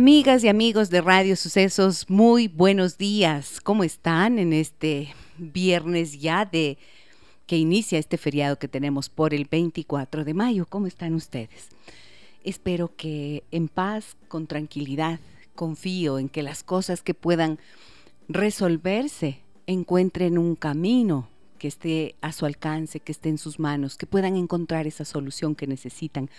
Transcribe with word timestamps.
Amigas 0.00 0.44
y 0.44 0.48
amigos 0.48 0.90
de 0.90 1.00
Radio 1.00 1.34
Sucesos, 1.34 2.08
muy 2.08 2.46
buenos 2.46 2.98
días. 2.98 3.60
¿Cómo 3.60 3.82
están 3.82 4.38
en 4.38 4.52
este 4.52 5.12
viernes 5.38 6.20
ya 6.20 6.44
de 6.44 6.78
que 7.48 7.56
inicia 7.56 7.98
este 7.98 8.16
feriado 8.16 8.60
que 8.60 8.68
tenemos 8.68 9.08
por 9.08 9.34
el 9.34 9.46
24 9.46 10.24
de 10.24 10.34
mayo? 10.34 10.66
¿Cómo 10.66 10.86
están 10.86 11.14
ustedes? 11.14 11.70
Espero 12.44 12.94
que 12.94 13.42
en 13.50 13.66
paz, 13.66 14.16
con 14.28 14.46
tranquilidad, 14.46 15.18
confío 15.56 16.20
en 16.20 16.28
que 16.28 16.44
las 16.44 16.62
cosas 16.62 17.02
que 17.02 17.14
puedan 17.14 17.58
resolverse 18.28 19.40
encuentren 19.66 20.38
un 20.38 20.54
camino 20.54 21.28
que 21.58 21.68
esté 21.68 22.14
a 22.20 22.32
su 22.32 22.46
alcance, 22.46 23.00
que 23.00 23.12
esté 23.12 23.28
en 23.28 23.38
sus 23.38 23.58
manos, 23.58 23.96
que 23.96 24.06
puedan 24.06 24.36
encontrar 24.36 24.86
esa 24.86 25.04
solución 25.04 25.54
que 25.54 25.66
necesitan, 25.66 26.30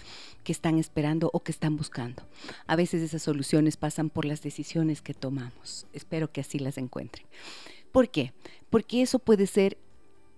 que 0.44 0.52
están 0.52 0.80
esperando 0.80 1.30
o 1.33 1.41
que 1.41 1.52
están 1.52 1.77
buscando. 1.77 2.23
A 2.66 2.75
veces 2.75 3.02
esas 3.02 3.21
soluciones 3.21 3.77
pasan 3.77 4.09
por 4.09 4.25
las 4.25 4.41
decisiones 4.41 5.02
que 5.02 5.13
tomamos. 5.13 5.85
Espero 5.94 6.31
que 6.31 6.41
así 6.41 6.57
las 6.57 6.77
encuentren. 6.77 7.25
¿Por 7.91 8.09
qué? 8.09 8.33
Porque 8.69 9.02
eso 9.02 9.19
puede 9.19 9.45
ser 9.45 9.77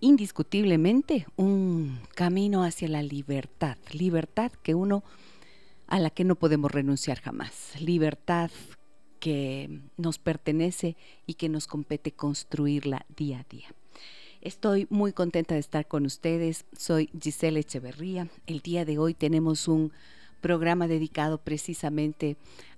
indiscutiblemente 0.01 1.27
un 1.37 1.99
camino 2.15 2.63
hacia 2.63 2.87
la 2.87 3.03
libertad, 3.03 3.77
libertad 3.93 4.51
que 4.63 4.73
uno 4.73 5.03
a 5.87 5.99
la 5.99 6.09
que 6.09 6.23
no 6.23 6.35
podemos 6.35 6.71
renunciar 6.71 7.19
jamás, 7.21 7.79
libertad 7.79 8.49
que 9.19 9.81
nos 9.97 10.17
pertenece 10.17 10.97
y 11.27 11.35
que 11.35 11.47
nos 11.47 11.67
compete 11.67 12.11
construirla 12.11 13.05
día 13.15 13.41
a 13.41 13.45
día. 13.49 13.73
Estoy 14.41 14.87
muy 14.89 15.13
contenta 15.13 15.53
de 15.53 15.59
estar 15.59 15.87
con 15.87 16.07
ustedes. 16.07 16.65
Soy 16.75 17.11
Giselle 17.21 17.59
Echeverría. 17.59 18.27
El 18.47 18.61
día 18.61 18.85
de 18.85 18.97
hoy 18.97 19.13
tenemos 19.13 19.67
un 19.67 19.91
programa 20.41 20.87
dedicado 20.87 21.37
precisamente 21.37 22.37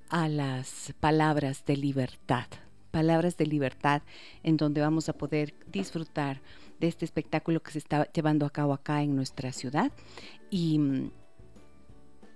a 0.10 0.28
las 0.28 0.94
palabras 1.00 1.64
de 1.66 1.78
libertad. 1.78 2.48
Palabras 2.92 3.38
de 3.38 3.46
libertad 3.46 4.02
en 4.44 4.58
donde 4.58 4.82
vamos 4.82 5.08
a 5.08 5.14
poder 5.14 5.54
disfrutar 5.72 6.42
de 6.82 6.90
este 6.90 7.06
espectáculo 7.06 7.64
que 7.64 7.72
se 7.72 7.80
está 7.80 8.12
llevando 8.12 8.46
a 8.46 8.50
cabo 8.50 8.74
acá 8.74 9.02
en 9.02 9.16
nuestra 9.16 9.54
ciudad 9.54 9.94
y 10.50 10.80
mm, 10.80 11.12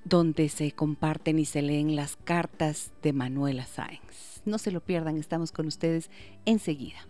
donde 0.05 0.47
se 0.47 0.71
comparten 0.71 1.37
y 1.37 1.43
se 1.43 1.61
leen 1.61 1.97
las 1.97 2.15
cartas 2.15 2.93
de 3.03 3.11
Manuela 3.11 3.65
Sáenz. 3.65 4.41
No 4.45 4.57
se 4.57 4.71
lo 4.71 4.79
pierdan, 4.79 5.17
estamos 5.17 5.51
con 5.51 5.67
ustedes 5.67 6.09
enseguida. 6.45 7.05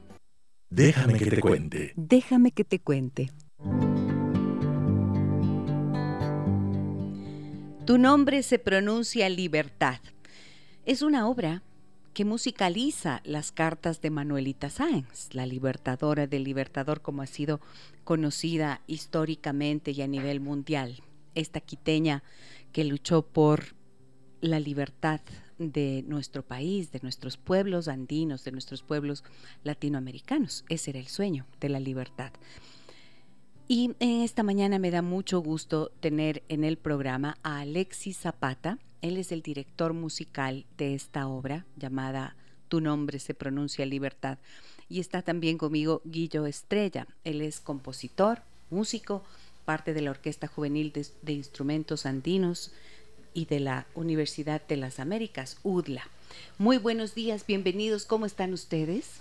Déjame 0.69 1.17
que 1.17 1.31
te 1.31 1.39
cuente. 1.39 1.93
Déjame 1.95 2.51
que 2.51 2.65
te 2.65 2.79
cuente. 2.79 3.31
Tu 7.85 7.97
nombre 7.97 8.43
se 8.43 8.59
pronuncia 8.59 9.29
Libertad. 9.29 9.99
Es 10.85 11.01
una 11.01 11.27
obra 11.29 11.63
que 12.13 12.25
musicaliza 12.25 13.21
las 13.23 13.53
cartas 13.53 14.01
de 14.01 14.09
Manuelita 14.09 14.69
Sáenz, 14.69 15.33
la 15.33 15.45
libertadora 15.45 16.27
del 16.27 16.43
libertador 16.43 17.01
como 17.01 17.21
ha 17.21 17.27
sido 17.27 17.61
conocida 18.03 18.81
históricamente 18.87 19.91
y 19.91 20.01
a 20.01 20.07
nivel 20.07 20.41
mundial. 20.41 21.01
Esta 21.33 21.61
quiteña 21.61 22.23
que 22.73 22.83
luchó 22.83 23.21
por 23.21 23.75
la 24.41 24.59
libertad 24.59 25.21
de 25.57 26.03
nuestro 26.07 26.43
país, 26.43 26.91
de 26.91 26.99
nuestros 27.01 27.37
pueblos 27.37 27.87
andinos, 27.87 28.43
de 28.43 28.51
nuestros 28.51 28.81
pueblos 28.81 29.23
latinoamericanos. 29.63 30.65
Ese 30.69 30.91
era 30.91 30.99
el 30.99 31.07
sueño 31.07 31.45
de 31.59 31.69
la 31.69 31.79
libertad. 31.79 32.31
Y 33.67 33.95
en 33.99 34.21
esta 34.21 34.43
mañana 34.43 34.79
me 34.79 34.91
da 34.91 35.01
mucho 35.01 35.39
gusto 35.39 35.91
tener 35.99 36.41
en 36.47 36.63
el 36.63 36.77
programa 36.77 37.37
a 37.43 37.59
Alexis 37.59 38.17
Zapata. 38.17 38.79
Él 39.01 39.17
es 39.17 39.31
el 39.33 39.41
director 39.41 39.93
musical 39.93 40.65
de 40.77 40.95
esta 40.95 41.27
obra 41.27 41.65
llamada 41.75 42.35
Tu 42.69 42.79
nombre 42.79 43.19
se 43.19 43.33
pronuncia 43.33 43.85
libertad. 43.85 44.37
Y 44.87 45.01
está 45.01 45.21
también 45.21 45.57
conmigo 45.57 46.01
Guillo 46.05 46.45
Estrella. 46.45 47.07
Él 47.25 47.41
es 47.41 47.59
compositor, 47.59 48.41
músico, 48.69 49.23
parte 49.65 49.93
de 49.93 49.99
la 49.99 50.11
Orquesta 50.11 50.47
Juvenil 50.47 50.93
de, 50.93 51.05
de 51.21 51.33
Instrumentos 51.33 52.05
Andinos 52.05 52.71
y 53.37 53.45
de 53.45 53.59
la 53.59 53.85
Universidad 53.93 54.63
de 54.67 54.77
las 54.77 54.99
Américas, 54.99 55.57
UDLA. 55.61 56.01
Muy 56.57 56.79
buenos 56.79 57.13
días, 57.13 57.45
bienvenidos, 57.45 58.05
¿cómo 58.05 58.25
están 58.25 58.51
ustedes? 58.51 59.11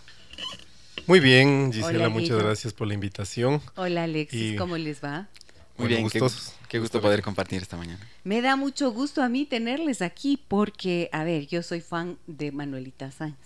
Muy 1.06 1.20
bien, 1.20 1.70
Gisela, 1.70 2.08
muchas 2.08 2.38
gracias 2.38 2.72
por 2.72 2.88
la 2.88 2.94
invitación. 2.94 3.60
Hola 3.74 4.04
Alexis, 4.04 4.56
¿cómo 4.56 4.78
les 4.78 5.04
va? 5.04 5.28
Muy 5.76 5.88
bien, 5.88 6.08
qué, 6.08 6.18
qué, 6.66 6.78
gusto 6.78 7.02
poder 7.02 7.20
compartir 7.20 7.60
esta 7.60 7.76
mañana. 7.76 8.00
Me 8.24 8.40
da 8.40 8.56
mucho 8.56 8.90
gusto 8.90 9.22
a 9.22 9.28
mí 9.28 9.44
tenerles 9.44 10.00
aquí 10.00 10.42
porque, 10.48 11.10
a 11.12 11.22
ver, 11.22 11.46
yo 11.46 11.62
soy 11.62 11.82
fan 11.82 12.16
de 12.26 12.52
Manuelita 12.52 13.10
Sáenz. 13.10 13.36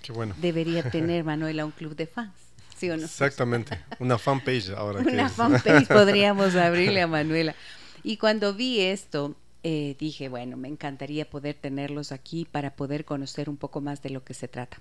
Qué 0.00 0.10
bueno. 0.10 0.34
Debería 0.40 0.84
tener 0.90 1.22
Manuela 1.22 1.66
un 1.66 1.72
club 1.72 1.94
de 1.94 2.06
fans. 2.06 2.32
¿Sí 2.78 2.88
o 2.88 2.96
no? 2.96 3.04
Exactamente, 3.04 3.78
una 3.98 4.16
fanpage 4.16 4.70
ahora. 4.70 5.00
una 5.06 5.28
fanpage 5.28 5.86
podríamos 5.86 6.54
abrirle 6.56 7.02
a 7.02 7.06
Manuela. 7.06 7.54
Y 8.02 8.16
cuando 8.16 8.54
vi 8.54 8.80
esto, 8.80 9.36
eh, 9.68 9.96
dije, 9.98 10.28
bueno, 10.28 10.56
me 10.56 10.68
encantaría 10.68 11.28
poder 11.28 11.56
tenerlos 11.56 12.12
aquí 12.12 12.44
para 12.44 12.76
poder 12.76 13.04
conocer 13.04 13.50
un 13.50 13.56
poco 13.56 13.80
más 13.80 14.00
de 14.00 14.10
lo 14.10 14.22
que 14.22 14.32
se 14.32 14.46
trata. 14.46 14.78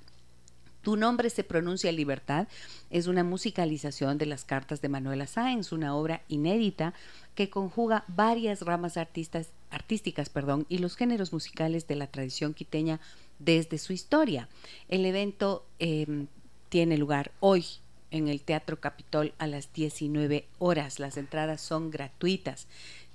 Tu 0.84 0.96
nombre 0.96 1.32
se 1.32 1.44
pronuncia 1.44 1.92
Libertad 1.92 2.48
es 2.92 3.08
una 3.08 3.24
musicalización 3.24 4.20
de 4.20 4.28
las 4.28 4.46
cartas 4.46 4.84
de 4.84 4.90
Manuela 4.90 5.26
Sáenz, 5.26 5.72
una 5.72 5.96
obra 5.96 6.22
inédita 6.28 6.94
que 7.34 7.50
conjuga 7.50 8.04
varias 8.08 8.62
ramas 8.62 8.96
artistas, 8.96 9.50
artísticas 9.72 10.30
perdón, 10.30 10.68
y 10.70 10.78
los 10.78 10.96
géneros 10.96 11.34
musicales 11.34 11.88
de 11.88 11.96
la 11.96 12.06
tradición 12.06 12.54
quiteña 12.54 13.00
desde 13.40 13.80
su 13.80 13.92
historia. 13.92 14.50
El 14.88 15.08
evento 15.08 15.66
em, 15.80 16.28
tiene 16.70 17.00
lugar 17.00 17.32
hoy 17.40 17.66
en 18.12 18.28
el 18.28 18.42
Teatro 18.42 18.80
Capitol 18.80 19.34
a 19.40 19.48
las 19.48 19.74
19 19.74 20.46
horas. 20.60 21.00
Las 21.00 21.18
entradas 21.18 21.60
son 21.60 21.90
gratuitas. 21.90 22.68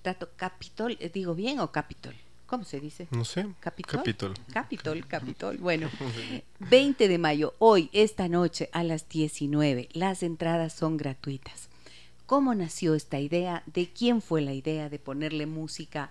Trato 0.03 0.31
Capitol, 0.37 0.97
eh, 1.01 1.11
digo 1.13 1.35
bien 1.35 1.61
o 1.61 1.71
Capitol. 1.71 2.15
¿Cómo 2.47 2.65
se 2.65 2.81
dice? 2.81 3.07
No 3.13 3.25
sé. 3.25 3.47
Capitol. 3.61 3.99
Capitol. 3.99 4.35
Capitol, 4.53 5.07
Capitol. 5.07 5.59
Bueno, 5.59 5.89
20 6.59 7.07
de 7.07 7.19
mayo, 7.19 7.55
hoy, 7.61 7.89
esta 7.93 8.29
noche 8.29 8.69
a 8.73 8.83
las 8.83 9.09
19. 9.09 9.89
Las 9.93 10.25
entradas 10.25 10.73
son 10.73 10.97
gratuitas. 10.97 11.69
¿Cómo 12.27 12.55
nació 12.55 12.95
esta 12.95 13.21
idea? 13.21 13.63
¿De 13.67 13.89
quién 13.89 14.21
fue 14.21 14.41
la 14.41 14.53
idea 14.53 14.89
de 14.89 14.99
ponerle 14.99 15.47
música 15.47 16.11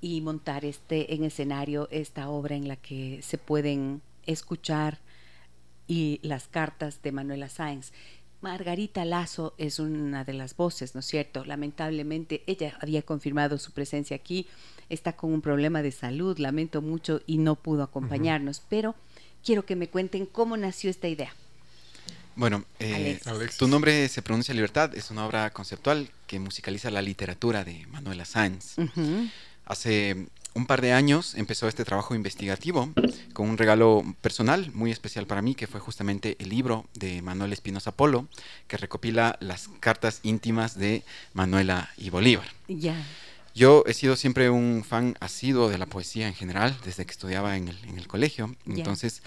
y 0.00 0.20
montar 0.20 0.64
este 0.64 1.14
en 1.14 1.24
escenario 1.24 1.88
esta 1.90 2.28
obra 2.28 2.54
en 2.54 2.68
la 2.68 2.76
que 2.76 3.20
se 3.22 3.38
pueden 3.38 4.02
escuchar 4.26 5.00
y 5.86 6.20
las 6.22 6.46
cartas 6.46 7.02
de 7.02 7.10
Manuela 7.12 7.48
Sáenz? 7.48 7.92
Margarita 8.44 9.06
Lazo 9.06 9.54
es 9.56 9.78
una 9.78 10.22
de 10.22 10.34
las 10.34 10.54
voces, 10.54 10.94
¿no 10.94 11.00
es 11.00 11.06
cierto? 11.06 11.46
Lamentablemente 11.46 12.42
ella 12.46 12.76
había 12.78 13.00
confirmado 13.00 13.56
su 13.56 13.72
presencia 13.72 14.14
aquí, 14.14 14.46
está 14.90 15.14
con 15.14 15.32
un 15.32 15.40
problema 15.40 15.80
de 15.80 15.90
salud, 15.90 16.38
lamento 16.38 16.82
mucho 16.82 17.22
y 17.26 17.38
no 17.38 17.54
pudo 17.54 17.82
acompañarnos, 17.82 18.60
pero 18.68 18.94
quiero 19.42 19.64
que 19.64 19.76
me 19.76 19.88
cuenten 19.88 20.26
cómo 20.26 20.58
nació 20.58 20.90
esta 20.90 21.08
idea. 21.08 21.34
Bueno, 22.36 22.66
eh, 22.80 23.18
tu 23.58 23.66
nombre 23.66 24.08
se 24.08 24.20
pronuncia 24.20 24.52
Libertad, 24.52 24.94
es 24.94 25.10
una 25.10 25.24
obra 25.24 25.48
conceptual 25.50 26.10
que 26.26 26.38
musicaliza 26.38 26.90
la 26.90 27.00
literatura 27.00 27.64
de 27.64 27.86
Manuela 27.86 28.26
Sáenz. 28.26 28.76
Hace 29.64 30.26
un 30.54 30.66
par 30.66 30.80
de 30.80 30.92
años 30.92 31.34
empezó 31.34 31.68
este 31.68 31.84
trabajo 31.84 32.14
investigativo 32.14 32.88
con 33.32 33.48
un 33.48 33.58
regalo 33.58 34.04
personal 34.20 34.70
muy 34.72 34.90
especial 34.90 35.26
para 35.26 35.42
mí, 35.42 35.54
que 35.54 35.66
fue 35.66 35.80
justamente 35.80 36.36
el 36.38 36.48
libro 36.48 36.86
de 36.94 37.22
Manuel 37.22 37.52
Espinosa 37.52 37.92
Polo, 37.92 38.28
que 38.68 38.76
recopila 38.76 39.36
las 39.40 39.68
cartas 39.80 40.20
íntimas 40.22 40.78
de 40.78 41.02
Manuela 41.32 41.90
y 41.96 42.10
Bolívar. 42.10 42.46
Yo 43.54 43.84
he 43.86 43.94
sido 43.94 44.16
siempre 44.16 44.50
un 44.50 44.84
fan 44.84 45.16
asiduo 45.20 45.68
de 45.68 45.78
la 45.78 45.86
poesía 45.86 46.26
en 46.26 46.34
general, 46.34 46.76
desde 46.84 47.04
que 47.04 47.12
estudiaba 47.12 47.56
en 47.56 47.68
el, 47.68 48.08
colegio. 48.08 48.54
Entonces, 48.66 49.22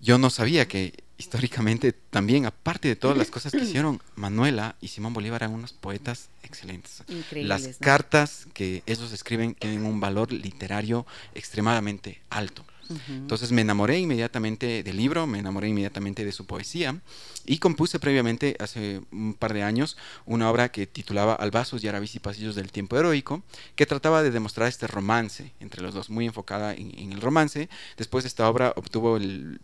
yo 0.00 0.18
no 0.18 0.30
sabía 0.30 0.66
que 0.66 1.04
históricamente 1.18 1.92
también, 1.92 2.46
aparte 2.46 2.88
de 2.88 2.96
todas 2.96 3.16
las 3.16 3.30
cosas 3.30 3.52
que 3.52 3.58
hicieron, 3.58 4.00
Manuela 4.16 4.76
y 4.80 4.88
Simón 4.88 5.12
Bolívar 5.12 5.42
eran 5.42 5.54
unos 5.54 5.72
poetas 5.72 6.28
excelentes. 6.42 7.02
Las 7.32 7.76
cartas 7.78 8.46
que 8.54 8.82
ellos 8.86 9.12
escriben 9.12 9.54
tienen 9.54 9.84
un 9.84 10.00
valor 10.00 10.32
literario 10.32 11.06
extremadamente 11.34 12.22
alto. 12.30 12.64
Entonces 13.08 13.52
me 13.52 13.62
enamoré 13.62 13.98
inmediatamente 13.98 14.82
del 14.82 14.96
libro, 14.96 15.26
me 15.26 15.38
enamoré 15.38 15.68
inmediatamente 15.68 16.24
de 16.24 16.32
su 16.32 16.46
poesía 16.46 17.00
y 17.46 17.58
compuse 17.58 17.98
previamente, 17.98 18.56
hace 18.60 19.00
un 19.12 19.34
par 19.34 19.54
de 19.54 19.62
años, 19.62 19.96
una 20.26 20.50
obra 20.50 20.70
que 20.70 20.86
titulaba 20.86 21.34
Albazos, 21.34 21.82
Yarabis 21.82 22.14
y 22.14 22.20
Pasillos 22.20 22.54
del 22.54 22.70
Tiempo 22.72 22.98
Heroico, 22.98 23.42
que 23.76 23.86
trataba 23.86 24.22
de 24.22 24.30
demostrar 24.30 24.68
este 24.68 24.86
romance 24.86 25.52
entre 25.60 25.82
los 25.82 25.94
dos, 25.94 26.10
muy 26.10 26.26
enfocada 26.26 26.74
en, 26.74 27.12
el 27.12 27.20
romance. 27.20 27.68
Después 27.96 28.24
esta 28.24 28.48
obra 28.48 28.72
obtuvo 28.76 29.16
el, 29.16 29.60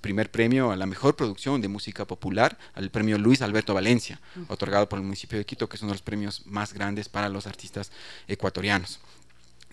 primer 0.00 0.30
premio 0.30 0.72
a 0.72 0.76
la 0.76 0.86
mejor 0.86 1.16
producción 1.16 1.60
de 1.60 1.68
música 1.68 2.04
popular, 2.06 2.58
al 2.74 2.90
premio 2.90 3.18
Luis 3.18 3.42
Alberto 3.42 3.74
Valencia, 3.74 4.20
otorgado 4.48 4.88
por 4.88 4.98
el 4.98 5.04
municipio 5.04 5.38
de 5.38 5.44
Quito, 5.44 5.68
que 5.68 5.76
es 5.76 5.82
uno 5.82 5.92
de 5.92 5.94
los 5.94 6.02
premios 6.02 6.46
más 6.46 6.72
grandes 6.72 7.08
para 7.08 7.28
los 7.28 7.46
artistas 7.46 7.92
ecuatorianos. 8.26 9.00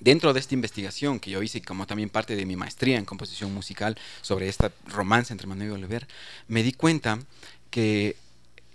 Dentro 0.01 0.33
de 0.33 0.39
esta 0.39 0.55
investigación 0.55 1.19
que 1.19 1.29
yo 1.29 1.43
hice, 1.43 1.61
como 1.61 1.85
también 1.85 2.09
parte 2.09 2.35
de 2.35 2.47
mi 2.47 2.55
maestría 2.55 2.97
en 2.97 3.05
composición 3.05 3.53
musical 3.53 3.95
sobre 4.23 4.49
esta 4.49 4.71
romance 4.87 5.31
entre 5.31 5.45
Manuel 5.45 5.69
y 5.69 5.73
Oliver, 5.73 6.07
me 6.47 6.63
di 6.63 6.73
cuenta 6.73 7.19
que 7.69 8.15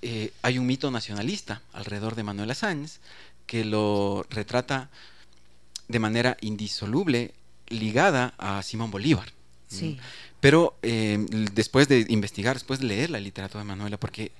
eh, 0.03 0.31
hay 0.43 0.59
un 0.59 0.67
mito 0.67 0.89
nacionalista 0.93 1.63
alrededor 1.73 2.15
de 2.15 2.23
Manuela 2.23 2.55
Sáenz 2.55 3.01
que 3.47 3.65
lo 3.65 4.25
retrata 4.31 4.89
de 5.89 5.99
manera 5.99 6.37
indisoluble 6.41 7.35
ligada 7.67 8.35
a 8.39 8.63
Simón 8.63 8.93
Bolívar. 8.93 9.33
Sí. 9.67 9.99
Pero 10.39 10.79
eh, 10.83 11.27
después 11.55 11.89
de 11.89 12.07
investigar, 12.09 12.55
después 12.55 12.79
de 12.79 12.87
leer 12.87 13.11
la 13.11 13.19
literatura 13.19 13.65
de 13.65 13.69
Manuela, 13.69 13.97
porque 13.97 14.31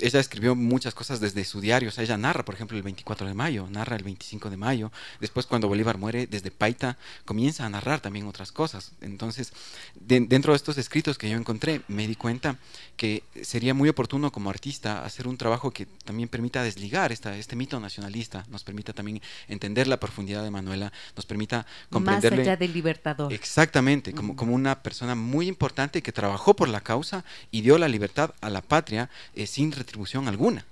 ella 0.00 0.20
escribió 0.20 0.54
muchas 0.54 0.94
cosas 0.94 1.20
desde 1.20 1.44
su 1.44 1.60
diario, 1.60 1.88
o 1.88 1.92
sea, 1.92 2.04
ella 2.04 2.16
narra, 2.16 2.44
por 2.44 2.54
ejemplo, 2.54 2.76
el 2.76 2.82
24 2.82 3.26
de 3.26 3.34
mayo, 3.34 3.68
narra 3.70 3.96
el 3.96 4.02
25 4.02 4.50
de 4.50 4.56
mayo, 4.56 4.92
después 5.20 5.46
cuando 5.46 5.68
Bolívar 5.68 5.98
muere, 5.98 6.26
desde 6.26 6.50
Paita, 6.50 6.98
comienza 7.24 7.64
a 7.64 7.68
narrar 7.68 8.00
también 8.00 8.26
otras 8.26 8.52
cosas. 8.52 8.92
Entonces, 9.00 9.52
dentro 9.94 10.52
de 10.52 10.56
estos 10.56 10.78
escritos 10.78 11.18
que 11.18 11.30
yo 11.30 11.36
encontré, 11.36 11.82
me 11.88 12.06
di 12.06 12.16
cuenta 12.16 12.58
que 12.96 13.22
sería 13.42 13.74
muy 13.74 13.88
oportuno 13.88 14.32
como 14.32 14.50
artista 14.50 15.04
hacer 15.04 15.28
un 15.28 15.36
trabajo 15.36 15.70
que 15.70 15.86
también 15.86 16.28
permita 16.28 16.62
desligar 16.62 17.12
esta, 17.12 17.36
este 17.36 17.56
mito 17.56 17.78
nacionalista, 17.78 18.44
nos 18.50 18.64
permita 18.64 18.92
también 18.92 19.20
entender 19.48 19.86
la 19.86 20.00
profundidad 20.00 20.42
de 20.42 20.50
Manuela, 20.50 20.92
nos 21.16 21.26
permita 21.26 21.66
comprenderle... 21.90 22.38
Más 22.38 22.46
allá 22.46 22.56
del 22.56 22.72
libertador. 22.72 23.32
Exactamente, 23.32 24.12
como, 24.12 24.34
como 24.34 24.54
una 24.54 24.82
persona 24.82 25.14
muy 25.14 25.46
importante 25.46 26.02
que 26.02 26.12
trabajó 26.12 26.54
por 26.54 26.68
la 26.68 26.80
causa 26.80 27.24
y 27.50 27.60
dio 27.60 27.78
la 27.78 27.88
libertad 27.88 28.34
a 28.40 28.50
la 28.50 28.62
patria 28.62 29.10
eh, 29.34 29.46
sin 29.46 29.72
retribución 29.84 30.28
alguna. 30.28 30.64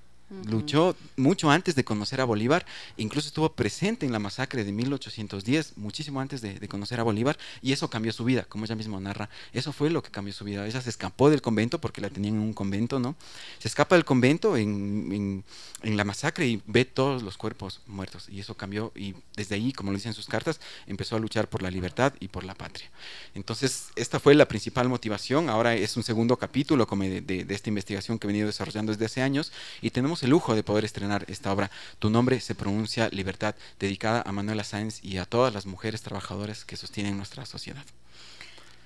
Luchó 0.46 0.96
mucho 1.17 1.50
antes 1.50 1.75
de 1.75 1.84
conocer 1.84 2.20
a 2.20 2.25
Bolívar, 2.25 2.64
incluso 2.96 3.29
estuvo 3.29 3.52
presente 3.52 4.06
en 4.06 4.12
la 4.12 4.19
masacre 4.19 4.64
de 4.64 4.73
1810, 4.73 5.76
muchísimo 5.76 6.20
antes 6.20 6.40
de, 6.40 6.69
conocer 6.69 7.00
a 7.00 7.02
Bolívar, 7.02 7.38
y 7.61 7.73
eso 7.73 7.90
cambió 7.90 8.12
su 8.12 8.25
vida, 8.25 8.44
como 8.49 8.64
ella 8.64 8.75
misma 8.75 8.99
narra. 8.99 9.29
Eso 9.52 9.73
fue 9.73 9.90
lo 9.90 10.02
que 10.02 10.11
cambió 10.11 10.32
su 10.32 10.44
vida. 10.44 10.67
Ella 10.67 10.81
se 10.81 10.88
escapó 10.88 11.29
del 11.29 11.43
convento 11.43 11.81
porque 11.81 12.00
la 12.00 12.08
tenían 12.08 12.37
en 12.37 12.40
un 12.40 12.55
convento, 12.55 12.99
¿no? 12.99 13.14
Se 13.58 13.69
escapa 13.69 13.94
del 13.94 14.05
convento 14.05 14.56
en, 14.56 15.44
la 15.82 16.05
masacre 16.05 16.46
y 16.46 16.62
ve 16.67 16.84
todos 16.84 17.23
los 17.23 17.37
cuerpos 17.37 17.81
muertos, 17.87 18.29
y 18.29 18.40
eso 18.40 18.56
cambió, 18.56 18.93
y 18.94 19.14
desde 19.37 19.56
ahí, 19.56 19.73
como 19.73 19.90
lo 19.90 19.99
dicen 19.99 20.14
sus 20.14 20.26
cartas, 20.26 20.61
empezó 20.87 21.17
a 21.17 21.19
luchar 21.19 21.49
por 21.49 21.62
la 21.62 21.70
libertad 21.70 22.14
y 22.20 22.29
por 22.29 22.44
la 22.44 22.55
patria. 22.55 22.90
Entonces, 23.34 23.88
esta 23.96 24.19
fue 24.19 24.34
la 24.34 24.46
principal 24.49 24.88
motivación. 24.88 25.50
Ahora 25.50 25.75
es 25.75 25.96
un 25.96 26.02
segundo 26.02 26.37
capítulo 26.38 26.87
de, 26.87 27.44
de 27.44 27.55
esta 27.55 27.69
investigación 27.69 28.19
que 28.19 28.26
he 28.26 28.29
venido 28.29 28.46
desarrollando 28.46 28.93
desde 28.93 29.05
hace 29.05 29.23
años, 29.23 29.52
y 29.81 29.90
tenemos 29.90 30.21
el 30.22 30.30
lujo 30.30 30.54
de 30.54 30.62
poder 30.62 30.84
estrenar 30.84 31.24
esta 31.28 31.52
obra. 31.52 31.70
Tu 31.98 32.10
nombre 32.10 32.40
se 32.40 32.54
pronuncia 32.54 33.08
Libertad, 33.10 33.54
dedicada 33.78 34.22
a 34.24 34.32
Manuela 34.32 34.64
Sáenz 34.64 35.04
y 35.04 35.19
a 35.19 35.24
todas 35.24 35.52
las 35.52 35.66
mujeres 35.66 36.02
trabajadoras 36.02 36.64
que 36.64 36.76
sostienen 36.76 37.16
nuestra 37.16 37.44
sociedad. 37.44 37.84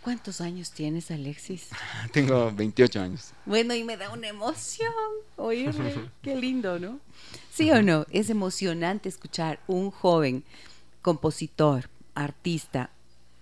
¿Cuántos 0.02 0.40
años 0.40 0.70
tienes, 0.70 1.10
Alexis? 1.10 1.68
Tengo 2.12 2.52
28 2.52 3.00
años. 3.00 3.32
Bueno, 3.44 3.74
y 3.74 3.82
me 3.82 3.96
da 3.96 4.10
una 4.10 4.28
emoción 4.28 4.92
oírme. 5.36 5.94
Qué 6.22 6.36
lindo, 6.36 6.78
¿no? 6.78 7.00
¿Sí 7.52 7.70
o 7.70 7.82
no? 7.82 8.06
Es 8.10 8.30
emocionante 8.30 9.08
escuchar 9.08 9.58
un 9.66 9.90
joven 9.90 10.44
compositor, 11.02 11.88
artista, 12.14 12.90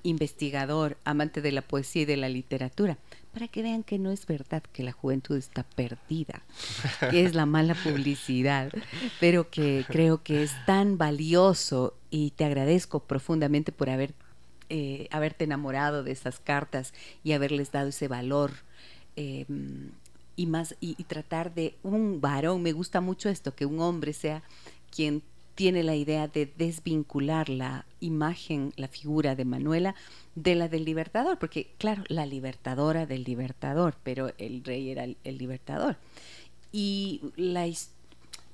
investigador, 0.02 0.96
amante 1.04 1.40
de 1.40 1.52
la 1.52 1.62
poesía 1.62 2.02
y 2.02 2.06
de 2.06 2.16
la 2.16 2.28
literatura, 2.28 2.98
para 3.34 3.48
que 3.48 3.62
vean 3.62 3.82
que 3.82 3.98
no 3.98 4.12
es 4.12 4.26
verdad 4.26 4.62
que 4.72 4.84
la 4.84 4.92
juventud 4.92 5.36
está 5.36 5.64
perdida, 5.64 6.42
que 7.10 7.24
es 7.24 7.34
la 7.34 7.46
mala 7.46 7.74
publicidad, 7.74 8.72
pero 9.20 9.50
que 9.50 9.84
creo 9.88 10.22
que 10.22 10.44
es 10.44 10.52
tan 10.66 10.98
valioso 10.98 11.94
y 12.10 12.30
te 12.30 12.44
agradezco 12.44 13.00
profundamente 13.00 13.72
por 13.72 13.90
haber, 13.90 14.14
eh, 14.68 15.08
haberte 15.10 15.44
enamorado 15.44 16.04
de 16.04 16.12
esas 16.12 16.38
cartas 16.38 16.94
y 17.24 17.32
haberles 17.32 17.72
dado 17.72 17.88
ese 17.88 18.06
valor. 18.06 18.52
Em, 19.16 19.90
y 20.36 20.46
más 20.46 20.76
y, 20.80 20.94
y 20.96 21.04
tratar 21.04 21.54
de 21.54 21.74
un 21.82 22.20
varón 22.20 22.62
me 22.62 22.72
gusta 22.72 23.00
mucho 23.00 23.28
esto 23.28 23.54
que 23.54 23.66
un 23.66 23.78
hombre 23.80 24.12
sea 24.12 24.42
quien 24.90 25.22
tiene 25.54 25.82
la 25.82 25.94
idea 25.94 26.28
de 26.28 26.50
desvincular 26.58 27.48
la 27.48 27.86
imagen, 28.00 28.72
la 28.76 28.88
figura 28.88 29.34
de 29.34 29.44
Manuela 29.44 29.94
de 30.34 30.54
la 30.54 30.68
del 30.68 30.84
libertador, 30.84 31.38
porque 31.38 31.68
claro, 31.78 32.04
la 32.08 32.26
libertadora 32.26 33.06
del 33.06 33.24
libertador, 33.24 33.96
pero 34.02 34.32
el 34.38 34.64
rey 34.64 34.90
era 34.90 35.04
el, 35.04 35.38
libertador. 35.38 35.96
Y 36.72 37.20
la 37.36 37.68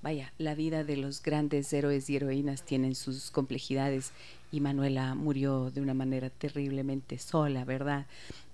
vaya, 0.03 0.33
la 0.39 0.55
vida 0.55 0.85
de 0.85 0.97
los 0.97 1.23
grandes 1.23 1.73
héroes 1.73 2.09
y 2.11 2.17
heroínas 2.17 2.65
tienen 2.65 2.95
sus 2.95 3.31
complejidades 3.31 4.13
y 4.53 4.61
Manuela 4.61 5.15
murió 5.15 5.71
de 5.71 5.81
una 5.81 5.95
manera 5.95 6.31
terriblemente 6.31 7.19
sola, 7.19 7.65
¿verdad? 7.65 8.07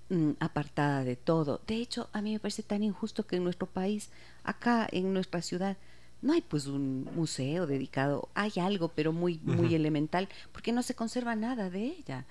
Mm, 0.08 0.32
apartada 0.38 1.02
de 1.02 1.16
todo. 1.16 1.60
De 1.66 1.76
hecho, 1.76 2.08
a 2.12 2.22
mí 2.22 2.32
me 2.32 2.38
parece 2.38 2.62
tan 2.62 2.82
injusto 2.82 3.26
que 3.26 3.36
en 3.36 3.44
nuestro 3.44 3.66
país, 3.66 4.10
acá 4.44 4.86
en 4.92 5.12
nuestra 5.12 5.42
ciudad, 5.42 5.76
no 6.22 6.32
hay 6.32 6.42
pues 6.42 6.66
un 6.66 7.08
museo 7.14 7.66
dedicado, 7.66 8.28
hay 8.34 8.52
algo, 8.60 8.88
pero 8.88 9.12
muy, 9.12 9.40
muy 9.44 9.74
elemental, 9.74 10.28
porque 10.52 10.72
no 10.72 10.82
se 10.82 10.94
conserva 10.94 11.36
nada 11.36 11.70
de 11.70 11.84
ella. 11.84 12.24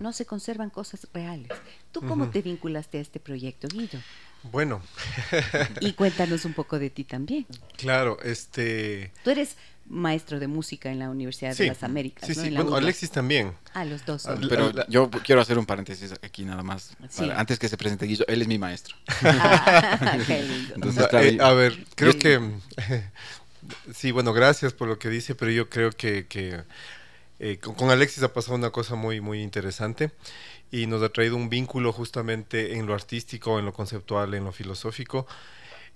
¿no? 0.00 0.12
se 0.12 0.26
conservan 0.26 0.70
cosas 0.70 1.06
reales. 1.12 1.48
¿Tú 1.92 2.00
cómo 2.00 2.30
te 2.30 2.42
vinculaste 2.42 2.98
a 2.98 3.00
este 3.00 3.20
proyecto, 3.20 3.68
Guido? 3.68 4.00
Bueno. 4.42 4.82
y 5.80 5.92
cuéntanos 5.92 6.44
un 6.44 6.54
poco 6.54 6.78
de 6.78 6.90
ti 6.90 7.04
también. 7.04 7.46
Claro, 7.76 8.18
este... 8.22 9.12
Tú 9.22 9.30
eres 9.30 9.56
maestro 9.90 10.38
de 10.38 10.46
música 10.46 10.90
en 10.90 11.00
la 11.00 11.10
Universidad 11.10 11.56
de 11.56 11.66
las 11.66 11.82
Américas. 11.82 12.26
Sí, 12.26 12.34
sí, 12.34 12.50
bueno, 12.50 12.76
Alexis 12.76 13.10
también. 13.10 13.52
Ah, 13.74 13.84
los 13.84 14.06
dos. 14.06 14.26
Pero 14.48 14.72
yo 14.88 15.10
quiero 15.10 15.40
hacer 15.40 15.58
un 15.58 15.66
paréntesis 15.66 16.14
aquí 16.22 16.44
nada 16.44 16.62
más. 16.62 16.96
antes 17.34 17.58
que 17.58 17.68
se 17.68 17.76
presente 17.76 18.06
Guillo, 18.06 18.24
él 18.28 18.40
es 18.40 18.48
mi 18.48 18.58
maestro. 18.58 18.96
Ah, 19.22 20.16
qué 20.26 20.42
lindo. 20.42 20.90
Eh, 21.12 21.38
a 21.40 21.52
ver, 21.52 21.84
creo 21.94 22.16
que... 22.16 22.40
sí, 23.94 24.10
bueno, 24.12 24.32
gracias 24.32 24.72
por 24.72 24.88
lo 24.88 24.98
que 24.98 25.08
dice, 25.08 25.34
pero 25.34 25.50
yo 25.50 25.68
creo 25.68 25.90
que, 25.90 26.26
que 26.26 26.62
eh, 27.38 27.58
con, 27.58 27.90
Alexis 27.90 28.22
ha 28.22 28.32
pasado 28.32 28.56
una 28.56 28.70
cosa 28.70 28.94
muy, 28.94 29.20
muy 29.20 29.42
interesante 29.42 30.12
y 30.70 30.86
nos 30.86 31.02
ha 31.02 31.08
traído 31.08 31.36
un 31.36 31.48
vínculo 31.48 31.92
justamente 31.92 32.76
en 32.76 32.86
lo 32.86 32.94
artístico, 32.94 33.58
en 33.58 33.66
lo 33.66 33.72
conceptual, 33.72 34.34
en 34.34 34.44
lo 34.44 34.52
filosófico. 34.52 35.26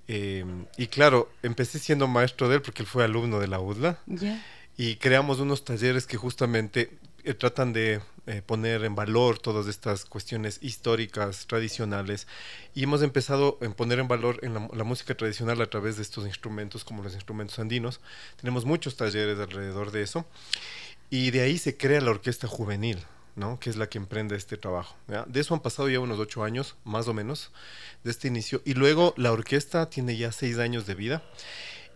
Eh, 0.09 0.45
y 0.77 0.87
claro, 0.89 1.31
empecé 1.43 1.79
siendo 1.79 2.07
maestro 2.09 2.49
de 2.49 2.57
él 2.57 2.63
porque 2.63 2.83
él 2.83 2.89
fue 2.89 3.05
alumno 3.05 3.41
de 3.41 3.49
la 3.49 3.61
UDLA. 3.61 3.99
Y 4.77 4.97
creamos 4.97 5.39
unos 5.39 5.65
talleres 5.65 6.07
que 6.07 6.17
justamente 6.17 6.91
eh, 7.23 7.35
tratan 7.35 7.73
de 7.73 8.01
poner 8.47 8.85
en 8.85 8.95
valor 8.95 9.39
todas 9.39 9.67
estas 9.67 10.07
cuestiones 10.07 10.59
históricas, 10.63 11.47
tradicionales. 11.47 12.27
Y 12.75 12.85
hemos 12.85 13.03
empezado 13.03 13.59
a 13.61 13.69
poner 13.71 13.99
en 13.99 14.09
valor 14.09 14.39
en 14.43 14.55
la, 14.55 14.69
la, 14.73 14.85
música 14.85 15.15
tradicional 15.15 15.61
a 15.61 15.69
través 15.69 15.97
de 15.97 16.03
estos 16.03 16.27
instrumentos, 16.27 16.85
como 16.85 17.03
los 17.03 17.13
instrumentos 17.13 17.59
andinos. 17.59 18.01
Tenemos 18.41 18.65
muchos 18.65 18.97
talleres 18.97 19.39
alrededor 19.39 19.91
de 19.91 20.03
eso. 20.03 20.27
Y 21.11 21.31
de 21.31 21.43
ahí 21.43 21.59
se 21.59 21.77
crea 21.77 22.01
la 22.01 22.11
orquesta 22.11 22.49
juvenil, 22.49 22.99
¿no? 23.37 23.59
que 23.59 23.71
es 23.71 23.77
la 23.77 23.89
que 23.89 23.99
emprende 23.99 24.37
este 24.37 24.57
trabajo. 24.57 24.97
De 25.27 25.41
eso 25.41 25.55
han 25.55 25.61
pasado 25.61 25.89
ya 25.89 26.01
unos 26.01 26.19
ocho 26.19 26.45
años, 26.45 26.77
más 26.85 27.09
o 27.09 27.15
menos, 27.15 27.51
de 28.03 28.11
este 28.11 28.29
inicio. 28.29 28.63
Y 28.65 28.75
luego 28.75 29.15
la 29.17 29.33
orquesta 29.33 29.91
tiene 29.91 30.17
ya 30.17 30.33
seis 30.33 30.59
años 30.59 30.87
de 30.87 30.95
vida. 30.95 31.23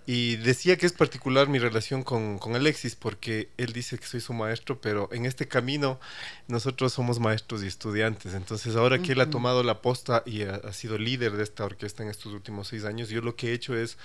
Y 0.07 0.37
decía 0.37 0.78
que 0.78 0.87
es 0.87 0.95
particular 0.95 1.49
mi 1.50 1.59
relación 1.59 2.02
con, 2.02 2.38
con, 2.38 2.57
Alexis 2.57 2.97
porque 2.97 3.50
él 3.59 3.75
dice 3.75 3.99
que 3.99 4.07
soy 4.07 4.23
su 4.23 4.33
maestro, 4.33 4.80
pero 4.80 5.11
en 5.12 5.26
este 5.26 5.47
camino 5.49 6.00
nosotros 6.47 6.95
somos 6.95 7.21
maestros 7.21 7.62
y 7.62 7.66
estudiantes. 7.66 8.33
Entonces 8.33 8.75
ahora 8.75 9.00
que 9.00 9.12
él 9.12 9.21
ha 9.21 9.28
tomado 9.28 9.62
la 9.62 9.83
posta 9.83 10.23
y 10.25 10.45
ha, 10.45 10.54
ha 10.54 10.73
sido 10.73 10.97
líder 10.97 11.33
de 11.33 11.42
esta 11.42 11.66
orquesta 11.66 12.02
en 12.02 12.09
estos 12.09 12.33
últimos 12.33 12.68
seis 12.68 12.87
años, 12.87 13.11
yo 13.11 13.21
lo 13.21 13.37
que 13.37 13.50
he 13.50 13.52
hecho 13.52 13.76
es 13.76 13.99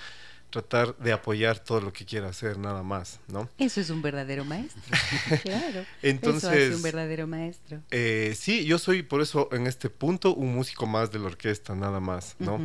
tratar 0.54 0.96
de 0.98 1.12
apoyar 1.12 1.58
todo 1.58 1.82
lo 1.82 1.92
que 1.92 2.06
quiera 2.06 2.30
hacer, 2.30 2.60
nada 2.60 2.84
más, 2.84 3.20
¿no? 3.28 3.50
Eso 3.58 3.82
es 3.82 3.90
un 3.90 4.04
verdadero 4.04 4.46
maestro. 4.46 4.82
claro. 5.42 5.84
Entonces, 6.04 6.52
eso 6.52 6.74
es 6.74 6.76
un 6.76 6.84
verdadero 6.84 7.26
maestro. 7.26 7.82
Eh, 7.90 8.36
sí, 8.38 8.64
yo 8.64 8.78
soy 8.78 9.02
por 9.02 9.22
eso 9.22 9.50
en 9.52 9.66
este 9.66 9.90
punto 9.90 10.36
un 10.36 10.54
músico 10.54 10.86
más 10.86 11.12
de 11.12 11.18
la 11.18 11.26
orquesta, 11.26 11.74
nada 11.74 12.00
más, 12.00 12.36
¿no? 12.38 12.60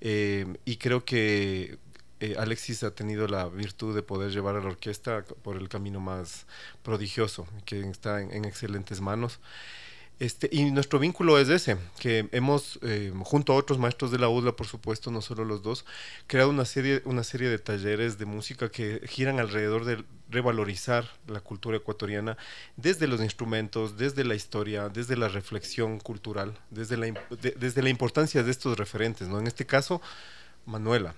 Eh, 0.00 0.46
y 0.64 0.76
creo 0.76 1.04
que 1.04 1.76
eh, 2.20 2.36
Alexis 2.38 2.84
ha 2.84 2.92
tenido 2.92 3.26
la 3.26 3.48
virtud 3.48 3.96
de 3.96 4.04
poder 4.04 4.30
llevar 4.30 4.54
a 4.54 4.60
la 4.60 4.68
orquesta 4.68 5.24
por 5.42 5.56
el 5.56 5.68
camino 5.68 5.98
más 5.98 6.46
prodigioso, 6.84 7.48
que 7.64 7.80
está 7.80 8.20
en 8.20 8.44
excelentes 8.44 9.00
manos. 9.00 9.40
Este, 10.20 10.48
y 10.52 10.70
nuestro 10.70 11.00
vínculo 11.00 11.38
es 11.38 11.48
ese, 11.48 11.76
que 11.98 12.28
hemos, 12.30 12.78
eh, 12.82 13.12
junto 13.24 13.52
a 13.52 13.56
otros 13.56 13.78
maestros 13.78 14.12
de 14.12 14.18
la 14.18 14.28
UDLA, 14.28 14.54
por 14.54 14.66
supuesto, 14.66 15.10
no 15.10 15.20
solo 15.20 15.44
los 15.44 15.62
dos, 15.62 15.84
creado 16.28 16.50
una 16.50 16.64
serie, 16.64 17.02
una 17.04 17.24
serie 17.24 17.48
de 17.48 17.58
talleres 17.58 18.16
de 18.16 18.24
música 18.24 18.70
que 18.70 19.00
giran 19.08 19.40
alrededor 19.40 19.84
de 19.84 20.04
revalorizar 20.30 21.10
la 21.26 21.40
cultura 21.40 21.76
ecuatoriana 21.76 22.36
desde 22.76 23.08
los 23.08 23.20
instrumentos, 23.20 23.96
desde 23.96 24.24
la 24.24 24.36
historia, 24.36 24.88
desde 24.88 25.16
la 25.16 25.28
reflexión 25.28 25.98
cultural, 25.98 26.56
desde 26.70 26.96
la, 26.96 27.12
desde 27.56 27.82
la 27.82 27.88
importancia 27.88 28.42
de 28.42 28.50
estos 28.50 28.78
referentes, 28.78 29.28
¿no? 29.28 29.40
En 29.40 29.48
este 29.48 29.66
caso, 29.66 30.00
Manuela. 30.66 31.14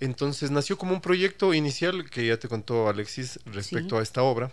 Entonces 0.00 0.50
nació 0.50 0.76
como 0.76 0.94
un 0.94 1.00
proyecto 1.00 1.54
inicial 1.54 2.10
que 2.10 2.26
ya 2.26 2.38
te 2.38 2.48
contó 2.48 2.88
Alexis 2.88 3.38
respecto 3.46 3.98
a 3.98 4.02
esta 4.02 4.22
obra 4.22 4.50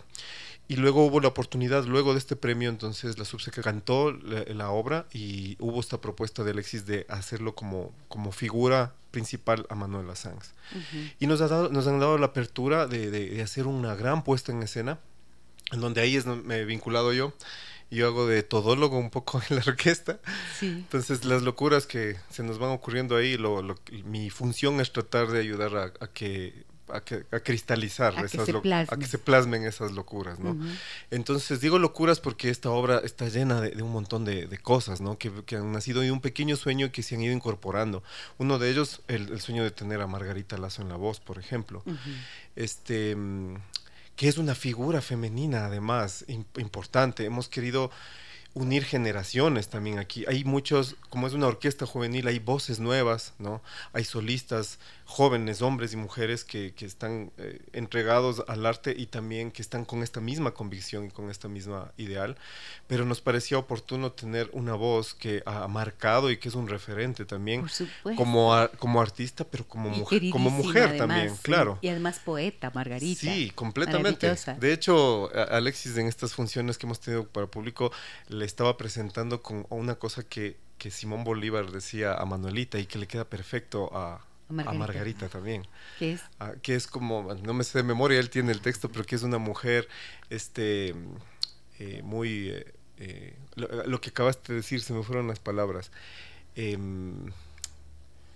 y 0.68 0.76
luego 0.76 1.04
hubo 1.04 1.20
la 1.20 1.28
oportunidad, 1.28 1.84
luego 1.84 2.12
de 2.12 2.18
este 2.18 2.36
premio, 2.36 2.70
entonces 2.70 3.18
la 3.18 3.24
Subseca 3.24 3.62
cantó 3.62 4.12
la, 4.12 4.70
obra 4.70 5.06
y 5.12 5.56
hubo 5.58 5.80
esta 5.80 6.00
propuesta 6.00 6.44
de 6.44 6.52
Alexis 6.52 6.86
de 6.86 7.04
hacerlo 7.08 7.54
como, 7.54 7.92
como 8.08 8.32
figura 8.32 8.94
principal 9.10 9.66
a 9.68 9.74
Manuela 9.74 10.16
Sanz. 10.16 10.52
Y 11.20 11.26
nos, 11.26 11.40
ha 11.40 11.48
dado, 11.48 11.68
nos 11.68 11.86
han 11.86 12.00
dado 12.00 12.16
la 12.16 12.26
apertura 12.26 12.86
de, 12.86 13.10
de, 13.10 13.42
hacer 13.42 13.66
una 13.66 13.94
gran 13.94 14.24
puesta 14.24 14.52
en 14.52 14.62
escena, 14.62 14.98
en 15.72 15.80
donde 15.80 16.00
ahí 16.00 16.16
es 16.16 16.26
me 16.26 16.58
he 16.58 16.64
vinculado 16.64 17.12
yo. 17.12 17.34
Yo 17.90 18.06
hago 18.06 18.26
de 18.26 18.42
todólogo 18.42 18.96
un 18.96 19.10
poco 19.10 19.42
en 19.50 19.56
la 19.56 19.62
orquesta. 19.66 20.20
Entonces 20.62 21.26
las 21.26 21.42
locuras 21.42 21.86
que 21.86 22.16
se 22.30 22.42
nos 22.42 22.58
van 22.58 22.70
ocurriendo 22.70 23.16
ahí, 23.16 23.36
lo, 23.36 23.62
mi 24.04 24.30
función 24.30 24.80
es 24.80 24.90
tratar 24.92 25.28
de 25.28 25.40
ayudar 25.40 25.92
a 26.00 26.06
que 26.08 26.64
a, 26.88 27.00
que, 27.00 27.24
a 27.30 27.40
cristalizar, 27.40 28.16
a 28.16 28.22
esas 28.22 28.46
que, 28.46 28.74
a 28.74 28.96
que 28.96 29.06
se 29.06 29.18
plasmen 29.18 29.64
esas 29.64 29.92
locuras, 29.92 30.38
¿no? 30.38 30.56
Entonces 31.10 31.60
digo 31.60 31.78
locuras 31.78 32.20
porque 32.20 32.50
esta 32.50 32.70
obra 32.70 33.00
está 33.04 33.28
llena 33.28 33.60
de, 33.60 33.82
un 33.82 33.92
montón 33.92 34.24
de, 34.24 34.58
cosas, 34.58 35.00
¿no? 35.00 35.18
Que, 35.18 35.30
han 35.56 35.72
nacido 35.72 36.00
de 36.00 36.12
un 36.12 36.20
pequeño 36.20 36.56
sueño 36.56 36.92
que 36.92 37.02
se 37.02 37.14
han 37.14 37.22
ido 37.22 37.32
incorporando. 37.34 38.02
Uno 38.38 38.58
de 38.58 38.70
ellos, 38.70 39.02
el, 39.08 39.40
sueño 39.40 39.64
de 39.64 39.70
tener 39.70 40.00
a 40.00 40.06
Margarita 40.06 40.58
Lazo 40.58 40.82
en 40.82 40.88
la 40.88 40.96
voz, 40.96 41.20
por 41.20 41.38
ejemplo. 41.38 41.82
Este 42.56 43.16
que 44.16 44.28
es 44.28 44.38
una 44.38 44.54
figura 44.54 45.00
femenina 45.00 45.66
además 45.66 46.24
importante. 46.28 47.24
Hemos 47.24 47.48
querido 47.48 47.90
unir 48.54 48.84
generaciones 48.84 49.68
también 49.68 49.98
aquí. 49.98 50.24
Hay 50.28 50.44
muchos, 50.44 50.96
como 51.08 51.26
es 51.26 51.32
una 51.32 51.46
orquesta 51.46 51.86
juvenil, 51.86 52.26
hay 52.26 52.38
voces 52.38 52.80
nuevas, 52.80 53.32
¿no? 53.38 53.62
Hay 53.92 54.04
solistas 54.04 54.78
jóvenes, 55.12 55.60
hombres 55.60 55.92
y 55.92 55.96
mujeres 55.96 56.42
que, 56.42 56.72
que 56.74 56.86
están 56.86 57.32
eh, 57.36 57.60
entregados 57.72 58.42
al 58.48 58.64
arte 58.64 58.94
y 58.96 59.06
también 59.06 59.50
que 59.50 59.60
están 59.60 59.84
con 59.84 60.02
esta 60.02 60.20
misma 60.20 60.52
convicción 60.52 61.06
y 61.06 61.10
con 61.10 61.30
esta 61.30 61.48
misma 61.48 61.92
ideal, 61.98 62.36
pero 62.86 63.04
nos 63.04 63.20
parecía 63.20 63.58
oportuno 63.58 64.12
tener 64.12 64.48
una 64.54 64.74
voz 64.74 65.12
que 65.14 65.42
ha 65.44 65.68
marcado 65.68 66.30
y 66.30 66.38
que 66.38 66.48
es 66.48 66.54
un 66.54 66.66
referente 66.66 67.26
también 67.26 67.66
como, 68.16 68.52
como 68.78 69.00
artista, 69.02 69.44
pero 69.44 69.68
como, 69.68 69.90
mujer, 69.90 70.22
como 70.30 70.50
mujer 70.50 70.96
también, 70.96 71.36
claro. 71.42 71.78
Y 71.82 71.88
además 71.88 72.18
poeta, 72.18 72.70
Margarita. 72.74 73.20
Sí, 73.20 73.52
completamente. 73.54 74.34
De 74.58 74.72
hecho, 74.72 75.30
Alexis 75.34 75.96
en 75.98 76.06
estas 76.06 76.34
funciones 76.34 76.78
que 76.78 76.86
hemos 76.86 77.00
tenido 77.00 77.28
para 77.28 77.46
público 77.46 77.92
le 78.28 78.46
estaba 78.46 78.76
presentando 78.78 79.42
con 79.42 79.66
una 79.68 79.96
cosa 79.96 80.22
que, 80.22 80.56
que 80.78 80.90
Simón 80.90 81.22
Bolívar 81.22 81.70
decía 81.70 82.14
a 82.14 82.24
Manuelita 82.24 82.78
y 82.78 82.86
que 82.86 82.98
le 82.98 83.06
queda 83.06 83.26
perfecto 83.26 83.90
a 83.94 84.24
a 84.48 84.72
Margarita 84.72 85.28
también. 85.28 85.66
¿Qué 85.98 86.12
es? 86.12 86.22
Ah, 86.38 86.52
que 86.62 86.74
es 86.74 86.86
como, 86.86 87.34
no 87.34 87.54
me 87.54 87.64
sé 87.64 87.78
de 87.78 87.84
memoria, 87.84 88.18
él 88.20 88.30
tiene 88.30 88.52
el 88.52 88.60
texto, 88.60 88.90
pero 88.90 89.04
que 89.04 89.14
es 89.14 89.22
una 89.22 89.38
mujer 89.38 89.88
este, 90.30 90.94
eh, 91.78 92.02
muy... 92.02 92.50
Eh, 92.50 92.72
eh, 92.98 93.36
lo, 93.56 94.00
que 94.00 94.10
acabaste 94.10 94.52
de 94.52 94.58
decir, 94.58 94.80
se 94.82 94.92
me 94.92 95.02
fueron 95.02 95.26
las 95.26 95.40
palabras. 95.40 95.90
Em, 96.54 97.32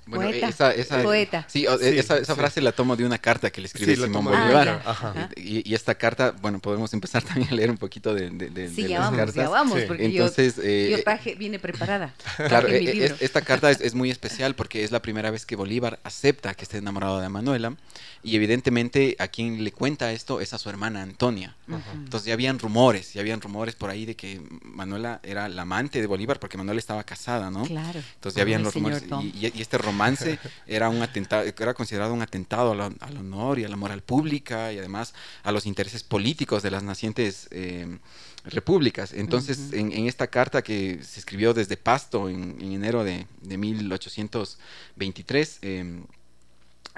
bueno, 0.06 0.30
Esa, 0.30 0.72
esa, 0.72 1.02
Sí, 1.48 1.66
esa, 1.66 2.34
frase 2.36 2.60
la 2.60 2.70
tomo 2.70 2.94
de 2.94 3.04
una 3.04 3.18
carta 3.18 3.50
que 3.50 3.60
le 3.60 3.66
escribe 3.66 3.96
Simón 3.96 4.25
Bolívar. 4.25 4.82
Ah, 4.86 5.28
y, 5.36 5.75
esta 5.75 5.96
carta, 5.96 6.32
bueno, 6.40 6.60
podemos 6.60 6.94
empezar 6.94 7.22
también 7.25 7.48
a 7.50 7.54
leer 7.54 7.70
un 7.70 7.76
poquito 7.76 8.14
de, 8.14 8.30
de, 8.30 8.68
sí, 8.70 8.86
ya 8.86 9.00
vamos, 9.00 9.34
Ya 9.34 9.48
vamos, 9.48 9.80
porque 9.82 10.06
Entonces, 10.06 10.56
yo, 10.56 10.62
eh, 10.64 11.02
traje, 11.04 11.34
viene 11.34 11.58
preparada. 11.58 12.14
Claro, 12.46 12.68
e, 12.68 13.14
esta 13.20 13.40
carta 13.40 13.70
es, 13.70 13.94
muy 13.94 14.10
especial 14.16 14.54
porque 14.54 14.84
es 14.84 14.92
la 14.92 15.02
primera 15.02 15.30
vez 15.30 15.44
que 15.44 15.56
Bolívar 15.56 15.98
acepta 16.04 16.54
que 16.54 16.62
esté 16.62 16.78
enamorado 16.78 17.20
de 17.20 17.28
Manuela 17.28 17.75
y 18.22 18.36
evidentemente 18.36 19.16
a 19.18 19.28
quien 19.28 19.64
le 19.64 19.72
cuenta 19.72 20.12
esto 20.12 20.40
es 20.40 20.52
a 20.52 20.58
su 20.58 20.68
hermana 20.68 21.02
Antonia. 21.02 21.56
Entonces 21.94 22.26
ya 22.26 22.34
habían 22.34 22.58
rumores, 22.58 23.14
ya 23.14 23.20
habían 23.20 23.40
rumores 23.40 23.75
por 23.75 23.90
ahí 23.90 24.06
de 24.06 24.14
que 24.14 24.40
Manuela 24.62 25.20
era 25.22 25.48
la 25.48 25.62
amante 25.62 26.00
de 26.00 26.06
Bolívar 26.06 26.38
porque 26.38 26.56
Manuela 26.56 26.78
estaba 26.78 27.02
casada, 27.04 27.50
¿no? 27.50 27.64
Claro. 27.64 28.00
Entonces 28.14 28.36
ya 28.36 28.42
habían 28.42 28.62
los 28.62 28.75
rumores 28.75 29.02
y, 29.22 29.50
y 29.54 29.60
este 29.60 29.78
romance 29.78 29.95
romance 29.96 30.38
era 30.66 30.90
un 30.90 31.02
atentado, 31.02 31.44
era 31.44 31.74
considerado 31.74 32.12
un 32.12 32.22
atentado 32.22 32.72
al, 32.72 33.16
honor 33.16 33.58
y 33.58 33.64
a 33.64 33.68
la 33.68 33.76
moral 33.76 34.02
pública 34.02 34.72
y 34.72 34.78
además 34.78 35.14
a 35.42 35.50
los 35.52 35.66
intereses 35.66 36.02
políticos 36.02 36.62
de 36.62 36.70
las 36.70 36.82
nacientes 36.82 37.48
eh, 37.50 37.98
repúblicas. 38.44 39.12
Entonces, 39.12 39.72
en, 39.72 39.92
esta 40.06 40.28
carta 40.28 40.62
que 40.62 41.00
se 41.02 41.18
escribió 41.18 41.52
desde 41.54 41.76
Pasto 41.76 42.28
en, 42.28 42.60
enero 42.60 43.02
de, 43.04 43.26
1823, 43.42 45.58
em, 45.62 46.04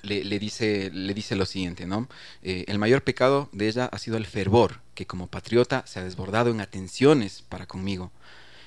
le, 0.03 0.39
dice, 0.39 0.91
le 0.93 1.15
dice 1.15 1.37
lo 1.37 1.47
siguiente, 1.47 1.87
¿no? 1.87 2.09
Eh, 2.43 2.65
el 2.69 2.79
mayor 2.79 3.03
pecado 3.03 3.49
de 3.53 3.69
ella 3.69 3.89
ha 3.91 3.99
sido 3.99 4.17
el 4.17 4.27
fervor, 4.27 4.81
que 4.95 5.07
como 5.07 5.29
patriota 5.29 5.85
se 5.87 6.01
ha 6.01 6.05
desbordado 6.05 6.51
en 6.51 6.61
atenciones 6.61 7.43
para 7.49 7.67
conmigo. 7.67 8.11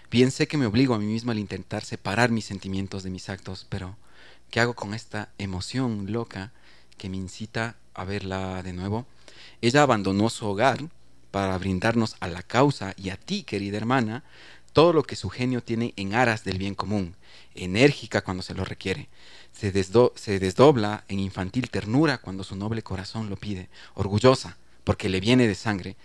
Bien 0.10 0.32
sé 0.32 0.48
que 0.48 0.58
me 0.58 0.66
obligo 0.66 0.94
a 0.94 1.00
mí 1.00 1.06
mismo 1.06 1.32
al 1.32 1.40
intentar 1.40 1.86
separar 1.86 2.32
mis 2.32 2.46
sentimientos 2.46 3.04
de 3.04 3.12
mis 3.12 3.30
actos, 3.30 3.66
pero 3.70 3.96
¿Qué 4.52 4.60
hago 4.60 4.74
con 4.74 4.94
esta 4.94 5.30
emoción 5.38 6.12
loca 6.12 6.52
que 6.98 7.08
me 7.08 7.16
incita 7.16 7.78
a 7.94 8.04
verla 8.04 8.62
de 8.64 8.74
nuevo? 8.74 9.06
Ella 9.62 9.82
abandonó 9.82 10.30
su 10.30 10.46
hogar 10.46 10.90
para 11.32 11.58
brindarnos 11.58 12.18
a 12.20 12.28
la 12.28 12.44
causa 12.44 12.94
y 12.98 13.12
a 13.12 13.16
ti, 13.16 13.44
querida 13.44 13.78
hermana, 13.78 14.26
todo 14.74 14.92
lo 14.92 15.04
que 15.04 15.16
su 15.16 15.30
genio 15.30 15.64
tiene 15.64 15.94
en 15.96 16.14
aras 16.16 16.44
del 16.44 16.58
bien 16.58 16.76
común, 16.76 17.16
enérgica 17.56 18.24
cuando 18.26 18.44
se 18.44 18.54
lo 18.54 18.66
requiere, 18.66 19.08
se, 19.54 19.72
desdobla 19.72 21.06
en 21.08 21.20
infantil 21.20 21.70
ternura 21.70 22.18
cuando 22.18 22.44
su 22.44 22.58
noble 22.58 22.84
corazón 22.84 23.30
lo 23.30 23.38
pide, 23.38 23.70
orgullosa, 23.94 24.58
porque 24.84 25.08
le 25.08 25.22
viene 25.22 25.48
de 25.48 25.56
sangre, 25.56 25.96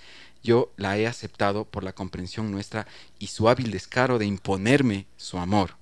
yo 0.45 0.71
la 0.77 0.97
he 0.97 1.09
aceptado 1.09 1.65
por 1.65 1.83
la 1.83 1.95
comprensión 1.95 2.53
nuestra 2.53 2.87
y 3.19 3.27
su 3.27 3.49
hábil 3.49 3.73
descaro 3.73 4.21
de 4.21 4.27
imponerme 4.27 5.07
su 5.17 5.37
amor. 5.39 5.75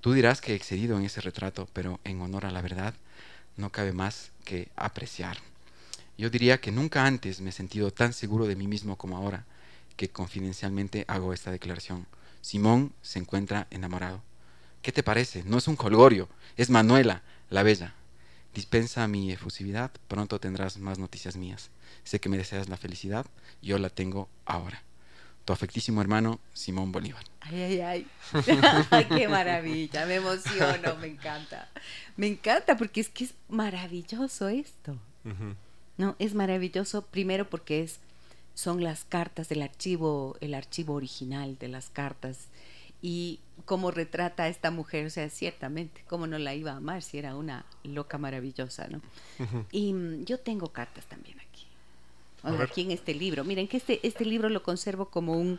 Tú 0.00 0.14
dirás 0.14 0.40
que 0.40 0.52
he 0.52 0.56
excedido 0.56 0.96
en 0.96 1.04
ese 1.04 1.20
retrato, 1.20 1.68
pero 1.74 2.00
en 2.04 2.22
honor 2.22 2.46
a 2.46 2.50
la 2.50 2.62
verdad 2.62 2.94
no 3.58 3.70
cabe 3.70 3.92
más 3.92 4.32
que 4.44 4.68
apreciar. 4.74 5.36
Yo 6.16 6.30
diría 6.30 6.58
que 6.58 6.72
nunca 6.72 7.04
antes 7.04 7.42
me 7.42 7.50
he 7.50 7.52
sentido 7.52 7.90
tan 7.90 8.14
seguro 8.14 8.46
de 8.46 8.56
mí 8.56 8.66
mismo 8.66 8.96
como 8.96 9.18
ahora, 9.18 9.44
que 9.96 10.08
confidencialmente 10.08 11.04
hago 11.06 11.34
esta 11.34 11.50
declaración. 11.50 12.06
Simón 12.40 12.94
se 13.02 13.18
encuentra 13.18 13.66
enamorado. 13.70 14.22
¿Qué 14.80 14.90
te 14.90 15.02
parece? 15.02 15.42
No 15.44 15.58
es 15.58 15.68
un 15.68 15.76
colgorio, 15.76 16.30
es 16.56 16.70
Manuela, 16.70 17.22
la 17.50 17.62
bella. 17.62 17.94
Dispensa 18.54 19.06
mi 19.06 19.30
efusividad, 19.30 19.90
pronto 20.08 20.40
tendrás 20.40 20.78
más 20.78 20.98
noticias 20.98 21.36
mías. 21.36 21.68
Sé 22.04 22.20
que 22.20 22.30
me 22.30 22.38
deseas 22.38 22.70
la 22.70 22.78
felicidad, 22.78 23.26
yo 23.60 23.76
la 23.76 23.90
tengo 23.90 24.30
ahora 24.46 24.82
tu 25.50 25.54
afectísimo 25.54 26.00
hermano 26.00 26.38
Simón 26.52 26.92
Bolívar. 26.92 27.24
Ay, 27.40 27.80
ay, 27.80 28.06
ay. 28.90 29.04
Qué 29.06 29.26
maravilla, 29.26 30.06
me 30.06 30.14
emociono, 30.14 30.94
me 31.00 31.08
encanta. 31.08 31.68
Me 32.16 32.28
encanta 32.28 32.76
porque 32.76 33.00
es 33.00 33.08
que 33.08 33.24
es 33.24 33.34
maravilloso 33.48 34.48
esto. 34.48 34.96
No, 35.98 36.14
es 36.20 36.34
maravilloso 36.34 37.02
primero 37.02 37.50
porque 37.50 37.82
es 37.82 37.98
son 38.54 38.84
las 38.84 39.04
cartas 39.04 39.48
del 39.48 39.62
archivo, 39.62 40.36
el 40.40 40.54
archivo 40.54 40.94
original 40.94 41.58
de 41.58 41.66
las 41.66 41.90
cartas 41.90 42.46
y 43.02 43.40
cómo 43.64 43.90
retrata 43.90 44.44
a 44.44 44.48
esta 44.48 44.70
mujer, 44.70 45.06
o 45.06 45.10
sea, 45.10 45.28
ciertamente, 45.30 46.04
cómo 46.06 46.28
no 46.28 46.38
la 46.38 46.54
iba 46.54 46.72
a 46.72 46.76
amar 46.76 47.02
si 47.02 47.18
era 47.18 47.34
una 47.34 47.64
loca 47.82 48.18
maravillosa, 48.18 48.86
¿no? 48.86 49.00
Y 49.72 49.94
mm, 49.94 50.24
yo 50.26 50.38
tengo 50.38 50.68
cartas 50.68 51.06
también 51.06 51.40
aquí 51.40 51.49
en 52.44 52.90
este 52.90 53.14
libro. 53.14 53.44
Miren 53.44 53.68
que 53.68 53.76
este, 53.76 54.06
este 54.06 54.24
libro 54.24 54.48
lo 54.48 54.62
conservo 54.62 55.06
como 55.06 55.34
un, 55.34 55.58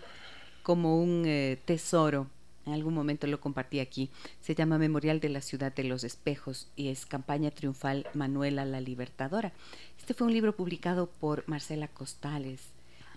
como 0.64 1.02
un 1.02 1.24
eh, 1.26 1.60
tesoro. 1.66 2.28
En 2.66 2.74
algún 2.74 2.94
momento 2.94 3.26
lo 3.26 3.40
compartí 3.40 3.80
aquí. 3.80 4.10
Se 4.40 4.54
llama 4.54 4.78
Memorial 4.78 5.20
de 5.20 5.30
la 5.30 5.42
Ciudad 5.42 5.74
de 5.74 5.84
los 5.84 6.04
Espejos 6.04 6.68
y 6.76 6.90
es 6.90 7.06
Campaña 7.06 7.50
Triunfal 7.50 8.08
Manuela 8.14 8.66
la 8.66 8.82
Libertadora. 8.82 9.52
Este 9.98 10.14
fue 10.14 10.28
un 10.28 10.34
libro 10.34 10.56
publicado 10.56 11.08
por 11.08 11.48
Marcela 11.48 11.88
Costales, 11.88 12.62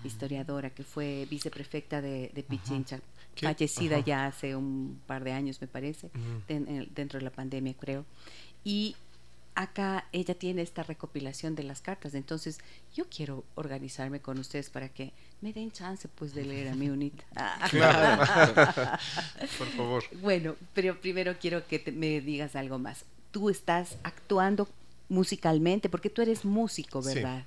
historiadora, 0.03 0.71
que 0.71 0.83
fue 0.83 1.27
viceprefecta 1.31 2.01
de, 2.01 2.45
Pichincha, 2.49 3.01
fallecida 3.37 4.01
ya 4.01 4.27
hace 4.27 4.55
un 4.55 5.01
par 5.07 5.25
de 5.25 5.33
años, 5.33 5.61
me 5.61 5.67
parece, 5.67 6.11
dentro 6.47 7.19
de 7.19 7.25
la 7.25 7.31
pandemia, 7.31 7.75
creo. 7.75 8.05
Y 8.65 8.97
acá 9.55 10.07
ella 10.13 10.35
tiene 10.35 10.63
esta 10.63 10.83
recopilación 10.83 11.55
de 11.55 11.63
las 11.63 11.81
cartas. 11.81 12.15
Entonces, 12.15 12.59
yo 12.95 13.05
quiero 13.09 13.45
organizarme 13.55 14.21
con 14.21 14.39
ustedes 14.39 14.71
para 14.71 14.89
que 14.89 15.13
me 15.41 15.53
den 15.53 15.71
chance 15.71 16.09
pues 16.09 16.35
de 16.35 16.45
leer 16.45 16.69
a 16.69 16.75
mi 16.75 16.89
unita. 16.89 17.25
Claro. 17.71 18.99
Por 19.59 19.69
favor. 19.69 20.05
Bueno, 20.21 20.57
pero 20.73 21.01
primero 21.01 21.37
quiero 21.39 21.67
que 21.67 21.83
me 21.93 22.21
digas 22.21 22.57
algo 22.57 22.79
más. 22.79 23.05
Tú 23.31 23.51
estás 23.51 23.97
actuando 24.03 24.69
musicalmente 25.09 25.89
porque 25.89 26.11
tú 26.11 26.23
eres 26.23 26.45
músico, 26.45 27.03
¿verdad? 27.03 27.45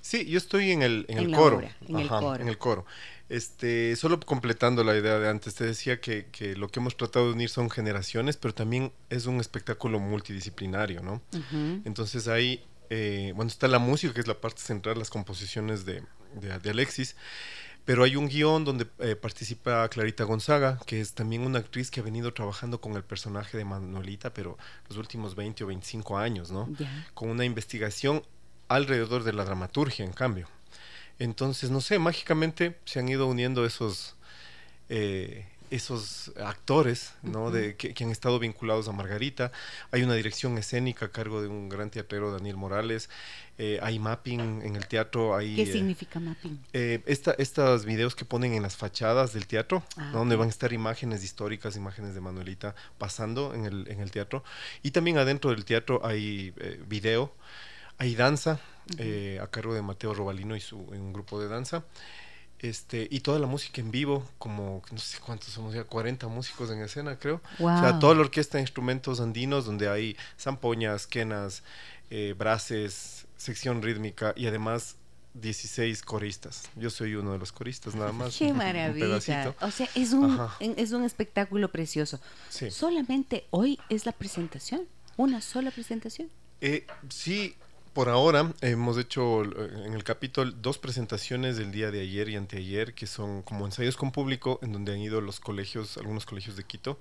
Sí, 0.00 0.26
yo 0.26 0.36
estoy 0.36 0.70
en 0.70 0.82
el, 0.82 1.06
en, 1.08 1.18
el 1.18 1.32
coro. 1.34 1.62
en 1.88 1.98
el 1.98 2.08
coro. 2.08 2.42
En 2.42 2.48
el 2.48 2.58
coro. 2.58 2.84
Este, 3.34 3.96
solo 3.96 4.20
completando 4.20 4.84
la 4.84 4.96
idea 4.96 5.18
de 5.18 5.28
antes, 5.28 5.56
te 5.56 5.64
decía 5.64 6.00
que, 6.00 6.26
que, 6.26 6.54
lo 6.54 6.68
que 6.68 6.78
hemos 6.78 6.96
tratado 6.96 7.26
de 7.26 7.32
unir 7.32 7.48
son 7.48 7.68
generaciones, 7.68 8.36
pero 8.36 8.54
también 8.54 8.92
es 9.10 9.26
un 9.26 9.40
espectáculo 9.40 9.98
multidisciplinario, 9.98 11.02
¿no? 11.02 11.20
Entonces 11.84 12.28
ahí, 12.28 12.64
eh, 12.90 13.32
bueno, 13.34 13.48
está 13.48 13.66
la 13.66 13.80
música, 13.80 14.14
que 14.14 14.20
es 14.20 14.28
la 14.28 14.40
parte 14.40 14.62
central, 14.62 15.00
las 15.00 15.10
composiciones 15.10 15.84
de, 15.84 16.04
de, 16.40 16.70
Alexis, 16.70 17.16
pero 17.84 18.04
hay 18.04 18.14
un 18.14 18.28
guion 18.28 18.64
donde 18.64 18.86
eh, 19.00 19.16
participa 19.16 19.88
Clarita 19.88 20.22
Gonzaga, 20.22 20.78
que 20.86 21.00
es 21.00 21.14
también 21.14 21.42
una 21.42 21.58
actriz 21.58 21.90
que 21.90 21.98
ha 21.98 22.04
venido 22.04 22.32
trabajando 22.32 22.80
con 22.80 22.94
el 22.94 23.02
personaje 23.02 23.58
de 23.58 23.64
Manuelita, 23.64 24.32
pero 24.32 24.56
los 24.88 24.96
últimos 24.96 25.34
20 25.34 25.64
o 25.64 25.66
25 25.66 26.18
años, 26.18 26.52
¿no? 26.52 26.68
Con 27.14 27.30
una 27.30 27.44
investigación 27.44 28.22
alrededor 28.68 29.24
de 29.24 29.32
la 29.32 29.44
dramaturgia, 29.44 30.04
en 30.04 30.12
cambio. 30.12 30.46
Entonces, 31.18 31.70
no 31.70 31.80
sé, 31.80 31.98
mágicamente 31.98 32.76
se 32.84 32.98
han 32.98 33.08
ido 33.08 33.26
uniendo 33.26 33.64
esos, 33.64 34.16
eh, 34.88 35.46
esos 35.70 36.32
actores 36.36 37.14
¿no? 37.22 37.50
de, 37.50 37.76
que, 37.76 38.04
han 38.04 38.10
estado 38.10 38.38
vinculados 38.40 38.88
a 38.88 38.92
Margarita. 38.92 39.52
Hay 39.92 40.02
una 40.02 40.14
dirección 40.14 40.58
escénica 40.58 41.06
a 41.06 41.08
cargo 41.10 41.40
de 41.40 41.48
un 41.48 41.68
gran 41.68 41.90
teatrero, 41.90 42.32
Daniel 42.32 42.56
Morales. 42.56 43.10
Eh, 43.58 43.78
hay 43.80 44.00
mapping 44.00 44.62
en 44.62 44.74
el 44.74 44.88
teatro. 44.88 45.36
Hay, 45.36 45.54
¿Qué 45.54 45.62
eh, 45.62 45.72
significa 45.72 46.18
mapping? 46.18 46.58
esta, 46.72 47.32
estos 47.38 47.84
videos 47.84 48.16
que 48.16 48.24
ponen 48.24 48.52
en 48.54 48.62
las 48.62 48.76
fachadas 48.76 49.32
del 49.32 49.46
teatro, 49.46 49.84
ah, 49.96 50.10
donde 50.12 50.34
van 50.34 50.48
a 50.48 50.50
estar 50.50 50.72
imágenes 50.72 51.22
históricas, 51.22 51.76
imágenes 51.76 52.14
de 52.14 52.20
Manuelita 52.20 52.74
pasando 52.98 53.54
en 53.54 53.66
el, 53.66 53.88
en 53.88 54.00
el 54.00 54.10
teatro. 54.10 54.42
Y 54.82 54.90
también 54.90 55.18
adentro 55.18 55.50
del 55.50 55.64
teatro 55.64 56.04
hay 56.04 56.52
video, 56.88 57.32
hay 57.98 58.16
danza, 58.16 58.60
eh, 58.98 59.38
a 59.42 59.46
cargo 59.46 59.74
de 59.74 59.82
Mateo 59.82 60.14
Robalino 60.14 60.56
y 60.56 60.60
su 60.60 60.78
un 60.78 61.12
grupo 61.12 61.40
de 61.40 61.48
danza. 61.48 61.84
Este, 62.60 63.06
y 63.10 63.20
toda 63.20 63.38
la 63.38 63.46
música 63.46 63.82
en 63.82 63.90
vivo, 63.90 64.26
como 64.38 64.82
no 64.90 64.98
sé 64.98 65.18
cuántos 65.18 65.50
somos 65.50 65.74
ya, 65.74 65.84
40 65.84 66.28
músicos 66.28 66.70
en 66.70 66.80
escena, 66.80 67.18
creo. 67.18 67.42
O 67.58 67.68
sea, 67.68 67.98
toda 67.98 68.14
la 68.14 68.22
orquesta 68.22 68.56
de 68.56 68.62
instrumentos 68.62 69.20
andinos, 69.20 69.66
donde 69.66 69.88
hay 69.88 70.16
zampoñas, 70.38 71.06
quenas, 71.06 71.62
eh, 72.08 72.34
braces, 72.38 73.26
sección 73.36 73.82
rítmica 73.82 74.32
y 74.34 74.46
además 74.46 74.96
16 75.34 76.02
coristas. 76.02 76.70
Yo 76.76 76.90
soy 76.90 77.16
uno 77.16 77.32
de 77.32 77.38
los 77.38 77.52
coristas, 77.52 77.94
nada 77.94 78.12
más. 78.12 78.34
Qué 78.38 78.52
maravilla. 78.52 79.16
O 79.60 79.70
sea, 79.70 79.88
es 79.94 80.12
un, 80.12 80.40
es 80.60 80.92
un 80.92 81.04
espectáculo 81.04 81.70
precioso. 81.70 82.20
Solamente 82.70 83.46
hoy 83.50 83.78
es 83.88 84.06
la 84.06 84.12
presentación, 84.12 84.86
una 85.16 85.40
sola 85.40 85.70
presentación. 85.70 86.30
Eh, 86.60 86.86
sí, 87.10 87.56
por 87.94 88.08
ahora 88.08 88.52
hemos 88.60 88.98
hecho 88.98 89.44
eh, 89.44 89.84
en 89.86 89.94
el 89.94 90.02
capítulo 90.02 90.50
dos 90.50 90.78
presentaciones 90.78 91.56
del 91.56 91.70
día 91.70 91.92
de 91.92 92.00
ayer 92.00 92.28
y 92.28 92.36
anteayer 92.36 92.92
que 92.92 93.06
son 93.06 93.42
como 93.42 93.64
ensayos 93.64 93.96
con 93.96 94.10
público 94.10 94.58
en 94.62 94.72
donde 94.72 94.92
han 94.92 94.98
ido 94.98 95.20
los 95.20 95.38
colegios, 95.38 95.96
algunos 95.96 96.26
colegios 96.26 96.56
de 96.56 96.64
Quito 96.64 96.98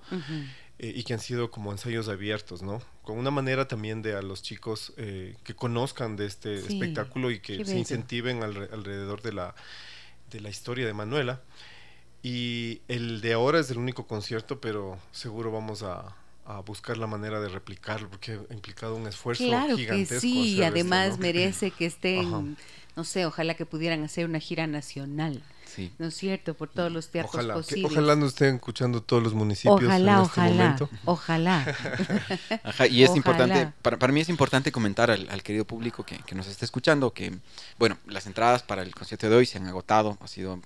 eh, 0.77 0.93
y 0.95 1.03
que 1.03 1.13
han 1.13 1.19
sido 1.19 1.49
como 1.49 1.71
ensayos 1.71 2.07
abiertos, 2.07 2.61
¿no? 2.61 2.79
Con 3.01 3.17
una 3.17 3.31
manera 3.31 3.67
también 3.67 4.03
de 4.03 4.15
a 4.15 4.21
los 4.21 4.43
chicos 4.43 4.93
eh, 4.97 5.35
que 5.43 5.55
conozcan 5.55 6.15
de 6.15 6.27
este 6.27 6.59
espectáculo 6.59 7.31
y 7.31 7.39
que 7.39 7.65
se 7.65 7.77
incentiven 7.77 8.43
alrededor 8.43 9.23
de 9.23 9.33
la, 9.33 9.55
de 10.31 10.41
la 10.41 10.49
historia 10.49 10.85
de 10.85 10.93
Manuela. 10.93 11.41
Y 12.21 12.81
el 12.87 13.19
de 13.19 13.33
ahora 13.33 13.59
es 13.59 13.69
el 13.71 13.77
único 13.77 14.07
concierto, 14.07 14.61
pero 14.61 14.97
seguro 15.11 15.51
vamos 15.51 15.83
a, 15.83 16.15
a 16.45 16.59
buscar 16.59 16.97
la 16.97 17.07
manera 17.07 17.39
de 17.39 17.49
replicarlo, 17.49 18.09
porque 18.09 18.39
ha 18.49 18.53
implicado 18.53 18.95
un 18.95 19.07
esfuerzo 19.07 19.43
claro 19.45 19.77
gigantesco. 19.77 20.15
Que 20.15 20.19
sí, 20.19 20.55
y 20.55 20.63
además 20.63 21.19
merece 21.19 21.71
que 21.71 21.85
estén, 21.85 22.57
no 22.95 23.03
sé, 23.03 23.25
ojalá 23.25 23.53
que 23.53 23.65
pudieran 23.65 24.03
hacer 24.03 24.25
una 24.25 24.39
gira 24.39 24.67
nacional. 24.67 25.41
Sí. 25.65 25.91
¿No 25.97 26.07
es 26.07 26.15
cierto? 26.15 26.53
Por 26.53 26.69
todos 26.69 26.91
los 26.91 27.09
teatros 27.09 27.33
ojalá, 27.33 27.55
posibles. 27.55 27.91
ojalá 27.91 28.15
nos 28.15 28.33
estén 28.33 28.55
escuchando 28.55 29.01
todos 29.01 29.23
los 29.23 29.33
municipios. 29.33 29.83
Ojalá, 29.83 30.17
en 30.17 30.21
este 30.21 30.39
ojalá, 30.39 30.63
momento. 30.63 30.89
ojalá. 31.05 31.77
Ajá, 32.63 32.85
y 32.85 33.03
es 33.03 33.15
importante, 33.15 33.73
para, 33.81 33.97
para, 33.97 34.13
mí 34.13 34.21
es 34.21 34.29
importante 34.29 34.71
comentar 34.71 35.09
al, 35.09 35.27
al 35.29 35.41
querido 35.41 35.65
público 35.65 36.05
que, 36.05 36.19
que, 36.19 36.35
nos 36.35 36.47
está 36.47 36.63
escuchando 36.63 37.11
que, 37.11 37.33
bueno, 37.79 37.97
las 38.05 38.27
entradas 38.27 38.61
para 38.61 38.83
el 38.83 38.93
concierto 38.93 39.31
de 39.31 39.35
hoy 39.35 39.47
se 39.47 39.57
han 39.57 39.65
agotado, 39.65 40.15
ha 40.21 40.27
sido 40.27 40.61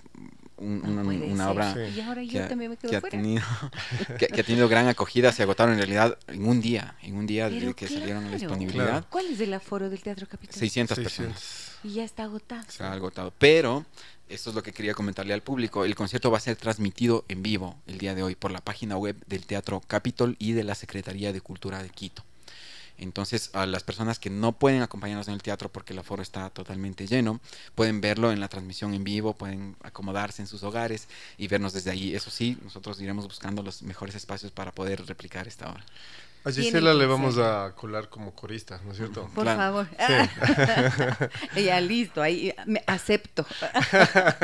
una 0.58 1.52
obra 1.52 1.74
que, 1.74 2.02
ha, 2.02 3.02
tenido, 3.02 3.44
que, 4.18 4.26
ha 4.26 4.44
tenido 4.44 4.68
gran 4.68 4.88
acogida, 4.88 5.32
se 5.32 5.44
agotaron 5.44 5.74
en 5.74 5.80
realidad 5.80 6.18
en 6.28 6.46
un 6.46 6.62
día, 6.62 6.96
en 7.02 7.16
un 7.16 7.28
día 7.28 7.50
desde 7.50 7.74
que 7.74 7.88
salieron 7.88 8.26
en 8.26 8.32
la 8.32 8.38
disponibilidad. 8.38 9.06
¿Cuál 9.10 9.28
es 9.28 9.40
el 9.40 9.54
aforo 9.54 9.90
del 9.90 10.02
Teatro 10.02 10.28
Capitán? 10.28 10.58
600, 10.58 11.00
personas. 11.00 11.72
Y 11.84 11.94
ya 11.94 12.04
está 12.04 12.24
agotado. 12.24 12.64
Se 12.70 12.84
ha 12.84 12.92
agotado, 12.92 13.32
pero 13.38 13.86
esto 14.30 14.50
es 14.50 14.56
lo 14.56 14.64
que 14.64 14.74
quería 14.74 14.94
comentarle 14.94 15.34
al 15.34 15.42
público. 15.42 15.86
El 15.86 15.96
concierto 15.96 16.32
va 16.32 16.38
a 16.38 16.42
ser 16.42 16.56
transmitido 16.56 17.24
en 17.28 17.44
vivo 17.44 17.78
el 17.88 17.98
día 17.98 18.16
de 18.16 18.24
hoy 18.24 18.36
por 18.36 18.52
la 18.52 18.62
página 18.62 18.98
web 18.98 19.16
del 19.28 19.46
Teatro 19.46 19.82
Capitol 19.86 20.36
y 20.40 20.54
de 20.54 20.64
la 20.64 20.76
Secretaría 20.76 21.32
de 21.32 21.42
Cultura 21.42 21.82
de 21.84 21.90
Quito. 21.90 22.24
Entonces, 22.98 23.50
a 23.54 23.66
las 23.66 23.84
personas 23.84 24.20
que 24.20 24.30
no 24.30 24.54
pueden 24.54 24.82
acompañarnos 24.82 25.28
en 25.28 25.36
el 25.36 25.44
teatro 25.44 25.70
porque 25.70 25.94
el 25.94 26.00
aforo 26.00 26.22
está 26.22 26.50
totalmente 26.50 27.08
lleno, 27.08 27.40
pueden 27.76 28.02
verlo 28.02 28.32
en 28.32 28.40
la 28.40 28.48
transmisión 28.48 28.94
en 28.94 29.04
vivo, 29.04 29.34
pueden 29.34 29.76
acomodarse 29.84 30.42
en 30.42 30.48
sus 30.48 30.64
hogares 30.64 31.08
y 31.38 31.48
vernos 31.48 31.74
desde 31.74 31.92
ahí. 31.92 32.16
Eso 32.16 32.30
sí, 32.30 32.58
nosotros 32.64 33.00
iremos 33.02 33.26
buscando 33.28 33.62
los 33.64 33.84
mejores 33.84 34.16
espacios 34.16 34.52
para 34.52 34.72
poder 34.72 35.06
replicar 35.06 35.48
esta 35.48 35.70
obra. 35.70 35.86
A 36.48 36.52
Gisela 36.52 36.94
le 36.94 37.06
vamos 37.06 37.38
a 37.38 37.74
colar 37.76 38.08
como 38.08 38.34
corista, 38.34 38.80
¿no 38.86 38.92
es 38.92 38.98
cierto? 38.98 39.30
Por 39.36 39.46
favor. 39.46 39.86
Ella 41.54 41.82
listo, 41.82 42.22
ahí 42.22 42.54
me 42.66 42.82
acepto. 42.88 43.46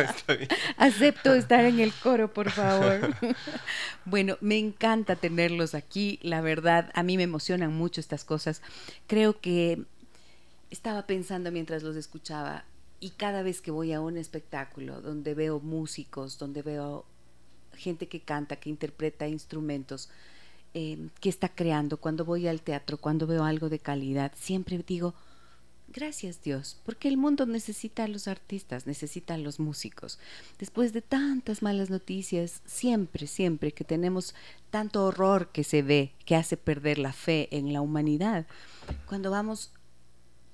Acepto 0.77 1.33
estar 1.33 1.63
en 1.63 1.79
el 1.79 1.93
coro, 1.93 2.33
por 2.33 2.51
favor. 2.51 3.15
bueno, 4.05 4.37
me 4.41 4.57
encanta 4.57 5.15
tenerlos 5.15 5.75
aquí, 5.75 6.19
la 6.23 6.41
verdad, 6.41 6.91
a 6.93 7.03
mí 7.03 7.15
me 7.15 7.23
emocionan 7.23 7.73
mucho 7.73 8.01
estas 8.01 8.25
cosas. 8.25 8.61
Creo 9.07 9.39
que 9.39 9.83
estaba 10.71 11.07
pensando 11.07 11.53
mientras 11.53 11.83
los 11.83 11.95
escuchaba 11.95 12.65
y 12.99 13.11
cada 13.11 13.43
vez 13.43 13.61
que 13.61 13.71
voy 13.71 13.93
a 13.93 14.01
un 14.01 14.17
espectáculo 14.17 14.99
donde 14.99 15.35
veo 15.35 15.61
músicos, 15.61 16.37
donde 16.37 16.63
veo 16.63 17.05
gente 17.77 18.09
que 18.09 18.19
canta, 18.19 18.57
que 18.57 18.69
interpreta 18.69 19.25
instrumentos, 19.25 20.09
Em, 20.75 21.09
que 21.19 21.29
está 21.29 21.49
creando, 21.49 21.97
cuando 21.97 22.25
voy 22.25 22.47
al 22.47 22.63
teatro, 22.63 22.97
cuando 22.97 23.27
veo 23.27 23.43
algo 23.43 23.69
de 23.69 23.77
calidad, 23.77 24.31
siempre 24.36 24.79
digo, 24.79 25.13
gracias 25.88 26.41
Dios, 26.41 26.79
porque 26.83 27.07
el 27.07 27.15
mundo 27.15 27.45
necesita 27.45 28.05
a 28.05 28.07
los 28.07 28.27
artistas, 28.27 28.88
necesita 28.88 29.36
a 29.36 29.38
los 29.38 29.59
músicos. 29.59 30.17
Después 30.57 30.91
de 30.91 31.03
tantas 31.03 31.62
malas 31.62 31.91
noticias, 31.91 32.63
siempre, 32.65 33.27
siempre 33.27 33.71
que 33.71 33.83
tenemos 33.83 34.33
tanto 34.71 35.05
horror 35.05 35.51
que 35.51 35.63
se 35.63 35.83
ve, 35.83 36.13
que 36.25 36.36
hace 36.36 36.57
perder 36.57 36.97
la 36.97 37.13
fe 37.13 37.49
en 37.51 37.71
la 37.71 37.81
humanidad, 37.81 38.47
cuando 39.05 39.29
vamos 39.29 39.73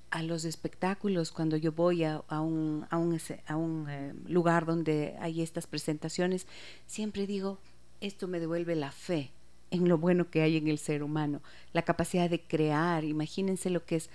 a 0.10 0.22
los 0.22 0.44
espectáculos, 0.44 1.32
cuando 1.32 1.56
yo 1.56 1.72
voy 1.72 2.04
a, 2.04 2.22
un, 2.30 2.86
a 2.90 2.98
un, 2.98 3.18
a 3.48 3.56
un 3.56 3.90
eh, 3.90 4.14
lugar 4.28 4.66
donde 4.66 5.16
hay 5.22 5.42
estas 5.42 5.66
presentaciones, 5.66 6.46
siempre 6.88 7.26
digo, 7.26 7.58
esto 8.02 8.28
me 8.28 8.42
devuelve 8.42 8.76
la 8.76 8.92
fe 8.92 9.32
en 9.72 9.88
lo 9.88 9.98
bueno 9.98 10.30
que 10.30 10.42
hay 10.42 10.58
en 10.58 10.68
el 10.68 10.78
ser 10.78 11.04
humano, 11.04 11.42
la 11.74 11.84
capacidad 11.84 12.30
de 12.30 12.42
crear, 12.42 13.04
imagínense 13.04 13.70
lo 13.70 13.86
que 13.86 13.98
es 13.98 14.10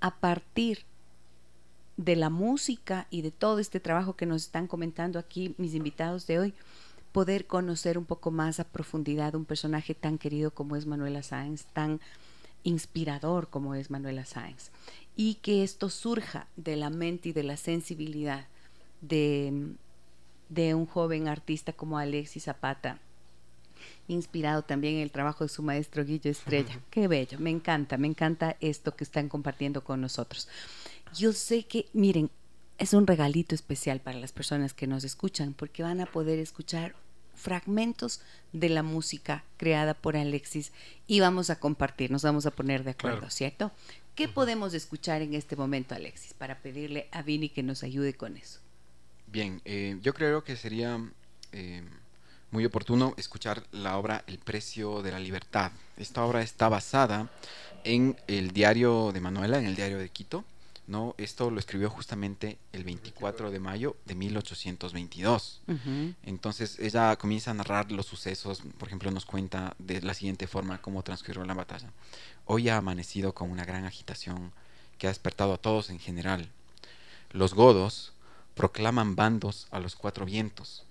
a 0.00 0.16
partir 0.16 0.84
de 1.96 2.16
la 2.16 2.30
música 2.30 3.06
y 3.10 3.22
de 3.22 3.30
todo 3.30 3.58
este 3.58 3.80
trabajo 3.80 4.16
que 4.16 4.26
nos 4.26 4.42
están 4.42 4.66
comentando 4.66 5.18
aquí 5.18 5.54
mis 5.58 5.74
invitados 5.74 6.26
de 6.26 6.38
hoy, 6.38 6.54
poder 7.12 7.46
conocer 7.46 7.98
un 7.98 8.04
poco 8.04 8.30
más 8.30 8.60
a 8.60 8.64
profundidad 8.64 9.34
un 9.34 9.44
personaje 9.44 9.94
tan 9.94 10.16
querido 10.16 10.52
como 10.52 10.76
es 10.76 10.86
Manuela 10.86 11.22
Sáenz, 11.22 11.64
tan 11.72 12.00
inspirador 12.62 13.48
como 13.48 13.74
es 13.74 13.90
Manuela 13.90 14.24
Sáenz, 14.24 14.70
y 15.16 15.34
que 15.36 15.62
esto 15.62 15.90
surja 15.90 16.46
de 16.56 16.76
la 16.76 16.88
mente 16.88 17.30
y 17.30 17.32
de 17.32 17.42
la 17.42 17.56
sensibilidad 17.56 18.46
de, 19.00 19.74
de 20.48 20.74
un 20.74 20.86
joven 20.86 21.28
artista 21.28 21.72
como 21.72 21.98
Alexis 21.98 22.44
Zapata, 22.44 22.98
inspirado 24.08 24.62
también 24.62 24.96
en 24.96 25.02
el 25.02 25.10
trabajo 25.10 25.44
de 25.44 25.48
su 25.48 25.62
maestro 25.62 26.04
Guillo 26.04 26.30
Estrella. 26.30 26.80
Qué 26.90 27.08
bello, 27.08 27.38
me 27.38 27.50
encanta, 27.50 27.96
me 27.96 28.06
encanta 28.06 28.56
esto 28.60 28.94
que 28.94 29.04
están 29.04 29.28
compartiendo 29.28 29.82
con 29.84 30.00
nosotros. 30.00 30.48
Yo 31.14 31.32
sé 31.32 31.64
que, 31.64 31.86
miren, 31.92 32.30
es 32.78 32.94
un 32.94 33.06
regalito 33.06 33.54
especial 33.54 34.00
para 34.00 34.18
las 34.18 34.32
personas 34.32 34.72
que 34.72 34.86
nos 34.86 35.04
escuchan, 35.04 35.52
porque 35.54 35.82
van 35.82 36.00
a 36.00 36.06
poder 36.06 36.38
escuchar 36.38 36.94
fragmentos 37.34 38.20
de 38.52 38.68
la 38.68 38.82
música 38.82 39.44
creada 39.56 39.94
por 39.94 40.16
Alexis 40.16 40.72
y 41.06 41.20
vamos 41.20 41.50
a 41.50 41.58
compartir, 41.58 42.10
nos 42.10 42.22
vamos 42.22 42.46
a 42.46 42.50
poner 42.50 42.84
de 42.84 42.90
acuerdo, 42.90 43.30
¿cierto? 43.30 43.72
¿Qué 44.14 44.28
podemos 44.28 44.74
escuchar 44.74 45.22
en 45.22 45.34
este 45.34 45.56
momento, 45.56 45.94
Alexis, 45.94 46.34
para 46.34 46.58
pedirle 46.58 47.08
a 47.12 47.22
Vini 47.22 47.48
que 47.48 47.62
nos 47.62 47.82
ayude 47.82 48.14
con 48.14 48.36
eso? 48.36 48.60
Bien, 49.26 49.62
eh, 49.64 49.96
yo 50.02 50.12
creo 50.12 50.44
que 50.44 50.56
sería 50.56 51.00
eh, 51.52 51.82
muy 52.50 52.64
oportuno 52.64 53.14
escuchar 53.16 53.62
la 53.72 53.96
obra 53.96 54.24
El 54.26 54.38
precio 54.38 55.02
de 55.02 55.12
la 55.12 55.20
libertad. 55.20 55.72
Esta 55.96 56.24
obra 56.24 56.42
está 56.42 56.68
basada 56.68 57.30
en 57.84 58.16
el 58.26 58.52
diario 58.52 59.12
de 59.12 59.20
Manuela, 59.20 59.58
en 59.58 59.66
el 59.66 59.76
diario 59.76 59.98
de 59.98 60.08
Quito. 60.08 60.44
¿no? 60.86 61.14
Esto 61.18 61.52
lo 61.52 61.60
escribió 61.60 61.88
justamente 61.88 62.58
el 62.72 62.82
24 62.82 63.52
de 63.52 63.60
mayo 63.60 63.96
de 64.06 64.16
1822. 64.16 65.62
Entonces 66.24 66.80
ella 66.80 67.14
comienza 67.16 67.52
a 67.52 67.54
narrar 67.54 67.92
los 67.92 68.06
sucesos, 68.06 68.62
por 68.76 68.88
ejemplo, 68.88 69.12
nos 69.12 69.24
cuenta 69.24 69.76
de 69.78 70.02
la 70.02 70.14
siguiente 70.14 70.48
forma 70.48 70.82
cómo 70.82 71.04
transcurrió 71.04 71.44
la 71.44 71.54
batalla. 71.54 71.92
Hoy 72.44 72.68
ha 72.68 72.76
amanecido 72.78 73.32
con 73.32 73.52
una 73.52 73.64
gran 73.64 73.84
agitación 73.84 74.50
que 74.98 75.06
ha 75.06 75.10
despertado 75.10 75.54
a 75.54 75.58
todos 75.58 75.90
en 75.90 76.00
general. 76.00 76.48
Los 77.30 77.54
godos 77.54 78.12
proclaman 78.56 79.14
bandos 79.14 79.68
a 79.70 79.78
los 79.78 79.94
cuatro 79.94 80.26
vientos 80.26 80.84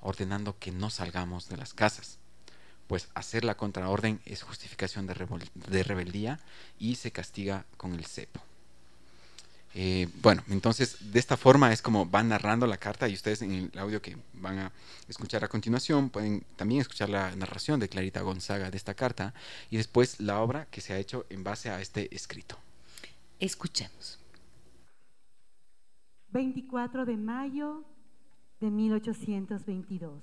ordenando 0.00 0.58
que 0.58 0.72
no 0.72 0.90
salgamos 0.90 1.48
de 1.48 1.56
las 1.56 1.74
casas, 1.74 2.18
pues 2.86 3.08
hacer 3.14 3.44
la 3.44 3.56
contraorden 3.56 4.20
es 4.24 4.42
justificación 4.42 5.06
de, 5.06 5.82
rebeldía 5.82 6.40
y 6.78 6.96
se 6.96 7.10
castiga 7.10 7.64
con 7.76 7.94
el 7.94 8.04
cepo. 8.04 8.40
Eh, 9.74 10.08
bueno, 10.22 10.42
entonces 10.48 11.12
de 11.12 11.18
esta 11.18 11.36
forma 11.36 11.70
es 11.70 11.82
como 11.82 12.06
van 12.06 12.30
narrando 12.30 12.66
la 12.66 12.78
carta 12.78 13.08
y 13.08 13.12
ustedes 13.12 13.42
en 13.42 13.70
el 13.72 13.78
audio 13.78 14.00
que 14.00 14.16
van 14.32 14.58
a 14.58 14.72
escuchar 15.06 15.44
a 15.44 15.48
continuación 15.48 16.08
pueden 16.08 16.46
también 16.56 16.80
escuchar 16.80 17.10
la 17.10 17.36
narración 17.36 17.78
de 17.78 17.90
Clarita 17.90 18.22
Gonzaga 18.22 18.70
de 18.70 18.76
esta 18.78 18.94
carta 18.94 19.34
y 19.70 19.76
después 19.76 20.18
la 20.18 20.40
obra 20.40 20.66
que 20.70 20.80
se 20.80 20.94
ha 20.94 20.98
hecho 20.98 21.26
en 21.28 21.44
base 21.44 21.68
a 21.68 21.82
este 21.82 22.14
escrito. 22.14 22.56
Escuchemos. 23.38 24.18
24 26.28 27.04
de 27.04 27.16
mayo 27.18 27.84
de 28.60 28.70
1822. 28.70 30.22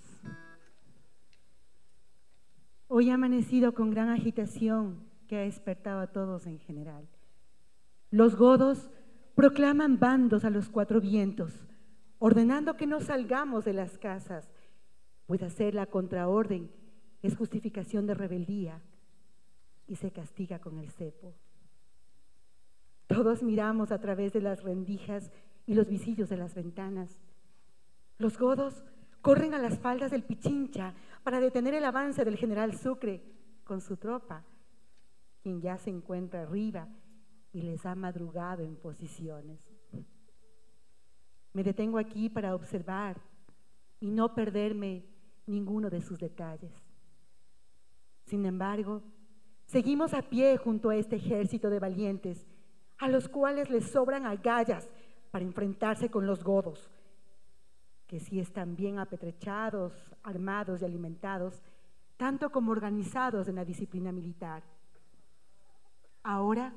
Hoy 2.87 3.09
ha 3.09 3.13
amanecido 3.13 3.73
con 3.73 3.91
gran 3.91 4.09
agitación 4.09 5.03
que 5.27 5.37
ha 5.37 5.41
despertado 5.41 5.99
a 5.99 6.07
todos 6.07 6.47
en 6.47 6.59
general. 6.59 7.07
Los 8.09 8.35
godos 8.35 8.89
proclaman 9.35 9.99
bandos 9.99 10.45
a 10.45 10.49
los 10.49 10.69
cuatro 10.69 11.01
vientos, 11.01 11.65
ordenando 12.19 12.75
que 12.75 12.87
no 12.87 12.99
salgamos 12.99 13.65
de 13.65 13.73
las 13.73 13.97
casas, 13.97 14.51
pues 15.25 15.41
hacer 15.41 15.73
la 15.73 15.85
contraorden 15.85 16.71
es 17.21 17.35
justificación 17.35 18.05
de 18.05 18.13
rebeldía 18.13 18.81
y 19.87 19.95
se 19.95 20.11
castiga 20.11 20.59
con 20.59 20.77
el 20.77 20.89
cepo. 20.89 21.33
Todos 23.07 23.43
miramos 23.43 23.91
a 23.91 23.99
través 23.99 24.33
de 24.33 24.41
las 24.41 24.63
rendijas 24.63 25.31
y 25.65 25.75
los 25.75 25.87
visillos 25.87 26.29
de 26.29 26.37
las 26.37 26.55
ventanas 26.55 27.22
los 28.17 28.37
godos 28.37 28.83
corren 29.21 29.53
a 29.53 29.59
las 29.59 29.79
faldas 29.79 30.11
del 30.11 30.23
Pichincha 30.23 30.93
para 31.23 31.39
detener 31.39 31.73
el 31.73 31.85
avance 31.85 32.25
del 32.25 32.37
general 32.37 32.77
Sucre 32.77 33.23
con 33.63 33.81
su 33.81 33.97
tropa, 33.97 34.43
quien 35.41 35.61
ya 35.61 35.77
se 35.77 35.89
encuentra 35.89 36.41
arriba 36.41 36.87
y 37.53 37.61
les 37.61 37.85
ha 37.85 37.95
madrugado 37.95 38.63
en 38.63 38.75
posiciones. 38.75 39.71
Me 41.53 41.63
detengo 41.63 41.97
aquí 41.97 42.29
para 42.29 42.55
observar 42.55 43.21
y 43.99 44.11
no 44.11 44.33
perderme 44.33 45.05
ninguno 45.45 45.89
de 45.89 46.01
sus 46.01 46.19
detalles. 46.19 46.73
Sin 48.25 48.45
embargo, 48.45 49.03
seguimos 49.65 50.13
a 50.13 50.21
pie 50.23 50.57
junto 50.57 50.89
a 50.89 50.95
este 50.95 51.17
ejército 51.17 51.69
de 51.69 51.79
valientes, 51.79 52.45
a 52.97 53.07
los 53.07 53.29
cuales 53.29 53.69
les 53.69 53.91
sobran 53.91 54.25
agallas 54.25 54.89
para 55.31 55.45
enfrentarse 55.45 56.09
con 56.09 56.25
los 56.25 56.43
godos 56.43 56.89
que 58.13 58.19
si 58.19 58.39
están 58.39 58.75
bien 58.75 58.99
apetrechados, 58.99 59.91
armados 60.21 60.83
y 60.83 60.85
alimentados, 60.85 61.63
tanto 62.15 62.51
como 62.51 62.71
organizados 62.71 63.47
en 63.47 63.55
la 63.55 63.65
disciplina 63.65 64.11
militar. 64.11 64.61
Ahora 66.21 66.75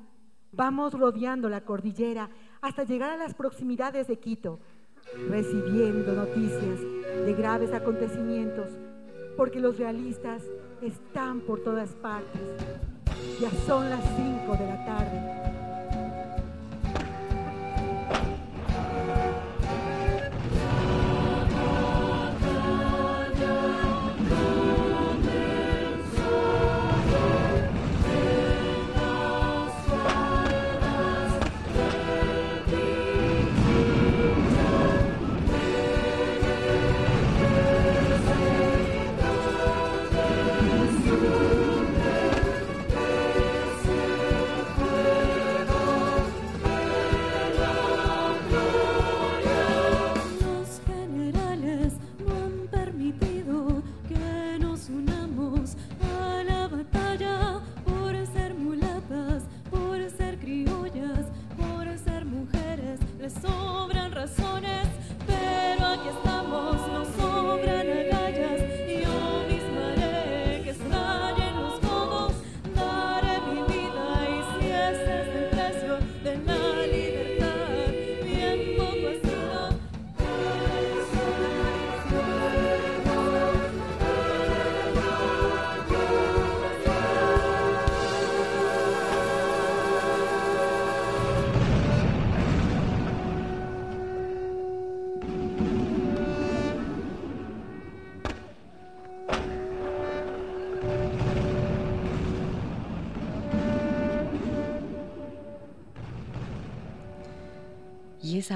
vamos 0.51 0.93
rodeando 0.93 1.47
la 1.47 1.61
cordillera 1.61 2.31
hasta 2.59 2.85
llegar 2.85 3.11
a 3.11 3.17
las 3.17 3.35
proximidades 3.35 4.07
de 4.07 4.17
Quito, 4.17 4.59
recibiendo 5.29 6.13
noticias 6.13 6.79
de 7.23 7.35
graves 7.37 7.71
acontecimientos, 7.71 8.71
porque 9.37 9.59
los 9.59 9.77
realistas 9.77 10.41
están 10.81 11.41
por 11.41 11.63
todas 11.63 11.93
partes. 11.93 12.41
Ya 13.39 13.51
son 13.67 13.91
las 13.91 14.03
5 14.15 14.53
de 14.53 14.67
la 14.67 14.85
tarde 14.87 15.46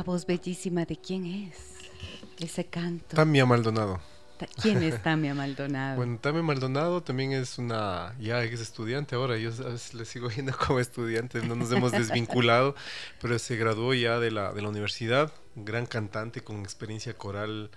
esa 0.01 0.11
voz 0.11 0.25
bellísima 0.25 0.85
de 0.85 0.97
quién 0.97 1.25
es, 1.27 1.57
ese 2.39 2.65
canto. 2.65 3.15
Tamia 3.15 3.45
Maldonado. 3.45 3.99
¿Quién 4.59 4.81
es 4.81 4.99
Tamia 5.03 5.35
Maldonado? 5.35 5.97
bueno, 5.97 6.17
Tamia 6.19 6.41
Maldonado 6.41 7.03
también 7.03 7.33
es 7.33 7.59
una 7.59 8.15
ya 8.19 8.43
ex 8.43 8.61
estudiante 8.61 9.13
ahora. 9.13 9.37
Yo 9.37 9.51
a 9.51 9.69
veces 9.69 9.93
le 9.93 10.05
sigo 10.05 10.29
viendo 10.29 10.57
como 10.57 10.79
estudiante, 10.79 11.45
no 11.45 11.53
nos 11.53 11.71
hemos 11.71 11.91
desvinculado, 11.91 12.73
pero 13.21 13.37
se 13.37 13.57
graduó 13.57 13.93
ya 13.93 14.19
de 14.19 14.31
la, 14.31 14.53
de 14.53 14.63
la 14.63 14.69
universidad. 14.69 15.31
gran 15.55 15.85
cantante 15.85 16.41
con 16.41 16.61
experiencia 16.61 17.15
coral 17.15 17.69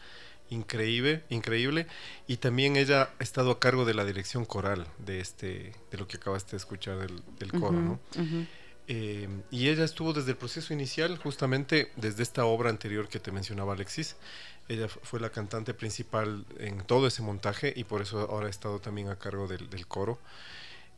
increíble, 0.49 1.25
increíble. 1.29 1.87
Y 2.27 2.39
también 2.39 2.77
ella 2.77 3.11
ha 3.19 3.23
estado 3.23 3.51
a 3.51 3.61
cargo 3.61 3.85
de 3.85 3.93
la 3.93 4.07
dirección 4.07 4.47
coral 4.47 4.87
de 4.97 5.21
este, 5.21 5.75
de 5.91 5.99
lo 5.99 6.09
que 6.09 6.17
acabaste 6.17 6.53
de 6.53 6.57
escuchar 6.57 7.07
del, 7.07 7.53
coro, 7.53 7.73
¿no? 7.73 8.01
Eh, 8.87 9.29
y 9.51 9.69
ella 9.69 9.85
estuvo 9.85 10.13
desde 10.13 10.33
el 10.33 10.37
proceso 10.37 10.75
inicial, 10.75 11.17
justamente 11.19 11.91
desde 11.97 12.23
esta 12.23 12.45
obra 12.45 12.71
anterior 12.71 13.09
que 13.09 13.19
te 13.19 13.33
mencionaba 13.33 13.73
Alexis. 13.73 14.17
Ella 14.69 14.89
fue 14.89 15.21
la 15.21 15.31
cantante 15.31 15.75
principal 15.75 16.45
en 16.59 16.79
todo 16.83 17.07
ese 17.07 17.23
montaje 17.23 17.73
y 17.77 17.85
por 17.85 18.03
eso 18.03 18.21
ahora 18.31 18.47
ha 18.47 18.51
estado 18.51 18.81
también 18.81 19.09
a 19.09 19.17
cargo 19.17 19.47
del, 19.47 19.87
coro. 19.87 20.19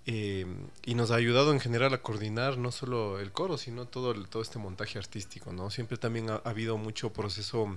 Eh, 0.06 0.46
y 0.84 0.94
nos 0.94 1.10
ha 1.10 1.16
ayudado 1.16 1.52
en 1.52 1.58
general 1.58 1.92
a 1.94 2.02
coordinar 2.02 2.58
no 2.58 2.70
solo 2.70 3.18
el 3.18 3.32
coro, 3.32 3.58
sino 3.58 3.86
todo, 3.86 4.14
todo 4.26 4.42
este 4.42 4.58
montaje 4.58 4.98
artístico. 4.98 5.52
¿no? 5.52 5.70
Siempre 5.70 5.96
también 5.96 6.30
ha, 6.30 6.36
habido 6.44 6.78
mucho 6.78 7.12
proceso 7.12 7.76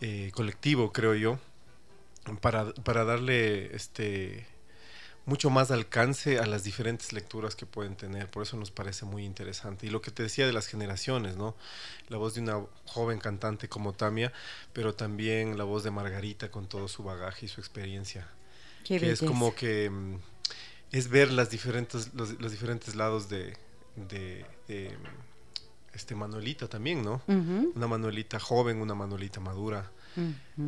eh, 0.00 0.30
colectivo, 0.34 0.92
creo 0.92 1.14
yo, 1.14 1.38
para, 2.40 2.72
para 2.72 3.04
darle 3.04 3.74
este, 3.74 4.46
mucho 5.26 5.48
más 5.48 5.70
alcance 5.70 6.38
a 6.38 6.46
las 6.46 6.64
diferentes 6.64 7.12
lecturas 7.12 7.56
que 7.56 7.66
pueden 7.66 7.96
tener. 7.96 8.30
Por 8.30 8.42
eso 8.42 8.56
nos 8.56 8.70
parece 8.70 9.06
muy 9.06 9.24
interesante. 9.24 9.86
Y 9.86 9.90
lo 9.90 10.02
que 10.02 10.10
te 10.10 10.22
decía 10.22 10.46
de 10.46 10.52
las 10.52 10.66
generaciones, 10.66 11.36
¿no? 11.36 11.54
La 12.08 12.18
voz 12.18 12.34
de 12.34 12.42
una 12.42 12.60
joven 12.84 13.18
cantante 13.18 13.68
como 13.68 13.94
Tamia, 13.94 14.32
pero 14.72 14.94
también 14.94 15.56
la 15.56 15.64
voz 15.64 15.82
de 15.82 15.90
Margarita 15.90 16.50
con 16.50 16.68
todo 16.68 16.88
su 16.88 17.02
bagaje 17.02 17.46
y 17.46 17.48
su 17.48 17.60
experiencia. 17.60 18.28
que 18.84 19.10
es 19.10 19.20
como 19.20 19.54
que 19.54 19.88
mm, 19.88 20.16
es 20.92 21.08
ver 21.08 21.30
las 21.30 21.48
diferentes, 21.50 22.10
los, 22.14 22.38
diferentes 22.50 22.94
lados 22.94 23.30
de, 23.30 23.56
de, 23.96 24.44
este 25.94 26.14
Manuelita 26.14 26.68
también, 26.68 27.02
¿no? 27.02 27.22
Una 27.26 27.86
Manuelita 27.86 28.38
joven, 28.38 28.80
una 28.80 28.94
Manuelita 28.94 29.40
madura. 29.40 29.90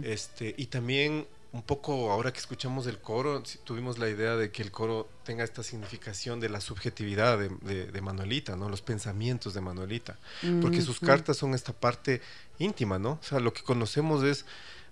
Este, 0.03 0.55
y 0.57 0.67
también 0.67 1.27
un 1.57 1.63
poco 1.63 2.13
ahora 2.13 2.33
que 2.35 2.39
escuchamos 2.39 2.87
el 2.87 2.99
coro, 2.99 3.43
tuvimos 3.65 3.99
la 3.99 4.11
idea 4.11 4.37
de 4.37 4.51
que 4.51 4.63
el 4.63 4.71
coro 4.71 5.09
tenga 5.25 5.43
esta 5.43 5.63
significación 5.63 6.39
de 6.39 6.51
la 6.51 6.61
subjetividad 6.61 7.39
de, 7.39 8.01
Manuelita, 8.03 8.57
¿no? 8.57 8.69
Los 8.69 8.83
pensamientos 8.83 9.55
de 9.55 9.63
Manuelita. 9.63 10.19
Porque 10.61 10.83
sus 10.83 11.01
cartas 11.01 11.39
son 11.39 11.55
esta 11.55 11.73
parte 11.73 12.21
íntima, 12.59 12.99
¿no? 12.99 13.13
O 13.13 13.23
sea, 13.23 13.41
lo 13.41 13.55
que 13.55 13.63
conocemos 13.63 14.23
es 14.23 14.45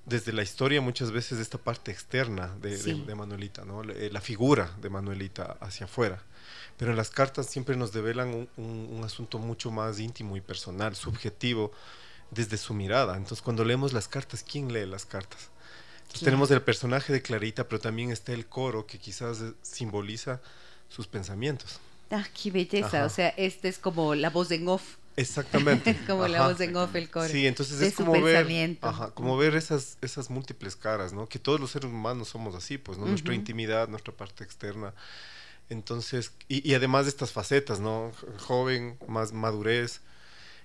desde 0.07 0.33
la 0.33 0.43
historia 0.43 0.81
muchas 0.81 1.13
veces 1.13 1.39
esta 1.39 1.59
parte 1.59 1.93
externa 1.93 2.55
de, 2.63 3.15
Manuelita, 3.15 3.67
¿no? 3.67 3.83
Eh, 3.85 4.09
la 4.11 4.23
figura 4.23 4.71
de 4.81 4.89
Manuelita 4.89 5.59
hacia 5.61 5.85
afuera. 5.85 6.23
Pero 6.79 6.93
en 6.93 6.97
las 6.97 7.11
cartas 7.11 7.47
siempre 7.47 7.77
nos 7.77 7.93
develan 7.93 8.49
un 8.57 9.03
asunto 9.05 9.39
mucho 9.39 9.71
más 9.71 10.01
íntimo 10.01 10.35
y 10.37 10.41
personal, 10.41 10.97
subjetivo, 10.97 11.73
desde 12.31 12.57
su 12.57 12.73
mirada. 12.73 13.17
Entonces, 13.17 13.43
cuando 13.43 13.65
leemos 13.65 13.93
las 13.93 14.09
cartas, 14.09 14.43
¿quién 14.43 14.73
lee 14.73 14.87
las 14.87 15.05
cartas? 15.05 15.51
Tenemos 16.21 16.51
el 16.51 16.63
personaje 16.63 17.13
de 17.13 17.23
Clarita, 17.23 17.69
pero 17.69 17.81
también 17.81 18.11
está 18.11 18.33
el 18.33 18.47
coro 18.47 18.87
que 18.87 18.99
quizás 18.99 19.43
simboliza 19.63 20.41
sus 20.89 21.07
pensamientos. 21.07 21.81
Ah, 22.11 22.25
qué 22.41 22.51
belleza. 22.51 23.05
O 23.05 23.09
sea, 23.09 23.29
este 23.31 23.69
es 23.69 23.79
como 23.79 24.15
la 24.15 24.31
voz 24.31 24.51
en 24.51 24.69
off. 24.69 24.97
Exactamente. 25.17 25.97
como 26.07 26.27
la 26.29 26.47
voz 26.47 26.61
en 26.61 26.77
off, 26.77 26.95
el 26.95 27.11
coro. 27.11 27.29
Sí, 27.29 27.47
entonces 27.47 27.81
es 27.81 27.95
como 27.95 28.21
ver, 28.21 28.79
como 29.15 29.37
ver 29.37 29.55
esas, 29.55 29.99
esas 30.01 30.31
múltiples 30.31 30.77
caras, 30.77 31.13
¿no? 31.13 31.29
Que 31.29 31.39
todos 31.39 31.61
los 31.61 31.71
seres 31.71 31.91
humanos 31.91 32.29
somos 32.29 32.55
así, 32.55 32.79
pues, 32.79 32.99
¿no? 32.99 33.07
Nuestra 33.07 33.35
intimidad, 33.35 33.89
nuestra 33.89 34.13
parte 34.13 34.45
externa. 34.45 34.95
Entonces, 35.71 36.33
y, 36.49 36.69
y, 36.69 36.75
además 36.75 37.07
de 37.07 37.11
estas 37.11 37.33
facetas, 37.33 37.81
¿no? 37.81 38.13
Joven, 38.39 38.99
más 39.09 39.33
madurez, 39.33 40.03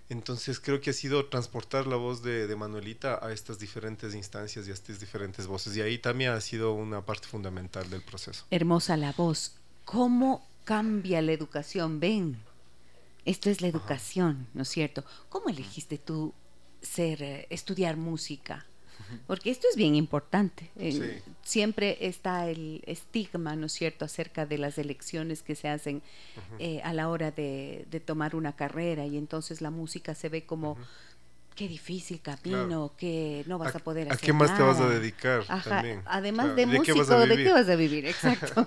entonces 0.10 0.60
creo 0.60 0.82
que 0.82 0.90
ha 0.90 0.94
sido 0.94 1.28
transportar 1.28 1.86
la 1.86 1.96
voz 1.96 2.24
de, 2.24 2.54
Manuelita 2.56 3.20
a 3.26 3.32
estas 3.32 3.60
diferentes 3.60 4.16
instancias 4.16 4.68
y 4.68 4.72
a 4.72 4.74
estas 4.74 5.00
diferentes 5.00 5.46
voces. 5.46 5.78
Y 5.78 5.82
ahí 5.82 6.00
también 6.00 6.32
ha 6.32 6.42
sido 6.42 6.74
una 6.74 7.06
parte 7.06 7.28
fundamental 7.28 7.90
del 7.90 8.02
proceso. 8.02 8.46
Hermosa 8.50 8.98
la 8.98 9.12
voz. 9.14 9.54
¿Cómo 9.86 10.46
cambia 10.66 11.22
la 11.22 11.32
educación? 11.32 12.00
Ven, 12.00 12.38
esto 13.26 13.50
es 13.50 13.62
la 13.62 13.68
educación, 13.68 14.48
¿no 14.56 14.64
es 14.64 14.70
cierto? 14.70 15.04
¿Cómo 15.30 15.50
elegiste 15.50 16.00
tú 16.00 16.34
ser, 16.82 17.22
eh, 17.22 17.48
estudiar 17.52 17.96
música? 17.96 18.66
Porque 19.28 19.52
esto 19.52 19.68
es 19.70 19.76
bien 19.76 19.96
importante. 19.96 20.70
Siempre 21.44 21.98
está 22.02 22.50
el 22.50 22.84
estigma, 22.86 23.56
¿no 23.56 23.68
es 23.68 23.74
cierto?, 23.74 24.06
acerca 24.06 24.46
de 24.46 24.58
las 24.58 24.78
elecciones 24.78 25.42
que 25.42 25.56
se 25.56 25.70
hacen 25.70 26.02
eh, 26.60 26.82
a 26.84 26.94
la 26.94 27.10
hora 27.10 27.32
de, 27.32 27.86
tomar 28.06 28.36
una 28.36 28.56
carrera 28.56 29.06
y 29.06 29.18
entonces 29.18 29.62
la 29.62 29.72
música 29.72 30.16
se 30.16 30.30
ve 30.30 30.44
como... 30.44 30.78
Qué 31.56 31.68
difícil 31.68 32.22
camino, 32.22 32.94
que 32.98 33.44
no 33.46 33.58
vas 33.58 33.76
a, 33.76 33.80
poder 33.80 34.08
hacer 34.08 34.24
¿A 34.24 34.26
qué 34.26 34.32
más 34.32 34.56
te 34.56 34.64
vas 34.64 34.80
a 34.80 34.88
dedicar 34.88 35.44
Además 36.06 36.56
de 36.56 36.66
músico, 36.66 37.20
¿de 37.26 37.36
qué 37.36 37.52
vas 37.52 37.68
a 37.68 37.76
vivir? 37.76 38.06
Exacto. 38.08 38.66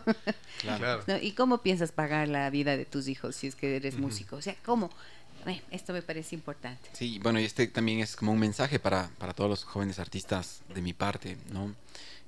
¿Y 1.23 1.33
cómo 1.33 1.63
piensas 1.63 1.91
pagar 1.91 2.29
la 2.29 2.51
vida 2.51 2.77
de 2.77 2.85
tus 2.85 3.09
hijos 3.09 3.35
si 3.35 3.47
es 3.47 3.57
que 3.57 3.77
eres 3.77 3.99
músico? 3.99 4.37
O 4.37 4.43
sea, 4.43 4.57
¿cómo? 4.63 4.91
Esto 5.71 5.93
me 5.93 6.03
parece 6.03 6.35
importante. 6.35 6.91
Sí, 6.93 7.19
bueno, 7.23 7.41
y 7.41 7.45
este 7.45 7.67
también 7.67 8.01
es 8.01 8.17
como 8.17 8.33
un 8.33 8.39
mensaje 8.39 8.79
para, 8.79 9.11
para 9.19 9.35
todos 9.35 9.51
los 9.51 9.65
jóvenes 9.65 9.99
artistas 9.99 10.63
de 10.75 10.83
mi 10.83 10.93
parte, 10.93 11.37
¿no? 11.53 11.75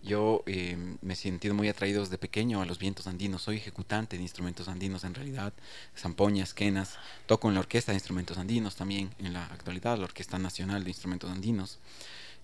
Yo 0.05 0.42
eh, 0.44 0.77
me 1.00 1.14
he 1.14 1.16
sentido 1.16 1.55
muy 1.55 1.68
atraído 1.68 2.03
desde 2.03 2.18
pequeño 2.18 2.61
a 2.61 2.66
los 2.66 2.79
vientos 2.79 3.07
andinos. 3.07 3.40
Soy 3.42 3.57
ejecutante 3.57 4.16
de 4.16 4.22
instrumentos 4.22 4.68
andinos 4.68 5.03
en 5.05 5.14
realidad, 5.14 5.55
zampoñas, 5.96 6.53
quenas. 6.53 6.98
Toco 7.27 7.48
en 7.48 7.55
la 7.55 7.61
Orquesta 7.61 7.92
de 7.92 7.96
Instrumentos 7.96 8.37
Andinos 8.37 8.77
también, 8.77 9.11
en 9.18 9.33
la 9.33 9.46
actualidad, 9.46 9.96
la 9.96 10.05
Orquesta 10.05 10.38
Nacional 10.38 10.85
de 10.85 10.90
Instrumentos 10.90 11.31
Andinos. 11.31 11.79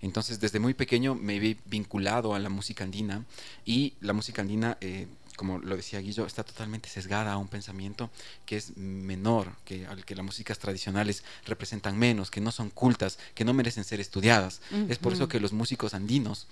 Entonces, 0.01 0.39
desde 0.39 0.59
muy 0.59 0.73
pequeño 0.73 1.13
me 1.13 1.35
he 1.35 1.57
vinculado 1.65 2.33
a 2.33 2.39
la 2.39 2.49
música 2.49 2.83
andina 2.83 3.23
y 3.63 3.93
la 4.01 4.13
música 4.13 4.41
andina 4.41 4.77
eh, 4.81 5.05
como 5.35 5.59
lo 5.59 5.75
decía 5.75 5.99
Guillo, 5.99 6.25
está 6.25 6.43
totalmente 6.43 6.89
sesgada 6.89 7.33
a 7.33 7.37
un 7.37 7.47
pensamiento 7.47 8.09
que 8.45 8.57
es 8.57 8.77
menor, 8.77 9.55
que, 9.65 9.85
al 9.87 10.05
que 10.05 10.15
las 10.15 10.25
músicas 10.25 10.59
tradicionales 10.59 11.23
representan 11.45 11.97
menos, 11.97 12.31
que 12.31 12.41
no 12.41 12.51
son 12.51 12.69
cultas, 12.69 13.17
que 13.35 13.45
no 13.45 13.53
merecen 13.53 13.83
ser 13.83 13.99
estudiadas. 13.99 14.61
Es 14.89 14.97
por 14.97 15.13
eso 15.13 15.27
que 15.27 15.39
los 15.39 15.53
músicos 15.53 15.93
andinos 15.93 16.47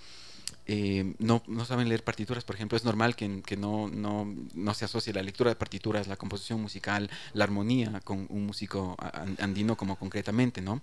eh, 0.72 1.14
no, 1.18 1.42
no, 1.48 1.64
saben 1.64 1.88
leer 1.88 2.04
partituras, 2.04 2.44
por 2.44 2.54
ejemplo, 2.54 2.76
es 2.76 2.84
normal 2.84 3.16
que, 3.16 3.42
que 3.42 3.56
no, 3.56 3.88
no, 3.88 4.32
no, 4.54 4.72
se 4.72 4.84
asocie 4.84 5.12
la 5.12 5.20
lectura 5.20 5.50
de 5.50 5.56
partituras, 5.56 6.06
la 6.06 6.14
composición 6.14 6.62
musical, 6.62 7.10
la 7.32 7.42
armonía 7.42 8.00
con 8.04 8.28
un 8.30 8.46
músico 8.46 8.96
andino 9.40 9.76
como 9.76 9.96
concretamente, 9.98 10.62
¿no? 10.62 10.80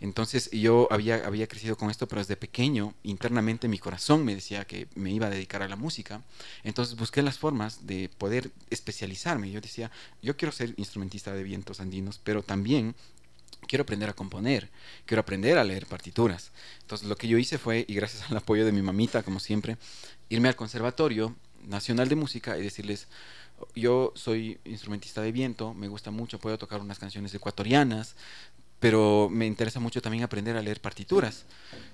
Entonces 0.00 0.52
yo 0.52 0.86
había, 0.92 1.26
había 1.26 1.48
crecido 1.48 1.76
con 1.76 1.90
esto, 1.90 2.06
pero 2.06 2.20
desde 2.20 2.36
pequeño, 2.36 2.94
internamente 3.02 3.66
mi 3.66 3.78
corazón 3.80 4.24
me 4.24 4.36
decía 4.36 4.66
que 4.66 4.86
me 4.94 5.10
iba 5.10 5.26
a 5.26 5.30
dedicar 5.30 5.62
a 5.62 5.68
la 5.68 5.74
música. 5.74 6.22
Entonces 6.62 6.94
busqué 6.94 7.20
las 7.20 7.36
formas 7.36 7.88
de 7.88 8.10
poder 8.18 8.52
especializarme. 8.70 9.50
Yo 9.50 9.60
decía, 9.60 9.90
yo 10.22 10.36
quiero 10.36 10.52
ser 10.52 10.74
instrumentista 10.76 11.32
de 11.32 11.42
vientos 11.42 11.80
andinos, 11.80 12.20
pero 12.22 12.44
también 12.44 12.94
quiero 13.64 13.82
aprender 13.82 14.08
a 14.08 14.12
componer, 14.12 14.70
quiero 15.06 15.20
aprender 15.20 15.58
a 15.58 15.64
leer 15.64 15.86
partituras. 15.86 16.50
Entonces 16.82 17.08
lo 17.08 17.16
que 17.16 17.28
yo 17.28 17.38
hice 17.38 17.58
fue, 17.58 17.84
y 17.88 17.94
gracias 17.94 18.30
al 18.30 18.36
apoyo 18.36 18.64
de 18.64 18.72
mi 18.72 18.82
mamita, 18.82 19.22
como 19.22 19.40
siempre, 19.40 19.76
irme 20.28 20.48
al 20.48 20.56
Conservatorio 20.56 21.34
Nacional 21.66 22.08
de 22.08 22.16
Música 22.16 22.58
y 22.58 22.62
decirles, 22.62 23.08
yo 23.74 24.12
soy 24.14 24.58
instrumentista 24.64 25.22
de 25.22 25.32
viento, 25.32 25.74
me 25.74 25.88
gusta 25.88 26.10
mucho, 26.10 26.38
puedo 26.38 26.58
tocar 26.58 26.80
unas 26.80 26.98
canciones 26.98 27.34
ecuatorianas, 27.34 28.14
pero 28.84 29.30
me 29.30 29.46
interesa 29.46 29.80
mucho 29.80 30.02
también 30.02 30.24
aprender 30.24 30.58
a 30.58 30.62
leer 30.62 30.78
partituras. 30.78 31.44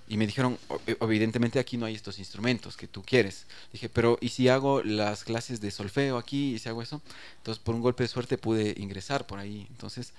Y 0.09 0.16
me 0.16 0.26
dijeron, 0.26 0.59
eh, 0.88 0.96
evidentemente 1.00 1.61
aquí 1.61 1.76
no 1.76 1.87
hay 1.87 1.94
estos 1.94 2.18
instrumentos 2.18 2.76
que 2.76 2.88
tú 2.88 3.04
quieres. 3.04 3.46
Dije, 3.72 3.88
pero 3.88 4.18
¿y 4.20 4.30
si 4.30 4.48
hago 4.48 4.83
las 4.83 5.22
clases 5.22 5.61
de 5.61 5.70
solfeo 5.70 6.18
aquí 6.18 6.54
y 6.54 6.59
si 6.59 6.68
hago 6.68 6.83
eso? 6.83 7.00
Entonces, 7.37 7.62
por 7.62 7.76
un 7.76 7.80
golpe 7.80 8.02
de 8.02 8.09
suerte 8.09 8.38
pude 8.38 8.74
ingresar 8.76 9.24
por 9.24 9.38
ahí. 9.38 9.68
Entonces, 9.70 10.14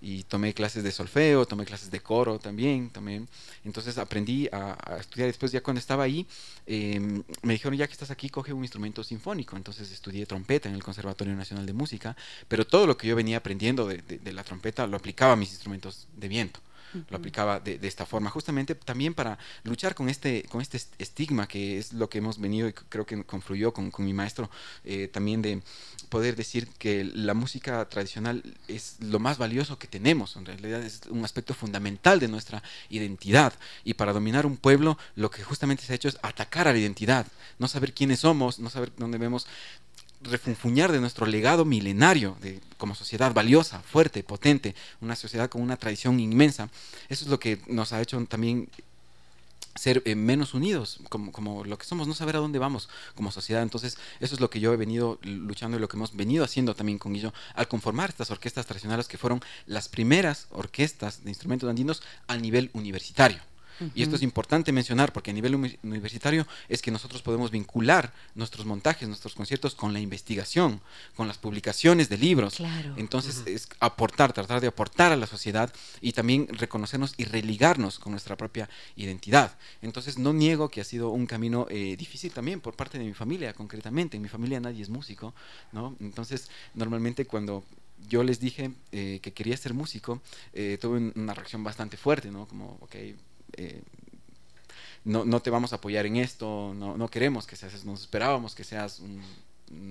y 0.00 0.24
tomé 0.24 0.54
clases 0.54 0.82
de 0.84 0.92
solfeo, 0.92 1.46
tomé 1.46 1.64
clases 1.64 1.90
de 1.90 2.00
coro 2.00 2.38
también, 2.38 2.90
también. 2.90 3.28
Entonces 3.64 3.98
aprendí 3.98 4.48
a, 4.52 4.98
estudiar. 5.00 5.28
Después 5.28 5.52
ya 5.52 5.62
cuando 5.62 5.80
estaba 5.80 6.04
ahí, 6.04 6.26
em, 6.66 7.22
me 7.42 7.54
dijeron, 7.54 7.76
ya 7.76 7.86
que 7.86 7.92
estás 7.92 8.10
aquí, 8.10 8.28
coge 8.28 8.52
un 8.52 8.62
instrumento 8.64 9.02
sinfónico. 9.04 9.56
Entonces 9.56 9.90
estudié 9.90 10.26
trompeta 10.26 10.68
en 10.68 10.74
el 10.74 10.82
Conservatorio 10.82 11.34
Nacional 11.34 11.66
de 11.66 11.72
Música, 11.72 12.16
pero 12.48 12.66
todo 12.66 12.86
lo 12.86 12.96
que 12.96 13.08
yo 13.08 13.16
venía 13.16 13.38
aprendiendo 13.38 13.86
de, 13.86 13.98
de 14.02 14.32
la 14.32 14.44
trompeta 14.44 14.86
lo 14.86 14.96
aplicaba 14.96 15.32
a 15.32 15.36
mis 15.36 15.50
instrumentos 15.50 16.08
de 16.16 16.28
viento 16.28 16.60
lo 17.08 17.16
aplicaba 17.16 17.60
de, 17.60 17.78
esta 17.82 18.06
forma, 18.06 18.30
justamente 18.30 18.74
también 18.74 19.14
para 19.14 19.38
luchar 19.64 19.94
con 19.94 20.08
este, 20.08 20.44
con 20.44 20.60
este 20.60 20.80
estigma 20.98 21.46
que 21.46 21.78
es 21.78 21.92
lo 21.92 22.08
que 22.08 22.18
hemos 22.18 22.40
venido 22.40 22.68
y 22.68 22.72
creo 22.72 23.06
que 23.06 23.24
confluyó 23.24 23.72
con, 23.72 23.90
con 23.90 24.04
mi 24.04 24.12
maestro, 24.12 24.50
eh, 24.84 25.08
también 25.08 25.42
de 25.42 25.62
poder 26.08 26.36
decir 26.36 26.68
que 26.78 27.04
la 27.04 27.34
música 27.34 27.88
tradicional 27.88 28.42
es 28.68 28.96
lo 29.00 29.18
más 29.18 29.38
valioso 29.38 29.78
que 29.78 29.86
tenemos, 29.86 30.36
en 30.36 30.46
realidad 30.46 30.82
es 30.82 31.02
un 31.10 31.24
aspecto 31.24 31.54
fundamental 31.54 32.20
de 32.20 32.28
nuestra 32.28 32.62
identidad. 32.88 33.52
Y 33.84 33.94
para 33.94 34.12
dominar 34.12 34.46
un 34.46 34.56
pueblo 34.56 34.98
lo 35.14 35.30
que 35.30 35.42
justamente 35.42 35.82
se 35.82 35.92
ha 35.92 35.96
hecho 35.96 36.08
es 36.08 36.18
atacar 36.22 36.68
a 36.68 36.72
la 36.72 36.78
identidad, 36.78 37.26
no 37.58 37.68
saber 37.68 37.92
quiénes 37.92 38.20
somos, 38.20 38.58
no 38.58 38.70
saber 38.70 38.92
dónde 38.96 39.18
vemos 39.18 39.46
refunfuñar 40.30 40.92
de 40.92 41.00
nuestro 41.00 41.26
legado 41.26 41.64
milenario 41.64 42.36
de, 42.40 42.60
como 42.78 42.94
sociedad 42.94 43.32
valiosa, 43.32 43.80
fuerte, 43.80 44.22
potente, 44.22 44.74
una 45.00 45.16
sociedad 45.16 45.48
con 45.48 45.62
una 45.62 45.76
tradición 45.76 46.20
inmensa. 46.20 46.68
Eso 47.08 47.24
es 47.24 47.30
lo 47.30 47.38
que 47.38 47.60
nos 47.66 47.92
ha 47.92 48.00
hecho 48.00 48.22
también 48.26 48.68
ser 49.76 50.02
eh, 50.04 50.14
menos 50.14 50.54
unidos, 50.54 51.00
como, 51.08 51.32
como 51.32 51.64
lo 51.64 51.78
que 51.78 51.84
somos, 51.84 52.08
no 52.08 52.14
saber 52.14 52.36
a 52.36 52.40
dónde 52.40 52.58
vamos 52.58 52.88
como 53.14 53.30
sociedad. 53.30 53.62
Entonces, 53.62 53.98
eso 54.20 54.34
es 54.34 54.40
lo 54.40 54.50
que 54.50 54.60
yo 54.60 54.72
he 54.72 54.76
venido 54.76 55.18
luchando 55.22 55.76
y 55.76 55.80
lo 55.80 55.88
que 55.88 55.96
hemos 55.96 56.16
venido 56.16 56.44
haciendo 56.44 56.74
también 56.74 56.98
con 56.98 57.12
Guillo 57.12 57.32
al 57.54 57.68
conformar 57.68 58.10
estas 58.10 58.30
orquestas 58.30 58.66
tradicionales 58.66 59.08
que 59.08 59.18
fueron 59.18 59.40
las 59.66 59.88
primeras 59.88 60.46
orquestas 60.50 61.24
de 61.24 61.30
instrumentos 61.30 61.68
andinos 61.68 62.02
a 62.26 62.36
nivel 62.36 62.70
universitario. 62.72 63.40
Y 63.94 64.02
esto 64.02 64.16
es 64.16 64.22
importante 64.22 64.72
mencionar 64.72 65.12
porque 65.12 65.30
a 65.30 65.34
nivel 65.34 65.54
universitario 65.82 66.46
es 66.68 66.82
que 66.82 66.90
nosotros 66.90 67.22
podemos 67.22 67.50
vincular 67.50 68.12
nuestros 68.34 68.66
montajes, 68.66 69.08
nuestros 69.08 69.34
conciertos 69.34 69.74
con 69.74 69.92
la 69.92 70.00
investigación, 70.00 70.80
con 71.14 71.28
las 71.28 71.38
publicaciones 71.38 72.08
de 72.08 72.18
libros. 72.18 72.58
Entonces 72.96 73.42
es 73.46 73.68
aportar, 73.80 74.32
tratar 74.32 74.60
de 74.60 74.68
aportar 74.68 75.12
a 75.12 75.16
la 75.16 75.26
sociedad 75.26 75.72
y 76.00 76.12
también 76.12 76.48
reconocernos 76.48 77.14
y 77.16 77.24
religarnos 77.24 77.98
con 77.98 78.12
nuestra 78.12 78.36
propia 78.36 78.68
identidad. 78.96 79.56
Entonces 79.82 80.18
no 80.18 80.32
niego 80.32 80.68
que 80.68 80.80
ha 80.80 80.84
sido 80.84 81.10
un 81.10 81.26
camino 81.26 81.66
eh, 81.70 81.96
difícil 81.96 82.32
también 82.32 82.60
por 82.60 82.74
parte 82.74 82.98
de 82.98 83.04
mi 83.04 83.14
familia, 83.14 83.52
concretamente. 83.52 84.16
En 84.16 84.22
mi 84.22 84.28
familia 84.28 84.60
nadie 84.60 84.82
es 84.82 84.88
músico, 84.88 85.34
¿no? 85.72 85.96
Entonces 86.00 86.50
normalmente 86.74 87.26
cuando 87.26 87.64
yo 88.08 88.22
les 88.22 88.40
dije 88.40 88.72
eh, 88.92 89.20
que 89.22 89.32
quería 89.32 89.56
ser 89.56 89.74
músico, 89.74 90.20
eh, 90.52 90.78
tuve 90.80 91.12
una 91.14 91.34
reacción 91.34 91.64
bastante 91.64 91.96
fuerte, 91.96 92.30
¿no? 92.30 92.46
Como, 92.46 92.78
ok, 92.80 92.94
eh, 93.56 93.82
no, 95.04 95.24
no, 95.24 95.40
te 95.40 95.50
vamos 95.50 95.72
a 95.72 95.76
apoyar 95.76 96.04
en 96.06 96.16
esto, 96.16 96.74
no, 96.74 96.96
no 96.96 97.08
queremos 97.08 97.46
que 97.46 97.54
seas, 97.54 97.84
nos 97.84 98.00
esperábamos 98.00 98.54
que 98.54 98.64
seas 98.64 98.98
un, 98.98 99.22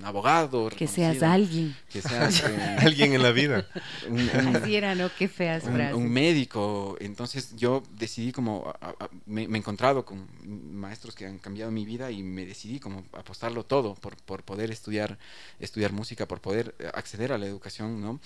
abogado. 0.04 0.68
Que 0.70 0.86
seas 0.86 1.22
alguien. 1.22 1.76
Que 1.90 2.00
seas 2.00 2.42
eh, 2.48 2.76
alguien 2.80 3.14
en 3.14 3.22
la 3.22 3.30
vida. 3.30 3.66
Un, 4.08 4.56
Así 4.56 4.74
era, 4.74 4.94
¿no? 4.94 5.10
Qué 5.18 5.28
feas 5.28 5.64
frases. 5.64 5.94
Un 5.94 6.10
médico. 6.10 6.96
Entonces 7.00 7.54
yo 7.56 7.82
decidí 7.98 8.32
como, 8.32 8.72
me, 9.26 9.42
he 9.42 9.56
encontrado 9.56 10.04
con 10.04 10.26
maestros 10.44 11.14
que 11.14 11.26
han 11.26 11.38
cambiado 11.38 11.70
mi 11.70 11.84
vida 11.84 12.10
y 12.10 12.22
me 12.22 12.46
decidí 12.46 12.80
como 12.80 13.04
apostarlo 13.12 13.64
todo 13.64 13.94
por, 13.94 14.16
por 14.16 14.42
poder 14.44 14.70
estudiar, 14.70 15.18
estudiar 15.60 15.92
música, 15.92 16.26
por 16.26 16.40
poder 16.40 16.74
acceder 16.94 17.32
a 17.32 17.38
la 17.38 17.46
educación, 17.46 18.00
¿no? 18.00 18.20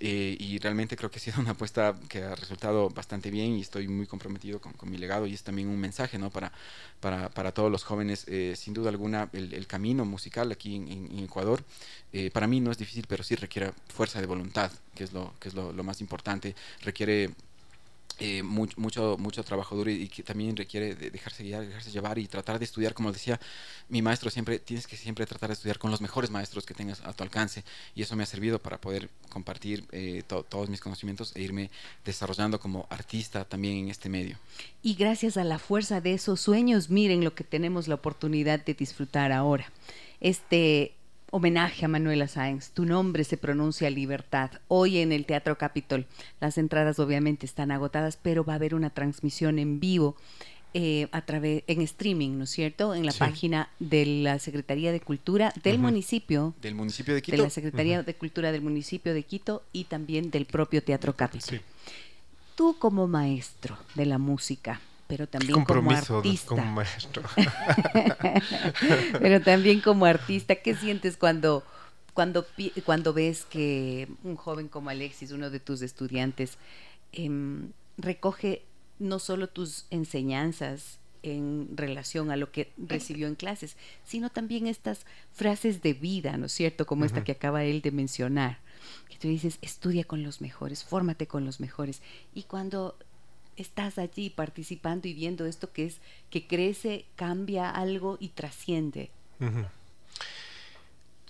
Eh, 0.00 0.36
y 0.38 0.58
realmente 0.58 0.96
creo 0.96 1.10
que 1.10 1.18
ha 1.18 1.22
sido 1.22 1.40
una 1.40 1.52
apuesta 1.52 1.94
que 2.08 2.22
ha 2.22 2.34
resultado 2.34 2.90
bastante 2.90 3.30
bien 3.30 3.56
y 3.56 3.60
estoy 3.60 3.88
muy 3.88 4.06
comprometido 4.06 4.60
con, 4.60 4.90
mi 4.90 4.98
legado 4.98 5.26
y 5.26 5.34
es 5.34 5.42
también 5.42 5.68
un 5.68 5.78
mensaje 5.80 6.18
¿no? 6.18 6.30
para, 6.30 6.52
para, 7.00 7.30
para 7.30 7.52
todos 7.52 7.70
los 7.70 7.84
jóvenes. 7.84 8.24
Eh, 8.28 8.54
sin 8.56 8.74
duda 8.74 8.90
alguna, 8.90 9.30
el, 9.32 9.66
camino 9.66 10.04
musical 10.04 10.52
aquí 10.52 10.76
en, 10.76 11.18
Ecuador 11.24 11.64
eh, 12.12 12.30
para 12.30 12.46
mí 12.46 12.60
no 12.60 12.70
es 12.70 12.78
difícil, 12.78 13.06
pero 13.08 13.24
sí 13.24 13.34
requiere 13.34 13.72
fuerza 13.88 14.20
de 14.20 14.26
voluntad, 14.26 14.70
que 14.94 15.04
es 15.04 15.12
lo, 15.12 15.34
que 15.40 15.48
es 15.48 15.54
lo 15.54 15.82
más 15.82 16.00
importante. 16.00 16.54
Requiere 16.82 17.30
eh, 18.18 18.42
mucho, 18.42 19.16
mucho, 19.18 19.42
trabajo 19.42 19.76
duro 19.76 19.90
y, 19.90 20.08
que 20.08 20.22
también 20.22 20.56
requiere 20.56 20.94
dejarse 20.94 21.42
guiar, 21.42 21.66
dejarse 21.66 21.90
llevar 21.90 22.18
y 22.18 22.26
tratar 22.28 22.58
de 22.58 22.64
estudiar, 22.64 22.94
como 22.94 23.12
decía 23.12 23.40
mi 23.88 24.02
maestro, 24.02 24.30
siempre 24.30 24.58
tienes 24.58 24.86
que 24.86 24.96
siempre 24.96 25.26
tratar 25.26 25.48
de 25.48 25.54
estudiar 25.54 25.78
con 25.78 25.90
los 25.90 26.00
mejores 26.00 26.30
maestros 26.30 26.64
que 26.64 26.74
tengas 26.74 27.00
a 27.02 27.12
tu 27.12 27.24
alcance 27.24 27.64
y 27.94 28.02
eso 28.02 28.14
me 28.16 28.22
ha 28.22 28.26
servido 28.26 28.58
para 28.58 28.80
poder 28.80 29.10
compartir 29.28 29.84
eh, 29.92 30.22
todos 30.26 30.68
mis 30.68 30.80
conocimientos 30.80 31.32
e 31.34 31.42
irme 31.42 31.70
desarrollando 32.04 32.60
como 32.60 32.86
artista 32.90 33.44
también 33.44 33.76
en 33.76 33.88
este 33.88 34.08
medio. 34.08 34.38
Y 34.82 34.94
gracias 34.94 35.36
a 35.36 35.44
la 35.44 35.58
fuerza 35.58 36.00
de 36.00 36.14
esos 36.14 36.40
sueños, 36.40 36.90
miren 36.90 37.24
lo 37.24 37.34
que 37.34 37.44
tenemos 37.44 37.88
la 37.88 37.96
oportunidad 37.96 38.64
de 38.64 38.74
disfrutar 38.74 39.32
ahora. 39.32 39.72
Este 40.20 40.94
homenaje 41.34 41.84
a 41.84 41.88
Manuela 41.88 42.28
Sáenz. 42.28 42.70
Tu 42.70 42.84
nombre 42.84 43.24
se 43.24 43.36
pronuncia 43.36 43.90
Libertad. 43.90 44.52
Hoy 44.68 44.98
en 44.98 45.10
el 45.10 45.26
Teatro 45.26 45.58
Capitol. 45.58 46.06
Las 46.40 46.58
entradas 46.58 47.00
obviamente 47.00 47.44
están 47.44 47.72
agotadas, 47.72 48.16
pero 48.22 48.44
va 48.44 48.52
a 48.52 48.56
haber 48.56 48.72
una 48.72 48.90
transmisión 48.90 49.58
en 49.58 49.80
vivo. 49.80 50.14
Eh, 50.74 51.08
a 51.10 51.22
través 51.22 51.64
en 51.66 51.80
streaming, 51.82 52.38
¿no 52.38 52.44
es 52.44 52.50
cierto? 52.50 52.94
En 52.94 53.06
la 53.06 53.12
página 53.12 53.68
de 53.80 54.06
la 54.06 54.38
Secretaría 54.38 54.92
de 54.92 55.00
Cultura 55.00 55.52
del 55.62 55.80
municipio. 55.80 56.54
Del 56.62 56.76
municipio 56.76 57.14
de 57.14 57.22
Quito. 57.22 57.36
De 57.36 57.42
la 57.42 57.50
Secretaría 57.50 58.02
de 58.04 58.14
Cultura 58.14 58.52
del 58.52 58.62
municipio 58.62 59.12
de 59.12 59.22
Quito 59.24 59.64
y 59.72 59.84
también 59.84 60.30
del 60.30 60.46
propio 60.46 60.82
Teatro 60.84 61.16
Capitol. 61.16 61.62
Tú 62.54 62.76
como 62.78 63.08
maestro 63.08 63.76
de 63.96 64.06
la 64.06 64.18
música, 64.18 64.80
pero 65.06 65.28
también 65.28 65.64
como 65.64 65.90
artista. 65.90 66.48
como 66.48 66.64
maestro. 66.64 67.22
pero 69.20 69.40
también 69.40 69.80
como 69.80 70.06
artista, 70.06 70.56
¿qué 70.56 70.74
sientes 70.74 71.16
cuando, 71.16 71.62
cuando, 72.14 72.46
cuando 72.84 73.12
ves 73.12 73.44
que 73.44 74.08
un 74.22 74.36
joven 74.36 74.68
como 74.68 74.90
Alexis, 74.90 75.32
uno 75.32 75.50
de 75.50 75.60
tus 75.60 75.82
estudiantes, 75.82 76.58
em, 77.12 77.72
recoge 77.98 78.64
no 78.98 79.18
solo 79.18 79.48
tus 79.48 79.86
enseñanzas 79.90 80.98
en 81.22 81.68
relación 81.74 82.30
a 82.30 82.36
lo 82.36 82.52
que 82.52 82.72
recibió 82.76 83.26
en 83.26 83.34
clases, 83.34 83.76
sino 84.04 84.28
también 84.30 84.66
estas 84.66 85.06
frases 85.32 85.80
de 85.82 85.94
vida, 85.94 86.36
¿no 86.36 86.46
es 86.46 86.52
cierto? 86.52 86.86
Como 86.86 87.06
esta 87.06 87.24
que 87.24 87.32
acaba 87.32 87.64
él 87.64 87.80
de 87.80 87.92
mencionar, 87.92 88.58
que 89.08 89.16
tú 89.16 89.28
dices, 89.28 89.58
estudia 89.62 90.04
con 90.04 90.22
los 90.22 90.42
mejores, 90.42 90.84
fórmate 90.84 91.26
con 91.26 91.46
los 91.46 91.60
mejores. 91.60 92.02
Y 92.34 92.42
cuando 92.42 92.98
estás 93.56 93.98
allí 93.98 94.30
participando 94.30 95.08
y 95.08 95.14
viendo 95.14 95.46
esto 95.46 95.72
que 95.72 95.86
es 95.86 96.00
que 96.30 96.46
crece, 96.46 97.06
cambia 97.16 97.70
algo 97.70 98.16
y 98.20 98.28
trasciende. 98.30 99.10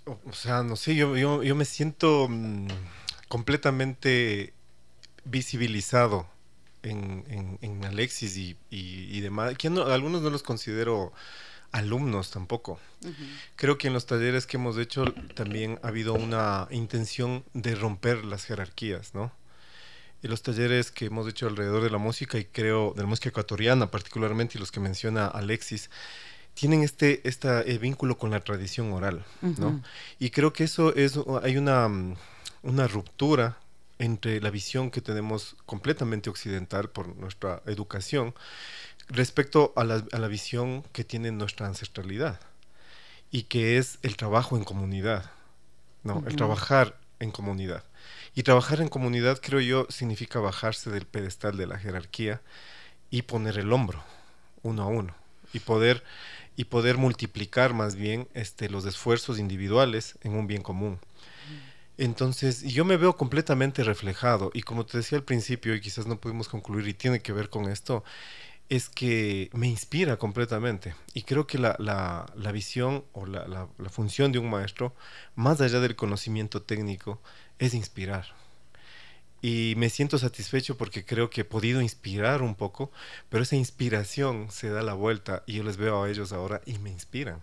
o, 0.07 0.33
sea, 0.33 0.63
no 0.63 0.77
sé, 0.77 0.95
yo, 0.95 1.17
yo, 1.17 1.55
me 1.55 1.65
siento 1.65 2.27
mm, 2.29 2.69
completamente 3.29 4.53
visibilizado 5.25 6.29
en, 6.83 7.59
en, 7.63 7.85
Alexis 7.85 8.37
y, 8.37 8.57
y, 8.71 9.21
demás. 9.21 9.57
Que 9.57 9.69
algunos 9.69 10.23
no 10.23 10.31
los 10.31 10.43
considero 10.43 11.13
alumnos 11.73 12.31
tampoco. 12.31 12.79
Creo 13.57 13.79
que 13.79 13.89
en 13.89 13.95
los 13.95 14.07
talleres 14.07 14.47
que 14.47 14.57
hemos 14.57 14.79
hecho 14.79 15.05
también 15.35 15.81
ha 15.83 15.89
habido 15.89 16.15
una 16.15 16.69
intención 16.71 17.45
de 17.53 17.75
romper 17.75 18.25
las 18.25 18.45
jerarquías, 18.45 19.15
¿no? 19.15 19.33
Y 20.25 20.29
los 20.29 20.43
talleres 20.43 20.91
que 20.91 21.05
hemos 21.05 21.29
hecho 21.29 21.47
alrededor 21.47 21.83
de 21.83 21.91
la 21.91 21.99
música 21.99 22.39
y 22.39 22.47
creo 22.47 22.95
de 22.97 23.03
la 23.03 23.09
música 23.09 23.29
ecuatoriana 23.29 23.91
particularmente 23.91 24.57
y 24.57 24.59
los 24.59 24.73
que 24.73 24.81
menciona 24.81 25.27
Alexis 25.27 25.91
tienen 26.55 26.83
este, 26.83 27.21
este 27.29 27.77
vínculo 27.77 28.17
con 28.17 28.31
la 28.31 28.41
tradición 28.41 28.91
oral, 28.93 29.25
¿no? 29.43 29.83
Y 30.19 30.31
creo 30.31 30.53
que 30.53 30.65
eso 30.65 30.95
es, 30.95 31.19
hay 31.43 31.59
una, 31.59 31.91
una 32.63 32.87
ruptura 32.87 33.59
entre 33.99 34.41
la 34.41 34.51
visión 34.51 34.91
que 34.91 35.03
tenemos 35.03 35.57
completamente 35.67 36.31
occidental 36.31 36.89
por 36.89 37.15
nuestra 37.17 37.61
educación 37.67 38.35
respecto 39.09 39.75
a 39.77 39.85
la, 39.85 40.05
a 40.11 40.19
la 40.19 40.29
visión 40.29 40.85
que 40.93 41.05
tiene 41.05 41.33
nuestra 41.33 41.67
ancestralidad 41.67 42.41
y 43.31 43.43
que 43.43 43.77
es 43.77 43.99
el 44.03 44.17
trabajo 44.17 44.57
en 44.57 44.65
comunidad, 44.65 45.31
¿no? 46.03 46.23
El 46.27 46.37
trabajar 46.37 46.97
en 47.19 47.31
comunidad. 47.31 47.85
Y 48.35 48.43
trabajar 48.43 48.81
en 48.81 48.89
comunidad, 48.89 49.41
creo 49.41 49.61
yo, 49.61 49.87
significa 49.91 50.41
bajarse 50.41 50.91
del 50.91 51.07
pedestal 51.07 51.57
de 51.57 51.67
la 51.67 51.79
jerarquía 51.79 52.43
y 53.11 53.23
poner 53.23 53.59
el 53.59 53.73
hombro 53.73 54.03
uno 54.63 54.83
a 54.83 54.87
uno 54.87 55.15
y 55.53 55.61
poder 55.61 56.03
y 56.57 56.65
poder 56.65 56.97
multiplicar 56.99 57.75
más 57.75 57.97
bien 57.97 58.29
este 58.35 58.69
los 58.69 58.85
esfuerzos 58.87 59.39
individuales 59.39 60.19
en 60.23 60.35
un 60.35 60.47
bien 60.47 60.63
común. 60.63 60.99
Entonces, 61.97 62.63
yo 62.63 62.85
me 62.85 62.97
veo 62.97 63.17
completamente 63.17 63.85
reflejado 63.85 64.51
y 64.53 64.63
como 64.63 64.85
te 64.85 64.99
decía 64.99 65.19
al 65.19 65.25
principio 65.25 65.75
y 65.75 65.81
quizás 65.81 66.07
no 66.07 66.21
pudimos 66.21 66.49
concluir 66.49 66.89
y 66.89 66.95
tiene 66.95 67.21
que 67.23 67.33
ver 67.33 67.49
con 67.51 67.71
esto, 67.71 68.03
es 68.69 68.89
que 68.89 69.51
me 69.53 69.69
inspira 69.69 70.17
completamente. 70.17 70.95
Y 71.13 71.23
creo 71.23 71.47
que 71.47 71.59
la, 71.59 71.77
la, 71.79 72.53
visión 72.53 73.05
o 73.13 73.27
la, 73.27 73.47
la, 73.47 73.91
función 73.91 74.33
de 74.33 74.39
un 74.41 74.51
maestro, 74.51 74.95
más 75.37 75.61
allá 75.61 75.81
del 75.81 75.97
conocimiento 75.97 76.63
técnico, 76.63 77.21
es 77.59 77.75
inspirar. 77.75 78.27
Y 79.43 79.75
me 79.77 79.91
siento 79.91 80.17
satisfecho 80.17 80.79
porque 80.79 81.05
creo 81.05 81.29
que 81.29 81.43
he 81.43 81.45
podido 81.45 81.83
inspirar 81.83 82.41
un 82.41 82.55
poco, 82.55 82.91
pero 83.29 83.43
esa 83.43 83.57
inspiración 83.57 84.47
se 84.51 84.71
da 84.71 84.83
la 84.83 84.95
vuelta 84.95 85.43
y 85.47 85.55
yo 85.55 85.65
les 85.65 85.77
veo 85.77 86.03
a 86.03 86.09
ellos 86.09 86.33
ahora 86.33 86.63
y 86.65 86.79
me 86.79 86.91
inspiran. 86.91 87.41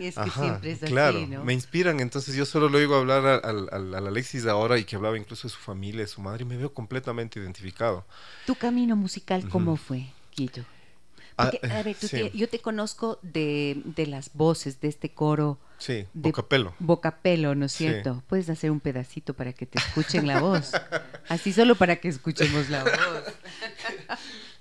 Es 0.00 0.16
que 0.16 0.30
siempre 0.30 0.72
es 0.72 0.80
claro, 0.80 1.18
así, 1.18 1.26
¿no? 1.26 1.44
me 1.44 1.52
inspiran. 1.52 2.00
Entonces 2.00 2.34
yo 2.34 2.44
solo 2.44 2.68
lo 2.68 2.78
oigo 2.78 2.96
hablar 2.96 3.26
al, 3.44 3.68
al, 3.70 3.94
al, 3.94 4.06
Alexis 4.08 4.46
ahora 4.46 4.76
y 4.78 4.84
que 4.84 4.96
hablaba 4.96 5.16
incluso 5.16 5.46
de 5.46 5.54
su 5.54 5.60
familia, 5.60 6.00
de 6.00 6.08
su 6.08 6.20
madre, 6.20 6.42
y 6.42 6.46
me 6.46 6.56
veo 6.56 6.74
completamente 6.74 7.38
identificado. 7.38 8.04
¿Tu 8.46 8.56
camino 8.56 8.96
musical 8.96 9.48
cómo 9.48 9.76
fue, 9.76 10.06
Ah, 11.36 11.50
a 11.62 11.82
ver, 11.82 11.96
yo 12.32 12.48
te 12.48 12.60
conozco 12.60 13.18
de, 13.22 13.82
de, 13.84 14.06
las 14.06 14.32
voces 14.34 14.80
de 14.80 14.88
este 14.88 15.10
coro. 15.10 15.58
Sí, 15.78 16.06
Bocapelo. 16.14 16.74
Bocapelo, 16.78 17.54
¿no 17.56 17.66
es 17.66 17.72
cierto? 17.72 18.22
Puedes 18.28 18.48
hacer 18.50 18.70
un 18.70 18.80
pedacito 18.80 19.34
para 19.34 19.52
que 19.52 19.66
te 19.66 19.78
escuchen 19.78 20.26
la 20.28 20.40
voz. 20.40 20.72
Así 21.28 21.52
solo 21.52 21.74
para 21.74 21.96
que 21.96 22.08
escuchemos 22.08 22.70
la 22.70 22.84
voz. 22.84 22.94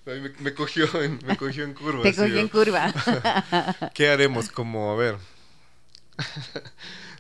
me, 0.40 0.54
cogió 0.54 1.02
en, 1.02 1.20
me 1.26 1.38
cogió 1.38 1.64
en 1.64 1.74
curva. 1.74 2.02
Te 2.02 2.16
cogió 2.16 2.40
en 2.40 2.48
curva. 2.48 2.94
¿Qué 3.94 4.10
haremos? 4.10 4.50
Como, 4.50 4.92
a 4.92 4.96
ver. 4.96 5.18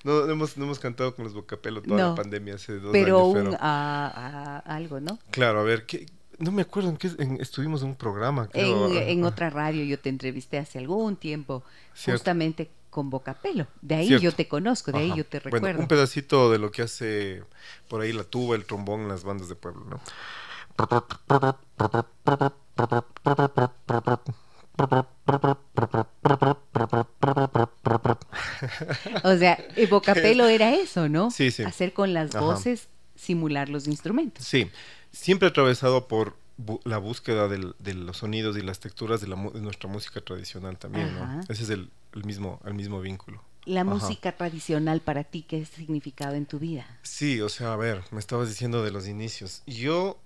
No, 0.04 0.30
hemos, 0.30 0.58
no 0.58 0.66
hemos 0.66 0.80
cantado 0.80 1.16
con 1.16 1.24
los 1.24 1.34
Bocapelo 1.34 1.82
toda 1.82 2.10
la 2.10 2.14
pandemia 2.16 2.56
hace 2.56 2.74
dos 2.74 2.92
pero 2.92 3.22
años. 3.22 3.34
pero 3.36 3.50
un, 3.52 3.58
a, 3.58 4.62
algo, 4.66 5.00
¿no? 5.00 5.18
Claro, 5.32 5.62
a 5.62 5.64
ver, 5.64 5.86
¿qué, 5.86 6.08
no 6.44 6.52
me 6.52 6.62
acuerdo 6.62 6.90
en 6.90 6.98
qué 6.98 7.10
estuvimos 7.40 7.82
en 7.82 7.90
un 7.90 7.96
programa. 7.96 8.50
En, 8.54 9.24
otra 9.24 9.50
radio 9.50 9.84
yo 9.84 10.00
te 10.00 10.10
entrevisté 10.10 10.58
hace 10.58 10.80
algún 10.80 11.16
tiempo, 11.16 11.64
justamente 12.06 12.70
con 12.90 13.10
Bocapelo. 13.10 13.68
De 13.82 13.96
ahí 13.96 14.20
yo 14.20 14.32
te 14.32 14.48
conozco, 14.48 14.92
de 14.92 15.00
ahí 15.00 15.14
yo 15.16 15.26
te 15.26 15.40
recuerdo. 15.40 15.80
un 15.80 15.88
pedacito 15.88 16.52
de 16.52 16.60
lo 16.60 16.72
que 16.72 16.84
hace 16.84 17.44
por 17.90 18.02
ahí 18.02 18.14
la 18.14 18.24
tuba, 18.24 18.56
el 18.56 18.66
trombón 18.66 19.02
en 19.02 19.08
las 19.10 19.24
bandas 19.24 19.50
de 19.50 19.56
pueblo, 19.56 19.86
¿no? 19.86 20.00
o 29.24 29.38
sea, 29.38 29.58
Bocapelo 29.90 30.48
era 30.48 30.74
eso, 30.74 31.10
¿no? 31.10 31.32
Sí, 31.32 31.52
sí. 31.52 31.64
Hacer 31.64 31.94
con 31.94 32.14
las 32.14 32.32
voces, 32.32 32.90
simular 33.16 33.70
los 33.70 33.88
instrumentos. 33.88 34.46
Sí, 34.46 34.70
siempre 35.14 35.48
atravesado 35.48 36.08
por 36.08 36.36
la 36.84 36.98
búsqueda 36.98 37.48
de 37.48 37.94
los 37.94 38.18
sonidos 38.18 38.58
y 38.58 38.62
las 38.62 38.80
texturas 38.80 39.22
de, 39.22 39.28
nuestra 39.28 39.90
música 39.90 40.22
tradicional 40.22 40.78
también, 40.78 41.16
¿no? 41.16 41.42
Ese 41.48 41.64
es 41.64 41.70
el, 41.70 41.90
mismo, 42.26 42.60
el 42.66 42.74
mismo 42.74 43.00
vínculo. 43.00 43.42
La 43.66 43.86
música 43.86 44.34
tradicional 44.34 45.00
para 45.00 45.24
ti, 45.24 45.46
¿qué 45.48 45.64
significado 45.66 46.36
en 46.36 46.46
tu 46.46 46.60
vida? 46.60 46.86
Sí, 47.02 47.40
o 47.40 47.48
sea, 47.48 47.74
a 47.74 47.78
ver, 47.78 48.04
me 48.12 48.20
estabas 48.20 48.50
diciendo 48.50 48.84
de 48.84 48.92
los 48.92 49.08
inicios. 49.08 49.64
Yo 49.66 50.20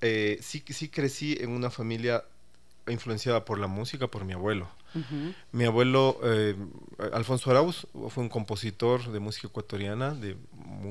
eh, 0.00 0.38
sí, 0.40 0.64
sí 0.68 0.88
crecí 0.88 1.36
en 1.40 1.50
una 1.50 1.70
familia 1.70 2.24
influenciada 2.88 3.44
por 3.44 3.58
la 3.58 3.66
música, 3.66 4.06
por 4.06 4.24
mi 4.24 4.32
abuelo. 4.32 4.68
Mi 5.52 5.64
abuelo, 5.64 6.18
eh, 6.22 6.56
Alfonso 7.12 7.50
Arauz, 7.50 7.86
fue 8.08 8.22
un 8.22 8.28
compositor 8.28 9.10
de 9.10 9.20
música 9.20 9.48
ecuatoriana 9.48 10.14
de 10.14 10.36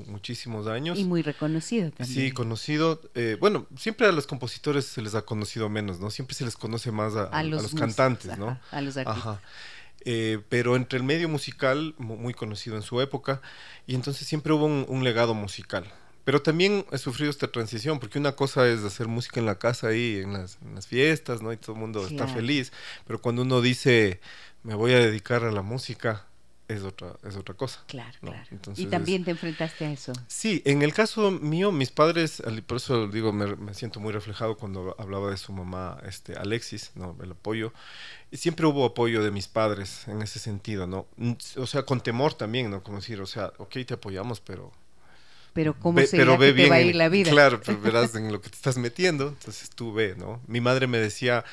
muchísimos 0.07 0.67
años. 0.67 0.97
Y 0.97 1.03
muy 1.03 1.21
reconocido 1.21 1.91
también. 1.91 2.19
Sí, 2.19 2.31
conocido. 2.31 3.01
Eh, 3.15 3.37
bueno, 3.39 3.67
siempre 3.77 4.07
a 4.07 4.11
los 4.11 4.27
compositores 4.27 4.85
se 4.85 5.01
les 5.01 5.15
ha 5.15 5.23
conocido 5.23 5.69
menos, 5.69 5.99
¿no? 5.99 6.09
Siempre 6.09 6.35
se 6.35 6.45
les 6.45 6.55
conoce 6.55 6.91
más 6.91 7.15
a, 7.15 7.43
los, 7.43 7.73
cantantes, 7.73 8.37
¿no? 8.37 8.59
a 8.71 8.81
los 8.81 8.97
artistas. 8.97 9.39
Eh, 10.07 10.39
pero 10.49 10.75
entre 10.75 10.97
el 10.97 11.03
medio 11.03 11.27
musical, 11.27 11.95
muy 11.97 12.33
conocido 12.35 12.75
en 12.75 12.83
su 12.83 13.01
época, 13.01 13.41
y 13.87 13.95
entonces 13.95 14.27
siempre 14.27 14.53
hubo 14.53 14.65
un 14.65 15.03
legado 15.03 15.33
musical. 15.33 15.85
Pero 16.25 16.41
también 16.41 16.85
he 16.91 16.97
sufrido 16.97 17.29
esta 17.29 17.51
transición, 17.51 17.99
porque 17.99 18.17
una 18.17 18.35
cosa 18.35 18.67
es 18.67 18.83
hacer 18.83 19.07
música 19.07 19.39
en 19.39 19.45
la 19.45 19.59
casa 19.59 19.89
ahí, 19.89 20.21
en 20.23 20.33
las, 20.33 20.57
fiestas, 20.87 21.43
¿no? 21.43 21.53
Y 21.53 21.57
todo 21.57 21.73
el 21.73 21.79
mundo 21.79 22.05
está 22.05 22.27
feliz. 22.27 22.73
Pero 23.05 23.21
cuando 23.21 23.43
uno 23.43 23.61
dice, 23.61 24.19
me 24.63 24.73
voy 24.73 24.93
a 24.93 24.99
dedicar 24.99 25.43
a 25.43 25.51
la 25.51 25.61
música, 25.61 26.25
es 26.67 26.81
otra, 26.81 27.15
es 27.23 27.35
otra 27.35 27.53
cosa. 27.53 27.83
Claro, 27.85 28.17
claro. 28.19 28.41
y 28.75 28.87
también 28.87 29.23
te 29.23 29.31
enfrentaste 29.31 29.85
a 29.85 29.91
eso. 29.91 30.13
Sí, 30.27 30.63
en 30.65 30.81
el 30.81 30.95
caso 30.95 31.29
mío, 31.29 31.71
mis 31.71 31.91
padres, 31.91 32.41
por 32.65 32.77
eso 32.77 33.07
digo, 33.07 33.31
me, 33.31 33.73
siento 33.75 33.99
muy 33.99 34.11
reflejado 34.11 34.57
cuando 34.57 34.95
hablaba 34.97 35.29
de 35.29 35.37
su 35.37 35.53
mamá, 35.53 35.99
este, 36.07 36.35
Alexis, 36.35 36.91
¿no? 36.95 37.15
El 37.21 37.33
apoyo. 37.33 37.71
Siempre 38.33 38.65
hubo 38.65 38.83
apoyo 38.83 39.23
de 39.23 39.29
mis 39.29 39.47
padres 39.47 40.07
en 40.07 40.23
ese 40.23 40.39
sentido, 40.39 40.87
¿no? 40.87 41.05
O 41.57 41.67
sea, 41.67 41.83
con 41.83 42.01
temor 42.01 42.33
también, 42.33 42.71
¿no? 42.71 42.81
Como 42.81 42.97
decir, 42.97 43.21
o 43.21 43.27
sea, 43.27 43.53
ok, 43.59 43.77
te 43.85 43.93
apoyamos, 43.93 44.39
pero 44.39 44.71
pero 45.55 45.73
cómo 45.79 46.01
se 46.01 46.17
que 46.17 46.25
te 46.53 46.69
va 46.69 46.75
a 46.75 46.81
ir 46.81 46.95
la 46.95 47.07
vida. 47.07 47.31
Claro, 47.31 47.61
pero 47.65 47.79
verás 47.81 48.13
en 48.13 48.29
lo 48.29 48.41
que 48.41 48.49
te 48.49 48.57
estás 48.57 48.77
metiendo, 48.77 49.29
entonces 49.29 49.69
tú 49.69 49.93
ve, 49.93 50.13
¿no? 50.17 50.41
Mi 50.47 50.59
madre 50.59 50.85
me 50.85 50.97
decía, 50.97 51.45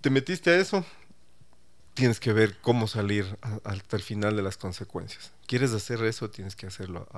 ¿te 0.00 0.10
metiste 0.10 0.50
a 0.50 0.56
eso? 0.56 0.86
Tienes 1.94 2.20
que 2.20 2.32
ver 2.32 2.56
cómo 2.60 2.86
salir 2.86 3.36
hasta 3.64 3.96
el 3.96 4.02
final 4.02 4.36
de 4.36 4.42
las 4.42 4.56
consecuencias. 4.56 5.32
¿Quieres 5.48 5.72
hacer 5.72 6.04
eso? 6.04 6.30
Tienes 6.30 6.54
que 6.54 6.68
hacerlo 6.68 7.08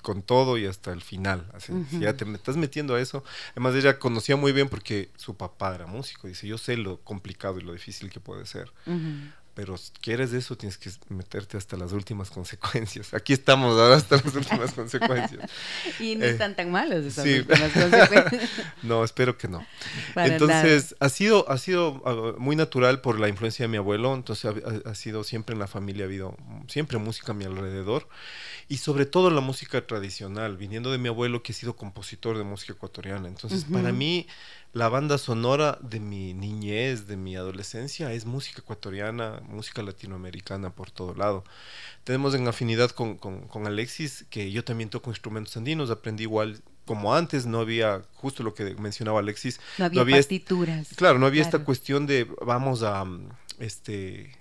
con 0.00 0.22
todo 0.22 0.56
y 0.56 0.64
hasta 0.64 0.90
el 0.90 1.02
final. 1.02 1.46
Así, 1.52 1.74
Si 1.90 2.00
ya 2.00 2.16
te 2.16 2.24
estás 2.32 2.56
metiendo 2.56 2.94
a 2.94 3.00
eso, 3.00 3.22
además 3.52 3.74
ella 3.74 3.98
conocía 3.98 4.36
muy 4.36 4.52
bien 4.52 4.70
porque 4.70 5.10
su 5.16 5.36
papá 5.36 5.74
era 5.74 5.86
músico. 5.86 6.28
Dice, 6.28 6.46
yo 6.46 6.56
sé 6.56 6.78
lo 6.78 6.96
complicado 7.02 7.58
y 7.58 7.62
lo 7.62 7.74
difícil 7.74 8.08
que 8.08 8.20
puede 8.20 8.46
ser 8.46 8.72
pero 9.54 9.76
si 9.76 9.90
quieres 10.00 10.32
eso 10.32 10.56
tienes 10.56 10.78
que 10.78 10.90
meterte 11.08 11.56
hasta 11.56 11.76
las 11.76 11.92
últimas 11.92 12.30
consecuencias. 12.30 13.12
Aquí 13.14 13.32
estamos 13.32 13.78
ahora 13.78 13.96
hasta 13.96 14.16
las 14.16 14.34
últimas 14.34 14.72
consecuencias. 14.72 15.50
y 16.00 16.16
no 16.16 16.24
están 16.24 16.54
tan 16.54 16.70
malos 16.70 17.04
esas 17.04 17.26
últimas 17.26 17.72
consecuencias. 17.72 18.50
no, 18.82 19.04
espero 19.04 19.36
que 19.36 19.48
no. 19.48 19.66
entonces, 20.16 20.94
ha 21.00 21.08
sido 21.08 21.48
ha 21.50 21.58
sido 21.58 22.02
ah, 22.04 22.34
muy 22.38 22.56
natural 22.56 23.00
por 23.00 23.18
la 23.18 23.28
influencia 23.28 23.64
de 23.64 23.68
mi 23.68 23.76
abuelo, 23.76 24.14
entonces 24.14 24.52
ha, 24.84 24.94
sido 24.94 25.24
siempre 25.24 25.54
en 25.54 25.58
la 25.58 25.66
familia 25.66 26.04
ha 26.04 26.06
habido 26.06 26.36
siempre 26.68 26.98
música 26.98 27.32
a 27.32 27.34
mi 27.34 27.44
alrededor 27.44 28.08
y 28.68 28.76
sobre 28.76 29.04
todo 29.04 29.30
la 29.30 29.40
música 29.40 29.84
tradicional, 29.84 30.56
viniendo 30.56 30.92
de 30.92 30.98
mi 30.98 31.08
abuelo 31.08 31.42
que 31.42 31.52
ha 31.52 31.54
sido 31.54 31.74
compositor 31.74 32.38
de 32.38 32.44
música 32.44 32.72
ecuatoriana. 32.72 33.26
Entonces, 33.26 33.64
para 33.64 33.90
mí 33.90 34.28
la 34.72 34.88
banda 34.88 35.18
sonora 35.18 35.78
de 35.82 35.98
mi 35.98 36.32
niñez, 36.32 37.06
de 37.06 37.16
mi 37.16 37.34
adolescencia, 37.34 38.12
es 38.12 38.24
música 38.24 38.60
ecuatoriana, 38.60 39.42
música 39.48 39.82
latinoamericana 39.82 40.70
por 40.70 40.90
todo 40.90 41.14
lado. 41.14 41.44
Tenemos 42.04 42.34
en 42.34 42.46
afinidad 42.46 42.90
con, 42.90 43.16
con, 43.16 43.66
Alexis, 43.66 44.24
que 44.30 44.52
yo 44.52 44.64
también 44.64 44.88
toco 44.88 45.10
instrumentos 45.10 45.56
andinos, 45.56 45.90
aprendí 45.90 46.22
igual 46.22 46.60
como 46.86 47.14
antes, 47.14 47.46
no 47.46 47.60
había, 47.60 48.02
justo 48.14 48.42
lo 48.42 48.54
que 48.54 48.74
mencionaba 48.76 49.20
Alexis, 49.20 49.60
no 49.78 50.00
había, 50.00 50.16
partituras. 50.16 50.88
Claro, 50.96 51.18
no 51.18 51.26
había 51.26 51.42
esta 51.42 51.60
cuestión 51.64 52.06
de 52.06 52.28
vamos 52.44 52.82
a, 52.82 53.04
este, 53.58 54.32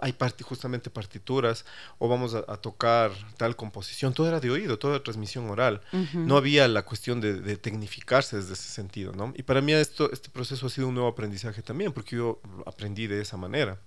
hay 0.00 0.14
justamente 0.42 0.90
partituras 0.90 1.64
o 1.98 2.08
vamos 2.08 2.34
a, 2.34 2.56
tocar 2.56 3.12
tal 3.36 3.56
composición, 3.56 4.12
todo 4.12 4.28
era 4.28 4.40
de 4.40 4.50
oído, 4.50 4.78
toda 4.78 5.02
transmisión 5.02 5.48
oral. 5.48 5.80
No 6.12 6.36
había 6.36 6.66
la 6.68 6.82
cuestión 6.82 7.20
de, 7.20 7.56
tecnificarse 7.56 8.36
desde 8.36 8.54
ese 8.54 8.68
sentido, 8.68 9.12
¿no? 9.12 9.32
Y 9.36 9.42
para 9.42 9.60
mí 9.60 9.72
esto, 9.72 10.10
este 10.12 10.30
proceso 10.30 10.66
ha 10.66 10.70
sido 10.70 10.88
un 10.88 10.94
nuevo 10.94 11.08
aprendizaje 11.08 11.62
también, 11.62 11.92
porque 11.92 12.16
yo 12.16 12.40
aprendí 12.66 13.06
de 13.06 13.20
esa 13.20 13.36
manera. 13.36 13.78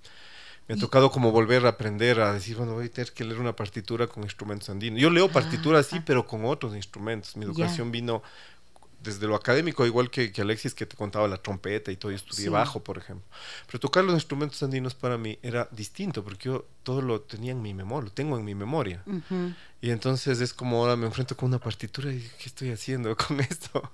Me 0.67 0.75
ha 0.75 0.77
tocado 0.77 1.11
como 1.11 1.31
volver 1.31 1.65
a 1.65 1.69
aprender 1.69 2.21
a 2.21 2.31
decir, 2.31 2.55
bueno, 2.55 2.73
voy 2.73 2.86
a 2.86 2.89
tener 2.89 3.11
que 3.11 3.25
leer 3.25 3.39
una 3.39 3.53
partitura 3.53 4.07
con 4.07 4.23
instrumentos 4.23 4.69
andinos. 4.69 5.01
Yo 5.01 5.09
leo 5.09 5.29
partituras, 5.29 5.88
sí, 5.88 5.99
pero 6.05 6.25
con 6.25 6.45
otros 6.45 6.73
instrumentos. 6.73 7.36
Mi 7.36 7.43
educación 7.43 7.91
vino 7.91 8.23
desde 9.04 9.28
lo 9.28 9.36
académico, 9.36 9.86
igual 9.86 10.10
que, 10.10 10.32
Alexis 10.39 10.74
que 10.74 10.86
te 10.86 10.95
contaba 10.95 11.28
la 11.28 11.38
trompeta 11.38 11.91
y 11.91 11.97
todo, 11.97 12.12
yo 12.12 12.16
estudié 12.16 12.49
bajo, 12.49 12.82
por 12.82 12.97
ejemplo. 12.97 13.26
Pero 13.68 13.80
tocar 13.80 14.04
los 14.04 14.14
instrumentos 14.14 14.64
andinos 14.64 14.95
para 14.95 15.18
mí 15.18 15.38
era 15.43 15.68
distinto, 15.72 16.24
porque 16.24 16.49
yo 16.49 16.66
todo 16.84 17.01
lo 17.01 17.22
tenía 17.22 17.51
en 17.51 17.62
mi 17.62 17.74
memoria, 17.74 18.06
lo 18.06 18.14
tengo 18.14 18.38
en 18.38 18.45
mi 18.45 18.56
memoria. 18.56 19.04
Y 19.82 19.89
entonces 19.89 20.39
es 20.39 20.54
como 20.54 20.78
ahora 20.78 20.95
me 20.95 21.06
enfrento 21.06 21.36
con 21.36 21.49
una 21.49 21.60
partitura 21.60 22.12
y 22.14 22.20
¿qué 22.20 22.45
estoy 22.45 22.72
haciendo 22.72 23.16
con 23.28 23.41
esto? 23.41 23.89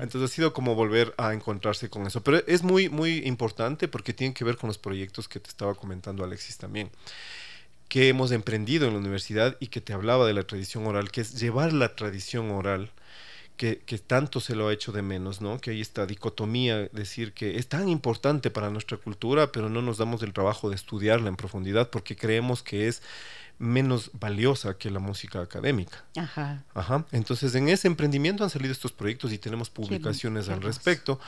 Entonces 0.00 0.22
ha 0.22 0.34
sido 0.34 0.52
como 0.54 0.74
volver 0.74 1.14
a 1.18 1.34
encontrarse 1.34 1.90
con 1.90 2.06
eso. 2.06 2.22
Pero 2.22 2.38
es 2.46 2.62
muy, 2.62 2.88
muy 2.88 3.18
importante 3.18 3.86
porque 3.86 4.14
tiene 4.14 4.32
que 4.32 4.44
ver 4.44 4.56
con 4.56 4.68
los 4.68 4.78
proyectos 4.78 5.28
que 5.28 5.40
te 5.40 5.50
estaba 5.50 5.74
comentando 5.74 6.24
Alexis 6.24 6.56
también 6.56 6.90
que 7.88 8.08
hemos 8.08 8.32
emprendido 8.32 8.86
en 8.86 8.92
la 8.92 8.98
universidad 8.98 9.56
y 9.60 9.68
que 9.68 9.80
te 9.80 9.94
hablaba 9.94 10.26
de 10.26 10.34
la 10.34 10.42
tradición 10.42 10.86
oral, 10.86 11.10
que 11.10 11.22
es 11.22 11.40
llevar 11.40 11.72
la 11.72 11.96
tradición 11.96 12.50
oral 12.50 12.92
que, 13.58 13.98
tanto 13.98 14.40
se 14.40 14.54
lo 14.54 14.68
ha 14.68 14.72
hecho 14.72 14.92
de 14.92 15.02
menos, 15.02 15.40
¿no? 15.40 15.60
Que 15.60 15.72
hay 15.72 15.80
esta 15.80 16.06
dicotomía, 16.06 16.88
decir 16.92 17.32
que 17.32 17.58
es 17.58 17.68
tan 17.68 17.88
importante 17.88 18.50
para 18.50 18.70
nuestra 18.70 18.96
cultura, 18.96 19.52
pero 19.52 19.68
no 19.68 19.82
nos 19.82 19.98
damos 19.98 20.22
el 20.22 20.32
trabajo 20.32 20.70
de 20.70 20.76
estudiarla 20.76 21.28
en 21.28 21.36
profundidad 21.36 21.90
porque 21.90 22.16
creemos 22.16 22.62
que 22.62 22.86
es 22.86 23.02
menos 23.58 24.12
valiosa 24.14 24.78
que 24.78 24.90
la 24.90 25.00
música 25.00 25.40
académica. 25.40 26.04
Ajá. 26.16 26.62
Ajá. 26.72 27.04
Entonces, 27.10 27.54
en 27.56 27.68
ese 27.68 27.88
emprendimiento 27.88 28.44
han 28.44 28.50
salido 28.50 28.72
estos 28.72 28.92
proyectos 28.92 29.32
y 29.32 29.38
tenemos 29.38 29.68
publicaciones 29.68 30.48
al 30.48 30.62
respecto. 30.62 31.18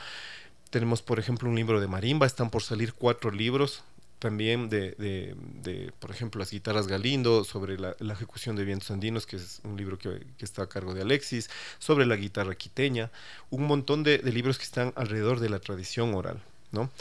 Tenemos, 0.69 1.01
por 1.01 1.19
ejemplo, 1.19 1.49
un 1.49 1.57
libro 1.57 1.81
de 1.81 1.87
marimba, 1.87 2.25
están 2.25 2.49
por 2.49 2.63
salir 2.63 2.93
cuatro 2.93 3.29
libros 3.29 3.83
también 4.21 4.69
de, 4.69 4.91
de, 4.99 5.91
por 5.97 6.11
ejemplo, 6.11 6.37
las 6.37 6.51
guitarras 6.51 6.85
Galindo, 6.85 7.43
sobre 7.43 7.79
la, 7.79 7.95
ejecución 7.99 8.55
de 8.55 8.63
vientos 8.63 8.91
andinos, 8.91 9.25
que 9.25 9.37
es 9.37 9.61
un 9.63 9.75
libro 9.75 9.97
que, 9.97 10.27
está 10.37 10.61
a 10.61 10.69
cargo 10.69 10.93
de 10.93 11.01
Alexis, 11.01 11.49
sobre 11.79 12.05
la 12.05 12.15
guitarra 12.15 12.53
quiteña, 12.53 13.09
un 13.49 13.65
montón 13.65 14.03
de, 14.03 14.19
libros 14.19 14.59
que 14.59 14.63
están 14.63 14.93
alrededor 14.95 15.39
de 15.39 15.49
la 15.49 15.59
tradición 15.59 16.13
oral, 16.13 16.39
¿no? 16.71 16.91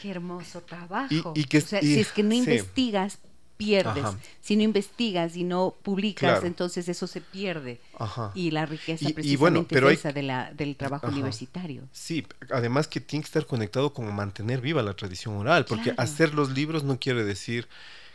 Qué 0.00 0.12
hermoso 0.12 0.60
trabajo. 0.60 1.32
Y, 1.34 1.44
que, 1.44 1.58
o 1.58 1.60
sea, 1.60 1.80
si 1.80 1.98
es 1.98 2.12
que 2.12 2.22
no 2.22 2.34
investigas, 2.34 3.18
pierdes. 3.64 4.04
Si 4.40 4.56
no 4.56 4.62
investigas 4.62 5.36
y 5.36 5.44
no 5.44 5.74
publicas, 5.82 6.44
entonces 6.44 6.88
eso 6.88 7.06
se 7.06 7.20
pierde. 7.20 7.80
Y 8.34 8.50
la 8.50 8.66
riqueza 8.66 9.08
precisamente 9.14 9.78
es 9.78 9.98
esa 9.98 10.12
de 10.12 10.22
la, 10.22 10.52
del 10.52 10.76
trabajo 10.76 11.08
universitario. 11.08 11.82
Sí, 11.92 12.26
además 12.50 12.88
que 12.88 13.00
tiene 13.00 13.22
que 13.22 13.28
estar 13.28 13.46
conectado 13.46 13.92
con 13.92 14.12
mantener 14.14 14.60
viva 14.60 14.82
la 14.82 14.94
tradición 14.94 15.36
oral, 15.36 15.64
porque 15.64 15.94
hacer 15.96 16.34
los 16.34 16.50
libros 16.50 16.84
no 16.84 16.98
quiere 16.98 17.24
decir 17.24 17.68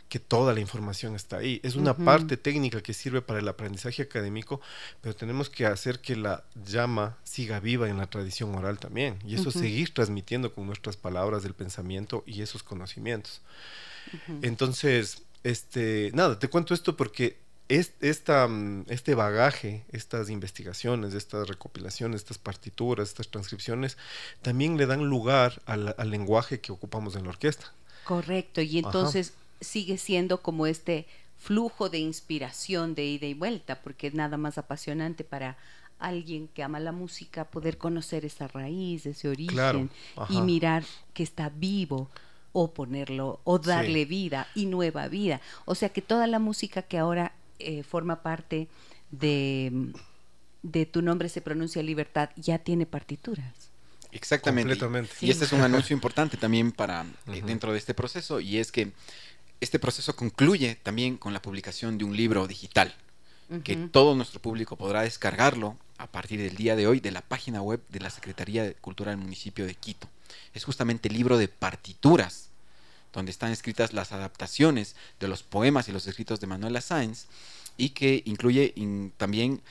que 0.08 0.18
toda 0.18 0.54
la 0.54 0.60
información 0.60 1.14
está 1.14 1.38
ahí. 1.38 1.60
Es 1.62 1.76
una 1.76 1.94
parte 1.94 2.36
técnica 2.36 2.80
que 2.80 2.94
sirve 2.94 3.20
para 3.20 3.40
el 3.40 3.48
aprendizaje 3.48 4.02
académico, 4.02 4.60
pero 5.00 5.14
tenemos 5.14 5.50
que 5.50 5.66
hacer 5.66 6.00
que 6.00 6.16
la 6.16 6.44
llama 6.64 7.16
siga 7.24 7.60
viva 7.60 7.88
en 7.88 7.98
la 7.98 8.06
tradición 8.06 8.54
oral 8.54 8.78
también. 8.78 9.18
Y 9.24 9.34
eso 9.34 9.50
seguir 9.50 9.92
transmitiendo 9.92 10.54
con 10.54 10.66
nuestras 10.66 10.96
palabras 10.96 11.42
del 11.42 11.54
pensamiento 11.54 12.24
y 12.26 12.40
esos 12.40 12.62
conocimientos. 12.62 13.42
Entonces, 14.42 15.22
este, 15.44 16.10
nada, 16.14 16.38
te 16.38 16.48
cuento 16.48 16.74
esto 16.74 16.96
porque 16.96 17.38
esta, 17.68 18.48
mm, 18.48 18.86
este 18.88 19.14
bagaje, 19.14 19.84
estas 19.92 20.30
investigaciones, 20.30 21.14
estas 21.14 21.48
recopilaciones, 21.48 22.22
estas 22.22 22.38
partituras, 22.38 23.08
estas 23.08 23.28
transcripciones, 23.28 23.98
también 24.42 24.76
le 24.76 24.86
dan 24.86 25.04
lugar 25.04 25.60
al, 25.66 25.94
lenguaje 26.10 26.60
que 26.60 26.72
ocupamos 26.72 27.14
en 27.16 27.24
la 27.24 27.30
orquesta. 27.30 27.72
Correcto, 28.04 28.62
y 28.62 28.78
entonces 28.78 29.34
sigue 29.60 29.98
siendo 29.98 30.40
como 30.40 30.66
este 30.66 31.06
flujo 31.36 31.88
de 31.88 31.98
inspiración 31.98 32.94
de 32.94 33.04
ida 33.04 33.26
y 33.26 33.34
vuelta, 33.34 33.80
porque 33.82 34.06
es 34.06 34.14
nada 34.14 34.38
más 34.38 34.56
apasionante 34.56 35.24
para 35.24 35.58
alguien 35.98 36.48
que 36.48 36.62
ama 36.62 36.80
la 36.80 36.92
música 36.92 37.44
poder 37.44 37.76
conocer 37.76 38.24
esa 38.24 38.48
raíz, 38.48 39.04
ese 39.04 39.28
origen 39.28 39.90
y 40.28 40.40
mirar 40.40 40.84
que 41.12 41.22
está 41.22 41.50
vivo 41.50 42.08
o 42.52 42.72
ponerlo 42.72 43.40
o 43.44 43.58
darle 43.58 44.04
vida 44.04 44.48
y 44.54 44.66
nueva 44.66 45.08
vida. 45.08 45.40
O 45.64 45.74
sea 45.74 45.88
que 45.90 46.02
toda 46.02 46.26
la 46.26 46.38
música 46.38 46.82
que 46.82 46.98
ahora 46.98 47.32
eh, 47.58 47.82
forma 47.82 48.22
parte 48.22 48.68
de, 49.10 49.92
de 50.62 50.86
Tu 50.86 51.02
nombre 51.02 51.28
se 51.28 51.40
pronuncia 51.40 51.82
libertad 51.82 52.30
ya 52.36 52.58
tiene 52.58 52.86
partituras. 52.86 53.70
Exactamente. 54.12 54.76
Y 55.20 55.30
este 55.30 55.44
es 55.44 55.52
un 55.52 55.60
anuncio 55.60 55.94
importante 55.94 56.36
también 56.36 56.72
para 56.72 57.04
eh, 57.26 57.42
dentro 57.44 57.72
de 57.72 57.78
este 57.78 57.94
proceso 57.94 58.40
y 58.40 58.58
es 58.58 58.72
que 58.72 58.92
este 59.60 59.78
proceso 59.78 60.14
concluye 60.16 60.76
también 60.76 61.16
con 61.16 61.32
la 61.32 61.42
publicación 61.42 61.98
de 61.98 62.04
un 62.04 62.16
libro 62.16 62.46
digital 62.46 62.94
que 63.64 63.76
todo 63.76 64.14
nuestro 64.14 64.40
público 64.40 64.76
podrá 64.76 65.02
descargarlo 65.02 65.78
a 65.96 66.06
partir 66.06 66.38
del 66.40 66.54
día 66.54 66.76
de 66.76 66.86
hoy 66.86 67.00
de 67.00 67.10
la 67.10 67.22
página 67.22 67.62
web 67.62 67.80
de 67.88 68.00
la 68.00 68.10
Secretaría 68.10 68.62
de 68.62 68.74
Cultura 68.74 69.10
del 69.10 69.20
municipio 69.20 69.64
de 69.64 69.74
Quito. 69.74 70.06
Es 70.54 70.64
justamente 70.64 71.08
el 71.08 71.14
libro 71.14 71.38
de 71.38 71.48
partituras 71.48 72.48
donde 73.12 73.30
están 73.30 73.52
escritas 73.52 73.92
las 73.92 74.12
adaptaciones 74.12 74.94
de 75.20 75.28
los 75.28 75.42
poemas 75.42 75.88
y 75.88 75.92
los 75.92 76.06
escritos 76.06 76.40
de 76.40 76.46
Manuela 76.46 76.80
Sáenz 76.80 77.26
y 77.76 77.90
que 77.90 78.22
incluye 78.26 78.74
también 79.16 79.62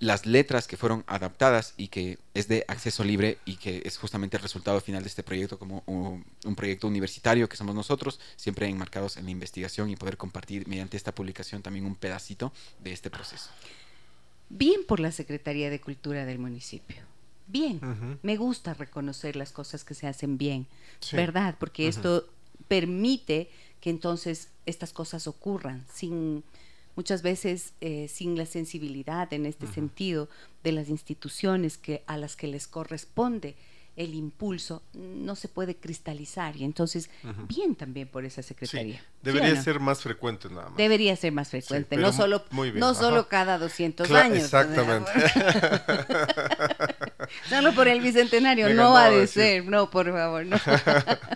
las 0.00 0.26
letras 0.26 0.66
que 0.66 0.76
fueron 0.76 1.04
adaptadas 1.06 1.74
y 1.76 1.88
que 1.88 2.18
es 2.34 2.48
de 2.48 2.64
acceso 2.68 3.04
libre 3.04 3.38
y 3.44 3.56
que 3.56 3.82
es 3.84 3.96
justamente 3.96 4.36
el 4.36 4.42
resultado 4.42 4.80
final 4.80 5.02
de 5.02 5.08
este 5.08 5.22
proyecto 5.22 5.58
como 5.58 5.82
un, 5.86 6.24
proyecto 6.56 6.86
universitario 6.86 7.48
que 7.48 7.56
somos 7.56 7.74
nosotros, 7.74 8.20
siempre 8.36 8.68
enmarcados 8.68 9.16
en 9.16 9.24
la 9.24 9.30
investigación 9.30 9.90
y 9.90 9.96
poder 9.96 10.16
compartir 10.16 10.68
mediante 10.68 10.96
esta 10.96 11.14
publicación 11.14 11.62
también 11.62 11.86
un 11.86 11.94
pedacito 11.94 12.52
de 12.80 12.92
este 12.92 13.08
proceso. 13.08 13.50
Bien 14.50 14.84
por 14.86 15.00
la 15.00 15.10
Secretaría 15.10 15.70
de 15.70 15.80
Cultura 15.80 16.26
del 16.26 16.38
municipio. 16.38 17.13
Bien, 17.46 17.80
me 18.22 18.36
gusta 18.36 18.74
reconocer 18.74 19.36
las 19.36 19.52
cosas 19.52 19.84
que 19.84 19.94
se 19.94 20.06
hacen 20.06 20.38
bien, 20.38 20.66
¿verdad? 21.12 21.56
Porque 21.58 21.88
esto 21.88 22.26
permite 22.68 23.50
que 23.80 23.90
entonces 23.90 24.48
estas 24.66 24.92
cosas 24.92 25.26
ocurran 25.26 25.84
sin 25.92 26.42
muchas 26.96 27.22
veces 27.22 27.72
eh, 27.80 28.08
sin 28.08 28.38
la 28.38 28.46
sensibilidad 28.46 29.32
en 29.32 29.46
este 29.46 29.66
sentido 29.66 30.28
de 30.62 30.72
las 30.72 30.88
instituciones 30.88 31.76
que 31.76 32.02
a 32.06 32.16
las 32.16 32.36
que 32.36 32.46
les 32.46 32.66
corresponde 32.66 33.56
el 33.96 34.14
impulso 34.14 34.82
no 34.92 35.36
se 35.36 35.48
puede 35.48 35.76
cristalizar 35.76 36.56
y 36.56 36.64
entonces 36.64 37.10
bien 37.48 37.76
también 37.76 38.08
por 38.08 38.24
esa 38.24 38.42
secretaría. 38.42 39.00
debería 39.22 39.60
ser 39.62 39.78
más 39.78 40.00
frecuente 40.00 40.48
nada 40.48 40.68
más. 40.68 40.76
Debería 40.76 41.14
ser 41.16 41.32
más 41.32 41.50
frecuente, 41.50 41.96
no 41.96 42.12
solo 42.12 42.44
no 42.74 42.94
solo 42.94 43.28
cada 43.28 43.58
200 43.58 44.10
años. 44.10 44.44
Exactamente. 44.44 45.10
solo 47.48 47.74
por 47.74 47.88
el 47.88 48.00
bicentenario, 48.00 48.74
no, 48.74 48.96
ha 48.96 49.10
de 49.10 49.26
ser, 49.26 49.64
no, 49.64 49.90
por 49.90 50.12
favor, 50.12 50.44
no. 50.44 50.56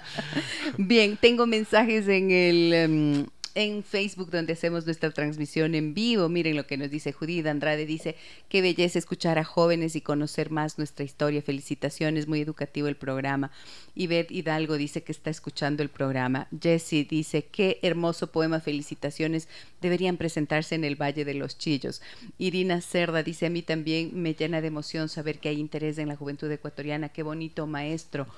bien, 0.78 1.16
tengo 1.16 1.46
mensajes 1.46 2.08
en 2.08 2.30
el 2.30 2.72
em, 2.72 3.26
en 3.58 3.82
Facebook 3.82 4.30
donde 4.30 4.52
hacemos 4.52 4.86
nuestra 4.86 5.10
transmisión 5.10 5.74
en 5.74 5.92
vivo. 5.92 6.28
Miren 6.28 6.54
lo 6.54 6.68
que 6.68 6.76
nos 6.76 6.90
dice 6.90 7.10
Judith 7.10 7.44
Andrade. 7.44 7.86
Dice, 7.86 8.14
qué 8.48 8.62
belleza 8.62 9.00
escuchar 9.00 9.36
a 9.36 9.42
jóvenes 9.42 9.96
y 9.96 10.00
conocer 10.00 10.52
más 10.52 10.78
nuestra 10.78 11.04
historia. 11.04 11.42
Felicitaciones, 11.42 12.28
muy 12.28 12.40
educativo 12.40 12.86
el 12.86 12.94
programa. 12.94 13.50
Ivette 13.96 14.30
Hidalgo 14.30 14.76
dice 14.76 15.02
que 15.02 15.10
está 15.10 15.30
escuchando 15.30 15.82
el 15.82 15.88
programa. 15.88 16.46
Jessie 16.62 17.02
dice, 17.02 17.46
qué 17.46 17.80
hermoso 17.82 18.30
poema, 18.30 18.60
felicitaciones. 18.60 19.48
Deberían 19.82 20.18
presentarse 20.18 20.76
en 20.76 20.84
el 20.84 20.94
Valle 20.94 21.24
de 21.24 21.34
los 21.34 21.58
Chillos. 21.58 22.00
Irina 22.38 22.80
Cerda 22.80 23.24
dice, 23.24 23.46
a 23.46 23.50
mí 23.50 23.62
también 23.62 24.12
me 24.14 24.34
llena 24.34 24.60
de 24.60 24.68
emoción 24.68 25.08
saber 25.08 25.40
que 25.40 25.48
hay 25.48 25.58
interés 25.58 25.98
en 25.98 26.06
la 26.06 26.14
juventud 26.14 26.48
ecuatoriana. 26.48 27.08
Qué 27.08 27.24
bonito 27.24 27.66
maestro. 27.66 28.28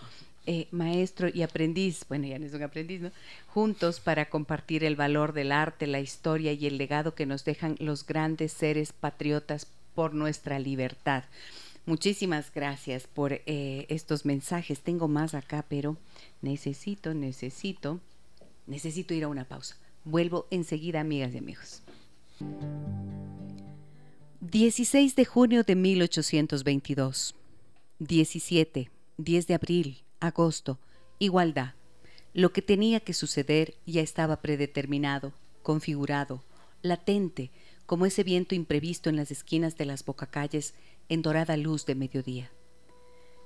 Eh, 0.47 0.69
maestro 0.71 1.29
y 1.29 1.43
aprendiz, 1.43 2.07
bueno, 2.09 2.27
ya 2.27 2.39
no 2.39 2.47
es 2.47 2.55
un 2.55 2.63
aprendiz, 2.63 3.03
¿no? 3.03 3.13
Juntos 3.49 4.01
para 4.01 4.31
compartir 4.31 4.85
el 4.85 4.97
valor 4.97 5.35
del 5.35 5.53
arte, 5.53 5.87
la 5.87 6.01
historia 6.01 6.55
y 6.55 6.67
el 6.67 6.79
legado 6.79 7.15
que 7.15 7.27
nos 7.27 7.45
dejan 7.45 7.77
los 7.79 8.07
grandes 8.07 8.53
seres 8.53 8.95
patriotas 8.95 9.67
por 9.95 10.15
nuestra 10.15 10.59
libertad. 10.59 11.25
Muchísimas 11.85 12.51
gracias 12.55 13.07
por 13.07 13.35
eh, 13.35 13.85
estos 13.91 14.25
mensajes. 14.25 14.81
Tengo 14.81 15.09
más 15.09 15.35
acá, 15.35 15.67
pero 15.69 15.99
necesito, 16.41 17.13
necesito, 17.13 18.01
necesito 18.67 19.13
ir 19.13 19.25
a 19.25 19.29
una 19.29 19.45
pausa. 19.45 19.77
Vuelvo 20.05 20.47
enseguida, 20.51 21.01
amigas 21.01 21.35
y 21.35 21.39
amigos. 21.39 21.83
16 24.41 25.17
de 25.17 25.25
junio 25.27 25.65
de 25.65 25.77
1822. 25.77 27.35
17, 27.99 28.91
10 29.19 29.47
de 29.47 29.55
abril 29.55 30.05
agosto, 30.21 30.79
igualdad. 31.19 31.75
Lo 32.33 32.53
que 32.53 32.63
tenía 32.63 33.01
que 33.01 33.15
suceder 33.15 33.75
ya 33.87 34.03
estaba 34.03 34.41
predeterminado, 34.41 35.33
configurado, 35.63 36.43
latente, 36.83 37.51
como 37.87 38.07
ese 38.07 38.23
viento 38.23 38.55
imprevisto 38.55 39.11
en 39.11 39.17
las 39.17 39.31
esquinas 39.31 39.77
de 39.77 39.85
las 39.85 40.05
bocacalles 40.05 40.75
en 41.09 41.23
dorada 41.23 41.57
luz 41.57 41.87
de 41.87 41.97
mediodía. 41.97 42.51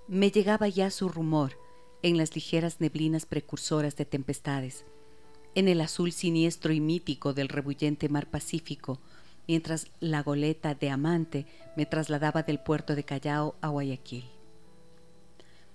Me 0.06 0.30
llegaba 0.30 0.68
ya 0.68 0.90
su 0.90 1.08
rumor 1.08 1.58
en 2.02 2.18
las 2.18 2.34
ligeras 2.34 2.78
neblinas 2.80 3.24
precursoras 3.24 3.96
de 3.96 4.04
tempestades, 4.04 4.84
en 5.54 5.68
el 5.68 5.80
azul 5.80 6.12
siniestro 6.12 6.74
y 6.74 6.80
mítico 6.80 7.32
del 7.32 7.48
rebullente 7.48 8.10
mar 8.10 8.28
Pacífico, 8.28 9.00
mientras 9.48 9.86
la 10.00 10.22
goleta 10.22 10.74
de 10.74 10.90
Amante 10.90 11.46
me 11.76 11.86
trasladaba 11.86 12.42
del 12.42 12.58
puerto 12.58 12.94
de 12.94 13.04
Callao 13.04 13.56
a 13.62 13.68
Guayaquil. 13.68 14.33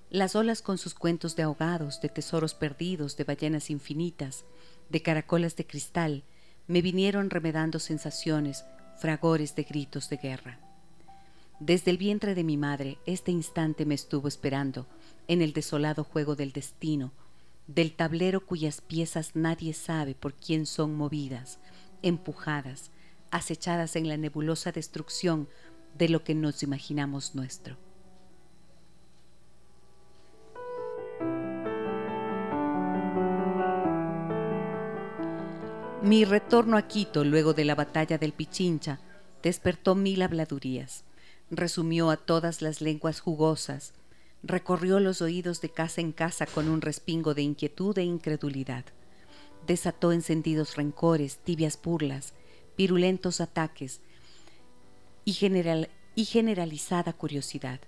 Las 0.10 0.36
olas 0.36 0.64
con 0.64 0.80
sus 0.80 0.96
cuentos 0.96 1.36
de 1.36 1.44
ahogados, 1.44 2.02
de 2.02 2.10
tesoros 2.10 2.56
perdidos, 2.56 3.16
de 3.16 3.26
ballenas 3.26 3.70
infinitas, 3.70 4.44
de 4.90 5.04
caracolas 5.04 5.56
de 5.56 5.68
cristal, 5.68 6.24
me 6.66 6.82
vinieron 6.82 7.30
remedando 7.30 7.78
sensaciones, 7.78 8.66
fragores 8.98 9.56
de 9.56 9.64
gritos 9.64 10.10
de 10.10 10.18
guerra. 10.18 10.60
Desde 11.60 11.92
el 11.92 12.00
vientre 12.00 12.34
de 12.34 12.44
mi 12.44 12.58
madre, 12.58 12.98
este 13.06 13.32
instante 13.32 13.86
me 13.86 13.94
estuvo 13.94 14.28
esperando, 14.28 14.88
en 15.28 15.44
el 15.44 15.54
desolado 15.54 16.04
juego 16.04 16.36
del 16.36 16.54
destino, 16.54 17.12
del 17.68 17.94
tablero 17.96 18.44
cuyas 18.44 18.82
piezas 18.82 19.36
nadie 19.36 19.76
sabe 19.76 20.16
por 20.16 20.34
quién 20.34 20.66
son 20.66 20.96
movidas, 20.96 21.60
empujadas, 22.02 22.90
acechadas 23.30 23.96
en 23.96 24.08
la 24.08 24.18
nebulosa 24.18 24.72
destrucción 24.72 25.48
de 25.96 26.10
lo 26.10 26.24
que 26.24 26.34
nos 26.34 26.64
imaginamos 26.64 27.36
nuestro. 27.36 27.78
Mi 36.02 36.24
retorno 36.24 36.78
a 36.78 36.84
Quito 36.84 37.26
luego 37.26 37.54
de 37.54 37.66
la 37.66 37.76
batalla 37.76 38.18
del 38.18 38.32
Pichincha 38.32 39.02
despertó 39.44 39.96
mil 39.96 40.22
habladurías, 40.22 41.04
resumió 41.52 42.10
a 42.10 42.16
todas 42.16 42.62
las 42.62 42.80
lenguas 42.80 43.20
jugosas, 43.20 43.94
recorrió 44.42 45.02
los 45.02 45.22
oídos 45.22 45.60
de 45.60 45.70
casa 45.70 46.00
en 46.00 46.14
casa 46.14 46.46
con 46.46 46.70
un 46.70 46.80
respingo 46.80 47.34
de 47.34 47.42
inquietud 47.42 47.98
e 47.98 48.04
incredulidad, 48.04 48.86
desató 49.68 50.14
encendidos 50.14 50.78
rencores, 50.78 51.40
tibias 51.40 51.78
burlas, 51.82 52.34
virulentos 52.78 53.42
ataques 53.42 54.00
y, 55.26 55.34
general, 55.34 55.90
y 56.16 56.24
generalizada 56.24 57.12
curiosidad, 57.12 57.82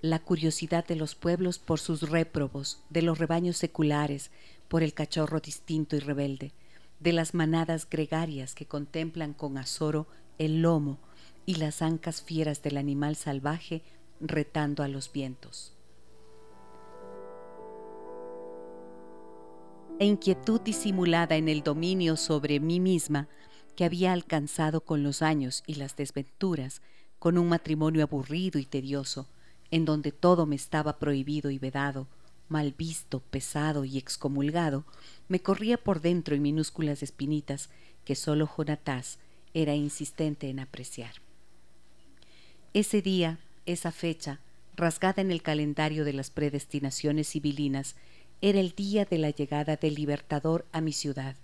la 0.00 0.20
curiosidad 0.20 0.86
de 0.86 0.96
los 0.96 1.14
pueblos 1.14 1.58
por 1.58 1.80
sus 1.80 2.08
réprobos, 2.08 2.82
de 2.88 3.02
los 3.02 3.18
rebaños 3.18 3.58
seculares 3.58 4.30
por 4.68 4.82
el 4.82 4.94
cachorro 4.94 5.40
distinto 5.40 5.96
y 5.96 5.98
rebelde, 5.98 6.54
de 7.00 7.12
las 7.12 7.34
manadas 7.34 7.88
gregarias 7.88 8.54
que 8.54 8.66
contemplan 8.66 9.32
con 9.34 9.58
azoro 9.58 10.06
el 10.38 10.62
lomo 10.62 10.98
y 11.46 11.56
las 11.56 11.82
ancas 11.82 12.22
fieras 12.22 12.62
del 12.62 12.76
animal 12.76 13.16
salvaje 13.16 13.82
retando 14.20 14.82
a 14.82 14.88
los 14.88 15.12
vientos. 15.12 15.72
E 20.00 20.06
inquietud 20.06 20.60
disimulada 20.60 21.36
en 21.36 21.48
el 21.48 21.62
dominio 21.62 22.16
sobre 22.16 22.60
mí 22.60 22.78
misma 22.78 23.28
que 23.74 23.84
había 23.84 24.12
alcanzado 24.12 24.80
con 24.80 25.02
los 25.02 25.22
años 25.22 25.62
y 25.66 25.74
las 25.74 25.96
desventuras, 25.96 26.82
con 27.18 27.38
un 27.38 27.48
matrimonio 27.48 28.02
aburrido 28.02 28.58
y 28.58 28.64
tedioso, 28.64 29.28
en 29.70 29.84
donde 29.84 30.12
todo 30.12 30.46
me 30.46 30.56
estaba 30.56 30.98
prohibido 30.98 31.50
y 31.50 31.58
vedado, 31.58 32.06
mal 32.48 32.74
visto, 32.76 33.20
pesado 33.20 33.84
y 33.84 33.98
excomulgado, 33.98 34.84
me 35.28 35.40
corría 35.40 35.76
por 35.76 36.00
dentro 36.00 36.34
en 36.34 36.42
minúsculas 36.42 37.02
espinitas 37.02 37.68
que 38.04 38.14
sólo 38.14 38.48
Jonatás, 38.56 39.18
era 39.54 39.74
insistente 39.74 40.48
en 40.48 40.60
apreciar. 40.60 41.14
Ese 42.74 43.02
día, 43.02 43.38
esa 43.66 43.92
fecha, 43.92 44.40
rasgada 44.76 45.22
en 45.22 45.30
el 45.30 45.42
calendario 45.42 46.04
de 46.04 46.12
las 46.12 46.30
predestinaciones 46.30 47.28
civilinas, 47.28 47.96
era 48.40 48.60
el 48.60 48.72
día 48.72 49.04
de 49.04 49.18
la 49.18 49.30
llegada 49.30 49.76
del 49.76 49.94
Libertador 49.94 50.64
a 50.72 50.80
mi 50.80 50.92
ciudad. 50.92 51.34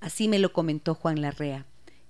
Así 0.00 0.28
me 0.28 0.38
lo 0.38 0.52
comentó 0.52 0.94
Juan 0.94 1.20
Larrea, 1.20 1.64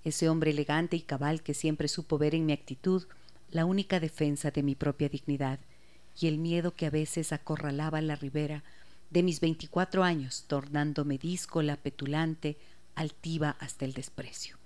ese 0.05 0.29
hombre 0.29 0.51
elegante 0.51 0.97
y 0.97 1.01
cabal 1.03 1.43
que 1.43 1.55
siempre 1.55 1.89
supo 1.89 2.19
ver 2.19 2.35
en 2.35 2.47
mi 2.47 2.53
actitud 2.53 3.07
la 3.51 3.65
única 3.65 4.01
defensa 4.01 4.51
de 4.51 4.63
mi 4.63 4.75
propia 4.75 5.09
dignidad 5.09 5.61
y 6.21 6.27
el 6.27 6.39
miedo 6.39 6.75
que 6.75 6.87
a 6.87 6.91
veces 6.91 7.33
acorralaba 7.33 8.01
la 8.01 8.17
ribera 8.17 8.65
de 9.11 9.23
mis 9.23 9.41
veinticuatro 9.41 10.05
años, 10.05 10.45
tornándome 10.47 11.19
díscola, 11.19 11.77
petulante, 11.77 12.57
altiva 12.95 13.57
hasta 13.61 13.85
el 13.85 13.93
desprecio. 13.93 14.57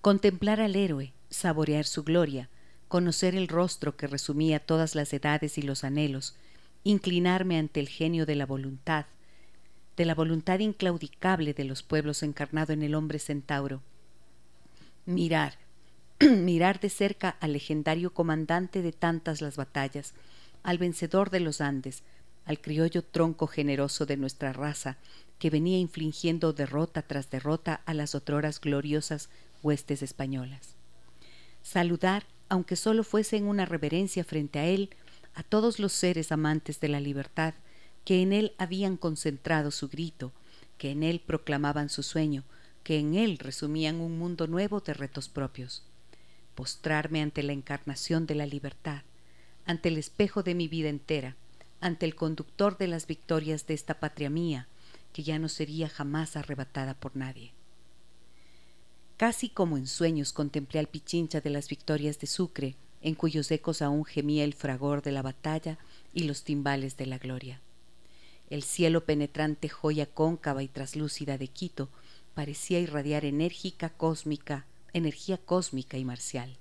Contemplar 0.00 0.60
al 0.60 0.76
héroe, 0.76 1.12
saborear 1.30 1.86
su 1.86 2.04
gloria, 2.04 2.50
conocer 2.88 3.34
el 3.34 3.48
rostro 3.48 3.96
que 3.96 4.06
resumía 4.06 4.60
todas 4.60 4.94
las 4.94 5.12
edades 5.12 5.58
y 5.58 5.62
los 5.62 5.82
anhelos, 5.82 6.36
inclinarme 6.84 7.58
ante 7.58 7.80
el 7.80 7.88
genio 7.88 8.26
de 8.26 8.34
la 8.34 8.46
voluntad, 8.46 9.06
de 9.96 10.04
la 10.04 10.14
voluntad 10.14 10.58
inclaudicable 10.58 11.54
de 11.54 11.64
los 11.64 11.82
pueblos 11.82 12.22
encarnado 12.22 12.72
en 12.72 12.82
el 12.82 12.94
hombre 12.94 13.18
centauro. 13.18 13.80
Mirar, 15.06 15.56
mirar 16.30 16.80
de 16.80 16.88
cerca 16.88 17.36
al 17.40 17.52
legendario 17.52 18.14
comandante 18.14 18.82
de 18.82 18.92
tantas 18.92 19.40
las 19.40 19.56
batallas, 19.56 20.14
al 20.62 20.78
vencedor 20.78 21.30
de 21.30 21.40
los 21.40 21.60
Andes, 21.60 22.02
al 22.46 22.60
criollo 22.60 23.02
tronco 23.02 23.46
generoso 23.46 24.06
de 24.06 24.16
nuestra 24.16 24.52
raza, 24.52 24.96
que 25.38 25.50
venía 25.50 25.78
infligiendo 25.78 26.52
derrota 26.52 27.02
tras 27.02 27.30
derrota 27.30 27.82
a 27.84 27.94
las 27.94 28.14
otroras 28.14 28.60
gloriosas 28.60 29.28
huestes 29.62 30.02
españolas. 30.02 30.76
Saludar, 31.62 32.24
aunque 32.48 32.76
solo 32.76 33.04
fuese 33.04 33.42
una 33.42 33.66
reverencia 33.66 34.24
frente 34.24 34.58
a 34.58 34.66
él, 34.66 34.90
a 35.34 35.42
todos 35.42 35.78
los 35.78 35.92
seres 35.92 36.32
amantes 36.32 36.80
de 36.80 36.88
la 36.88 37.00
libertad, 37.00 37.54
que 38.04 38.22
en 38.22 38.32
él 38.32 38.54
habían 38.58 38.96
concentrado 38.96 39.70
su 39.70 39.88
grito, 39.88 40.32
que 40.78 40.90
en 40.90 41.02
él 41.02 41.20
proclamaban 41.20 41.88
su 41.88 42.02
sueño, 42.02 42.44
que 42.82 42.98
en 42.98 43.14
él 43.14 43.38
resumían 43.38 44.00
un 44.00 44.18
mundo 44.18 44.46
nuevo 44.46 44.80
de 44.80 44.94
retos 44.94 45.28
propios. 45.28 45.82
Postrarme 46.54 47.20
ante 47.22 47.42
la 47.42 47.52
encarnación 47.52 48.26
de 48.26 48.34
la 48.34 48.46
libertad, 48.46 49.02
ante 49.66 49.88
el 49.88 49.98
espejo 49.98 50.42
de 50.42 50.54
mi 50.54 50.68
vida 50.68 50.88
entera, 50.88 51.36
ante 51.80 52.06
el 52.06 52.14
conductor 52.14 52.78
de 52.78 52.88
las 52.88 53.06
victorias 53.06 53.66
de 53.66 53.74
esta 53.74 54.00
patria 54.00 54.30
mía, 54.30 54.68
que 55.12 55.22
ya 55.22 55.38
no 55.38 55.48
sería 55.48 55.88
jamás 55.88 56.36
arrebatada 56.36 56.94
por 56.94 57.16
nadie. 57.16 57.52
Casi 59.16 59.48
como 59.48 59.76
en 59.76 59.86
sueños 59.86 60.32
contemplé 60.32 60.80
al 60.80 60.88
Pichincha 60.88 61.40
de 61.40 61.50
las 61.50 61.68
victorias 61.68 62.18
de 62.18 62.26
Sucre, 62.26 62.76
en 63.00 63.14
cuyos 63.14 63.50
ecos 63.50 63.82
aún 63.82 64.04
gemía 64.04 64.44
el 64.44 64.54
fragor 64.54 65.02
de 65.02 65.12
la 65.12 65.22
batalla 65.22 65.78
y 66.12 66.24
los 66.24 66.42
timbales 66.42 66.96
de 66.96 67.06
la 67.06 67.18
gloria. 67.18 67.60
El 68.50 68.62
cielo 68.62 69.04
penetrante 69.04 69.68
joya 69.68 70.06
cóncava 70.06 70.62
y 70.62 70.68
traslúcida 70.68 71.38
de 71.38 71.48
Quito 71.48 71.90
parecía 72.34 72.80
irradiar 72.80 73.24
enérgica 73.24 73.90
cósmica, 73.90 74.66
energía 74.94 75.36
cósmica 75.36 75.98
y 75.98 76.04
marcial. 76.04 76.56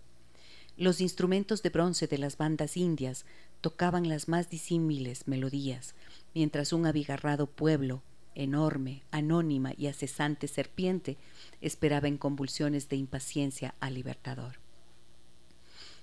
Los 0.75 0.99
instrumentos 0.99 1.63
de 1.63 1.69
bronce 1.69 2.07
de 2.07 2.17
las 2.17 2.37
bandas 2.37 2.75
indias 2.75 3.25
tocaban 3.61 4.09
las 4.09 4.27
más 4.27 4.49
disímiles 4.49 5.27
melodías, 5.27 5.95
mientras 6.33 6.73
un 6.73 6.85
abigarrado 6.85 7.47
pueblo, 7.47 8.01
enorme, 8.35 9.03
anónima 9.11 9.73
y 9.77 9.87
acesante 9.87 10.47
serpiente, 10.47 11.17
esperaba 11.61 12.07
en 12.07 12.17
convulsiones 12.17 12.89
de 12.89 12.97
impaciencia 12.97 13.75
al 13.79 13.93
libertador. 13.93 14.55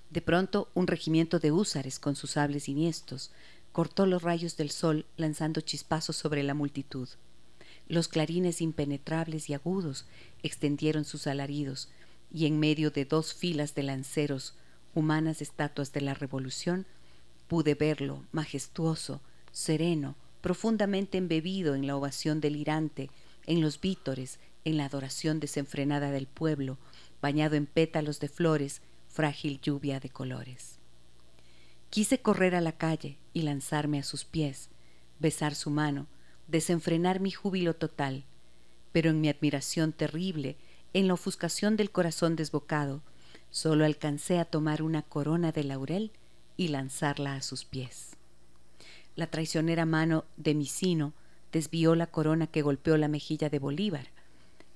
De 0.09 0.21
pronto, 0.21 0.69
un 0.73 0.87
regimiento 0.87 1.39
de 1.39 1.51
húsares 1.51 1.99
con 1.99 2.15
sus 2.15 2.31
sables 2.31 2.63
siniestros 2.63 3.31
cortó 3.71 4.05
los 4.05 4.23
rayos 4.23 4.57
del 4.57 4.69
sol 4.71 5.05
lanzando 5.17 5.61
chispazos 5.61 6.15
sobre 6.15 6.43
la 6.43 6.53
multitud. 6.53 7.07
Los 7.87 8.07
clarines 8.07 8.61
impenetrables 8.61 9.49
y 9.49 9.53
agudos 9.53 10.05
extendieron 10.43 11.05
sus 11.05 11.27
alaridos, 11.27 11.89
y 12.33 12.45
en 12.45 12.59
medio 12.59 12.91
de 12.91 13.05
dos 13.05 13.33
filas 13.33 13.75
de 13.75 13.83
lanceros, 13.83 14.55
humanas 14.93 15.41
estatuas 15.41 15.91
de 15.93 16.01
la 16.01 16.13
revolución, 16.13 16.85
pude 17.47 17.75
verlo, 17.75 18.23
majestuoso, 18.31 19.21
sereno, 19.51 20.15
profundamente 20.41 21.17
embebido 21.17 21.75
en 21.75 21.87
la 21.87 21.95
ovación 21.95 22.41
delirante, 22.41 23.09
en 23.45 23.61
los 23.61 23.79
vítores, 23.79 24.39
en 24.65 24.77
la 24.77 24.85
adoración 24.85 25.39
desenfrenada 25.39 26.11
del 26.11 26.27
pueblo, 26.27 26.77
bañado 27.21 27.55
en 27.55 27.65
pétalos 27.65 28.19
de 28.19 28.29
flores, 28.29 28.81
frágil 29.09 29.59
lluvia 29.61 29.99
de 29.99 30.09
colores. 30.09 30.79
Quise 31.89 32.21
correr 32.21 32.55
a 32.55 32.61
la 32.61 32.71
calle 32.71 33.17
y 33.33 33.41
lanzarme 33.41 33.99
a 33.99 34.03
sus 34.03 34.23
pies, 34.23 34.69
besar 35.19 35.55
su 35.55 35.69
mano, 35.69 36.07
desenfrenar 36.47 37.19
mi 37.19 37.31
júbilo 37.31 37.75
total, 37.75 38.23
pero 38.91 39.09
en 39.09 39.21
mi 39.21 39.29
admiración 39.29 39.91
terrible, 39.91 40.55
en 40.93 41.07
la 41.07 41.13
ofuscación 41.13 41.77
del 41.77 41.91
corazón 41.91 42.35
desbocado, 42.35 43.01
solo 43.49 43.85
alcancé 43.85 44.39
a 44.39 44.45
tomar 44.45 44.81
una 44.81 45.01
corona 45.01 45.51
de 45.51 45.63
laurel 45.63 46.11
y 46.57 46.69
lanzarla 46.69 47.35
a 47.35 47.41
sus 47.41 47.65
pies. 47.65 48.11
La 49.15 49.27
traicionera 49.27 49.85
mano 49.85 50.25
de 50.37 50.55
Misino 50.55 51.13
desvió 51.51 51.95
la 51.95 52.07
corona 52.07 52.47
que 52.47 52.61
golpeó 52.61 52.97
la 52.97 53.07
mejilla 53.07 53.49
de 53.49 53.59
Bolívar. 53.59 54.07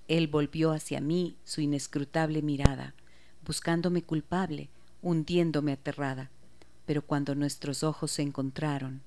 Él 0.07 0.27
volvió 0.27 0.71
hacia 0.71 0.99
mí 1.01 1.37
su 1.43 1.61
inescrutable 1.61 2.41
mirada, 2.41 2.93
buscándome 3.45 4.03
culpable, 4.03 4.69
hundiéndome 5.01 5.71
aterrada 5.71 6.29
pero 6.85 7.01
cuando 7.01 7.35
nuestros 7.35 7.83
ojos 7.83 8.11
se 8.11 8.21
encontraron, 8.21 9.01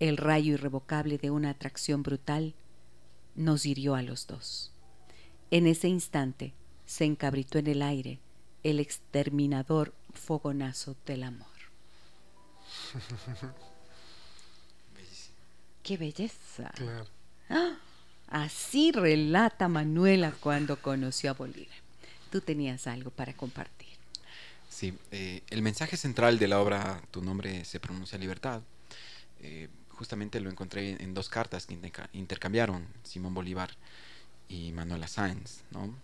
el 0.00 0.16
rayo 0.16 0.54
irrevocable 0.54 1.18
de 1.18 1.30
una 1.30 1.50
atracción 1.50 2.02
brutal 2.02 2.54
nos 3.36 3.66
hirió 3.66 3.94
a 3.94 4.02
los 4.02 4.26
dos. 4.26 4.71
En 5.52 5.66
ese 5.66 5.86
instante 5.86 6.54
se 6.86 7.04
encabritó 7.04 7.58
en 7.58 7.66
el 7.66 7.82
aire 7.82 8.18
el 8.62 8.80
exterminador 8.80 9.92
fogonazo 10.14 10.96
del 11.04 11.24
amor. 11.24 11.46
¡Qué 15.82 15.98
belleza! 15.98 16.72
¡Ah! 17.50 17.76
Así 18.28 18.92
relata 18.92 19.68
Manuela 19.68 20.32
cuando 20.40 20.80
conoció 20.80 21.28
a 21.28 21.34
Bolívar. 21.34 21.76
Tú 22.30 22.40
tenías 22.40 22.86
algo 22.86 23.10
para 23.10 23.34
compartir. 23.34 23.90
Sí, 24.70 24.96
eh, 25.10 25.42
el 25.50 25.60
mensaje 25.60 25.98
central 25.98 26.38
de 26.38 26.48
la 26.48 26.60
obra 26.62 27.02
Tu 27.10 27.20
nombre 27.20 27.66
se 27.66 27.78
pronuncia 27.78 28.16
libertad, 28.16 28.62
eh, 29.42 29.68
justamente 29.90 30.40
lo 30.40 30.48
encontré 30.48 30.92
en 30.92 31.12
dos 31.12 31.28
cartas 31.28 31.66
que 31.66 31.78
intercambiaron 32.14 32.86
Simón 33.02 33.34
Bolívar 33.34 33.76
y 34.52 34.72
Manuela 34.72 35.08
Sáenz. 35.08 35.62
¿no? 35.70 35.94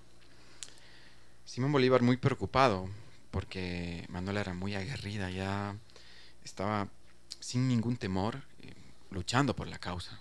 Simón 1.44 1.72
Bolívar 1.72 2.02
muy 2.02 2.16
preocupado 2.16 2.88
porque 3.30 4.06
Manuela 4.08 4.40
era 4.40 4.54
muy 4.54 4.74
aguerrida, 4.74 5.30
ya 5.30 5.76
estaba 6.44 6.88
sin 7.40 7.68
ningún 7.68 7.96
temor 7.96 8.42
eh, 8.62 8.72
luchando 9.10 9.54
por 9.54 9.68
la 9.68 9.78
causa. 9.78 10.18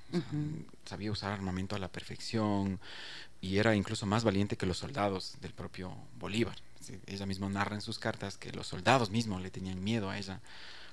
Sabía 0.85 1.11
usar 1.11 1.31
armamento 1.31 1.75
a 1.75 1.79
la 1.79 1.87
perfección 1.87 2.79
y 3.41 3.57
era 3.57 3.75
incluso 3.75 4.05
más 4.05 4.23
valiente 4.23 4.57
que 4.57 4.65
los 4.65 4.77
soldados 4.77 5.37
del 5.41 5.53
propio 5.53 5.95
Bolívar 6.19 6.57
ella 7.05 7.25
misma 7.25 7.49
narra 7.49 7.75
en 7.75 7.81
sus 7.81 7.99
cartas 7.99 8.37
que 8.37 8.51
los 8.51 8.67
soldados 8.67 9.09
mismos 9.09 9.41
le 9.41 9.51
tenían 9.51 9.83
miedo 9.83 10.09
a 10.09 10.17
ella 10.17 10.39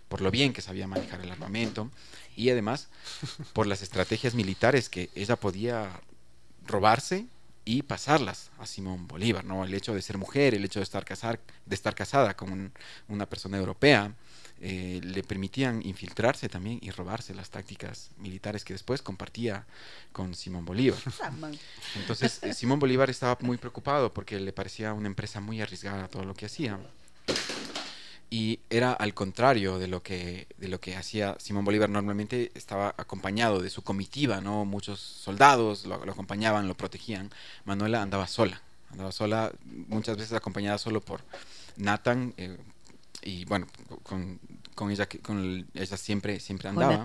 por 0.08 0.20
lo 0.20 0.30
bien 0.30 0.52
que 0.52 0.62
sabía 0.62 0.86
manejar 0.86 1.20
el 1.20 1.30
armamento 1.30 1.90
y 2.36 2.50
además 2.50 2.88
por 3.52 3.66
las 3.66 3.82
estrategias 3.82 4.34
militares 4.34 4.88
que 4.88 5.10
ella 5.14 5.36
podía 5.36 6.00
robarse 6.66 7.26
y 7.64 7.82
pasarlas 7.82 8.50
a 8.58 8.66
Simón 8.66 9.06
Bolívar, 9.06 9.44
¿no? 9.44 9.64
El 9.64 9.74
hecho 9.74 9.94
de 9.94 10.02
ser 10.02 10.18
mujer, 10.18 10.54
el 10.54 10.64
hecho 10.64 10.80
de 10.80 10.84
estar, 10.84 11.04
casar, 11.04 11.40
de 11.64 11.74
estar 11.74 11.94
casada 11.94 12.36
con 12.36 12.72
una 13.08 13.26
persona 13.26 13.56
europea, 13.56 14.14
eh, 14.60 15.00
le 15.02 15.22
permitían 15.22 15.84
infiltrarse 15.84 16.48
también 16.48 16.78
y 16.80 16.90
robarse 16.90 17.34
las 17.34 17.50
tácticas 17.50 18.10
militares 18.18 18.64
que 18.64 18.72
después 18.72 19.02
compartía 19.02 19.66
con 20.12 20.34
Simón 20.34 20.64
Bolívar. 20.64 21.00
Entonces, 21.96 22.42
eh, 22.42 22.54
Simón 22.54 22.78
Bolívar 22.78 23.10
estaba 23.10 23.36
muy 23.40 23.56
preocupado 23.56 24.12
porque 24.12 24.38
le 24.38 24.52
parecía 24.52 24.92
una 24.92 25.08
empresa 25.08 25.40
muy 25.40 25.60
arriesgada 25.60 26.08
todo 26.08 26.24
lo 26.24 26.34
que 26.34 26.46
hacía. 26.46 26.78
Y 28.30 28.60
era 28.68 28.92
al 28.92 29.14
contrario 29.14 29.78
de 29.78 29.86
lo 29.86 30.02
que, 30.02 30.48
de 30.58 30.68
lo 30.68 30.80
que 30.80 30.96
hacía 30.96 31.36
Simón 31.38 31.64
Bolívar. 31.64 31.88
Normalmente 31.88 32.50
estaba 32.54 32.94
acompañado 32.96 33.60
de 33.60 33.70
su 33.70 33.82
comitiva, 33.82 34.40
¿no? 34.40 34.64
Muchos 34.64 34.98
soldados 35.00 35.86
lo, 35.86 35.94
acompañaban, 35.94 36.66
lo 36.66 36.74
protegían. 36.74 37.30
Manuela 37.64 38.02
andaba 38.02 38.26
sola, 38.26 38.60
andaba 38.90 39.12
sola, 39.12 39.52
muchas 39.64 40.16
veces 40.16 40.32
acompañada 40.32 40.78
solo 40.78 41.00
por 41.00 41.20
Nathan, 41.76 42.34
eh, 42.36 42.58
y 43.22 43.44
bueno, 43.44 43.66
con, 44.02 44.38
con 44.74 44.90
ella, 44.90 45.08
con 45.22 45.66
ella 45.74 45.96
siempre, 45.96 46.40
siempre 46.40 46.68
andaba. 46.68 47.04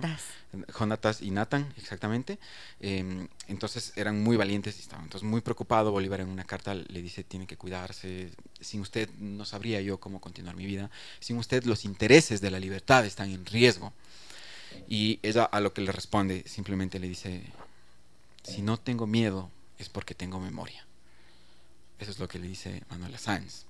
Jonatas. 0.72 1.22
y 1.22 1.30
Nathan, 1.30 1.72
exactamente. 1.76 2.38
Em, 2.80 3.28
entonces 3.46 3.92
eran 3.96 4.22
muy 4.22 4.36
valientes 4.36 4.76
y 4.78 4.80
estaban 4.80 5.04
entonces 5.04 5.28
muy 5.28 5.40
preocupado. 5.40 5.92
Bolívar 5.92 6.20
en 6.20 6.28
una 6.28 6.44
carta 6.44 6.74
le 6.74 7.02
dice, 7.02 7.24
tiene 7.24 7.46
que 7.46 7.56
cuidarse. 7.56 8.30
Sin 8.60 8.80
usted 8.80 9.08
no 9.18 9.44
sabría 9.44 9.80
yo 9.80 9.98
cómo 9.98 10.20
continuar 10.20 10.56
mi 10.56 10.66
vida. 10.66 10.90
Sin 11.20 11.38
usted 11.38 11.64
los 11.64 11.84
intereses 11.84 12.40
de 12.40 12.50
la 12.50 12.58
libertad 12.58 13.06
están 13.06 13.30
en 13.30 13.46
riesgo. 13.46 13.92
Y 14.88 15.18
ella 15.22 15.44
a 15.44 15.60
lo 15.60 15.72
que 15.72 15.80
le 15.80 15.92
responde 15.92 16.44
simplemente 16.46 16.98
le 16.98 17.08
dice, 17.08 17.44
si 18.42 18.62
no 18.62 18.76
tengo 18.76 19.06
miedo 19.06 19.50
es 19.78 19.88
porque 19.88 20.14
tengo 20.14 20.40
memoria. 20.40 20.84
Eso 21.98 22.10
es 22.10 22.18
lo 22.18 22.28
que 22.28 22.38
le 22.38 22.48
dice 22.48 22.82
Manuela 22.88 23.18
Sáenz. 23.18 23.66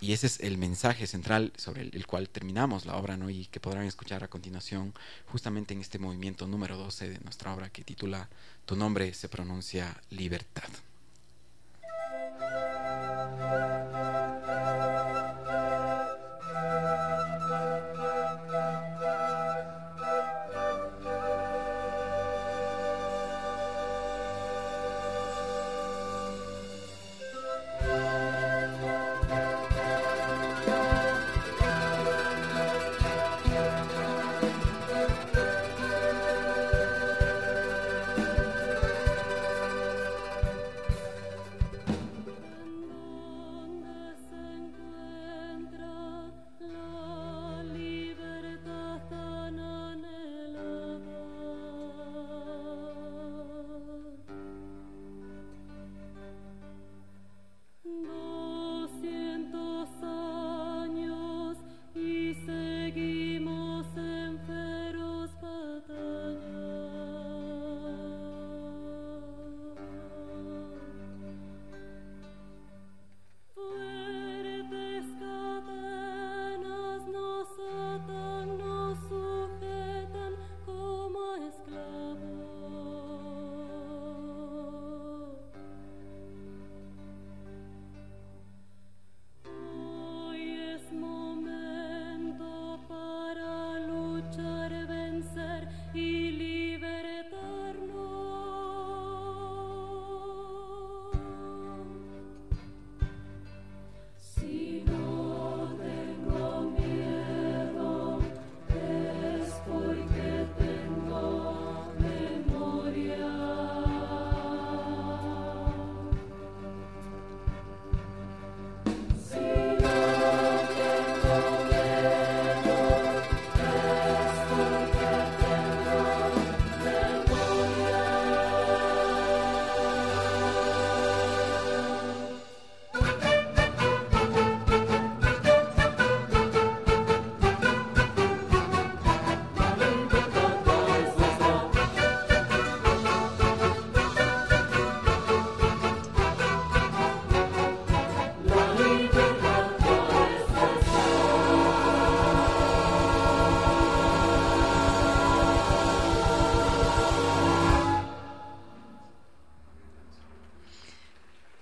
Y 0.00 0.12
ese 0.12 0.26
es 0.26 0.40
el 0.40 0.58
mensaje 0.58 1.06
central 1.06 1.52
sobre 1.56 1.82
el, 1.82 2.06
cual 2.06 2.28
terminamos 2.28 2.84
la 2.84 2.96
obra, 2.96 3.16
¿no? 3.16 3.30
Y 3.30 3.46
que 3.46 3.60
podrán 3.60 3.84
escuchar 3.84 4.22
a 4.22 4.28
continuación, 4.28 4.92
justamente 5.26 5.72
en 5.74 5.80
este 5.80 5.98
movimiento 5.98 6.46
número 6.46 6.76
12 6.76 7.08
de 7.08 7.18
nuestra 7.20 7.54
obra 7.54 7.70
que 7.70 7.84
titula 7.84 8.28
Tu 8.66 8.76
nombre 8.76 9.14
se 9.14 9.28
pronuncia 9.28 9.96
libertad. 10.10 10.68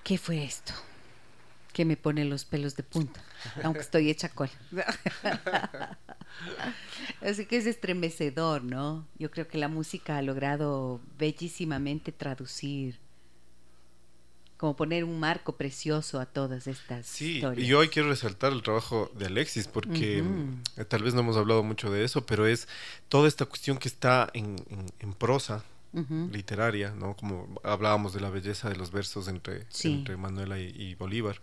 ¿Qué 0.03 0.19
fue 0.19 0.45
esto? 0.45 0.73
Que 1.73 1.85
me 1.85 1.97
pone 1.97 2.25
los 2.25 2.45
pelos 2.45 2.77
de 2.77 2.83
punta, 2.83 3.23
aunque 3.63 3.81
estoy 3.81 4.11
hecha 4.11 4.29
cola. 4.29 4.53
Así 7.21 7.47
que 7.47 7.57
es 7.57 7.67
estremecedor, 7.67 8.65
¿no? 8.65 9.07
Yo 9.19 9.31
creo 9.31 9.49
que 9.49 9.59
la 9.59 9.69
música 9.69 10.19
ha 10.19 10.23
logrado 10.23 11.01
bellísimamente 11.19 12.13
traducir, 12.13 12.99
como 14.57 14.77
poner 14.77 15.05
un 15.05 15.19
marco 15.19 15.57
precioso 15.57 16.21
a 16.21 16.27
todas 16.27 16.67
estas 16.67 17.07
sí, 17.07 17.37
historias. 17.37 17.67
y 17.67 17.73
hoy 17.73 17.89
quiero 17.89 18.09
resaltar 18.09 18.53
el 18.53 18.63
trabajo 18.63 19.11
de 19.17 19.27
Alexis, 19.27 19.67
porque 19.67 20.23
eh, 20.77 20.85
tal 20.85 21.03
vez 21.03 21.15
no 21.15 21.21
hemos 21.21 21.37
hablado 21.37 21.63
mucho 21.63 21.91
de 21.91 22.05
eso, 22.05 22.27
pero 22.27 22.47
es 22.47 22.69
toda 23.09 23.29
esta 23.29 23.47
cuestión 23.47 23.79
que 23.79 23.89
está 23.89 24.31
en 24.35 25.15
prosa, 25.19 25.65
literaria, 25.93 26.95
¿no? 26.95 27.15
Como 27.15 27.61
hablábamos 27.63 28.15
de 28.15 28.21
la 28.21 28.31
belleza 28.31 28.71
de 28.71 28.77
los 28.77 28.91
versos 28.91 29.29
entre, 29.29 29.67
entre 29.85 30.17
Manuela 30.17 30.59
y, 30.59 30.95
Bolívar, 30.95 31.41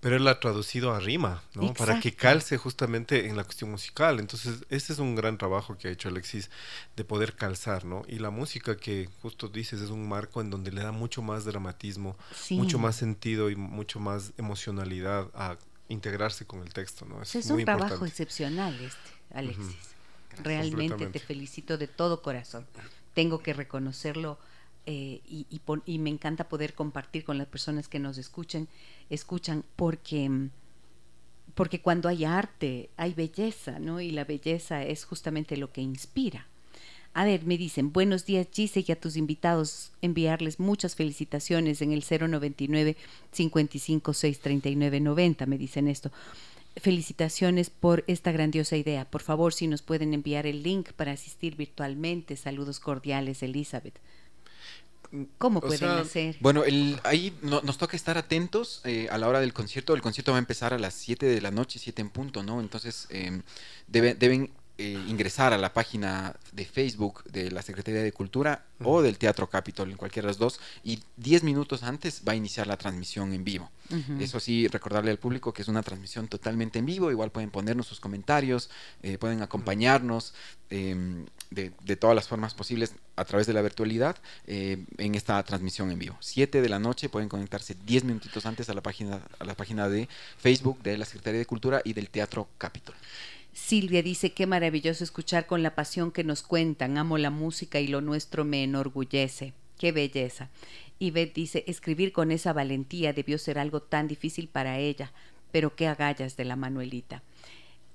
pero 0.00 0.16
él 0.16 0.24
la 0.24 0.32
ha 0.32 0.40
traducido 0.40 0.92
a 0.92 1.00
rima, 1.00 1.42
¿no? 1.54 1.72
Para 1.72 2.00
que 2.00 2.14
calce 2.14 2.58
justamente 2.58 3.26
en 3.26 3.36
la 3.36 3.44
cuestión 3.44 3.70
musical. 3.70 4.20
Entonces, 4.20 4.64
ese 4.68 4.92
es 4.92 4.98
un 4.98 5.14
gran 5.14 5.38
trabajo 5.38 5.78
que 5.78 5.88
ha 5.88 5.90
hecho 5.90 6.10
Alexis 6.10 6.50
de 6.94 7.04
poder 7.04 7.36
calzar, 7.36 7.86
¿no? 7.86 8.04
Y 8.06 8.18
la 8.18 8.30
música 8.30 8.76
que 8.76 9.08
justo 9.22 9.48
dices 9.48 9.80
es 9.80 9.88
un 9.88 10.06
marco 10.06 10.42
en 10.42 10.50
donde 10.50 10.72
le 10.72 10.82
da 10.82 10.92
mucho 10.92 11.22
más 11.22 11.46
dramatismo, 11.46 12.16
mucho 12.50 12.78
más 12.78 12.96
sentido 12.96 13.48
y 13.48 13.56
mucho 13.56 13.98
más 13.98 14.34
emocionalidad 14.36 15.30
a 15.34 15.56
integrarse 15.88 16.46
con 16.46 16.60
el 16.60 16.72
texto, 16.74 17.06
¿no? 17.06 17.22
Es, 17.22 17.34
un 17.46 17.64
trabajo 17.64 18.04
excepcional 18.04 18.74
este, 18.74 19.10
Alexis. 19.34 19.96
Realmente 20.42 21.06
te 21.06 21.18
felicito 21.18 21.78
de 21.78 21.88
todo 21.88 22.20
corazón 22.20 22.66
tengo 23.16 23.38
que 23.38 23.54
reconocerlo 23.54 24.38
eh, 24.84 25.22
y, 25.26 25.98
me 25.98 26.10
encanta 26.10 26.50
poder 26.50 26.74
compartir 26.74 27.24
con 27.24 27.38
las 27.38 27.46
personas 27.46 27.88
que 27.88 27.98
nos 27.98 28.18
escuchen, 28.18 28.68
escuchan 29.08 29.64
porque, 29.74 30.50
porque 31.54 31.80
cuando 31.80 32.10
hay 32.10 32.26
arte 32.26 32.90
hay 32.98 33.14
belleza, 33.14 33.78
¿no? 33.78 34.02
Y 34.02 34.10
la 34.10 34.24
belleza 34.24 34.84
es 34.84 35.06
justamente 35.06 35.56
lo 35.56 35.72
que 35.72 35.80
inspira. 35.80 36.46
A 37.14 37.24
ver, 37.24 37.46
me 37.46 37.56
dicen, 37.56 37.90
buenos 37.90 38.26
días 38.26 38.48
Gise 38.52 38.84
y 38.86 38.92
a 38.92 39.00
tus 39.00 39.16
invitados 39.16 39.92
enviarles 40.02 40.60
muchas 40.60 40.94
felicitaciones 40.94 41.80
en 41.80 41.92
el 41.92 42.04
099 42.04 42.98
55 43.32 44.12
639 44.12 45.00
90, 45.00 45.46
me 45.46 45.56
dicen 45.56 45.88
esto 45.88 46.12
felicitaciones 46.76 47.70
por 47.70 48.04
esta 48.06 48.32
grandiosa 48.32 48.76
idea. 48.76 49.04
Por 49.04 49.22
favor, 49.22 49.54
si 49.54 49.66
nos 49.66 49.82
pueden 49.82 50.14
enviar 50.14 50.46
el 50.46 50.62
link 50.62 50.92
para 50.92 51.12
asistir 51.12 51.56
virtualmente. 51.56 52.36
Saludos 52.36 52.80
cordiales, 52.80 53.42
Elizabeth. 53.42 53.98
¿Cómo 55.38 55.60
pueden 55.60 55.88
hacer? 55.88 56.36
Bueno, 56.40 56.64
ahí 57.04 57.32
nos 57.42 57.78
toca 57.78 57.96
estar 57.96 58.18
atentos 58.18 58.80
eh, 58.84 59.08
a 59.10 59.18
la 59.18 59.28
hora 59.28 59.40
del 59.40 59.52
concierto. 59.52 59.94
El 59.94 60.02
concierto 60.02 60.32
va 60.32 60.38
a 60.38 60.40
empezar 60.40 60.74
a 60.74 60.78
las 60.78 60.94
7 60.94 61.26
de 61.26 61.40
la 61.40 61.50
noche, 61.50 61.78
7 61.78 62.02
en 62.02 62.10
punto, 62.10 62.42
¿no? 62.42 62.60
Entonces, 62.60 63.06
em, 63.10 63.42
deben 63.86 64.50
eh, 64.78 65.02
ingresar 65.08 65.52
a 65.52 65.58
la 65.58 65.72
página 65.72 66.34
de 66.52 66.64
Facebook 66.64 67.24
de 67.24 67.50
la 67.50 67.62
Secretaría 67.62 68.02
de 68.02 68.12
Cultura 68.12 68.66
o 68.84 69.00
del 69.00 69.16
Teatro 69.16 69.48
Capitol, 69.48 69.90
en 69.90 69.96
cualquiera 69.96 70.26
de 70.26 70.32
los 70.32 70.38
dos, 70.38 70.60
y 70.84 71.00
10 71.16 71.44
minutos 71.44 71.82
antes 71.82 72.22
va 72.26 72.32
a 72.32 72.36
iniciar 72.36 72.66
la 72.66 72.76
transmisión 72.76 73.32
en 73.32 73.42
vivo. 73.42 73.70
Eso 74.18 74.40
sí, 74.40 74.66
recordarle 74.66 75.12
al 75.12 75.18
público 75.18 75.52
que 75.54 75.62
es 75.62 75.68
una 75.68 75.82
transmisión 75.82 76.26
totalmente 76.26 76.80
en 76.80 76.86
vivo, 76.86 77.10
igual 77.10 77.30
pueden 77.30 77.50
ponernos 77.50 77.86
sus 77.86 78.00
comentarios, 78.00 78.68
eh, 79.02 79.16
pueden 79.16 79.42
acompañarnos. 79.42 80.34
Em, 80.68 81.26
de, 81.50 81.70
todas 81.96 82.16
las 82.16 82.26
formas 82.26 82.54
posibles 82.54 82.96
a 83.14 83.24
través 83.24 83.46
de 83.46 83.52
la 83.52 83.62
virtualidad 83.62 84.16
eh, 84.48 84.84
en 84.98 85.14
esta 85.14 85.40
transmisión 85.44 85.90
en 85.92 85.98
vivo. 85.98 86.16
7 86.20 86.60
de 86.60 86.68
la 86.68 86.80
noche 86.80 87.08
pueden 87.08 87.28
conectarse 87.28 87.76
10 87.86 88.02
minutitos 88.02 88.46
antes 88.46 88.68
a 88.68 88.74
la 88.74 88.82
página 88.82 89.20
a 89.38 89.44
la 89.44 89.54
página 89.54 89.88
de 89.88 90.08
Facebook 90.38 90.82
de 90.82 90.98
la 90.98 91.04
Secretaría 91.04 91.38
de 91.38 91.46
Cultura 91.46 91.82
y 91.84 91.92
del 91.92 92.10
Teatro 92.10 92.48
Capitol. 92.58 92.96
Silvia 93.56 94.02
dice, 94.02 94.32
qué 94.32 94.46
maravilloso 94.46 95.02
escuchar 95.02 95.46
con 95.46 95.62
la 95.62 95.74
pasión 95.74 96.12
que 96.12 96.24
nos 96.24 96.42
cuentan, 96.42 96.98
amo 96.98 97.16
la 97.16 97.30
música 97.30 97.80
y 97.80 97.88
lo 97.88 98.02
nuestro 98.02 98.44
me 98.44 98.62
enorgullece, 98.62 99.54
qué 99.78 99.92
belleza. 99.92 100.50
Y 100.98 101.10
Beth 101.10 101.32
dice, 101.32 101.64
escribir 101.66 102.12
con 102.12 102.30
esa 102.32 102.52
valentía 102.52 103.14
debió 103.14 103.38
ser 103.38 103.58
algo 103.58 103.80
tan 103.80 104.08
difícil 104.08 104.48
para 104.48 104.78
ella, 104.78 105.10
pero 105.52 105.74
qué 105.74 105.88
agallas 105.88 106.36
de 106.36 106.44
la 106.44 106.54
Manuelita. 106.54 107.22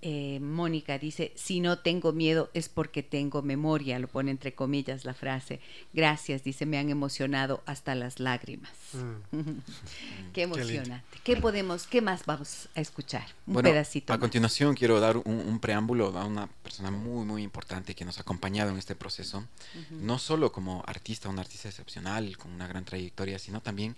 Eh, 0.04 0.40
Mónica 0.40 0.98
dice, 0.98 1.32
si 1.36 1.60
no 1.60 1.78
tengo 1.78 2.12
miedo 2.12 2.50
es 2.56 2.70
porque 2.70 3.04
tengo 3.04 3.44
memoria, 3.44 4.00
lo 4.00 4.08
pone 4.08 4.32
entre 4.32 4.56
comillas 4.56 5.06
la 5.06 5.14
frase. 5.14 5.60
Gracias, 5.94 6.44
dice, 6.44 6.66
me 6.66 6.80
han 6.80 6.90
emocionado 6.90 7.62
hasta 7.68 7.94
las 7.94 8.20
lágrimas. 8.20 8.72
Mm. 8.94 9.50
qué 10.34 10.42
emocionante. 10.44 11.20
Qué, 11.24 11.38
podemos, 11.38 11.86
qué 11.86 12.02
más 12.02 12.26
vamos 12.26 12.68
a 12.74 12.82
escuchar? 12.82 13.28
Un 13.46 13.62
pedacito. 13.62 14.12
A 14.12 14.20
continuación 14.20 14.74
quiero 14.76 15.00
dar 15.00 15.18
un, 15.18 15.60
preámbulo 15.60 16.18
a 16.18 16.26
una 16.26 16.48
persona 16.48 16.90
muy, 16.90 17.24
muy 17.24 17.44
importante 17.44 17.94
que 17.94 18.04
nos 18.04 18.18
ha 18.18 18.22
acompañado 18.22 18.72
en 18.72 18.78
este 18.78 18.96
proceso, 18.96 19.46
no 19.92 20.18
solo 20.18 20.52
como 20.52 20.84
artista, 20.88 21.30
un 21.30 21.38
artista 21.38 21.70
excepcional, 21.70 22.38
con 22.38 22.52
una 22.52 22.68
gran 22.68 22.86
trayectoria, 22.86 23.38
sino 23.38 23.62
también 23.62 23.96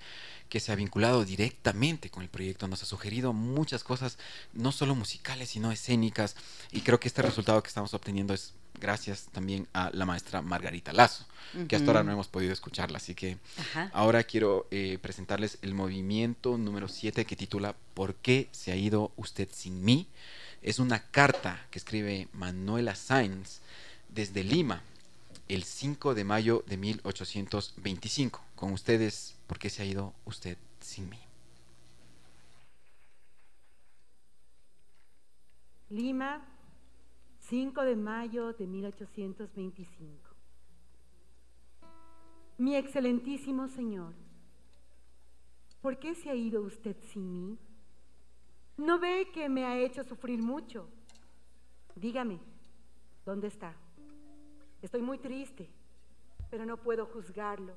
que 0.49 0.59
se 0.59 0.71
ha 0.71 0.75
vinculado 0.75 1.23
directamente 1.25 2.09
con 2.09 2.23
el 2.23 2.29
proyecto, 2.29 2.67
nos 2.67 2.83
ha 2.83 2.85
sugerido 2.85 3.33
muchas 3.33 3.83
cosas, 3.83 4.17
no 4.53 4.71
solo 4.71 4.95
musicales, 4.95 5.49
sino 5.49 5.71
escénicas, 5.93 6.35
y 6.71 6.81
creo 6.81 6.99
que 6.99 7.07
este 7.07 7.21
resultado 7.21 7.61
que 7.61 7.67
estamos 7.67 7.93
obteniendo 7.93 8.33
es 8.33 8.53
gracias 8.79 9.27
también 9.31 9.67
a 9.73 9.91
la 9.93 10.05
maestra 10.05 10.41
Margarita 10.41 10.91
Lazo, 10.91 11.25
que 11.67 11.75
hasta 11.75 11.87
ahora 11.87 12.03
no 12.03 12.11
hemos 12.11 12.27
podido 12.27 12.51
escucharla. 12.51 12.97
Así 12.97 13.13
que 13.13 13.37
ahora 13.93 14.23
quiero 14.23 14.67
eh, 14.71 14.97
presentarles 15.01 15.59
el 15.61 15.73
movimiento 15.73 16.57
número 16.57 16.87
7 16.87 17.25
que 17.25 17.35
titula 17.35 17.75
¿Por 17.93 18.15
qué 18.15 18.49
se 18.51 18.71
ha 18.71 18.75
ido 18.75 19.11
usted 19.15 19.47
sin 19.51 19.85
mí? 19.85 20.07
Es 20.63 20.79
una 20.79 20.99
carta 20.99 21.65
que 21.69 21.77
escribe 21.77 22.27
Manuela 22.33 22.95
Sainz 22.95 23.59
desde 24.09 24.43
Lima 24.43 24.81
el 25.47 25.63
5 25.63 26.15
de 26.15 26.23
mayo 26.23 26.63
de 26.67 26.77
1825. 26.77 28.41
Con 28.55 28.73
ustedes, 28.73 29.35
¿por 29.45 29.59
qué 29.59 29.69
se 29.69 29.83
ha 29.83 29.85
ido 29.85 30.13
usted 30.25 30.57
sin 30.81 31.09
mí? 31.09 31.22
Lima, 35.89 36.41
5 37.39 37.83
de 37.83 37.95
mayo 37.95 38.53
de 38.53 38.65
1825. 38.65 40.29
Mi 42.57 42.75
excelentísimo 42.75 43.67
Señor, 43.67 44.13
¿por 45.81 45.99
qué 45.99 46.15
se 46.15 46.29
ha 46.29 46.35
ido 46.35 46.61
usted 46.61 46.95
sin 47.11 47.31
mí? 47.31 47.59
¿No 48.77 48.97
ve 48.97 49.29
que 49.33 49.49
me 49.49 49.65
ha 49.65 49.77
hecho 49.77 50.03
sufrir 50.03 50.41
mucho? 50.41 50.87
Dígame, 51.95 52.39
¿dónde 53.25 53.47
está? 53.47 53.75
Estoy 54.81 55.01
muy 55.01 55.17
triste, 55.19 55.69
pero 56.49 56.65
no 56.65 56.77
puedo 56.77 57.05
juzgarlo. 57.05 57.73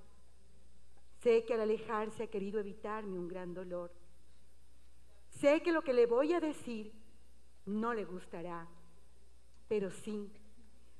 Sé 1.23 1.45
que 1.45 1.55
al 1.55 1.61
alejarse 1.61 2.23
ha 2.23 2.31
querido 2.31 2.61
evitarme 2.61 3.19
un 3.19 3.29
gran 3.29 3.53
dolor. 3.53 3.93
Sé 5.29 5.61
que 5.63 5.73
lo 5.73 5.83
que 5.83 5.93
le 5.93 6.07
voy 6.07 6.33
a 6.33 6.41
decir 6.41 6.93
no 7.67 7.93
le 7.93 8.05
gustará, 8.05 8.67
pero 9.69 9.91
sí, 9.91 10.31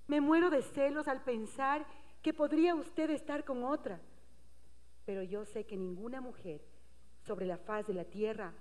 me 0.07 0.21
muero 0.21 0.51
de 0.51 0.63
celos 0.63 1.09
al 1.09 1.23
pensar 1.23 1.87
que 2.23 2.35
podría 2.35 2.75
usted 2.75 3.11
estar 3.11 3.45
con 3.45 3.65
otra. 3.65 4.01
Pero 5.05 5.23
yo 5.23 5.45
sé 5.45 5.65
que 5.65 5.77
ninguna 5.77 6.21
mujer 6.21 6.61
sobre 7.25 7.47
la 7.47 7.57
faz 7.57 7.87
de 7.87 7.95
la 7.95 8.05
tierra 8.05 8.53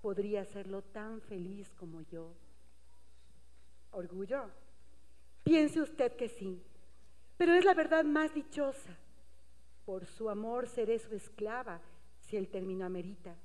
podría 0.00 0.42
hacerlo 0.42 0.82
tan 0.82 1.20
feliz 1.20 1.72
como 1.74 2.00
yo. 2.02 2.34
¿Orgullo? 3.90 4.50
Piense 5.44 5.80
usted 5.80 6.16
que 6.16 6.28
sí 6.28 6.62
pero 7.36 7.54
es 7.54 7.64
la 7.64 7.74
verdad 7.74 8.04
más 8.04 8.32
dichosa. 8.34 8.96
Por 9.84 10.06
su 10.06 10.30
amor 10.30 10.68
seré 10.68 10.98
su 10.98 11.14
esclava, 11.14 11.80
si 12.20 12.36
el 12.36 12.48
término 12.48 12.86
amerita, 12.86 13.36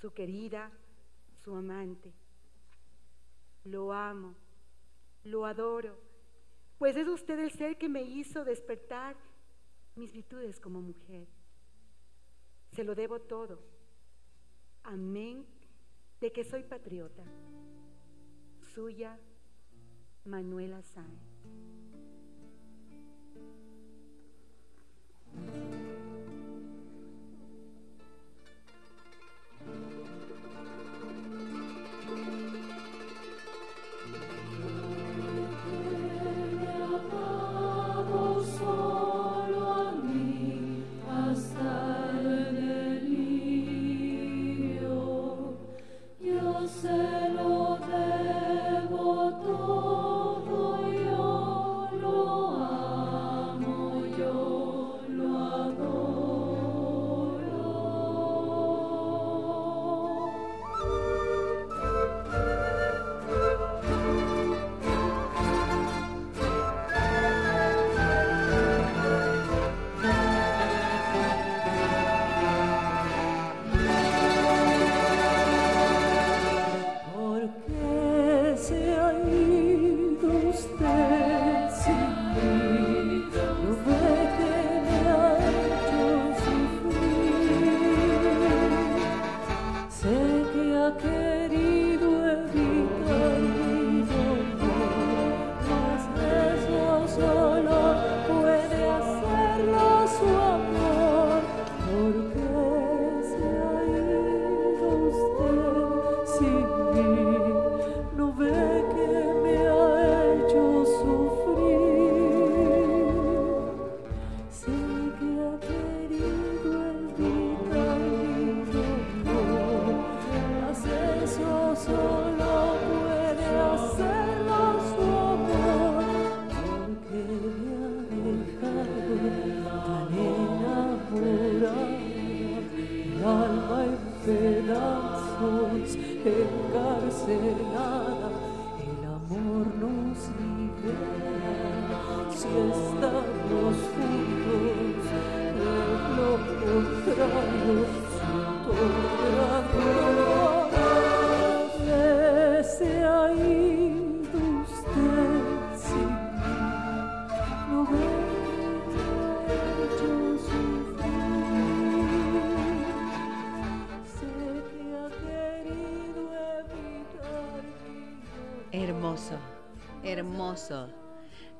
su 0.00 0.12
querida, 0.12 0.70
su 1.42 1.54
amante. 1.54 2.12
Lo 3.64 3.92
amo, 3.92 4.34
lo 5.24 5.44
adoro, 5.44 5.98
pues 6.78 6.96
es 6.96 7.08
usted 7.08 7.38
el 7.38 7.50
ser 7.50 7.76
que 7.76 7.88
me 7.88 8.02
hizo 8.02 8.44
despertar 8.44 9.16
mis 9.96 10.12
virtudes 10.12 10.60
como 10.60 10.80
mujer. 10.80 11.26
Se 12.72 12.84
lo 12.84 12.94
debo 12.94 13.20
todo. 13.20 13.60
Amén 14.84 15.44
de 16.20 16.32
que 16.32 16.44
soy 16.44 16.62
patriota. 16.62 17.24
Suya, 18.74 19.18
Manuela 20.24 20.82
Sáenz. 20.82 21.27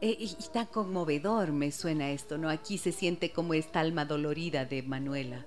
Eh, 0.01 0.17
y, 0.19 0.37
tan 0.53 0.67
conmovedor 0.67 1.53
me 1.53 1.73
suena 1.73 2.11
esto, 2.11 2.39
¿no? 2.39 2.49
Aquí 2.49 2.79
se 2.79 2.93
siente 2.93 3.31
como 3.31 3.55
esta 3.55 3.81
alma 3.81 4.05
dolorida 4.05 4.65
de 4.65 4.83
Manuela. 4.83 5.45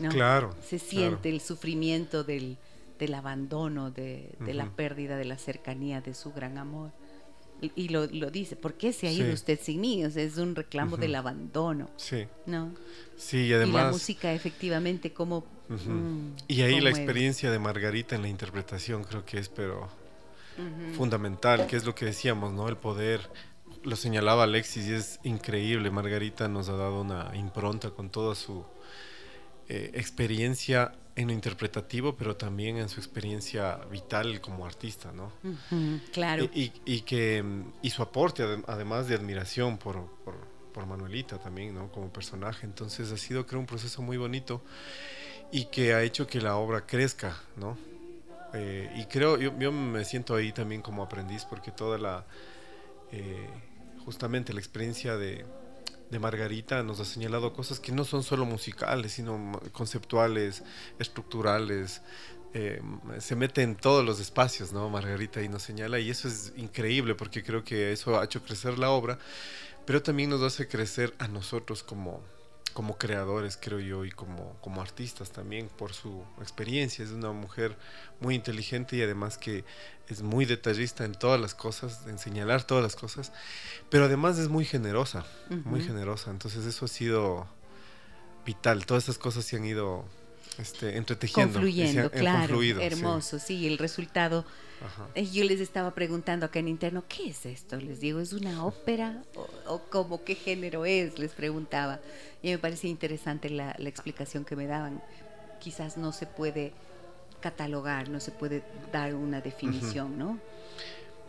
¿no? 0.00 0.08
Claro. 0.08 0.54
Se 0.66 0.78
siente 0.78 1.28
el 1.28 1.40
sufrimiento 1.40 2.24
del, 2.24 2.56
del 2.98 3.14
abandono, 3.14 3.90
de, 3.90 4.34
la 4.40 4.70
pérdida 4.70 5.16
de 5.16 5.24
la 5.24 5.38
cercanía 5.38 6.00
de 6.00 6.14
su 6.14 6.32
gran 6.32 6.58
amor. 6.58 6.90
Y, 7.74 7.90
lo, 7.90 8.06
lo, 8.06 8.30
dice, 8.30 8.56
¿por 8.56 8.74
qué 8.74 8.92
se 8.94 9.06
ha 9.06 9.12
ido 9.12 9.34
usted 9.34 9.60
sin 9.60 9.82
mí? 9.82 10.02
es 10.02 10.38
un 10.38 10.56
reclamo 10.56 10.96
del 10.96 11.14
abandono. 11.14 11.90
Sí. 11.96 12.26
¿No? 12.46 12.72
Sí, 13.18 13.48
y 13.48 13.52
además... 13.52 13.82
Y 13.82 13.84
la 13.84 13.92
música 13.92 14.32
efectivamente 14.32 15.12
como... 15.12 15.44
Mm, 15.68 16.30
y 16.48 16.62
ahí 16.62 16.80
la 16.80 16.88
experiencia 16.88 17.50
de 17.50 17.58
Margarita 17.58 18.16
en 18.16 18.22
la 18.22 18.28
interpretación 18.28 19.04
creo 19.04 19.26
que 19.26 19.38
es, 19.38 19.50
pero 19.50 19.88
fundamental, 20.96 21.66
que 21.66 21.76
es 21.76 21.84
lo 21.84 21.94
que 21.94 22.04
decíamos, 22.04 22.52
¿no? 22.52 22.68
El 22.68 22.76
poder, 22.76 23.30
lo 23.82 23.96
señalaba 23.96 24.44
Alexis 24.44 24.86
y 24.86 24.94
es 24.94 25.20
increíble, 25.24 25.90
Margarita 25.90 26.48
nos 26.48 26.68
ha 26.68 26.76
dado 26.76 27.00
una 27.00 27.30
impronta 27.34 27.90
con 27.90 28.10
toda 28.10 28.34
su 28.34 28.64
eh, 29.68 29.90
experiencia 29.94 30.92
en 31.16 31.28
lo 31.28 31.32
interpretativo, 31.32 32.16
pero 32.16 32.36
también 32.36 32.76
en 32.78 32.88
su 32.88 32.98
experiencia 32.98 33.76
vital 33.90 34.40
como 34.40 34.64
artista, 34.64 35.12
¿no? 35.12 35.32
claro. 36.12 36.48
Y, 36.52 36.72
y, 36.84 37.02
que, 37.02 37.44
y 37.82 37.90
su 37.90 38.02
aporte, 38.02 38.42
además 38.66 39.06
de 39.08 39.14
admiración 39.14 39.78
por, 39.78 40.06
por, 40.24 40.34
por, 40.72 40.86
Manuelita 40.86 41.38
también, 41.38 41.74
¿no? 41.74 41.92
Como 41.92 42.12
personaje. 42.12 42.66
Entonces 42.66 43.12
ha 43.12 43.16
sido, 43.16 43.46
creo, 43.46 43.60
un 43.60 43.66
proceso 43.66 44.02
muy 44.02 44.16
bonito 44.16 44.62
y 45.52 45.66
que 45.66 45.94
ha 45.94 46.02
hecho 46.02 46.26
que 46.26 46.40
la 46.40 46.56
obra 46.56 46.86
crezca, 46.86 47.36
¿no? 47.56 47.76
Eh, 48.52 48.90
y 48.96 49.04
creo, 49.04 49.38
yo, 49.38 49.72
me 49.72 50.04
siento 50.04 50.34
ahí 50.34 50.52
también 50.52 50.82
como 50.82 51.02
aprendiz 51.02 51.44
porque 51.44 51.70
toda 51.70 51.98
la, 51.98 52.24
eh, 53.12 53.48
justamente 54.04 54.52
la 54.52 54.60
experiencia 54.60 55.16
de, 55.16 55.46
Margarita 56.18 56.82
nos 56.82 56.98
ha 56.98 57.04
señalado 57.04 57.52
cosas 57.52 57.78
que 57.78 57.92
no 57.92 58.04
son 58.04 58.24
solo 58.24 58.44
musicales, 58.44 59.12
sino 59.12 59.60
conceptuales, 59.70 60.64
estructurales. 60.98 62.02
Eh, 62.52 62.82
se 63.20 63.36
mete 63.36 63.62
en 63.62 63.76
todos 63.76 64.04
los 64.04 64.18
espacios, 64.18 64.72
¿no? 64.72 64.90
Margarita 64.90 65.40
y 65.40 65.48
nos 65.48 65.62
señala 65.62 66.00
y 66.00 66.10
eso 66.10 66.26
es 66.26 66.52
increíble 66.56 67.14
porque 67.14 67.44
creo 67.44 67.62
que 67.62 67.92
eso 67.92 68.18
ha 68.18 68.24
hecho 68.24 68.42
crecer 68.42 68.76
la 68.76 68.90
obra, 68.90 69.20
pero 69.86 70.02
también 70.02 70.30
nos 70.30 70.42
hace 70.42 70.66
crecer 70.66 71.14
a 71.20 71.28
nosotros 71.28 71.84
como, 71.84 72.20
como 72.72 72.98
creadores, 72.98 73.58
creo 73.60 73.80
yo, 73.80 74.04
y 74.04 74.10
como, 74.10 74.56
como 74.60 74.80
artistas 74.80 75.30
también, 75.30 75.68
por 75.68 75.92
su 75.92 76.24
experiencia. 76.40 77.04
Es 77.04 77.10
una 77.10 77.32
mujer 77.32 77.76
muy 78.20 78.34
inteligente 78.34 78.96
y 78.96 79.02
además 79.02 79.38
que 79.38 79.64
es 80.08 80.22
muy 80.22 80.44
detallista 80.44 81.04
en 81.04 81.14
todas 81.14 81.40
las 81.40 81.54
cosas, 81.54 82.06
en 82.06 82.18
señalar 82.18 82.64
todas 82.64 82.82
las 82.82 82.96
cosas, 82.96 83.32
pero 83.90 84.04
además 84.04 84.38
es 84.38 84.48
muy 84.48 84.64
generosa, 84.64 85.24
muy 85.64 85.82
generosa. 85.82 86.30
Entonces 86.30 86.64
eso 86.64 86.84
ha 86.84 86.88
sido 86.88 87.46
vital. 88.44 88.86
Todas 88.86 89.04
esas 89.04 89.18
cosas 89.18 89.44
se 89.44 89.56
han 89.56 89.64
ido 89.64 90.04
este, 90.60 90.96
entretejiendo. 90.96 91.54
Confluyendo, 91.54 92.10
claro. 92.10 92.62
hermoso, 92.62 93.38
sí. 93.38 93.66
el 93.66 93.78
resultado. 93.78 94.44
Eh, 95.14 95.26
yo 95.26 95.44
les 95.44 95.60
estaba 95.60 95.94
preguntando 95.94 96.46
acá 96.46 96.58
en 96.58 96.68
interno, 96.68 97.04
¿qué 97.06 97.28
es 97.30 97.44
esto? 97.44 97.76
Les 97.76 98.00
digo, 98.00 98.20
¿es 98.20 98.32
una 98.32 98.64
ópera? 98.64 99.22
¿O, 99.66 99.78
como 99.90 100.24
qué 100.24 100.34
género 100.34 100.86
es? 100.86 101.18
Les 101.18 101.32
preguntaba. 101.32 102.00
Y 102.42 102.50
me 102.50 102.58
parecía 102.58 102.90
interesante 102.90 103.50
la, 103.50 103.72
explicación 103.78 104.44
que 104.44 104.56
me 104.56 104.66
daban. 104.66 105.02
Quizás 105.60 105.98
no 105.98 106.12
se 106.12 106.26
puede 106.26 106.72
catalogar, 107.40 108.08
no 108.08 108.20
se 108.20 108.30
puede 108.30 108.62
dar 108.92 109.14
una 109.14 109.40
definición, 109.40 110.18
¿no? 110.18 110.38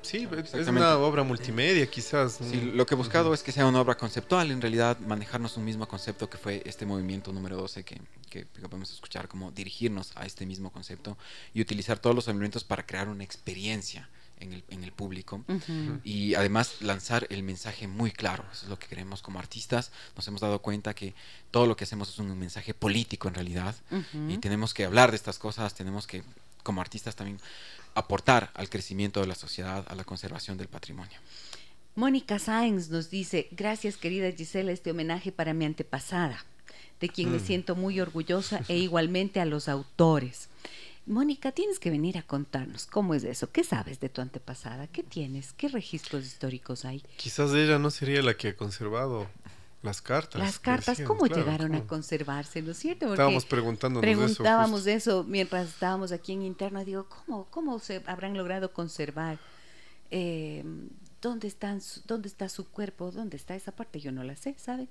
Sí, 0.02 0.28
es 0.54 0.68
una 0.68 0.98
obra 0.98 1.24
multimedia 1.24 1.86
quizás. 1.88 2.40
lo 2.42 2.86
que 2.86 2.96
he 2.96 2.98
buscado 2.98 3.34
es 3.34 3.44
que 3.44 3.52
sea 3.52 3.66
una 3.66 3.82
obra 3.82 3.96
conceptual, 3.96 4.52
en 4.52 4.62
realidad 4.62 4.98
manejarnos 5.00 5.58
un 5.58 5.66
mismo 5.66 5.88
concepto 5.88 6.30
que 6.30 6.38
fue 6.38 6.62
este 6.66 6.86
movimiento 6.86 7.32
número 7.32 7.58
12 7.58 7.84
que, 7.84 8.02
que, 8.30 8.46
podemos 8.46 8.92
escuchar, 8.92 9.28
como 9.28 9.52
dirigirnos 9.52 10.12
a 10.16 10.26
este 10.26 10.46
mismo 10.46 10.72
concepto 10.72 11.18
y 11.54 11.62
utilizar 11.62 12.00
todos 12.00 12.16
los 12.16 12.28
elementos 12.28 12.64
para 12.64 12.86
crear 12.86 13.10
una 13.10 13.24
experiencia 13.24 14.10
en 14.40 14.54
el, 14.54 14.64
en 14.70 14.84
el 14.84 14.92
público 14.92 15.44
y 16.04 16.34
además 16.34 16.82
lanzar 16.82 17.28
el 17.30 17.44
mensaje 17.44 17.88
muy 17.88 18.12
claro, 18.12 18.44
eso 18.52 18.64
es 18.64 18.70
lo 18.70 18.80
que 18.80 18.88
queremos 18.88 19.22
como 19.22 19.40
artistas, 19.40 19.92
nos 20.16 20.28
hemos 20.28 20.42
dado 20.42 20.60
cuenta 20.60 20.96
que 20.96 21.14
todo 21.52 21.68
lo 21.68 21.76
que 21.76 21.84
hacemos 21.84 22.10
es 22.10 22.18
un 22.18 22.38
mensaje 22.38 22.74
político 22.74 23.28
en 23.28 23.36
realidad 23.36 23.76
y 24.28 24.38
tenemos 24.40 24.74
que 24.74 24.86
hablar 24.86 25.12
de 25.12 25.18
estas 25.18 25.38
cosas, 25.38 25.76
tenemos 25.76 26.08
que 26.08 26.24
como 26.64 26.82
artistas 26.82 27.16
también 27.16 27.40
aportar 27.96 28.52
al 28.54 28.70
crecimiento 28.70 29.22
de 29.22 29.28
la 29.28 29.36
sociedad, 29.36 29.86
a 29.88 29.96
la 29.96 30.04
conservación 30.04 30.58
del 30.58 30.68
patrimonio. 30.68 31.20
Mónica 31.96 32.40
Sáenz 32.40 32.90
nos 32.90 33.10
dice, 33.10 33.48
gracias 33.52 33.98
querida 33.98 34.32
Gisela, 34.32 34.72
este 34.72 34.92
homenaje 34.92 35.32
para 35.32 35.54
mi 35.54 35.66
antepasada, 35.66 36.46
de 37.02 37.10
quien 37.10 37.32
me 37.32 37.38
mm. 37.38 37.46
siento 37.46 37.76
muy 37.76 38.00
orgullosa, 38.00 38.62
e 38.70 38.78
igualmente 38.78 39.42
a 39.42 39.46
los 39.46 39.68
autores. 39.68 40.48
Mónica, 41.06 41.52
tienes 41.52 41.80
que 41.80 41.90
venir 41.90 42.18
a 42.18 42.22
contarnos 42.22 42.86
cómo 42.86 43.14
es 43.16 43.24
eso, 43.24 43.52
qué 43.52 43.64
sabes 43.64 44.00
de 44.00 44.08
tu 44.08 44.22
antepasada, 44.22 44.88
qué 44.88 45.04
tienes, 45.04 45.52
qué 45.54 45.68
registros 45.68 46.26
históricos 46.26 46.86
hay. 46.86 47.04
Quizás 47.18 47.52
ella 47.54 47.80
no 47.80 47.90
sería 47.90 48.22
la 48.22 48.36
que 48.36 48.50
ha 48.50 48.56
conservado 48.56 49.28
las 49.82 50.02
cartas. 50.02 50.40
Las 50.40 50.60
cartas, 50.60 51.02
¿cómo 51.02 51.26
llegaron 51.26 51.74
a 51.74 51.88
conservarse? 51.88 52.62
¿No 52.62 52.72
es 52.72 52.78
cierto? 52.78 53.12
estábamos 53.12 53.46
preguntándonos 53.46 54.02
Preguntábamos 54.02 54.84
de 54.84 54.94
eso, 54.94 55.24
mientras 55.24 55.70
estábamos 55.70 56.12
aquí 56.12 56.34
en 56.34 56.44
interno. 56.44 56.86
Digo, 56.86 57.08
¿cómo, 57.10 57.46
cómo 57.50 57.80
se 57.80 58.04
habrán 58.06 58.38
logrado 58.38 58.74
conservar? 58.74 59.40
Eh, 60.12 60.64
¿dónde, 61.20 61.48
están, 61.48 61.82
¿Dónde 62.06 62.28
está 62.28 62.48
su 62.48 62.68
cuerpo? 62.68 63.12
¿Dónde 63.12 63.38
está 63.38 63.56
esa 63.56 63.72
parte? 63.72 64.00
Yo 64.00 64.12
no 64.12 64.24
la 64.24 64.36
sé, 64.36 64.54
¿sabe? 64.60 64.88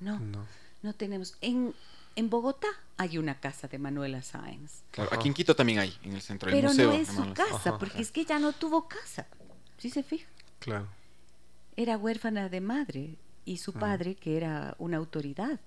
No. 0.00 0.18
No. 0.18 0.44
No, 0.82 0.92
tenemos. 0.92 1.36
En, 1.40 1.74
en 2.16 2.28
Bogotá 2.28 2.68
hay 2.96 3.18
una 3.18 3.38
casa 3.38 3.68
de 3.68 3.78
Manuela 3.78 4.20
Sáenz. 4.22 4.82
Claro, 4.90 5.10
aquí 5.12 5.28
en 5.28 5.34
Quito 5.34 5.54
también 5.54 5.78
hay, 5.78 5.96
en 6.02 6.14
el 6.14 6.22
centro 6.22 6.50
del 6.50 6.60
museo. 6.60 6.90
Pero 6.90 6.90
no 6.90 7.02
es 7.02 7.08
su 7.08 7.34
casa, 7.34 7.78
porque 7.78 8.02
es 8.02 8.10
que 8.10 8.22
ella 8.22 8.40
no 8.40 8.52
tuvo 8.52 8.88
casa. 8.88 9.26
¿Sí 9.78 9.90
se 9.90 10.02
fija? 10.02 10.26
Claro 10.58 10.88
era 11.76 11.96
huérfana 11.98 12.48
de 12.48 12.60
madre 12.60 13.16
y 13.44 13.58
su 13.58 13.72
padre, 13.72 14.14
que 14.14 14.36
era 14.36 14.74
una 14.78 14.96
autoridad, 14.96 15.60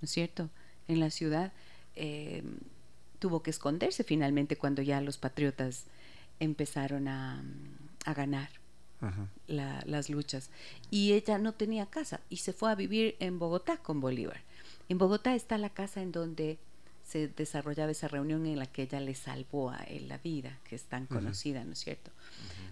¿no 0.00 0.04
es 0.04 0.10
cierto?, 0.10 0.50
en 0.88 0.98
la 0.98 1.10
ciudad, 1.10 1.52
em, 1.94 2.58
tuvo 3.18 3.42
que 3.42 3.50
esconderse 3.50 4.02
finalmente 4.02 4.56
cuando 4.56 4.82
ya 4.82 5.00
los 5.00 5.16
patriotas 5.16 5.84
empezaron 6.40 7.06
a, 7.06 7.44
ganar 8.16 8.50
las 9.46 10.10
luchas. 10.10 10.50
Y 10.90 11.12
ella 11.12 11.38
no 11.38 11.52
tenía 11.54 11.86
casa 11.86 12.20
y 12.28 12.38
se 12.38 12.52
fue 12.52 12.70
a 12.70 12.74
vivir 12.74 13.16
en 13.20 13.38
Bogotá 13.38 13.76
con 13.76 14.00
Bolívar. 14.00 14.40
En 14.88 14.98
Bogotá 14.98 15.34
está 15.36 15.56
la 15.58 15.70
casa 15.70 16.02
en 16.02 16.10
donde 16.10 16.58
se 17.04 17.28
desarrollaba 17.28 17.92
esa 17.92 18.08
reunión 18.08 18.46
en 18.46 18.58
la 18.58 18.66
que 18.66 18.82
ella 18.82 18.98
le 19.00 19.14
salvó 19.14 19.70
a 19.70 19.84
él 19.84 20.08
la 20.08 20.18
vida, 20.18 20.58
que 20.64 20.74
es 20.74 20.84
tan 20.84 21.06
conocida, 21.06 21.62
¿no 21.64 21.72
es 21.72 21.78
cierto? 21.78 22.10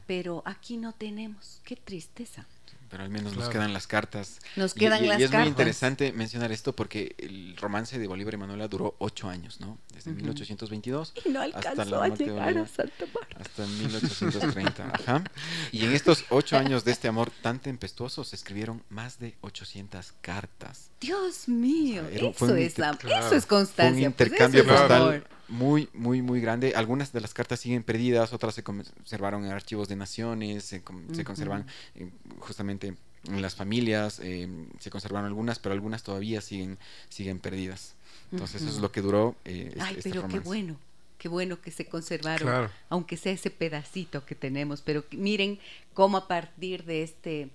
Pero 0.06 0.42
aquí 0.44 0.76
no 0.76 0.92
tenemos, 0.92 1.60
qué 1.64 1.76
tristeza 1.76 2.46
pero 2.90 3.04
al 3.04 3.10
menos 3.10 3.36
nos 3.36 3.48
quedan 3.48 3.72
las 3.72 3.86
cartas. 3.86 4.40
Nos 4.56 4.74
quedan 4.74 5.04
y, 5.04 5.08
las 5.08 5.20
y 5.20 5.22
es 5.22 5.32
muy 5.32 5.44
interesante 5.44 6.12
mencionar 6.12 6.50
esto 6.50 6.74
porque 6.74 7.14
el 7.18 7.56
romance 7.56 7.98
de 7.98 8.06
Bolívar 8.06 8.34
y 8.34 8.36
Manuela 8.36 8.68
duró 8.68 8.96
ocho 8.98 9.28
años, 9.28 9.60
¿no? 9.60 9.78
Desde 9.94 10.10
1822 10.10 11.14
y 11.24 11.28
no 11.30 11.40
hasta 11.40 11.84
la 11.84 11.98
muerte 11.98 12.24
de 12.24 12.32
Bolívar, 12.32 12.68
Santa 12.68 13.04
hasta 13.38 13.66
1830. 13.66 14.90
Ajá. 14.92 15.24
Y 15.72 15.84
en 15.84 15.92
estos 15.92 16.24
ocho 16.30 16.56
años 16.56 16.84
de 16.84 16.92
este 16.92 17.08
amor 17.08 17.30
tan 17.30 17.60
tempestuoso 17.60 18.24
se 18.24 18.34
escribieron 18.34 18.82
más 18.88 19.18
de 19.20 19.36
800 19.40 20.12
cartas. 20.20 20.90
Dios 21.00 21.48
mío, 21.48 22.02
eso, 22.10 22.56
es, 22.56 22.74
eso 22.78 23.34
es 23.34 23.46
constancia. 23.46 24.08
un 24.08 24.12
pues, 24.14 24.28
intercambio 24.28 24.66
postal 24.66 25.24
muy, 25.50 25.88
muy, 25.92 26.22
muy 26.22 26.40
grande. 26.40 26.72
Algunas 26.74 27.12
de 27.12 27.20
las 27.20 27.34
cartas 27.34 27.60
siguen 27.60 27.82
perdidas, 27.82 28.32
otras 28.32 28.54
se 28.54 28.62
conservaron 28.62 29.44
en 29.44 29.52
archivos 29.52 29.88
de 29.88 29.96
naciones, 29.96 30.64
se, 30.64 30.82
conservan 30.82 31.66
eh, 31.94 32.08
justamente 32.38 32.94
en 33.24 33.42
las 33.42 33.54
familias, 33.54 34.20
eh, 34.22 34.48
se 34.78 34.90
conservaron 34.90 35.26
algunas, 35.26 35.58
pero 35.58 35.74
algunas 35.74 36.02
todavía 36.02 36.40
siguen, 36.40 36.78
siguen 37.08 37.38
perdidas. 37.38 37.94
Entonces 38.32 38.62
eso 38.62 38.70
es 38.70 38.78
lo 38.78 38.92
que 38.92 39.02
duró. 39.02 39.34
Eh, 39.44 39.76
Ay, 39.80 39.96
este 39.98 40.10
pero 40.10 40.26
qué 40.28 40.38
bueno, 40.38 40.76
qué 41.18 41.28
bueno 41.28 41.60
que 41.60 41.70
se 41.70 41.86
conservaron, 41.86 42.70
aunque 42.88 43.16
sea 43.16 43.32
ese 43.32 43.50
pedacito 43.50 44.24
que 44.24 44.34
tenemos. 44.34 44.80
Pero 44.80 45.04
miren 45.10 45.58
cómo 45.92 46.16
a 46.16 46.28
partir 46.28 46.84
de 46.84 47.02
este 47.02 47.50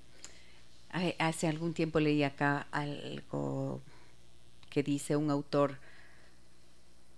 Hace 1.20 1.48
algún 1.50 1.74
tiempo 1.74 2.00
leí 2.00 2.24
acá 2.24 2.68
algo 2.72 3.82
que 4.70 4.82
dice 4.82 5.18
un 5.18 5.30
autor 5.30 5.78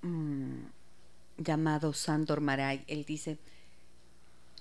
mm, 0.02 0.60
llamado 1.38 1.94
Sandor 1.94 2.42
Maray. 2.42 2.84
Él 2.88 3.06
dice, 3.06 3.38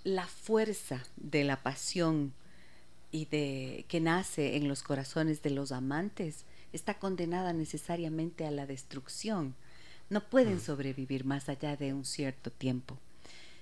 la 0.04 0.26
fuerza 0.26 1.02
de 1.16 1.44
la 1.44 1.62
pasión 1.62 2.32
y 3.10 3.26
de 3.26 3.84
que 3.88 4.00
nace 4.00 4.56
en 4.56 4.68
los 4.68 4.82
corazones 4.82 5.42
de 5.42 5.50
los 5.50 5.72
amantes 5.72 6.44
está 6.72 6.94
condenada 6.94 7.52
necesariamente 7.52 8.44
a 8.46 8.50
la 8.50 8.66
destrucción. 8.66 9.54
No 10.10 10.20
pueden 10.20 10.56
mm. 10.56 10.60
sobrevivir 10.60 11.24
más 11.24 11.48
allá 11.48 11.76
de 11.76 11.92
un 11.92 12.04
cierto 12.04 12.50
tiempo. 12.50 12.98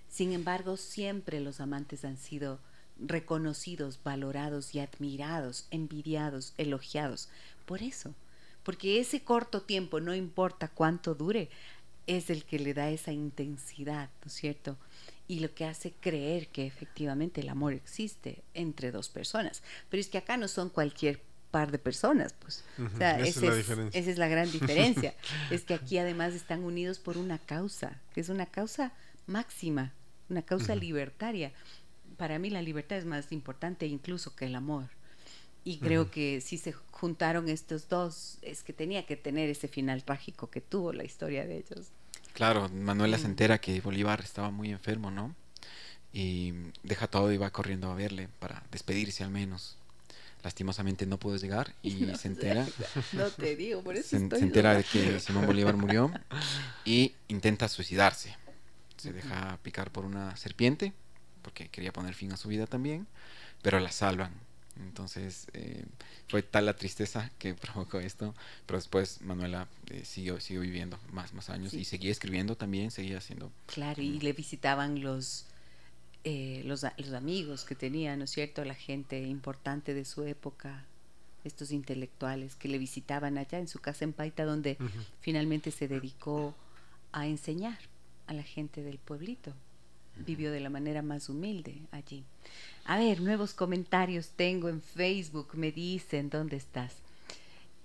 Sin 0.09 0.33
embargo, 0.33 0.77
siempre 0.77 1.41
los 1.41 1.61
amantes 1.61 2.05
han 2.05 2.19
sido 2.19 2.59
reconocidos, 2.99 4.01
valorados 4.05 4.75
y 4.75 4.81
admirados, 4.81 5.67
envidiados, 5.71 6.55
elogiados. 6.59 7.29
Por 7.67 7.83
eso, 7.83 8.15
porque 8.65 9.01
ese 9.01 9.23
corto 9.23 9.63
tiempo, 9.63 10.01
no 10.01 10.15
importa 10.15 10.69
cuánto 10.69 11.15
dure, 11.15 11.49
es 12.07 12.31
el 12.31 12.45
que 12.45 12.59
le 12.59 12.75
da 12.75 12.91
esa 12.91 13.13
intensidad, 13.13 14.11
¿no 14.23 14.27
es 14.27 14.33
cierto? 14.33 14.77
Y 15.27 15.41
lo 15.41 15.55
que 15.55 15.65
hace 15.65 15.93
creer 16.01 16.49
que 16.49 16.67
efectivamente 16.67 17.41
el 17.41 17.49
amor 17.49 17.73
existe 17.73 18.43
entre 18.53 18.91
dos 18.91 19.09
personas. 19.09 19.63
Pero 19.89 20.01
es 20.01 20.09
que 20.09 20.19
acá 20.19 20.37
no 20.37 20.49
son 20.49 20.69
cualquier 20.69 21.21
par 21.51 21.71
de 21.71 21.79
personas, 21.79 22.35
pues. 22.35 22.65
esa, 22.99 23.21
es 23.21 23.37
esa 23.37 24.11
es 24.11 24.19
la 24.19 24.29
gran 24.29 24.51
diferencia. 24.51 25.15
es 25.51 25.63
que 25.65 25.75
aquí 25.75 25.99
además 25.99 26.35
están 26.35 26.65
unidos 26.65 26.99
por 26.99 27.17
una 27.17 27.39
causa, 27.39 28.01
que 28.13 28.21
es 28.21 28.29
una 28.29 28.47
causa 28.47 28.93
máxima, 29.27 29.93
una 30.29 30.43
causa 30.43 30.75
libertaria 30.75 31.53
para 32.17 32.39
mí 32.39 32.51
la 32.51 32.63
libertad 32.63 32.99
es 32.99 33.05
más 33.05 33.33
importante 33.33 33.87
incluso 33.87 34.35
que 34.35 34.47
el 34.47 34.55
amor. 34.55 34.89
Y 35.65 35.79
creo 35.79 36.11
que 36.11 36.43
si 36.43 36.59
se 36.59 36.73
juntaron 36.73 37.49
estos 37.49 37.89
dos, 37.89 38.39
es 38.43 38.63
que 38.63 38.75
tenía 38.75 39.07
que 39.07 39.17
tener 39.17 39.49
ese 39.49 39.67
final 39.67 40.05
trágico 40.05 40.51
que 40.51 40.61
tuvo 40.61 40.93
la 40.93 41.05
historia 41.05 41.47
de 41.47 41.57
ellos. 41.57 41.89
Claro, 42.35 42.69
Manuela 42.69 43.17
se 43.17 43.27
entera 43.27 43.59
que 43.59 43.81
Bolívar 43.81 44.21
estaba 44.21 44.51
muy 44.51 44.71
enfermo, 44.71 45.11
¿no? 45.11 45.35
Y 46.13 46.53
deja 46.83 47.07
todo 47.07 47.33
y 47.33 47.39
va 47.39 47.51
corriendo 47.51 47.91
a 47.91 47.95
verle 47.95 48.29
para 48.41 48.63
despedirse 48.71 49.25
al 49.25 49.31
menos. 49.31 49.77
Lastimosamente 50.43 51.07
no 51.07 51.19
pudo 51.19 51.37
llegar 51.37 51.75
y 51.83 52.07
se 52.17 52.29
entera. 52.29 52.67
No 53.13 53.31
te 53.31 53.57
digo, 53.57 53.83
por 53.83 53.97
eso 53.97 54.11
se, 54.11 54.29
se 54.29 54.45
entera 54.45 54.75
de 54.75 54.85
que 54.85 55.19
Simón 55.19 55.47
Bolívar 55.47 55.77
murió 55.77 56.13
y 56.85 57.15
intenta 57.29 57.69
suicidarse. 57.69 58.37
Se 58.99 59.13
deja 59.13 59.59
picar 59.63 59.91
por 59.91 60.05
una 60.05 60.37
serpiente 60.37 60.93
porque 61.45 61.69
quería 61.69 61.93
poner 61.93 62.15
fin 62.15 62.33
a 62.33 62.37
su 62.37 62.49
vida 62.49 62.67
también, 62.67 63.07
pero 63.63 63.79
la 63.79 63.93
salvan. 63.93 64.33
Entonces 64.81 65.47
eh, 65.53 65.85
fue 66.29 66.43
tal 66.43 66.67
la 66.67 66.75
tristeza 66.75 67.31
que 67.39 67.55
provocó 67.55 68.01
esto, 68.01 68.35
pero 68.67 68.79
después 68.79 69.21
Manuela 69.23 69.69
eh, 69.91 70.05
siguió, 70.05 70.41
siguió 70.41 70.63
viviendo 70.63 70.99
más, 71.13 71.33
más 71.33 71.51
años 71.51 71.75
y 71.75 71.85
seguía 71.85 72.11
escribiendo 72.11 72.57
también, 72.57 72.91
seguía 72.91 73.19
haciendo... 73.19 73.53
Claro, 73.67 74.03
y 74.03 74.21
le 74.21 74.33
visitaban 74.33 75.01
los, 75.01 75.47
eh, 76.25 76.63
los, 76.65 76.85
los, 76.97 77.13
amigos 77.13 77.65
que 77.65 77.75
tenía, 77.75 78.17
¿no 78.17 78.25
es 78.25 78.31
cierto? 78.31 78.65
La 78.65 78.75
gente 78.75 79.21
importante 79.23 79.95
de 79.95 80.05
su 80.05 80.25
época, 80.25 80.85
estos 81.45 81.71
intelectuales 81.71 82.57
que 82.57 82.69
le 82.69 82.79
visitaban 82.79 83.39
allá 83.39 83.59
en 83.59 83.69
su 83.69 83.79
casa 83.79 84.05
en 84.05 84.13
Paita, 84.13 84.45
donde 84.45 84.79
finalmente 85.21 85.71
se 85.71 85.89
dedicó 85.89 86.55
a 87.13 87.27
enseñar 87.27 87.79
a 88.27 88.33
la 88.33 88.43
gente 88.43 88.83
del 88.83 88.99
pueblito 88.99 89.55
vivió 90.17 90.53
de 90.53 90.61
la 90.61 90.71
manera 90.71 91.03
más 91.03 91.29
humilde 91.29 91.83
allí. 91.91 92.25
A 92.87 92.99
ver, 92.99 93.23
nuevos 93.23 93.55
comentarios 93.55 94.29
tengo 94.37 94.69
en 94.69 94.83
Facebook, 94.83 95.55
me 95.55 95.73
dicen, 95.73 96.29
¿dónde 96.29 96.57
estás? 96.57 96.93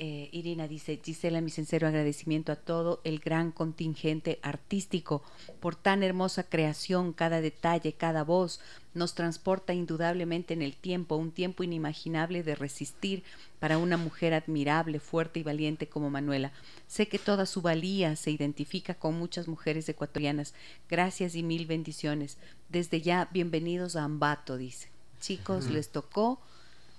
Eh, 0.02 0.30
Irina 0.32 0.66
dice, 0.70 0.98
Gisela, 1.04 1.42
mi 1.42 1.50
sincero 1.50 1.86
agradecimiento 1.86 2.54
a 2.54 2.56
todo 2.56 3.02
el 3.04 3.20
gran 3.20 3.52
contingente 3.52 4.40
artístico 4.42 5.22
por 5.60 5.76
tan 5.76 6.04
hermosa 6.04 6.44
creación, 6.44 7.12
cada 7.12 7.42
detalle, 7.42 7.92
cada 7.92 8.24
voz 8.24 8.62
nos 8.94 9.14
transporta 9.14 9.74
indudablemente 9.74 10.54
en 10.54 10.62
el 10.62 10.78
tiempo, 10.78 11.18
un 11.18 11.32
tiempo 11.34 11.64
inimaginable 11.64 12.44
de 12.44 12.56
resistir 12.56 13.24
para 13.60 13.78
una 13.78 13.98
mujer 13.98 14.34
admirable, 14.34 15.02
fuerte 15.02 15.42
y 15.42 15.44
valiente 15.44 15.90
como 15.90 16.10
Manuela. 16.10 16.54
Sé 16.88 17.10
que 17.10 17.20
toda 17.20 17.46
su 17.46 17.62
valía 17.62 18.16
se 18.16 18.32
identifica 18.32 18.94
con 18.94 19.20
muchas 19.20 19.50
mujeres 19.50 19.90
ecuatorianas. 19.90 20.54
Gracias 20.88 21.36
y 21.36 21.44
mil 21.44 21.66
bendiciones. 21.66 22.38
Desde 22.70 23.02
ya, 23.02 23.28
bienvenidos 23.34 23.98
a 23.98 24.06
Ambato, 24.06 24.56
dice. 24.56 24.88
Chicos, 25.20 25.70
les 25.70 25.90
tocó 25.90 26.40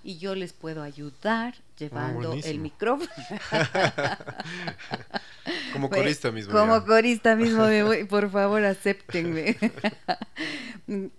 y 0.03 0.19
yo 0.19 0.35
les 0.35 0.53
puedo 0.53 0.83
ayudar 0.83 1.55
llevando 1.79 2.33
el 2.33 2.59
micrófono. 2.59 3.11
como 5.73 5.91
corista 5.91 6.31
mismo. 6.31 6.53
Como 6.53 6.85
corista 6.85 7.37
mismo, 7.37 7.65
por 8.09 8.31
favor, 8.31 8.65
acéptenme. 8.65 9.57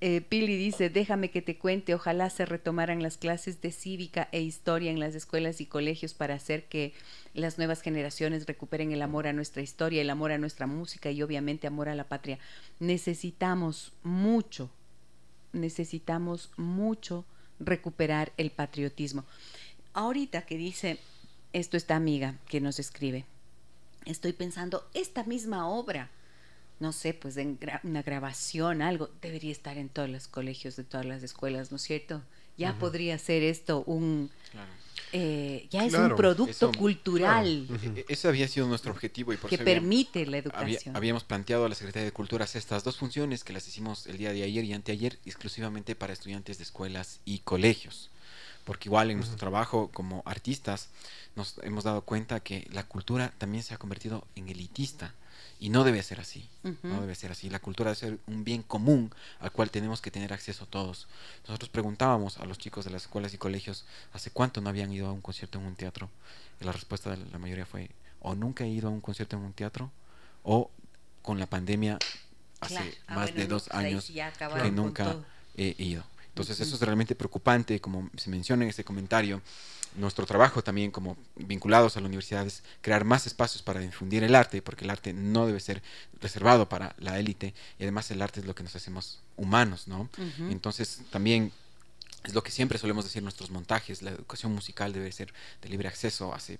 Eh, 0.01 0.19
Pili 0.19 0.57
dice, 0.57 0.89
déjame 0.89 1.31
que 1.31 1.41
te 1.41 1.57
cuente, 1.57 1.95
ojalá 1.95 2.29
se 2.29 2.45
retomaran 2.45 3.01
las 3.01 3.17
clases 3.17 3.61
de 3.61 3.71
cívica 3.71 4.27
e 4.33 4.41
historia 4.41 4.91
en 4.91 4.99
las 4.99 5.15
escuelas 5.15 5.61
y 5.61 5.65
colegios 5.65 6.13
para 6.13 6.35
hacer 6.35 6.65
que 6.65 6.93
las 7.33 7.57
nuevas 7.57 7.81
generaciones 7.81 8.47
recuperen 8.47 8.91
el 8.91 9.01
amor 9.01 9.27
a 9.27 9.33
nuestra 9.33 9.61
historia, 9.61 10.01
el 10.01 10.09
amor 10.09 10.33
a 10.33 10.37
nuestra 10.37 10.67
música 10.67 11.11
y 11.11 11.23
obviamente 11.23 11.67
amor 11.67 11.87
a 11.87 11.95
la 11.95 12.09
patria. 12.09 12.37
Necesitamos 12.79 13.93
mucho, 14.03 14.69
necesitamos 15.53 16.51
mucho 16.57 17.23
recuperar 17.61 18.31
el 18.37 18.51
patriotismo. 18.51 19.25
Ahorita 19.93 20.43
que 20.43 20.57
dice 20.57 20.99
esto 21.53 21.77
esta 21.77 21.95
amiga 21.95 22.35
que 22.47 22.61
nos 22.61 22.79
escribe, 22.79 23.25
estoy 24.05 24.33
pensando, 24.33 24.87
esta 24.93 25.23
misma 25.23 25.67
obra, 25.67 26.09
no 26.79 26.91
sé, 26.91 27.13
pues 27.13 27.37
en 27.37 27.59
una 27.83 28.01
grabación, 28.01 28.81
algo, 28.81 29.09
debería 29.21 29.51
estar 29.51 29.77
en 29.77 29.89
todos 29.89 30.09
los 30.09 30.27
colegios 30.27 30.75
de 30.75 30.83
todas 30.83 31.05
las 31.05 31.23
escuelas, 31.23 31.71
¿no 31.71 31.77
es 31.77 31.83
cierto? 31.83 32.21
Ya 32.61 32.79
podría 32.79 33.17
ser 33.17 33.43
esto 33.43 33.83
un... 33.85 34.29
Eh, 35.13 35.67
ya 35.69 35.85
es 35.85 35.93
un 35.93 36.15
producto 36.15 36.71
cultural. 36.71 37.67
E, 37.69 37.99
e, 37.99 38.05
ese 38.07 38.29
había 38.29 38.47
sido 38.47 38.65
nuestro 38.67 38.93
objetivo 38.93 39.33
y 39.33 39.37
por 39.37 39.49
que 39.49 39.57
permite 39.57 40.25
la 40.25 40.37
educación. 40.37 40.95
habíamos 40.95 41.25
planteado 41.25 41.65
a 41.65 41.69
la 41.69 41.75
Secretaría 41.75 42.05
de 42.05 42.13
Cultura 42.13 42.45
estas 42.45 42.85
dos 42.85 42.95
funciones 42.95 43.43
que 43.43 43.51
las 43.51 43.67
hicimos 43.67 44.07
el 44.07 44.17
día 44.17 44.31
de 44.31 44.43
ayer 44.43 44.63
y 44.63 44.71
anteayer 44.71 45.19
exclusivamente 45.25 45.95
para 45.95 46.13
estudiantes 46.13 46.59
de 46.59 46.63
escuelas 46.63 47.19
y 47.25 47.39
colegios. 47.39 48.09
Porque 48.63 48.87
igual 48.87 49.11
en 49.11 49.17
nuestro 49.17 49.37
trabajo 49.37 49.89
como 49.93 50.21
artistas 50.25 50.87
nos 51.35 51.57
hemos 51.63 51.83
dado 51.83 52.03
cuenta 52.03 52.39
que 52.39 52.67
la 52.71 52.87
cultura 52.87 53.33
también 53.37 53.63
se 53.63 53.73
ha 53.73 53.77
convertido 53.77 54.25
en 54.35 54.47
elitista. 54.47 55.13
Y 55.61 55.69
no 55.69 55.83
debe 55.83 56.01
ser 56.01 56.19
así, 56.19 56.49
no 56.81 57.01
debe 57.01 57.13
ser 57.13 57.31
así. 57.31 57.47
La 57.47 57.59
cultura 57.59 57.91
debe 57.91 57.99
ser 57.99 58.19
un 58.25 58.43
bien 58.43 58.63
común 58.63 59.13
al 59.39 59.51
cual 59.51 59.69
tenemos 59.69 60.01
que 60.01 60.09
tener 60.09 60.33
acceso 60.33 60.65
todos. 60.65 61.07
Nosotros 61.47 61.69
preguntábamos 61.69 62.39
a 62.39 62.45
los 62.45 62.57
chicos 62.57 62.83
de 62.83 62.89
las 62.89 63.03
escuelas 63.03 63.35
y 63.35 63.37
colegios 63.37 63.85
hace 64.11 64.31
cuánto 64.31 64.59
no 64.59 64.69
habían 64.69 64.91
ido 64.91 65.07
a 65.07 65.11
un 65.11 65.21
concierto 65.21 65.59
en 65.59 65.65
un 65.65 65.75
teatro. 65.75 66.09
Y 66.59 66.65
la 66.65 66.71
respuesta 66.71 67.11
de 67.11 67.17
la 67.31 67.37
mayoría 67.37 67.67
fue 67.67 67.91
o 68.21 68.33
nunca 68.33 68.63
he 68.63 68.69
ido 68.69 68.87
a 68.87 68.91
un 68.91 69.01
concierto 69.01 69.37
en 69.37 69.43
un 69.43 69.53
teatro 69.53 69.91
o 70.41 70.71
con 71.21 71.39
la 71.39 71.45
pandemia 71.45 71.99
hace 72.59 72.97
ah, 73.05 73.13
más 73.13 73.35
de 73.35 73.45
dos 73.45 73.69
años 73.69 74.11
que 74.63 74.71
nunca 74.71 75.15
he 75.55 75.75
ido. 75.77 76.03
Entonces 76.29 76.59
eso 76.59 76.73
es 76.73 76.81
realmente 76.81 77.13
preocupante, 77.13 77.79
como 77.79 78.09
se 78.17 78.31
menciona 78.31 78.63
en 78.63 78.71
ese 78.71 78.83
comentario 78.83 79.43
nuestro 79.95 80.25
trabajo 80.25 80.63
también 80.63 80.91
como 80.91 81.17
vinculados 81.35 81.97
a 81.97 81.99
la 81.99 82.07
universidad 82.07 82.45
es 82.45 82.63
crear 82.81 83.03
más 83.03 83.27
espacios 83.27 83.61
para 83.61 83.79
difundir 83.79 84.23
el 84.23 84.35
arte, 84.35 84.61
porque 84.61 84.85
el 84.85 84.89
arte 84.89 85.13
no 85.13 85.45
debe 85.45 85.59
ser 85.59 85.81
reservado 86.21 86.69
para 86.69 86.95
la 86.99 87.19
élite 87.19 87.53
y 87.77 87.83
además 87.83 88.09
el 88.11 88.21
arte 88.21 88.39
es 88.39 88.45
lo 88.45 88.55
que 88.55 88.63
nos 88.63 88.75
hacemos 88.75 89.21
humanos, 89.37 89.87
¿no? 89.87 90.09
Entonces 90.49 91.01
también 91.09 91.51
es 92.23 92.33
lo 92.33 92.43
que 92.43 92.51
siempre 92.51 92.77
solemos 92.77 93.03
decir 93.03 93.19
en 93.19 93.25
nuestros 93.25 93.49
montajes, 93.49 94.01
la 94.01 94.11
educación 94.11 94.53
musical 94.53 94.93
debe 94.93 95.11
ser 95.11 95.33
de 95.61 95.69
libre 95.69 95.87
acceso 95.87 96.33
hace 96.33 96.59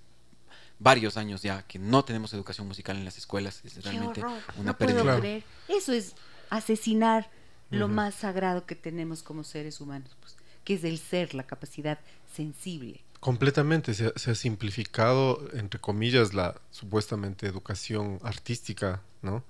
varios 0.79 1.15
años 1.15 1.43
ya 1.43 1.61
que 1.63 1.77
no 1.77 2.03
tenemos 2.03 2.33
educación 2.33 2.67
musical 2.67 2.97
en 2.97 3.05
las 3.05 3.17
escuelas, 3.17 3.61
es 3.63 3.83
realmente 3.83 4.23
una 4.57 4.77
pérdida. 4.77 5.19
Eso 5.67 5.93
es 5.93 6.15
asesinar 6.49 7.29
lo 7.69 7.87
más 7.87 8.15
sagrado 8.15 8.65
que 8.65 8.75
tenemos 8.75 9.23
como 9.23 9.43
seres 9.43 9.79
humanos, 9.79 10.17
pues, 10.19 10.35
que 10.65 10.73
es 10.73 10.83
el 10.83 10.99
ser, 10.99 11.33
la 11.33 11.43
capacidad 11.43 11.99
sensible. 12.35 13.01
Completamente, 13.21 13.93
se 13.93 14.31
ha, 14.31 14.35
simplificado, 14.35 15.47
entre 15.53 15.79
comillas, 15.79 16.33
la 16.33 16.59
supuestamente 16.71 17.45
educación 17.45 18.19
artística, 18.23 19.03
¿no? 19.21 19.43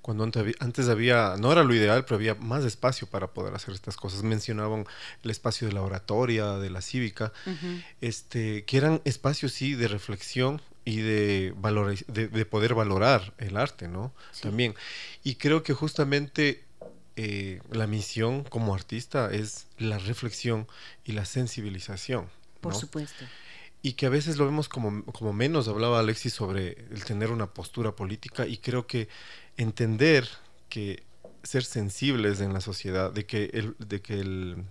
Cuando 0.00 0.24
antes 0.24 0.88
había, 0.88 1.36
no 1.38 1.52
era 1.52 1.62
lo 1.62 1.74
ideal, 1.74 2.06
pero 2.06 2.16
había 2.16 2.34
más 2.36 2.64
espacio 2.64 3.06
para 3.06 3.26
poder 3.26 3.54
hacer 3.54 3.74
estas 3.74 3.98
cosas. 3.98 4.22
Mencionaban 4.22 4.86
el 5.22 5.30
espacio 5.30 5.68
de 5.68 5.74
la 5.74 5.82
oratoria, 5.82 6.52
de 6.52 6.70
la 6.70 6.80
cívica, 6.80 7.30
este, 8.00 8.64
que 8.64 8.78
eran 8.78 9.02
espacios, 9.04 9.52
sí, 9.52 9.74
de 9.74 9.88
reflexión 9.88 10.62
y 10.86 11.00
de, 11.02 11.52
valor, 11.58 11.94
de, 11.94 12.46
poder 12.46 12.72
valorar 12.72 13.34
el 13.36 13.58
arte, 13.58 13.86
¿no? 13.86 14.14
También. 14.40 14.74
Y 15.22 15.34
creo 15.34 15.62
que 15.62 15.74
justamente 15.74 16.64
eh, 17.16 17.60
la 17.70 17.86
misión 17.86 18.44
como 18.44 18.74
artista 18.74 19.30
es 19.30 19.66
la 19.76 19.98
reflexión 19.98 20.66
y 21.04 21.12
la 21.12 21.26
sensibilización 21.26 22.39
Por 22.60 22.74
supuesto. 22.74 23.24
Y 23.82 23.94
que 23.94 24.06
a 24.06 24.10
veces 24.10 24.36
lo 24.36 24.44
vemos 24.44 24.68
como, 24.68 25.04
como 25.06 25.32
menos, 25.32 25.68
hablaba 25.68 26.00
Alexis 26.00 26.34
sobre 26.34 26.72
el 26.90 27.04
tener 27.04 27.30
una 27.30 27.46
postura 27.46 27.96
política 27.96 28.46
y 28.46 28.58
creo 28.58 28.86
que 28.86 29.08
entender 29.56 30.28
que 30.68 31.02
ser 31.42 31.64
sensibles 31.64 32.40
en 32.40 32.52
la 32.52 32.60
sociedad, 32.60 33.10
de 33.10 33.24
que 33.24 33.50
el, 33.54 33.74
de 33.78 34.02
que 34.02 34.20
el, 34.20 34.64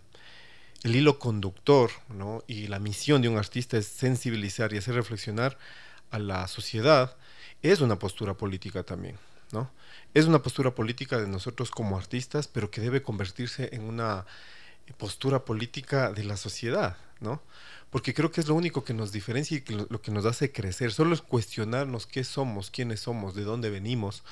el 0.83 0.95
hilo 0.95 1.19
conductor 1.19 1.91
¿no? 2.09 2.43
y 2.47 2.67
la 2.67 2.79
misión 2.79 3.21
de 3.21 3.29
un 3.29 3.37
artista 3.37 3.77
es 3.77 3.87
sensibilizar 3.87 4.73
y 4.73 4.77
hacer 4.77 4.95
reflexionar 4.95 5.57
a 6.11 6.19
la 6.19 6.47
sociedad, 6.47 7.15
es 7.61 7.81
una 7.81 7.99
postura 7.99 8.35
política 8.35 8.83
también. 8.83 9.17
¿no? 9.51 9.71
Es 10.13 10.25
una 10.25 10.41
postura 10.41 10.75
política 10.75 11.19
de 11.19 11.27
nosotros 11.27 11.71
como 11.71 11.97
artistas, 11.97 12.47
pero 12.47 12.71
que 12.71 12.81
debe 12.81 13.01
convertirse 13.01 13.69
en 13.73 13.83
una 13.83 14.25
postura 14.93 15.45
política 15.45 16.11
de 16.11 16.23
la 16.23 16.37
sociedad, 16.37 16.97
¿no? 17.19 17.41
Porque 17.89 18.13
creo 18.13 18.31
que 18.31 18.41
es 18.41 18.47
lo 18.47 18.55
único 18.55 18.83
que 18.83 18.93
nos 18.93 19.11
diferencia 19.11 19.57
y 19.57 19.73
lo, 19.73 20.01
que 20.01 20.11
nos 20.11 20.25
hace 20.25 20.51
crecer. 20.51 20.91
Solo 20.91 21.15
es 21.15 21.21
cuestionarnos 21.21 22.05
qué 22.05 22.23
somos, 22.23 22.69
quiénes 22.69 22.99
somos, 22.99 23.33
de 23.33 23.43
dónde 23.43 23.69
venimos. 23.69 24.23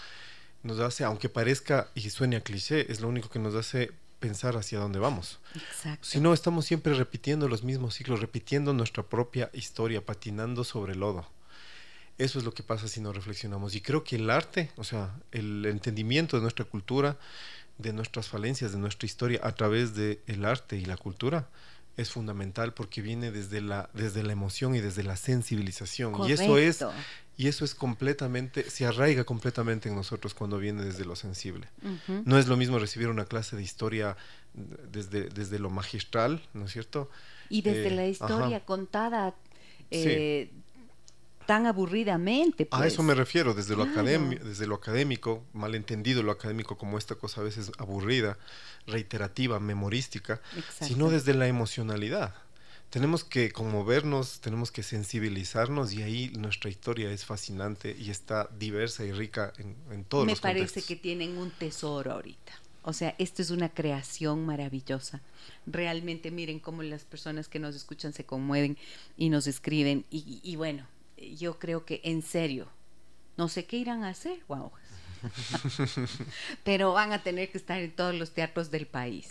Nos 0.64 0.80
hace, 0.80 1.04
aunque 1.04 1.30
parezca 1.30 1.90
y 1.96 2.10
suene 2.10 2.36
a 2.36 2.42
cliché, 2.42 2.92
es 2.92 3.02
lo 3.02 3.08
único 3.08 3.30
que 3.30 3.40
nos 3.40 3.56
hace 3.56 3.92
pensar 4.20 4.58
hacia 4.58 4.80
dónde 4.80 5.00
vamos. 5.00 5.40
Exacto. 5.56 6.06
Si 6.08 6.20
no, 6.20 6.34
estamos 6.34 6.66
siempre 6.66 6.94
repitiendo 6.94 7.48
los 7.48 7.64
mismos 7.64 7.96
ciclos, 7.96 8.20
repitiendo 8.20 8.74
nuestra 8.74 9.04
propia 9.04 9.50
historia, 9.54 10.06
patinando 10.06 10.64
sobre 10.64 10.94
el 10.94 11.00
lodo. 11.00 11.28
Eso 12.18 12.40
es 12.40 12.46
lo 12.46 12.54
que 12.54 12.64
pasa 12.64 12.88
si 12.88 13.00
no 13.00 13.14
reflexionamos. 13.14 13.76
Y 13.76 13.82
creo 13.82 14.04
que 14.04 14.16
el 14.16 14.30
arte, 14.30 14.72
o 14.76 14.84
sea, 14.84 15.16
el 15.32 15.66
entendimiento 15.66 16.38
de 16.38 16.42
nuestra 16.42 16.66
cultura, 16.66 17.18
de 17.78 17.94
nuestras 17.94 18.28
falencias, 18.28 18.72
de 18.72 18.80
nuestra 18.80 19.06
historia 19.06 19.40
a 19.44 19.54
través 19.54 19.96
del 19.96 20.20
el 20.28 20.46
arte 20.46 20.78
y 20.78 20.86
la 20.86 20.98
cultura, 20.98 21.50
es 21.98 22.12
fundamental 22.12 22.74
porque 22.74 23.02
viene 23.02 23.32
desde 23.32 23.60
la, 23.60 23.90
desde 23.94 24.24
la 24.24 24.32
emoción 24.32 24.76
y 24.76 24.80
desde 24.80 25.04
la 25.04 25.18
sensibilización. 25.18 26.14
Y 26.28 26.32
eso 26.32 26.58
es 26.58 26.86
y 27.40 27.48
eso 27.48 27.64
es 27.64 27.76
completamente, 27.76 28.68
se 28.68 28.88
arraiga 28.88 29.24
completamente 29.24 29.90
en 29.90 29.96
nosotros 29.96 30.34
cuando 30.34 30.58
viene 30.58 30.84
desde 30.84 31.06
lo 31.06 31.16
sensible. 31.16 31.68
No 32.26 32.40
es 32.40 32.48
lo 32.48 32.58
mismo 32.58 32.80
recibir 32.80 33.10
una 33.10 33.26
clase 33.26 33.56
de 33.56 33.62
historia 33.62 34.18
desde, 34.56 35.30
desde 35.30 35.60
lo 35.60 35.70
magistral, 35.70 36.42
¿no 36.56 36.66
es 36.66 36.72
cierto? 36.72 37.12
Y 37.50 37.62
desde 37.62 37.92
la 37.92 38.06
eh, 38.06 38.10
historia 38.10 38.66
contada 38.66 39.36
eh, 39.92 40.52
tan 41.48 41.66
aburridamente. 41.66 42.68
A 42.70 42.86
eso 42.86 43.02
me 43.02 43.16
pues. 43.16 43.18
refiero, 43.18 43.56
desde 43.56 43.76
lo, 43.76 43.84
académico, 43.84 44.44
desde 44.44 44.68
lo 44.68 44.76
académico, 44.76 45.44
malentendido 45.54 46.22
lo 46.22 46.32
académico 46.32 46.78
como 46.78 47.00
esta 47.00 47.16
cosa 47.16 47.42
a 47.42 47.46
veces 47.46 47.72
aburrida, 47.80 48.38
reiterativa, 48.86 49.60
memorística, 49.60 50.42
sino 50.80 51.10
desde 51.10 51.34
la 51.34 51.48
emocionalidad. 51.48 52.36
Tenemos 52.90 53.24
que 53.24 53.52
conmovernos, 53.52 54.40
tenemos 54.42 54.72
que 54.72 54.84
sensibilizarnos 54.84 55.94
y 55.94 56.04
ahí 56.04 56.32
nuestra 56.38 56.70
historia 56.70 57.12
es 57.12 57.26
fascinante 57.26 57.96
y 57.98 58.12
está 58.12 58.50
diversa 58.58 59.04
y 59.04 59.12
rica 59.12 59.52
en, 59.58 59.76
en 59.92 60.04
todos 60.04 60.26
me 60.26 60.34
los 60.34 60.44
Me 60.44 60.54
parece 60.54 60.82
que 60.82 60.96
tienen 60.96 61.38
un 61.38 61.52
tesoro 61.52 62.14
ahorita. 62.14 62.54
O 62.84 62.94
sea, 62.94 63.16
esto 63.18 63.42
es 63.42 63.52
una 63.52 63.70
creación 63.70 64.46
maravillosa. 64.46 65.22
Realmente 65.66 66.32
miren 66.32 66.60
cómo 66.60 66.84
las 66.84 67.04
personas 67.04 67.50
que 67.50 67.60
nos 67.60 67.76
escuchan 67.76 68.14
se 68.14 68.26
conmueven 68.26 68.78
y 69.18 69.30
nos 69.30 69.48
escriben. 69.48 70.06
Y, 70.10 70.40
y 70.42 70.56
bueno, 70.56 70.86
yo 71.18 71.60
creo 71.60 71.86
que 71.86 72.02
en 72.04 72.22
serio, 72.22 72.68
no 73.38 73.50
sé 73.50 73.66
qué 73.66 73.78
irán 73.78 74.04
a 74.04 74.10
hacer, 74.10 74.40
wow. 74.48 74.72
Pero 76.64 76.94
van 76.94 77.12
a 77.12 77.24
tener 77.24 77.50
que 77.52 77.58
estar 77.58 77.80
en 77.80 77.92
todos 77.92 78.16
los 78.16 78.32
teatros 78.32 78.72
del 78.72 78.86
país. 78.86 79.30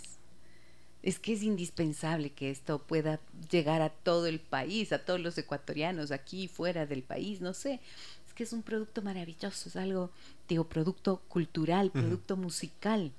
Es 1.03 1.19
que 1.19 1.33
es 1.33 1.43
indispensable 1.43 2.31
que 2.31 2.51
esto 2.51 2.79
pueda 2.79 3.19
llegar 3.49 3.81
a 3.81 3.89
todo 3.89 4.27
el 4.27 4.39
país, 4.39 4.91
a 4.91 4.99
todos 4.99 5.19
los 5.19 5.37
ecuatorianos, 5.37 6.11
aquí 6.11 6.47
fuera 6.47 6.85
del 6.85 7.03
país, 7.03 7.39
no 7.39 7.53
sé. 7.53 7.79
Es 8.27 8.33
que 8.33 8.43
es 8.43 8.51
un 8.51 8.63
producto 8.63 9.01
maravilloso, 9.01 9.69
es 9.69 9.75
algo, 9.75 10.09
digo, 10.49 10.65
producto 10.65 11.21
cultural, 11.29 11.91
producto 11.91 12.35
musical. 12.35 13.11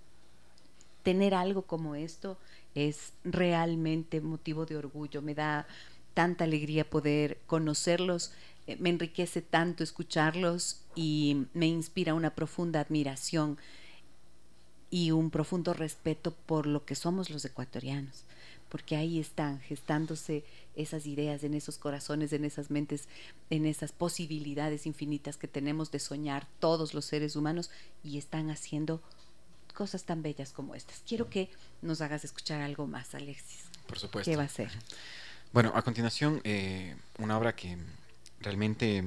Tener 1.03 1.35
algo 1.35 1.63
como 1.63 1.95
esto 1.95 2.37
es 2.75 3.13
realmente 3.25 4.21
motivo 4.21 4.67
de 4.67 4.77
orgullo. 4.77 5.23
Me 5.23 5.35
da 5.35 5.67
tanta 6.13 6.45
alegría 6.45 6.89
poder 6.89 7.39
conocerlos 7.47 8.33
me 8.77 8.91
enriquece 8.91 9.43
tanto 9.43 9.83
escucharlos 9.83 10.81
y 10.95 11.47
me 11.55 11.67
inspira 11.67 12.15
una 12.15 12.35
profunda 12.35 12.81
admiración 12.81 13.59
y 14.91 15.11
un 15.11 15.31
profundo 15.31 15.75
respeto 15.75 16.35
por 16.35 16.67
lo 16.67 16.85
que 16.85 16.95
somos 16.95 17.31
los 17.31 17.45
ecuatorianos, 17.45 18.25
porque 18.69 18.97
ahí 18.97 19.19
están 19.19 19.61
gestándose 19.61 20.45
esas 20.77 21.07
ideas 21.07 21.45
en 21.45 21.55
esos 21.55 21.79
corazones, 21.79 22.33
en 22.33 22.45
esas 22.45 22.71
mentes, 22.71 23.09
en 23.51 23.67
esas 23.67 23.93
posibilidades 23.93 24.87
infinitas 24.87 25.37
que 25.37 25.49
tenemos 25.49 25.91
de 25.91 25.99
soñar 25.99 26.47
todos 26.59 26.95
los 26.95 27.05
seres 27.05 27.37
humanos 27.37 27.71
y 28.03 28.19
están 28.19 28.51
haciendo 28.51 29.03
cosas 29.75 30.05
tan 30.05 30.23
bellas 30.23 30.53
como 30.53 30.75
estas. 30.75 31.03
Quiero 31.07 31.31
que 31.31 31.51
nos 31.83 32.01
hagas 32.01 32.25
escuchar 32.25 32.61
algo 32.61 32.87
más, 32.87 33.15
Alexis. 33.15 33.65
Por 33.87 33.99
supuesto. 33.99 34.31
¿Qué 34.31 34.37
va 34.37 34.45
a 34.45 34.49
ser? 34.49 34.71
Bueno, 35.53 35.73
a 35.75 35.83
continuación, 35.83 36.41
eh, 36.45 36.97
una 37.19 37.39
obra 37.39 37.55
que 37.55 37.79
realmente 38.41 39.05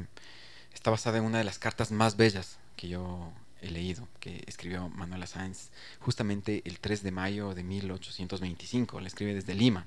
está 0.74 0.91
basada 0.91 1.18
en 1.18 1.26
una 1.26 1.38
de 1.38 1.44
las 1.44 1.60
cartas 1.60 1.91
más 1.91 2.18
bellas 2.18 2.58
que 2.76 2.88
yo 2.88 3.32
he 3.62 3.70
leído, 3.70 4.08
que 4.20 4.44
escribió 4.48 4.90
Manuela 4.90 5.28
Sáenz 5.28 5.70
justamente 5.99 6.62
el 6.66 6.80
3 6.80 7.03
de 7.03 7.12
mayo 7.12 7.53
de 7.53 7.64
1825, 7.64 8.99
la 8.99 9.08
escribe 9.08 9.36
desde 9.36 9.53
Lima. 9.53 9.86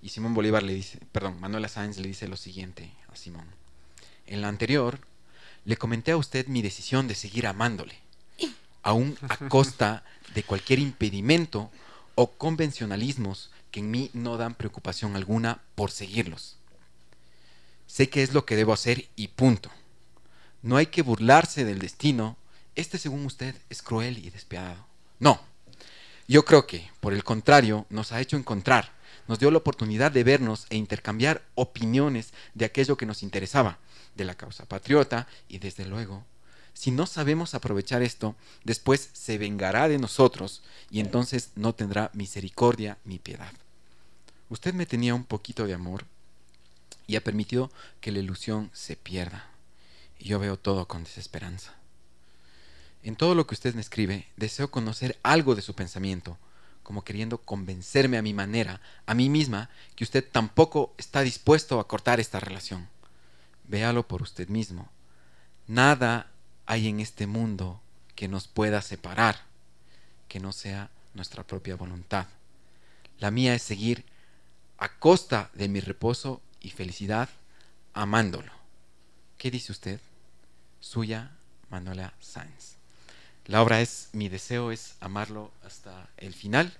Y 0.00 0.08
Simón 0.08 0.34
Bolívar 0.34 0.62
le 0.62 0.74
dice, 0.74 0.98
perdón, 1.12 1.38
Manuela 1.40 1.68
Sáenz 1.68 1.98
le 1.98 2.08
dice 2.08 2.28
lo 2.28 2.36
siguiente 2.36 2.90
a 3.12 3.16
Simón. 3.16 3.46
En 4.26 4.40
la 4.40 4.48
anterior, 4.48 5.00
le 5.64 5.76
comenté 5.76 6.12
a 6.12 6.16
usted 6.16 6.46
mi 6.46 6.62
decisión 6.62 7.06
de 7.06 7.14
seguir 7.14 7.46
amándole, 7.46 7.96
aún 8.82 9.16
a 9.28 9.36
costa 9.48 10.04
de 10.34 10.42
cualquier 10.42 10.78
impedimento 10.78 11.70
o 12.14 12.32
convencionalismos 12.32 13.50
que 13.70 13.80
en 13.80 13.90
mí 13.90 14.10
no 14.12 14.36
dan 14.36 14.54
preocupación 14.54 15.16
alguna 15.16 15.60
por 15.74 15.90
seguirlos. 15.90 16.56
Sé 17.92 18.08
que 18.08 18.22
es 18.22 18.32
lo 18.32 18.46
que 18.46 18.56
debo 18.56 18.72
hacer 18.72 19.10
y 19.16 19.28
punto. 19.28 19.70
No 20.62 20.78
hay 20.78 20.86
que 20.86 21.02
burlarse 21.02 21.66
del 21.66 21.78
destino. 21.78 22.38
Este, 22.74 22.96
según 22.96 23.26
usted, 23.26 23.54
es 23.68 23.82
cruel 23.82 24.16
y 24.16 24.30
despiadado. 24.30 24.86
No. 25.18 25.42
Yo 26.26 26.46
creo 26.46 26.66
que, 26.66 26.90
por 27.00 27.12
el 27.12 27.22
contrario, 27.22 27.84
nos 27.90 28.12
ha 28.12 28.22
hecho 28.22 28.38
encontrar, 28.38 28.92
nos 29.28 29.40
dio 29.40 29.50
la 29.50 29.58
oportunidad 29.58 30.10
de 30.10 30.24
vernos 30.24 30.66
e 30.70 30.76
intercambiar 30.76 31.42
opiniones 31.54 32.32
de 32.54 32.64
aquello 32.64 32.96
que 32.96 33.04
nos 33.04 33.22
interesaba, 33.22 33.78
de 34.16 34.24
la 34.24 34.36
causa 34.36 34.64
patriota 34.64 35.28
y, 35.46 35.58
desde 35.58 35.84
luego, 35.84 36.24
si 36.72 36.92
no 36.92 37.04
sabemos 37.04 37.52
aprovechar 37.52 38.00
esto, 38.00 38.36
después 38.64 39.10
se 39.12 39.36
vengará 39.36 39.88
de 39.88 39.98
nosotros 39.98 40.62
y 40.90 41.00
entonces 41.00 41.50
no 41.56 41.74
tendrá 41.74 42.10
misericordia 42.14 42.96
ni 43.04 43.18
piedad. 43.18 43.52
Usted 44.48 44.72
me 44.72 44.86
tenía 44.86 45.14
un 45.14 45.24
poquito 45.24 45.66
de 45.66 45.74
amor 45.74 46.06
y 47.06 47.16
ha 47.16 47.24
permitido 47.24 47.70
que 48.00 48.12
la 48.12 48.18
ilusión 48.18 48.70
se 48.72 48.96
pierda. 48.96 49.46
Y 50.18 50.26
yo 50.26 50.38
veo 50.38 50.58
todo 50.58 50.86
con 50.86 51.04
desesperanza. 51.04 51.74
En 53.02 53.16
todo 53.16 53.34
lo 53.34 53.46
que 53.46 53.54
usted 53.54 53.74
me 53.74 53.80
escribe, 53.80 54.28
deseo 54.36 54.70
conocer 54.70 55.18
algo 55.22 55.54
de 55.54 55.62
su 55.62 55.74
pensamiento, 55.74 56.38
como 56.82 57.02
queriendo 57.04 57.38
convencerme 57.38 58.18
a 58.18 58.22
mi 58.22 58.32
manera, 58.32 58.80
a 59.06 59.14
mí 59.14 59.28
misma, 59.28 59.70
que 59.96 60.04
usted 60.04 60.24
tampoco 60.30 60.94
está 60.98 61.22
dispuesto 61.22 61.80
a 61.80 61.88
cortar 61.88 62.20
esta 62.20 62.40
relación. 62.40 62.88
Véalo 63.64 64.06
por 64.06 64.22
usted 64.22 64.48
mismo. 64.48 64.88
Nada 65.66 66.30
hay 66.66 66.88
en 66.88 67.00
este 67.00 67.26
mundo 67.26 67.80
que 68.14 68.28
nos 68.28 68.46
pueda 68.46 68.82
separar, 68.82 69.42
que 70.28 70.40
no 70.40 70.52
sea 70.52 70.90
nuestra 71.14 71.44
propia 71.44 71.76
voluntad. 71.76 72.26
La 73.18 73.30
mía 73.30 73.54
es 73.54 73.62
seguir 73.62 74.04
a 74.78 74.98
costa 74.98 75.50
de 75.54 75.68
mi 75.68 75.80
reposo 75.80 76.40
y 76.62 76.70
felicidad 76.70 77.28
amándolo. 77.92 78.52
¿Qué 79.38 79.50
dice 79.50 79.72
usted? 79.72 80.00
Suya, 80.80 81.32
Manuela 81.70 82.14
Sáenz. 82.20 82.76
La 83.46 83.62
obra 83.62 83.80
es 83.80 84.08
Mi 84.12 84.28
deseo 84.28 84.70
es 84.70 84.94
amarlo 85.00 85.50
hasta 85.64 86.08
el 86.16 86.32
final, 86.32 86.72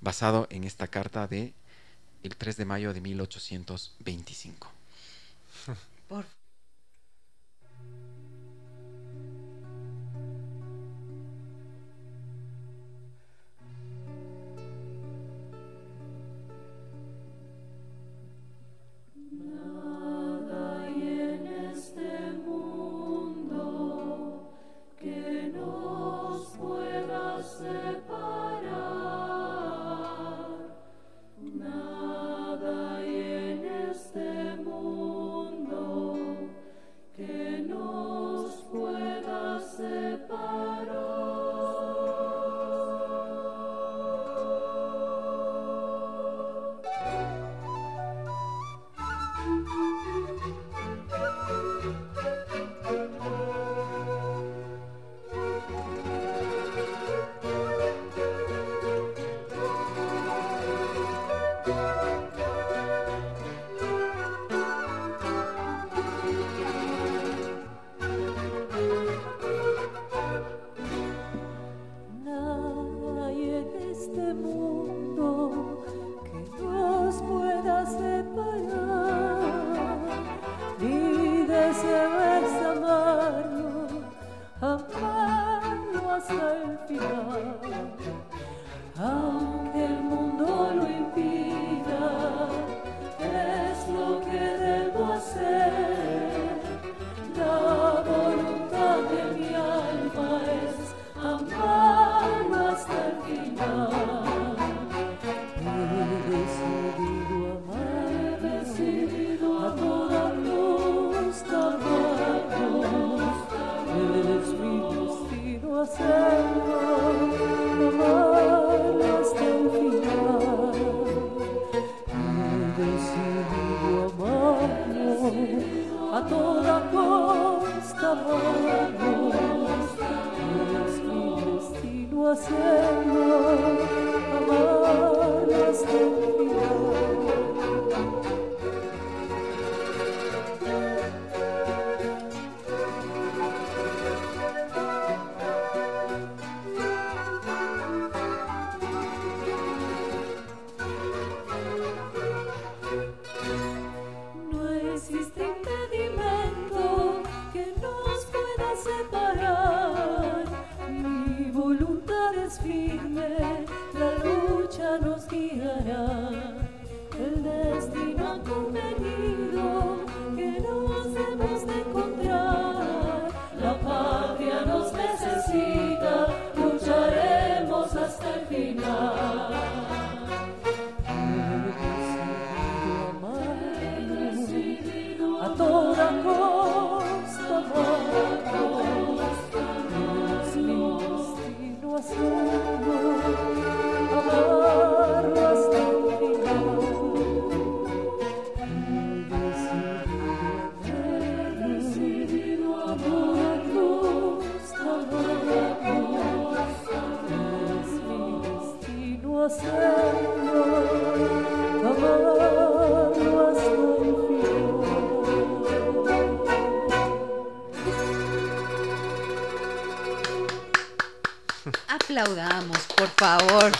basado 0.00 0.46
en 0.50 0.64
esta 0.64 0.88
carta 0.88 1.26
de 1.26 1.52
el 2.22 2.36
3 2.36 2.56
de 2.56 2.64
mayo 2.64 2.94
de 2.94 3.00
1825. 3.00 4.70
Por 6.08 6.24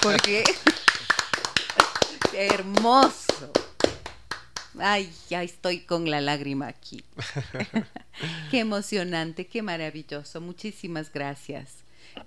porque 0.02 0.44
qué 2.30 2.46
hermoso. 2.46 3.50
Ay, 4.78 5.12
ya 5.28 5.42
estoy 5.42 5.80
con 5.80 6.08
la 6.08 6.20
lágrima 6.20 6.68
aquí. 6.68 7.02
qué 8.50 8.60
emocionante, 8.60 9.48
qué 9.48 9.62
maravilloso. 9.62 10.40
Muchísimas 10.40 11.12
gracias. 11.12 11.78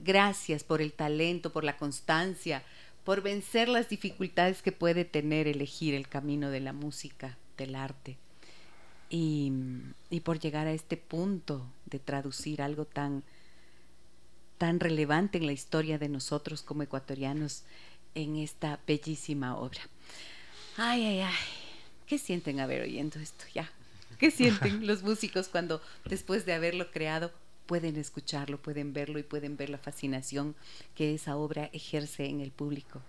Gracias 0.01 0.63
por 0.65 0.81
el 0.81 0.91
talento, 0.91 1.53
por 1.53 1.63
la 1.63 1.77
constancia, 1.77 2.61
por 3.05 3.21
vencer 3.21 3.69
las 3.69 3.87
dificultades 3.87 4.61
que 4.61 4.73
puede 4.73 5.05
tener 5.05 5.47
elegir 5.47 5.93
el 5.93 6.09
camino 6.09 6.49
de 6.49 6.59
la 6.59 6.73
música, 6.73 7.37
del 7.57 7.75
arte. 7.75 8.17
Y, 9.09 9.53
y 10.09 10.19
por 10.21 10.39
llegar 10.39 10.67
a 10.67 10.73
este 10.73 10.97
punto 10.97 11.65
de 11.85 11.99
traducir 11.99 12.61
algo 12.61 12.83
tan 12.85 13.23
tan 14.61 14.79
relevante 14.79 15.39
en 15.39 15.47
la 15.47 15.53
historia 15.53 15.97
de 15.97 16.07
nosotros 16.07 16.61
como 16.61 16.83
ecuatorianos 16.83 17.63
en 18.13 18.35
esta 18.35 18.79
bellísima 18.85 19.57
obra. 19.57 19.81
Ay, 20.77 21.03
ay, 21.03 21.21
ay. 21.21 21.33
¿Qué 22.05 22.19
sienten 22.19 22.59
haber 22.59 22.83
oyendo 22.83 23.19
esto 23.19 23.43
ya? 23.55 23.71
¿Qué 24.19 24.29
sienten 24.29 24.85
los 24.85 25.01
músicos 25.01 25.47
cuando 25.47 25.81
después 26.05 26.45
de 26.45 26.53
haberlo 26.53 26.91
creado 26.91 27.31
pueden 27.65 27.97
escucharlo, 27.97 28.61
pueden 28.61 28.93
verlo 28.93 29.17
y 29.17 29.23
pueden 29.23 29.57
ver 29.57 29.71
la 29.71 29.79
fascinación 29.79 30.53
que 30.93 31.15
esa 31.15 31.37
obra 31.37 31.71
ejerce 31.73 32.27
en 32.27 32.39
el 32.39 32.51
público? 32.51 33.01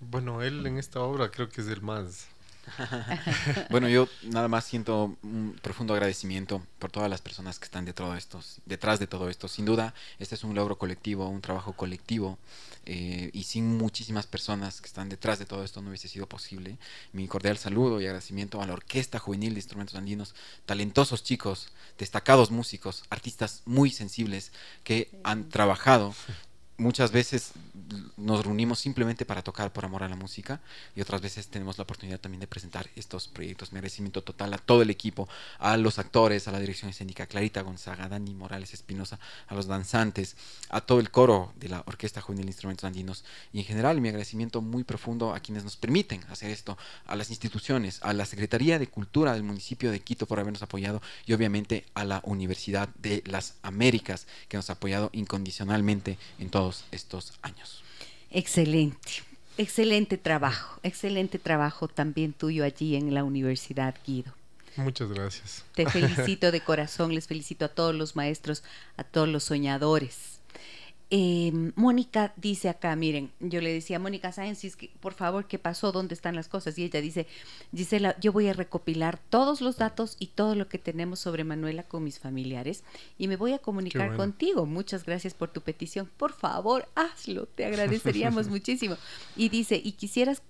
Bueno, 0.00 0.42
él 0.42 0.66
en 0.66 0.76
esta 0.76 1.00
obra 1.00 1.30
creo 1.30 1.48
que 1.48 1.62
es 1.62 1.68
el 1.68 1.80
más 1.80 2.28
bueno, 3.70 3.88
yo 3.88 4.08
nada 4.22 4.48
más 4.48 4.64
siento 4.64 5.16
un 5.22 5.58
profundo 5.62 5.94
agradecimiento 5.94 6.62
por 6.78 6.90
todas 6.90 7.10
las 7.10 7.20
personas 7.20 7.58
que 7.58 7.64
están 7.64 7.84
detrás 7.84 8.12
de, 8.12 8.18
estos, 8.18 8.60
detrás 8.66 8.98
de 8.98 9.06
todo 9.06 9.28
esto. 9.28 9.48
Sin 9.48 9.64
duda, 9.64 9.94
este 10.18 10.34
es 10.34 10.44
un 10.44 10.54
logro 10.54 10.78
colectivo, 10.78 11.28
un 11.28 11.40
trabajo 11.40 11.72
colectivo, 11.74 12.38
eh, 12.86 13.30
y 13.32 13.44
sin 13.44 13.78
muchísimas 13.78 14.26
personas 14.26 14.82
que 14.82 14.86
están 14.86 15.08
detrás 15.08 15.38
de 15.38 15.46
todo 15.46 15.64
esto 15.64 15.80
no 15.80 15.88
hubiese 15.88 16.08
sido 16.08 16.28
posible. 16.28 16.76
Mi 17.12 17.26
cordial 17.28 17.56
saludo 17.56 18.00
y 18.00 18.04
agradecimiento 18.04 18.60
a 18.60 18.66
la 18.66 18.74
Orquesta 18.74 19.18
Juvenil 19.18 19.54
de 19.54 19.60
Instrumentos 19.60 19.94
Andinos, 19.94 20.34
talentosos 20.66 21.22
chicos, 21.22 21.68
destacados 21.98 22.50
músicos, 22.50 23.04
artistas 23.08 23.62
muy 23.64 23.90
sensibles 23.90 24.52
que 24.82 25.10
han 25.22 25.48
trabajado 25.48 26.14
muchas 26.76 27.12
veces 27.12 27.52
nos 28.16 28.44
reunimos 28.44 28.78
simplemente 28.78 29.24
para 29.24 29.42
tocar 29.42 29.72
por 29.72 29.84
amor 29.84 30.02
a 30.02 30.08
la 30.08 30.16
música 30.16 30.60
y 30.96 31.00
otras 31.00 31.20
veces 31.20 31.48
tenemos 31.48 31.78
la 31.78 31.82
oportunidad 31.82 32.20
también 32.20 32.40
de 32.40 32.46
presentar 32.46 32.88
estos 32.96 33.28
proyectos. 33.28 33.72
Mi 33.72 33.78
agradecimiento 33.78 34.22
total 34.22 34.54
a 34.54 34.58
todo 34.58 34.82
el 34.82 34.90
equipo, 34.90 35.28
a 35.58 35.76
los 35.76 35.98
actores, 35.98 36.48
a 36.48 36.52
la 36.52 36.60
dirección 36.60 36.90
escénica, 36.90 37.26
Clarita 37.26 37.62
Gonzaga, 37.62 38.08
Dani 38.08 38.34
Morales 38.34 38.74
Espinosa, 38.74 39.18
a 39.46 39.54
los 39.54 39.66
danzantes, 39.66 40.36
a 40.68 40.80
todo 40.80 41.00
el 41.00 41.10
coro 41.10 41.52
de 41.56 41.68
la 41.68 41.82
Orquesta 41.86 42.20
Juvenil 42.20 42.46
de 42.46 42.52
Instrumentos 42.52 42.84
Andinos 42.84 43.24
y 43.52 43.58
en 43.60 43.64
general 43.64 44.00
mi 44.00 44.08
agradecimiento 44.08 44.60
muy 44.60 44.84
profundo 44.84 45.34
a 45.34 45.40
quienes 45.40 45.64
nos 45.64 45.76
permiten 45.76 46.24
hacer 46.30 46.50
esto, 46.50 46.78
a 47.06 47.16
las 47.16 47.30
instituciones, 47.30 48.00
a 48.02 48.12
la 48.12 48.26
Secretaría 48.26 48.78
de 48.78 48.88
Cultura 48.88 49.34
del 49.34 49.42
municipio 49.42 49.90
de 49.90 50.00
Quito 50.00 50.26
por 50.26 50.40
habernos 50.40 50.62
apoyado 50.62 51.02
y 51.26 51.32
obviamente 51.32 51.84
a 51.94 52.04
la 52.04 52.20
Universidad 52.24 52.88
de 52.96 53.22
las 53.26 53.54
Américas 53.62 54.26
que 54.48 54.56
nos 54.56 54.70
ha 54.70 54.74
apoyado 54.74 55.10
incondicionalmente 55.12 56.18
en 56.38 56.50
todos 56.64 56.84
estos 56.90 57.32
años. 57.42 57.82
Excelente. 58.30 59.22
Excelente 59.56 60.18
trabajo, 60.18 60.80
excelente 60.82 61.38
trabajo 61.38 61.86
también 61.86 62.32
tuyo 62.32 62.64
allí 62.64 62.96
en 62.96 63.14
la 63.14 63.22
Universidad 63.22 63.94
Guido. 64.04 64.32
Muchas 64.76 65.08
gracias. 65.10 65.64
Te 65.74 65.88
felicito 65.90 66.50
de 66.50 66.60
corazón, 66.60 67.14
les 67.14 67.28
felicito 67.28 67.64
a 67.64 67.68
todos 67.68 67.94
los 67.94 68.16
maestros, 68.16 68.64
a 68.96 69.04
todos 69.04 69.28
los 69.28 69.44
soñadores 69.44 70.33
Em, 71.16 71.70
Mónica 71.76 72.32
dice 72.36 72.68
acá, 72.68 72.96
miren, 72.96 73.30
yo 73.38 73.60
le 73.60 73.72
decía 73.72 73.98
a 73.98 74.00
Mónica 74.00 74.32
Sáenz, 74.32 74.74
que, 74.74 74.90
por 74.98 75.14
favor, 75.14 75.46
¿qué 75.46 75.60
pasó? 75.60 75.92
¿Dónde 75.92 76.12
están 76.12 76.34
las 76.34 76.48
cosas? 76.48 76.76
Y 76.76 76.82
ella 76.82 77.00
dice, 77.00 77.28
Gisela, 77.72 78.16
yo 78.18 78.32
voy 78.32 78.48
a 78.48 78.52
recopilar 78.52 79.20
todos 79.30 79.60
los 79.60 79.76
datos 79.76 80.16
y 80.18 80.26
todo 80.26 80.56
lo 80.56 80.66
que 80.66 80.78
tenemos 80.78 81.20
sobre 81.20 81.44
Manuela 81.44 81.84
con 81.84 82.02
mis 82.02 82.18
familiares 82.18 82.82
y 83.16 83.28
me 83.28 83.36
voy 83.36 83.52
a 83.52 83.60
comunicar 83.60 84.16
contigo. 84.16 84.66
Muchas 84.66 85.04
gracias 85.04 85.34
por 85.34 85.52
tu 85.52 85.60
petición. 85.60 86.10
Por 86.16 86.32
favor, 86.32 86.88
hazlo, 86.96 87.46
te 87.46 87.64
agradeceríamos 87.64 88.48
muchísimo. 88.48 88.96
Y 89.36 89.50
dice, 89.50 89.80
y 89.84 89.92
quisieras 89.92 90.42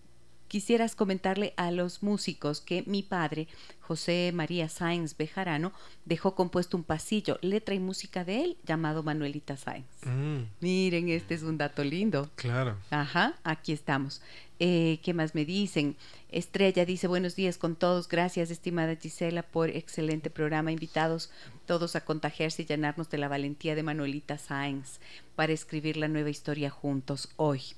quisieras 0.54 0.94
comentarle 0.94 1.52
a 1.56 1.72
los 1.72 2.04
músicos 2.04 2.60
que 2.60 2.84
mi 2.86 3.02
padre, 3.02 3.48
José 3.80 4.30
María 4.32 4.68
Sáenz 4.68 5.16
Bejarano, 5.16 5.72
dejó 6.04 6.36
compuesto 6.36 6.76
un 6.76 6.84
pasillo, 6.84 7.40
letra 7.42 7.74
y 7.74 7.80
música 7.80 8.24
de 8.24 8.44
él, 8.44 8.56
llamado 8.64 9.02
Manuelita 9.02 9.56
Sáenz. 9.56 9.88
Mm. 10.06 10.42
Miren, 10.60 11.08
este 11.08 11.34
es 11.34 11.42
un 11.42 11.58
dato 11.58 11.82
lindo. 11.82 12.30
Claro. 12.36 12.76
Ajá, 12.90 13.34
aquí 13.42 13.72
estamos. 13.72 14.22
Eh, 14.60 15.00
¿Qué 15.02 15.12
más 15.12 15.34
me 15.34 15.44
dicen? 15.44 15.96
Estrella 16.30 16.84
dice, 16.84 17.08
buenos 17.08 17.34
días 17.34 17.58
con 17.58 17.74
todos. 17.74 18.06
Gracias, 18.06 18.52
estimada 18.52 18.94
Gisela, 18.94 19.42
por 19.42 19.70
excelente 19.70 20.30
programa. 20.30 20.70
Invitados 20.70 21.32
todos 21.66 21.96
a 21.96 22.04
contagiarse 22.04 22.62
y 22.62 22.66
llenarnos 22.66 23.10
de 23.10 23.18
la 23.18 23.26
valentía 23.26 23.74
de 23.74 23.82
Manuelita 23.82 24.38
Sáenz 24.38 25.00
para 25.34 25.52
escribir 25.52 25.96
la 25.96 26.06
nueva 26.06 26.30
historia 26.30 26.70
juntos 26.70 27.30
hoy, 27.34 27.74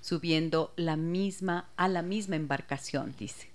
subiendo 0.00 0.72
la 0.76 0.96
misma 0.96 1.68
a 1.76 1.88
la 1.88 2.02
misma 2.02 2.36
embarcación, 2.36 3.14
dice. 3.18 3.48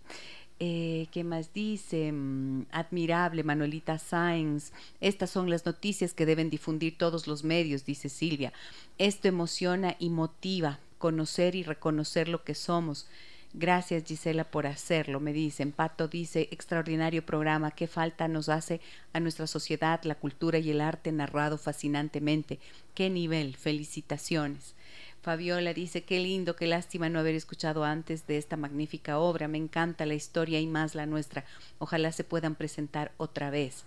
Eh, 0.60 1.08
¿Qué 1.12 1.24
más 1.24 1.52
dice? 1.54 2.12
Mm, 2.12 2.68
admirable, 2.72 3.44
Manuelita 3.44 4.00
Sáenz. 4.00 4.72
Estas 5.02 5.30
son 5.30 5.50
las 5.50 5.66
noticias 5.66 6.14
que 6.14 6.26
deben 6.26 6.50
difundir 6.50 6.98
todos 6.98 7.28
los 7.28 7.44
medios, 7.44 7.86
dice 7.86 8.08
Silvia. 8.08 8.54
Esto 8.98 9.28
emociona 9.28 9.96
y 10.00 10.10
motiva 10.10 10.80
conocer 11.00 11.56
y 11.56 11.64
reconocer 11.64 12.30
lo 12.30 12.44
que 12.46 12.56
somos. 12.56 13.08
Gracias 13.56 14.06
Gisela 14.06 14.46
por 14.46 14.66
hacerlo, 14.66 15.20
me 15.20 15.34
dicen. 15.34 15.72
Pato 15.72 16.08
dice, 16.08 16.48
extraordinario 16.52 17.26
programa, 17.26 17.72
qué 17.72 17.88
falta 17.88 18.28
nos 18.28 18.50
hace 18.50 18.80
a 19.12 19.20
nuestra 19.20 19.46
sociedad 19.48 20.02
la 20.04 20.16
cultura 20.16 20.60
y 20.60 20.72
el 20.72 20.82
arte 20.82 21.12
narrado 21.12 21.58
fascinantemente. 21.58 22.60
Qué 22.96 23.10
nivel, 23.10 23.56
felicitaciones. 23.58 24.76
Fabiola 25.24 25.74
dice, 25.74 26.04
qué 26.04 26.20
lindo, 26.20 26.58
qué 26.58 26.68
lástima 26.68 27.08
no 27.08 27.18
haber 27.18 27.34
escuchado 27.34 27.86
antes 27.86 28.28
de 28.28 28.38
esta 28.38 28.58
magnífica 28.58 29.20
obra. 29.20 29.48
Me 29.48 29.58
encanta 29.58 30.06
la 30.06 30.16
historia 30.16 30.60
y 30.60 30.68
más 30.68 30.96
la 30.96 31.06
nuestra. 31.06 31.46
Ojalá 31.80 32.12
se 32.12 32.26
puedan 32.26 32.56
presentar 32.56 33.14
otra 33.16 33.50
vez. 33.50 33.86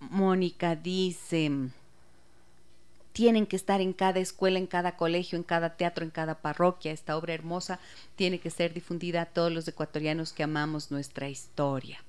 Mónica 0.00 0.74
dice, 0.74 1.50
tienen 3.12 3.46
que 3.46 3.56
estar 3.56 3.82
en 3.82 3.92
cada 3.92 4.18
escuela, 4.18 4.58
en 4.58 4.66
cada 4.66 4.96
colegio, 4.96 5.36
en 5.36 5.42
cada 5.42 5.76
teatro, 5.76 6.04
en 6.04 6.10
cada 6.10 6.36
parroquia. 6.36 6.90
Esta 6.90 7.18
obra 7.18 7.34
hermosa 7.34 7.78
tiene 8.16 8.38
que 8.38 8.48
ser 8.48 8.72
difundida 8.72 9.20
a 9.22 9.26
todos 9.26 9.52
los 9.52 9.68
ecuatorianos 9.68 10.32
que 10.32 10.42
amamos 10.42 10.90
nuestra 10.90 11.28
historia. 11.28 12.02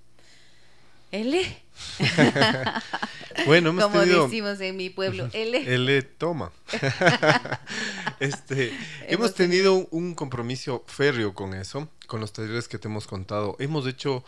L. 1.11 1.63
bueno, 3.45 3.69
hemos 3.69 3.83
Como 3.85 3.99
decimos 3.99 4.59
en 4.61 4.77
mi 4.77 4.89
pueblo, 4.89 5.29
L. 5.33 5.73
L 5.73 6.01
toma. 6.01 6.51
este, 8.19 8.73
hemos, 9.07 9.33
tenido 9.33 9.87
un 9.91 10.15
compromiso 10.15 10.83
férreo 10.87 11.33
con 11.33 11.53
eso, 11.53 11.89
con 12.07 12.19
los 12.19 12.33
talleres 12.33 12.67
que 12.67 12.77
te 12.77 12.87
hemos 12.87 13.07
contado. 13.07 13.55
Hemos 13.59 13.87
hecho, 13.87 14.23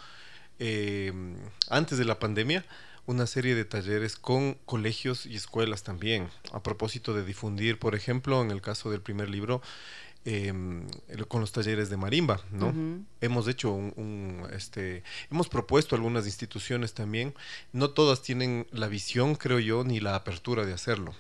eh, 0.60 1.12
antes 1.70 1.98
de 1.98 2.06
la 2.06 2.20
pandemia, 2.20 2.66
una 3.06 3.26
serie 3.26 3.56
de 3.56 3.66
talleres 3.66 4.16
con 4.16 4.54
colegios 4.66 5.26
y 5.26 5.36
escuelas 5.36 5.84
también, 5.84 6.30
a 6.52 6.62
propósito 6.62 7.14
de 7.14 7.26
difundir, 7.26 7.80
por 7.80 7.96
ejemplo, 7.96 8.42
en 8.42 8.52
el 8.52 8.62
caso 8.62 8.92
del 8.92 9.02
primer 9.02 9.30
libro, 9.30 9.62
em, 10.30 10.88
con 11.28 11.42
los 11.42 11.52
talleres 11.52 11.90
de 11.90 11.98
marimba, 11.98 12.42
¿no? 12.52 12.74
Hemos 13.22 13.48
hecho 13.48 13.72
un, 13.72 14.48
este, 14.54 15.04
hemos 15.32 15.50
propuesto 15.50 15.96
algunas 15.96 16.26
instituciones 16.26 16.94
también, 16.94 17.34
no 17.74 17.90
todas 17.90 18.22
tienen 18.22 18.68
la 18.72 18.88
visión, 18.88 19.36
creo 19.36 19.60
yo, 19.60 19.84
ni 19.84 20.00
la 20.00 20.16
apertura 20.16 20.66
de 20.66 20.74
hacerlo. 20.74 21.16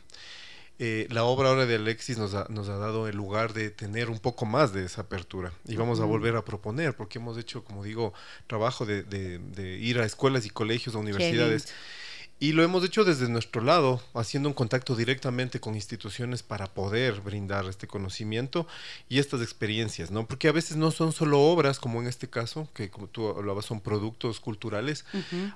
Eh, 0.81 1.07
la 1.09 1.25
obra 1.25 1.49
ahora 1.49 1.65
de 1.65 1.75
Alexis 1.75 2.17
nos 2.17 2.33
ha, 2.35 2.45
nos 2.49 2.69
ha, 2.69 2.77
dado 2.77 3.09
el 3.09 3.17
lugar 3.17 3.51
de 3.51 3.69
tener 3.69 4.09
un 4.09 4.19
poco 4.19 4.45
más 4.45 4.71
de 4.71 4.85
esa 4.85 5.01
apertura 5.01 5.51
y 5.67 5.75
vamos 5.75 5.99
a 5.99 6.05
volver 6.05 6.37
a 6.37 6.45
proponer 6.45 6.95
porque 6.95 7.19
hemos 7.19 7.37
hecho, 7.37 7.65
como 7.65 7.83
digo, 7.83 8.13
trabajo 8.47 8.85
de, 8.85 9.03
de, 9.03 9.77
ir 9.77 9.99
a 9.99 10.05
escuelas 10.05 10.45
y 10.45 10.49
colegios, 10.49 10.95
a 10.95 10.99
universidades. 10.99 11.73
Y 12.41 12.53
lo 12.53 12.63
hemos 12.63 12.85
hecho 12.85 13.03
desde 13.03 13.27
nuestro 13.27 13.61
lado, 13.61 14.01
haciendo 14.13 14.47
un 14.47 14.55
contacto 14.55 14.95
directamente 14.95 15.59
con 15.59 15.75
instituciones 15.75 16.41
para 16.41 16.67
poder 16.67 17.19
brindar 17.19 17.65
este 17.65 17.85
conocimiento 17.85 18.65
y 19.09 19.19
estas 19.19 19.41
experiencias, 19.41 20.09
¿no? 20.09 20.25
Porque 20.25 20.47
a 20.47 20.53
veces 20.53 20.77
no 20.77 20.91
son 20.91 21.11
solo 21.11 21.41
obras, 21.41 21.79
como 21.79 21.99
en 21.99 22.07
este 22.07 22.29
caso, 22.29 22.69
que 22.73 22.89
como 22.89 23.07
tú 23.07 23.27
hablabas, 23.27 23.65
son 23.65 23.81
productos 23.81 24.39
culturales. 24.39 25.03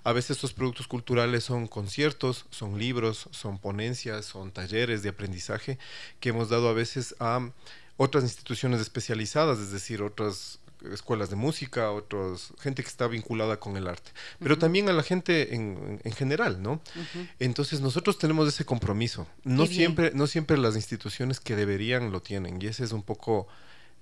A 0.03 0.11
veces 0.11 0.31
estos 0.31 0.51
productos 0.51 0.87
culturales 0.87 1.45
son 1.45 1.67
conciertos, 1.67 2.45
son 2.49 2.77
libros, 2.77 3.29
son 3.31 3.59
ponencias, 3.59 4.25
son 4.25 4.51
talleres 4.51 5.03
de 5.03 5.09
aprendizaje 5.09 5.79
que 6.19 6.29
hemos 6.29 6.49
dado 6.49 6.67
a 6.67 6.73
veces 6.73 7.15
a 7.21 7.49
otras 7.95 8.25
instituciones 8.25 8.81
especializadas, 8.81 9.59
es 9.59 9.71
decir, 9.71 10.01
otras 10.01 10.59
escuelas 10.91 11.29
de 11.29 11.35
música, 11.35 11.91
otros, 11.91 12.53
gente 12.59 12.83
que 12.83 12.89
está 12.89 13.07
vinculada 13.07 13.57
con 13.57 13.77
el 13.77 13.87
arte, 13.87 14.11
pero 14.39 14.57
también 14.57 14.89
a 14.89 14.93
la 14.93 15.03
gente 15.03 15.55
en, 15.55 16.01
en 16.03 16.11
general, 16.13 16.61
¿no? 16.61 16.81
Entonces 17.39 17.81
nosotros 17.81 18.17
tenemos 18.17 18.47
ese 18.47 18.65
compromiso. 18.65 19.27
No 19.43 19.65
siempre, 19.65 20.11
no 20.13 20.27
siempre 20.27 20.57
las 20.57 20.75
instituciones 20.75 21.39
que 21.39 21.55
deberían 21.55 22.11
lo 22.11 22.21
tienen, 22.21 22.61
y 22.61 22.67
ese 22.67 22.83
es 22.83 22.91
un 22.91 23.03
poco 23.03 23.47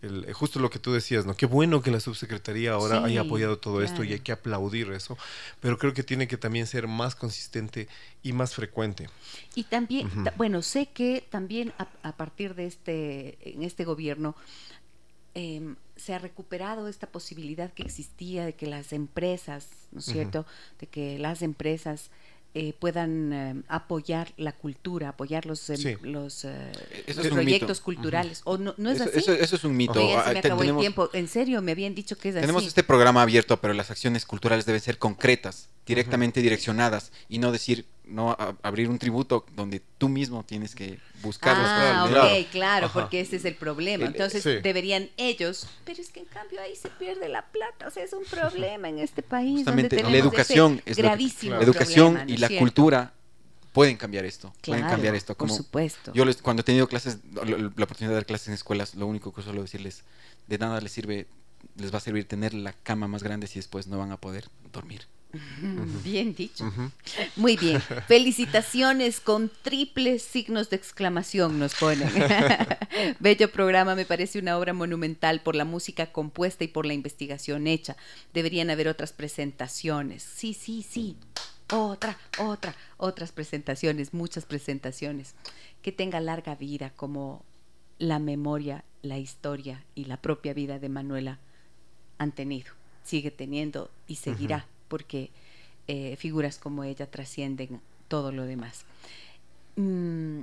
el, 0.01 0.31
justo 0.33 0.59
lo 0.59 0.69
que 0.69 0.79
tú 0.79 0.91
decías, 0.93 1.25
¿no? 1.25 1.35
Qué 1.35 1.45
bueno 1.45 1.81
que 1.81 1.91
la 1.91 1.99
subsecretaría 1.99 2.73
ahora 2.73 3.03
haya 3.03 3.21
apoyado 3.21 3.59
todo 3.59 3.83
esto 3.83 4.03
y 4.03 4.13
hay 4.13 4.19
que 4.19 4.31
aplaudir 4.31 4.91
eso, 4.91 5.17
pero 5.59 5.77
creo 5.77 5.93
que 5.93 6.03
tiene 6.03 6.27
que 6.27 6.37
también 6.37 6.65
ser 6.67 6.87
más 6.87 7.15
consistente 7.15 7.87
y 8.23 8.33
más 8.33 8.55
frecuente. 8.55 9.09
Y 9.53 9.63
también, 9.63 10.09
bueno, 10.37 10.61
sé 10.61 10.87
que 10.87 11.23
también 11.29 11.73
a, 11.77 11.87
a, 12.03 12.15
partir 12.15 12.55
de 12.55 12.65
este, 12.65 13.37
en 13.43 13.63
este 13.63 13.85
gobierno, 13.85 14.35
eh, 15.35 15.75
se 15.95 16.13
ha 16.13 16.19
recuperado 16.19 16.87
esta 16.87 17.07
posibilidad 17.07 17.71
que 17.71 17.83
existía 17.83 18.45
de 18.45 18.53
que 18.53 18.67
las 18.67 18.93
empresas, 18.93 19.67
¿no 19.91 19.99
es 19.99 20.05
cierto?, 20.05 20.45
de 20.79 20.87
que 20.87 21.19
las 21.19 21.41
empresas 21.41 22.09
eh, 22.53 22.73
puedan 22.77 23.31
eh, 23.31 23.63
apoyar 23.69 24.33
la 24.35 24.51
cultura, 24.51 25.07
apoyar 25.07 25.45
los, 25.45 25.69
em, 25.69 25.97
los, 26.01 26.43
eh, 26.43 26.71
proyectos 27.29 27.79
culturales. 27.79 28.41
¿O 28.43 28.57
no, 28.57 28.73
es 28.91 28.99
así? 28.99 29.19
Eso, 29.19 29.55
es 29.55 29.63
un 29.63 29.77
mito. 29.77 30.01
Ah, 30.17 30.31
acabó 30.31 30.61
el 30.63 30.75
tiempo. 30.77 31.09
En 31.13 31.29
serio, 31.29 31.61
me 31.61 31.71
habían 31.71 31.95
dicho 31.95 32.17
que 32.17 32.27
es 32.27 32.35
así. 32.35 32.41
Tenemos 32.41 32.67
este 32.67 32.83
programa 32.83 33.21
abierto, 33.21 33.61
pero 33.61 33.73
las 33.73 33.89
acciones 33.89 34.25
culturales 34.25 34.65
deben 34.65 34.81
ser 34.81 34.97
concretas, 34.97 35.69
directamente 35.85 36.41
direccionadas 36.41 37.11
y 37.27 37.39
no 37.39 37.51
decir 37.51 37.85
no 38.11 38.35
abrir 38.61 38.89
un 38.89 38.99
tributo 38.99 39.45
donde 39.55 39.81
tú 39.97 40.09
mismo 40.09 40.43
tienes 40.43 40.75
que 40.75 40.99
buscarlos. 41.21 41.65
Ah, 41.67 42.05
ok, 42.09 42.49
claro, 42.51 42.89
porque 42.93 43.21
ese 43.21 43.37
es 43.37 43.45
el 43.45 43.55
problema. 43.55 44.05
Entonces 44.05 44.43
deberían 44.61 45.09
ellos, 45.17 45.67
pero 45.85 46.01
es 46.01 46.09
que 46.09 46.19
en 46.19 46.25
cambio 46.25 46.61
ahí 46.61 46.75
se 46.75 46.89
pierde 46.89 47.29
la 47.29 47.45
plata, 47.47 47.87
o 47.87 47.91
sea, 47.91 48.03
es 48.03 48.13
un 48.13 48.25
problema 48.25 48.89
en 48.89 48.99
este 48.99 49.21
país. 49.21 49.59
Justamente 49.59 50.03
la 50.03 50.17
educación 50.17 50.81
es 50.85 50.97
gravísimo. 50.97 51.55
la 51.55 51.63
educación 51.63 52.23
y 52.27 52.37
la 52.37 52.49
cultura 52.49 53.13
pueden 53.71 53.97
cambiar 53.97 54.25
esto, 54.25 54.53
pueden 54.61 54.83
cambiar 54.83 55.15
esto. 55.15 55.35
Como 55.35 55.55
por 55.55 55.63
supuesto. 55.65 56.11
Yo 56.13 56.25
les, 56.25 56.41
cuando 56.41 56.61
he 56.61 56.63
tenido 56.63 56.87
clases, 56.87 57.19
la 57.33 57.83
oportunidad 57.83 58.09
de 58.09 58.15
dar 58.15 58.25
clases 58.25 58.49
en 58.49 58.53
escuelas, 58.53 58.95
lo 58.95 59.07
único 59.07 59.33
que 59.33 59.41
suelo 59.41 59.61
decirles, 59.61 60.03
de 60.47 60.57
nada 60.57 60.81
les 60.81 60.91
sirve, 60.91 61.27
les 61.77 61.93
va 61.93 61.97
a 61.97 62.01
servir 62.01 62.27
tener 62.27 62.53
la 62.53 62.73
cama 62.73 63.07
más 63.07 63.23
grande 63.23 63.47
si 63.47 63.59
después 63.59 63.87
no 63.87 63.97
van 63.97 64.11
a 64.11 64.17
poder 64.17 64.49
dormir. 64.73 65.07
Bien 66.03 66.35
dicho. 66.35 66.71
Muy 67.35 67.57
bien. 67.57 67.81
Felicitaciones 68.07 69.19
con 69.19 69.49
triples 69.61 70.21
signos 70.21 70.69
de 70.69 70.75
exclamación 70.75 71.59
nos 71.59 71.75
ponen. 71.75 72.09
Bello 73.19 73.51
programa, 73.51 73.95
me 73.95 74.05
parece 74.05 74.39
una 74.39 74.57
obra 74.57 74.73
monumental 74.73 75.41
por 75.41 75.55
la 75.55 75.65
música 75.65 76.11
compuesta 76.11 76.63
y 76.63 76.67
por 76.67 76.85
la 76.85 76.93
investigación 76.93 77.67
hecha. 77.67 77.95
Deberían 78.33 78.69
haber 78.69 78.87
otras 78.87 79.13
presentaciones. 79.13 80.23
Sí, 80.23 80.53
sí, 80.53 80.85
sí. 80.87 81.15
Otra, 81.71 82.17
otra, 82.37 82.75
otras 82.97 83.31
presentaciones, 83.31 84.13
muchas 84.13 84.45
presentaciones. 84.45 85.35
Que 85.81 85.91
tenga 85.91 86.19
larga 86.19 86.55
vida 86.55 86.91
como 86.95 87.45
la 87.97 88.19
memoria, 88.19 88.83
la 89.01 89.17
historia 89.17 89.85
y 89.95 90.05
la 90.05 90.17
propia 90.17 90.53
vida 90.53 90.79
de 90.79 90.89
Manuela 90.89 91.39
han 92.17 92.33
tenido. 92.33 92.73
Sigue 93.03 93.31
teniendo 93.31 93.89
y 94.05 94.15
seguirá 94.15 94.67
porque 94.91 95.31
eh, 95.87 96.17
figuras 96.17 96.57
como 96.57 96.83
ella 96.83 97.09
trascienden 97.09 97.79
todo 98.09 98.33
lo 98.33 98.43
demás. 98.43 98.83
Mm, 99.77 100.41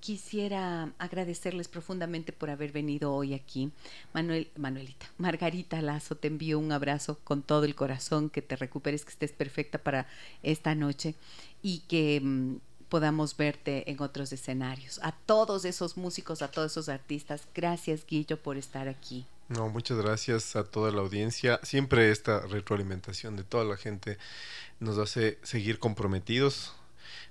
quisiera 0.00 0.92
agradecerles 0.98 1.68
profundamente 1.68 2.34
por 2.34 2.50
haber 2.50 2.70
venido 2.70 3.14
hoy 3.14 3.32
aquí. 3.32 3.70
Manuel, 4.12 4.50
Manuelita, 4.56 5.06
Margarita 5.16 5.80
Lazo, 5.80 6.16
te 6.16 6.28
envío 6.28 6.58
un 6.58 6.70
abrazo 6.70 7.18
con 7.24 7.40
todo 7.40 7.64
el 7.64 7.74
corazón, 7.74 8.28
que 8.28 8.42
te 8.42 8.56
recuperes, 8.56 9.06
que 9.06 9.12
estés 9.12 9.32
perfecta 9.32 9.78
para 9.78 10.06
esta 10.42 10.74
noche 10.74 11.14
y 11.62 11.78
que 11.88 12.20
mm, 12.22 12.56
podamos 12.90 13.38
verte 13.38 13.90
en 13.90 14.02
otros 14.02 14.34
escenarios. 14.34 15.00
A 15.02 15.12
todos 15.12 15.64
esos 15.64 15.96
músicos, 15.96 16.42
a 16.42 16.50
todos 16.50 16.72
esos 16.72 16.90
artistas, 16.90 17.48
gracias 17.54 18.04
Guillo 18.06 18.36
por 18.36 18.58
estar 18.58 18.86
aquí. 18.86 19.24
No, 19.48 19.68
muchas 19.68 19.96
gracias 19.98 20.56
a 20.56 20.64
toda 20.64 20.92
la 20.92 21.00
audiencia. 21.00 21.58
Siempre 21.62 22.10
esta 22.10 22.40
retroalimentación 22.46 23.36
de 23.36 23.44
toda 23.44 23.64
la 23.64 23.76
gente 23.78 24.18
nos 24.78 24.98
hace 24.98 25.38
seguir 25.42 25.78
comprometidos 25.78 26.74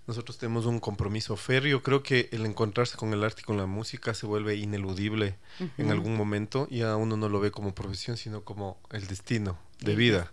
nosotros 0.07 0.37
tenemos 0.37 0.65
un 0.65 0.79
compromiso 0.79 1.35
férreo. 1.35 1.83
Creo 1.83 2.03
que 2.03 2.29
el 2.31 2.45
encontrarse 2.45 2.97
con 2.97 3.13
el 3.13 3.23
arte 3.23 3.41
y 3.41 3.45
con 3.45 3.57
la 3.57 3.65
música 3.65 4.13
se 4.13 4.25
vuelve 4.25 4.55
ineludible 4.55 5.35
en 5.77 5.91
algún 5.91 6.15
momento 6.15 6.67
y 6.69 6.81
a 6.81 6.95
uno 6.95 7.17
no 7.17 7.29
lo 7.29 7.39
ve 7.39 7.51
como 7.51 7.75
profesión, 7.75 8.17
sino 8.17 8.43
como 8.43 8.79
el 8.91 9.07
destino 9.07 9.57
de 9.79 9.95
vida. 9.95 10.29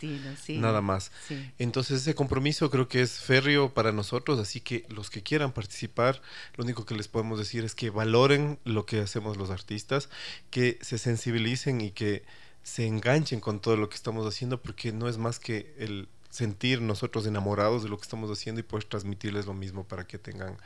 Nada 0.48 0.80
más. 0.80 1.10
Entonces 1.58 2.02
ese 2.02 2.14
compromiso 2.14 2.70
creo 2.70 2.88
que 2.88 3.02
es 3.02 3.18
férreo 3.18 3.74
para 3.74 3.92
nosotros, 3.92 4.38
así 4.38 4.60
que 4.60 4.86
los 4.88 5.10
que 5.10 5.22
quieran 5.22 5.52
participar, 5.52 6.22
lo 6.56 6.64
único 6.64 6.86
que 6.86 6.94
les 6.94 7.08
podemos 7.08 7.38
decir 7.38 7.64
es 7.64 7.74
que 7.74 7.90
valoren 7.90 8.58
lo 8.64 8.86
que 8.86 9.00
hacemos 9.00 9.36
los 9.36 9.50
artistas, 9.50 10.08
que 10.50 10.78
se 10.80 10.98
sensibilicen 10.98 11.80
y 11.80 11.90
que 11.90 12.24
se 12.62 12.86
enganchen 12.86 13.40
con 13.40 13.60
todo 13.60 13.76
lo 13.76 13.88
que 13.90 13.96
estamos 13.96 14.26
haciendo, 14.26 14.60
porque 14.62 14.92
no 14.92 15.08
es 15.08 15.18
más 15.18 15.38
que 15.38 15.74
el 15.78 16.08
sentir 16.34 16.80
nosotros 16.80 17.26
enamorados 17.26 17.84
de 17.84 17.88
lo 17.88 17.96
que 17.96 18.02
estamos 18.02 18.28
haciendo 18.28 18.60
y 18.60 18.64
poder 18.64 18.84
transmitirles 18.84 19.46
lo 19.46 19.54
mismo 19.54 19.84
para 19.84 20.04
que 20.04 20.18
tengan 20.18 20.56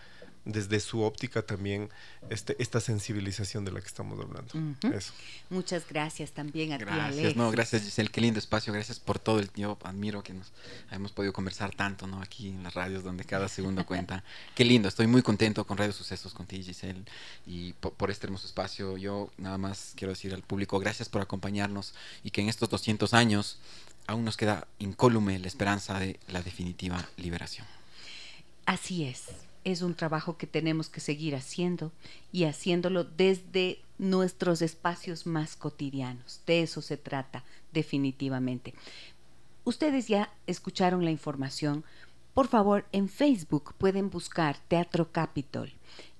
desde 0.47 0.81
su 0.81 1.03
óptica 1.03 1.43
también 1.43 1.90
este, 2.31 2.57
esta 2.59 2.81
sensibilización 2.81 3.66
de 3.66 3.73
la 3.73 3.82
que 3.82 3.86
estamos 3.86 4.19
hablando. 4.19 4.51
Eso. 4.97 5.12
Muchas 5.51 5.86
gracias 5.86 6.32
también 6.32 6.73
a 6.73 6.78
gracias, 6.78 7.16
ti, 7.16 7.20
Alex. 7.20 7.36
No, 7.36 7.51
gracias 7.51 7.82
Giselle, 7.82 8.09
qué 8.09 8.23
lindo 8.23 8.39
espacio, 8.39 8.73
gracias 8.73 8.99
por 8.99 9.19
todo 9.19 9.40
el 9.40 9.51
tiempo, 9.51 9.78
admiro 9.86 10.23
que 10.23 10.32
nos 10.32 10.51
hemos 10.90 11.12
podido 11.12 11.35
conversar 11.35 11.74
tanto, 11.74 12.07
¿no? 12.07 12.23
Aquí 12.23 12.49
en 12.49 12.62
las 12.62 12.73
radios 12.73 13.05
donde 13.05 13.24
cada 13.24 13.49
segundo 13.49 13.85
cuenta. 13.85 14.24
Qué 14.55 14.65
lindo, 14.65 14.89
estoy 14.89 15.07
muy 15.07 15.20
contento 15.20 15.66
con 15.66 15.77
Radio 15.77 15.93
Sucesos 15.93 16.32
contigo, 16.32 16.65
Giselle, 16.65 17.03
y 17.47 17.74
por, 17.74 17.93
por, 17.93 18.11
este 18.11 18.27
hermoso 18.27 18.47
espacio. 18.47 18.97
Yo 18.97 19.31
nada 19.36 19.59
más 19.59 19.93
quiero 19.97 20.15
decir 20.15 20.32
al 20.32 20.43
público, 20.43 20.78
gracias 20.78 21.11
por 21.11 21.20
acompañarnos 21.20 21.93
y 22.24 22.31
que 22.31 22.40
en 22.40 22.49
estos 22.49 22.70
200 22.70 23.12
años 23.12 23.59
aún 24.09 24.24
nos 24.24 24.36
queda 24.36 24.66
incólume 24.78 25.39
la 25.39 25.47
esperanza 25.47 26.01
de 26.01 26.18
la 26.28 26.43
definitiva 26.43 27.09
liberación. 27.16 27.66
Así 28.66 29.05
es, 29.05 29.26
es 29.64 29.82
un 29.82 29.94
trabajo 29.94 30.36
que 30.36 30.47
tenemos 30.47 30.89
que 30.89 31.01
seguir 31.01 31.36
haciendo 31.36 31.93
y 32.32 32.44
haciéndolo 32.44 33.05
desde 33.05 33.80
nuestros 33.98 34.62
espacios 34.62 35.26
más 35.26 35.56
cotidianos. 35.56 36.40
De 36.47 36.62
eso 36.62 36.80
se 36.80 36.97
trata 36.97 37.44
definitivamente. 37.72 38.74
Ustedes 39.64 40.09
ya 40.09 40.32
escucharon 40.47 41.05
la 41.05 41.10
información. 41.10 41.85
Por 42.32 42.48
favor, 42.48 42.86
en 42.93 43.09
Facebook 43.10 43.74
pueden 43.76 44.09
buscar 44.09 44.56
Teatro 44.68 45.12
Capitol 45.12 45.72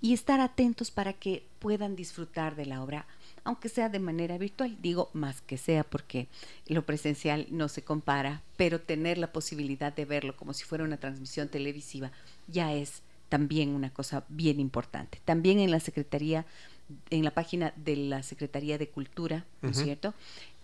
y 0.02 0.12
estar 0.12 0.40
atentos 0.40 0.90
para 0.90 1.15
que 1.15 1.47
puedan 1.59 1.97
disfrutar 1.97 2.55
de 2.55 2.66
la 2.66 2.82
obra 2.82 3.06
aunque 3.49 3.70
sea 3.70 3.89
de 3.89 3.99
manera 3.99 4.37
virtual. 4.37 4.77
Digo 4.83 5.09
más 5.15 5.41
que 5.41 5.57
sea 5.57 5.83
porque 5.83 6.29
lo 6.66 6.85
presencial 6.85 7.47
no 7.51 7.69
se 7.69 7.83
compara, 7.83 8.43
pero 8.59 8.79
tener 8.79 9.16
la 9.16 9.33
posibilidad 9.33 9.91
de 9.91 10.05
verlo 10.05 10.37
como 10.37 10.53
si 10.53 10.65
fuera 10.65 10.85
una 10.85 10.99
transmisión 10.99 11.49
televisiva 11.49 12.12
ya 12.47 12.75
es 12.75 13.01
también 13.31 13.70
una 13.70 13.89
cosa 13.89 14.25
bien 14.29 14.61
importante. 14.61 15.23
También 15.25 15.61
en 15.61 15.70
la 15.70 15.81
Secretaría, 15.81 16.45
en 17.09 17.25
la 17.25 17.31
página 17.31 17.73
de 17.77 17.97
la 17.97 18.23
Secretaría 18.23 18.77
de 18.77 18.91
Cultura, 18.91 19.47
¿no 19.62 19.70
es 19.70 19.79
cierto? 19.79 20.12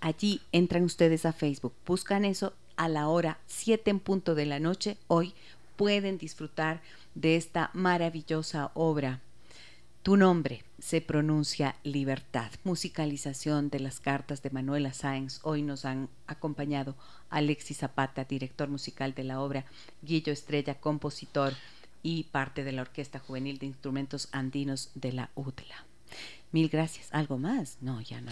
Allí 0.01 0.43
entran 0.53 0.85
ustedes 0.85 1.25
a 1.25 1.33
Facebook, 1.33 1.73
buscan 1.87 2.27
eso 2.27 2.53
a 2.77 2.89
la 2.89 3.09
hora 3.09 3.39
7 3.47 3.93
en 3.93 3.99
punto 3.99 4.35
de 4.35 4.45
la 4.45 4.61
noche, 4.61 4.99
hoy 5.07 5.33
pueden 5.77 6.19
disfrutar 6.19 6.83
de 7.15 7.37
esta 7.37 7.71
maravillosa 7.73 8.73
obra 8.75 9.23
tu 10.05 10.19
nombre 10.19 10.63
se 10.79 11.01
pronuncia 11.01 11.77
libertad. 11.83 12.51
Musicalización 12.63 13.71
de 13.71 13.81
las 13.81 14.01
cartas 14.01 14.43
de 14.43 14.51
Manuela 14.51 14.93
Sáenz. 14.93 15.41
Hoy 15.45 15.63
nos 15.63 15.87
han 15.87 16.11
acompañado 16.27 16.95
Alexis 17.31 17.79
Zapata, 17.79 18.25
director 18.25 18.69
musical 18.69 19.15
de 19.15 19.25
la 19.25 19.41
obra, 19.41 19.65
Guillo 20.03 20.31
Estrella, 20.31 20.75
compositor 20.75 21.55
y 22.03 22.25
parte 22.25 22.65
de 22.65 22.73
la 22.73 22.83
Orquesta 22.83 23.19
Juvenil 23.19 23.57
de 23.57 23.65
Instrumentos 23.65 24.29
Andinos 24.31 24.91
de 24.95 25.13
la 25.13 25.31
UTLA. 25.37 25.87
Mil 26.53 26.69
gracias. 26.69 27.09
¿Algo 27.11 27.39
más? 27.39 27.79
No, 27.81 28.03
ya 28.03 28.21
no. 28.21 28.31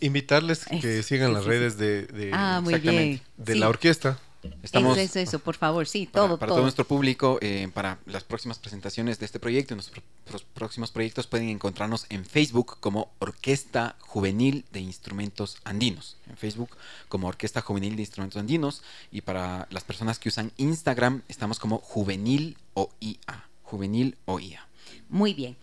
Invitarles 0.00 0.66
que 0.66 1.02
sigan 1.02 1.32
las 1.32 1.46
redes 1.46 1.78
de, 1.78 2.30
ah, 2.34 2.62
de 2.62 3.54
la 3.56 3.70
orquesta. 3.70 4.18
Estamos, 4.62 4.98
eso, 4.98 5.18
eso, 5.18 5.38
por 5.38 5.56
favor, 5.56 5.86
sí, 5.86 6.06
todo. 6.06 6.38
Para 6.38 6.52
todo, 6.52 6.62
nuestro 6.62 6.86
público, 6.86 7.38
eh, 7.40 7.68
para 7.72 7.98
las 8.06 8.24
próximas 8.24 8.58
presentaciones 8.58 9.18
de 9.18 9.26
este 9.26 9.38
proyecto 9.38 9.74
y 9.74 9.76
nuestros 9.76 10.42
próximos 10.54 10.90
proyectos 10.90 11.26
pueden 11.26 11.48
encontrarnos 11.48 12.06
en 12.08 12.24
Facebook 12.24 12.78
como 12.80 13.12
Orquesta 13.18 13.96
Juvenil 14.00 14.64
de 14.72 14.80
Instrumentos 14.80 15.58
Andinos. 15.64 16.16
En 16.28 16.36
Facebook 16.36 16.76
como 17.08 17.28
Orquesta 17.28 17.60
Juvenil 17.60 17.96
de 17.96 18.02
Instrumentos 18.02 18.40
Andinos. 18.40 18.82
Y 19.10 19.20
para 19.20 19.66
las 19.70 19.84
personas 19.84 20.18
que 20.18 20.28
usan 20.28 20.52
Instagram, 20.56 21.22
estamos 21.28 21.58
como 21.58 21.78
Juvenil 21.78 22.56
OIA. 22.74 23.48
Juvenil 23.62 24.16
OIA. 24.26 24.66
Muy 25.08 25.34
bien. 25.34 25.56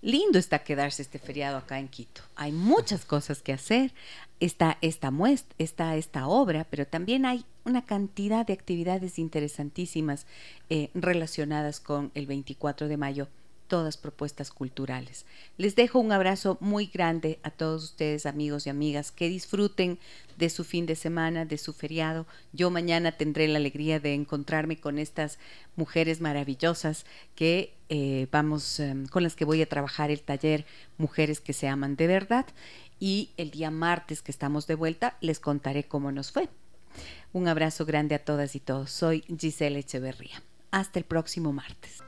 Lindo 0.00 0.38
está 0.38 0.60
quedarse 0.60 1.02
este 1.02 1.18
feriado 1.18 1.56
acá 1.56 1.78
en 1.78 1.88
Quito. 1.88 2.22
Hay 2.36 2.52
muchas 2.52 3.04
cosas 3.04 3.42
que 3.42 3.52
hacer. 3.52 3.92
Está 4.40 4.78
esta 4.80 5.10
muestra, 5.10 5.54
está 5.58 5.96
esta 5.96 6.28
obra, 6.28 6.64
pero 6.70 6.86
también 6.86 7.26
hay 7.26 7.44
una 7.64 7.84
cantidad 7.84 8.46
de 8.46 8.52
actividades 8.52 9.18
interesantísimas 9.18 10.26
eh, 10.70 10.90
relacionadas 10.94 11.80
con 11.80 12.12
el 12.14 12.26
24 12.26 12.86
de 12.86 12.96
mayo 12.96 13.28
todas 13.68 13.96
propuestas 13.96 14.50
culturales. 14.50 15.26
Les 15.56 15.76
dejo 15.76 15.98
un 15.98 16.10
abrazo 16.10 16.56
muy 16.60 16.86
grande 16.86 17.38
a 17.42 17.50
todos 17.50 17.84
ustedes, 17.84 18.26
amigos 18.26 18.66
y 18.66 18.70
amigas, 18.70 19.12
que 19.12 19.28
disfruten 19.28 19.98
de 20.36 20.50
su 20.50 20.64
fin 20.64 20.86
de 20.86 20.96
semana, 20.96 21.44
de 21.44 21.58
su 21.58 21.72
feriado. 21.72 22.26
Yo 22.52 22.70
mañana 22.70 23.12
tendré 23.12 23.46
la 23.46 23.58
alegría 23.58 24.00
de 24.00 24.14
encontrarme 24.14 24.78
con 24.80 24.98
estas 24.98 25.38
mujeres 25.76 26.20
maravillosas 26.20 27.04
que 27.34 27.74
eh, 27.88 28.26
vamos, 28.30 28.80
em, 28.80 29.06
con 29.06 29.22
las 29.22 29.36
que 29.36 29.44
voy 29.44 29.62
a 29.62 29.68
trabajar 29.68 30.10
el 30.10 30.22
taller 30.22 30.66
Mujeres 30.96 31.40
que 31.40 31.52
se 31.52 31.68
aman 31.68 31.94
de 31.96 32.06
verdad. 32.06 32.46
Y 32.98 33.30
el 33.36 33.50
día 33.50 33.70
martes 33.70 34.22
que 34.22 34.32
estamos 34.32 34.66
de 34.66 34.74
vuelta 34.74 35.16
les 35.20 35.38
contaré 35.38 35.84
cómo 35.84 36.10
nos 36.10 36.32
fue. 36.32 36.48
Un 37.32 37.46
abrazo 37.46 37.84
grande 37.84 38.14
a 38.14 38.24
todas 38.24 38.56
y 38.56 38.60
todos. 38.60 38.90
Soy 38.90 39.24
Giselle 39.38 39.78
Echeverría. 39.78 40.42
Hasta 40.70 40.98
el 40.98 41.04
próximo 41.04 41.52
martes. 41.52 42.07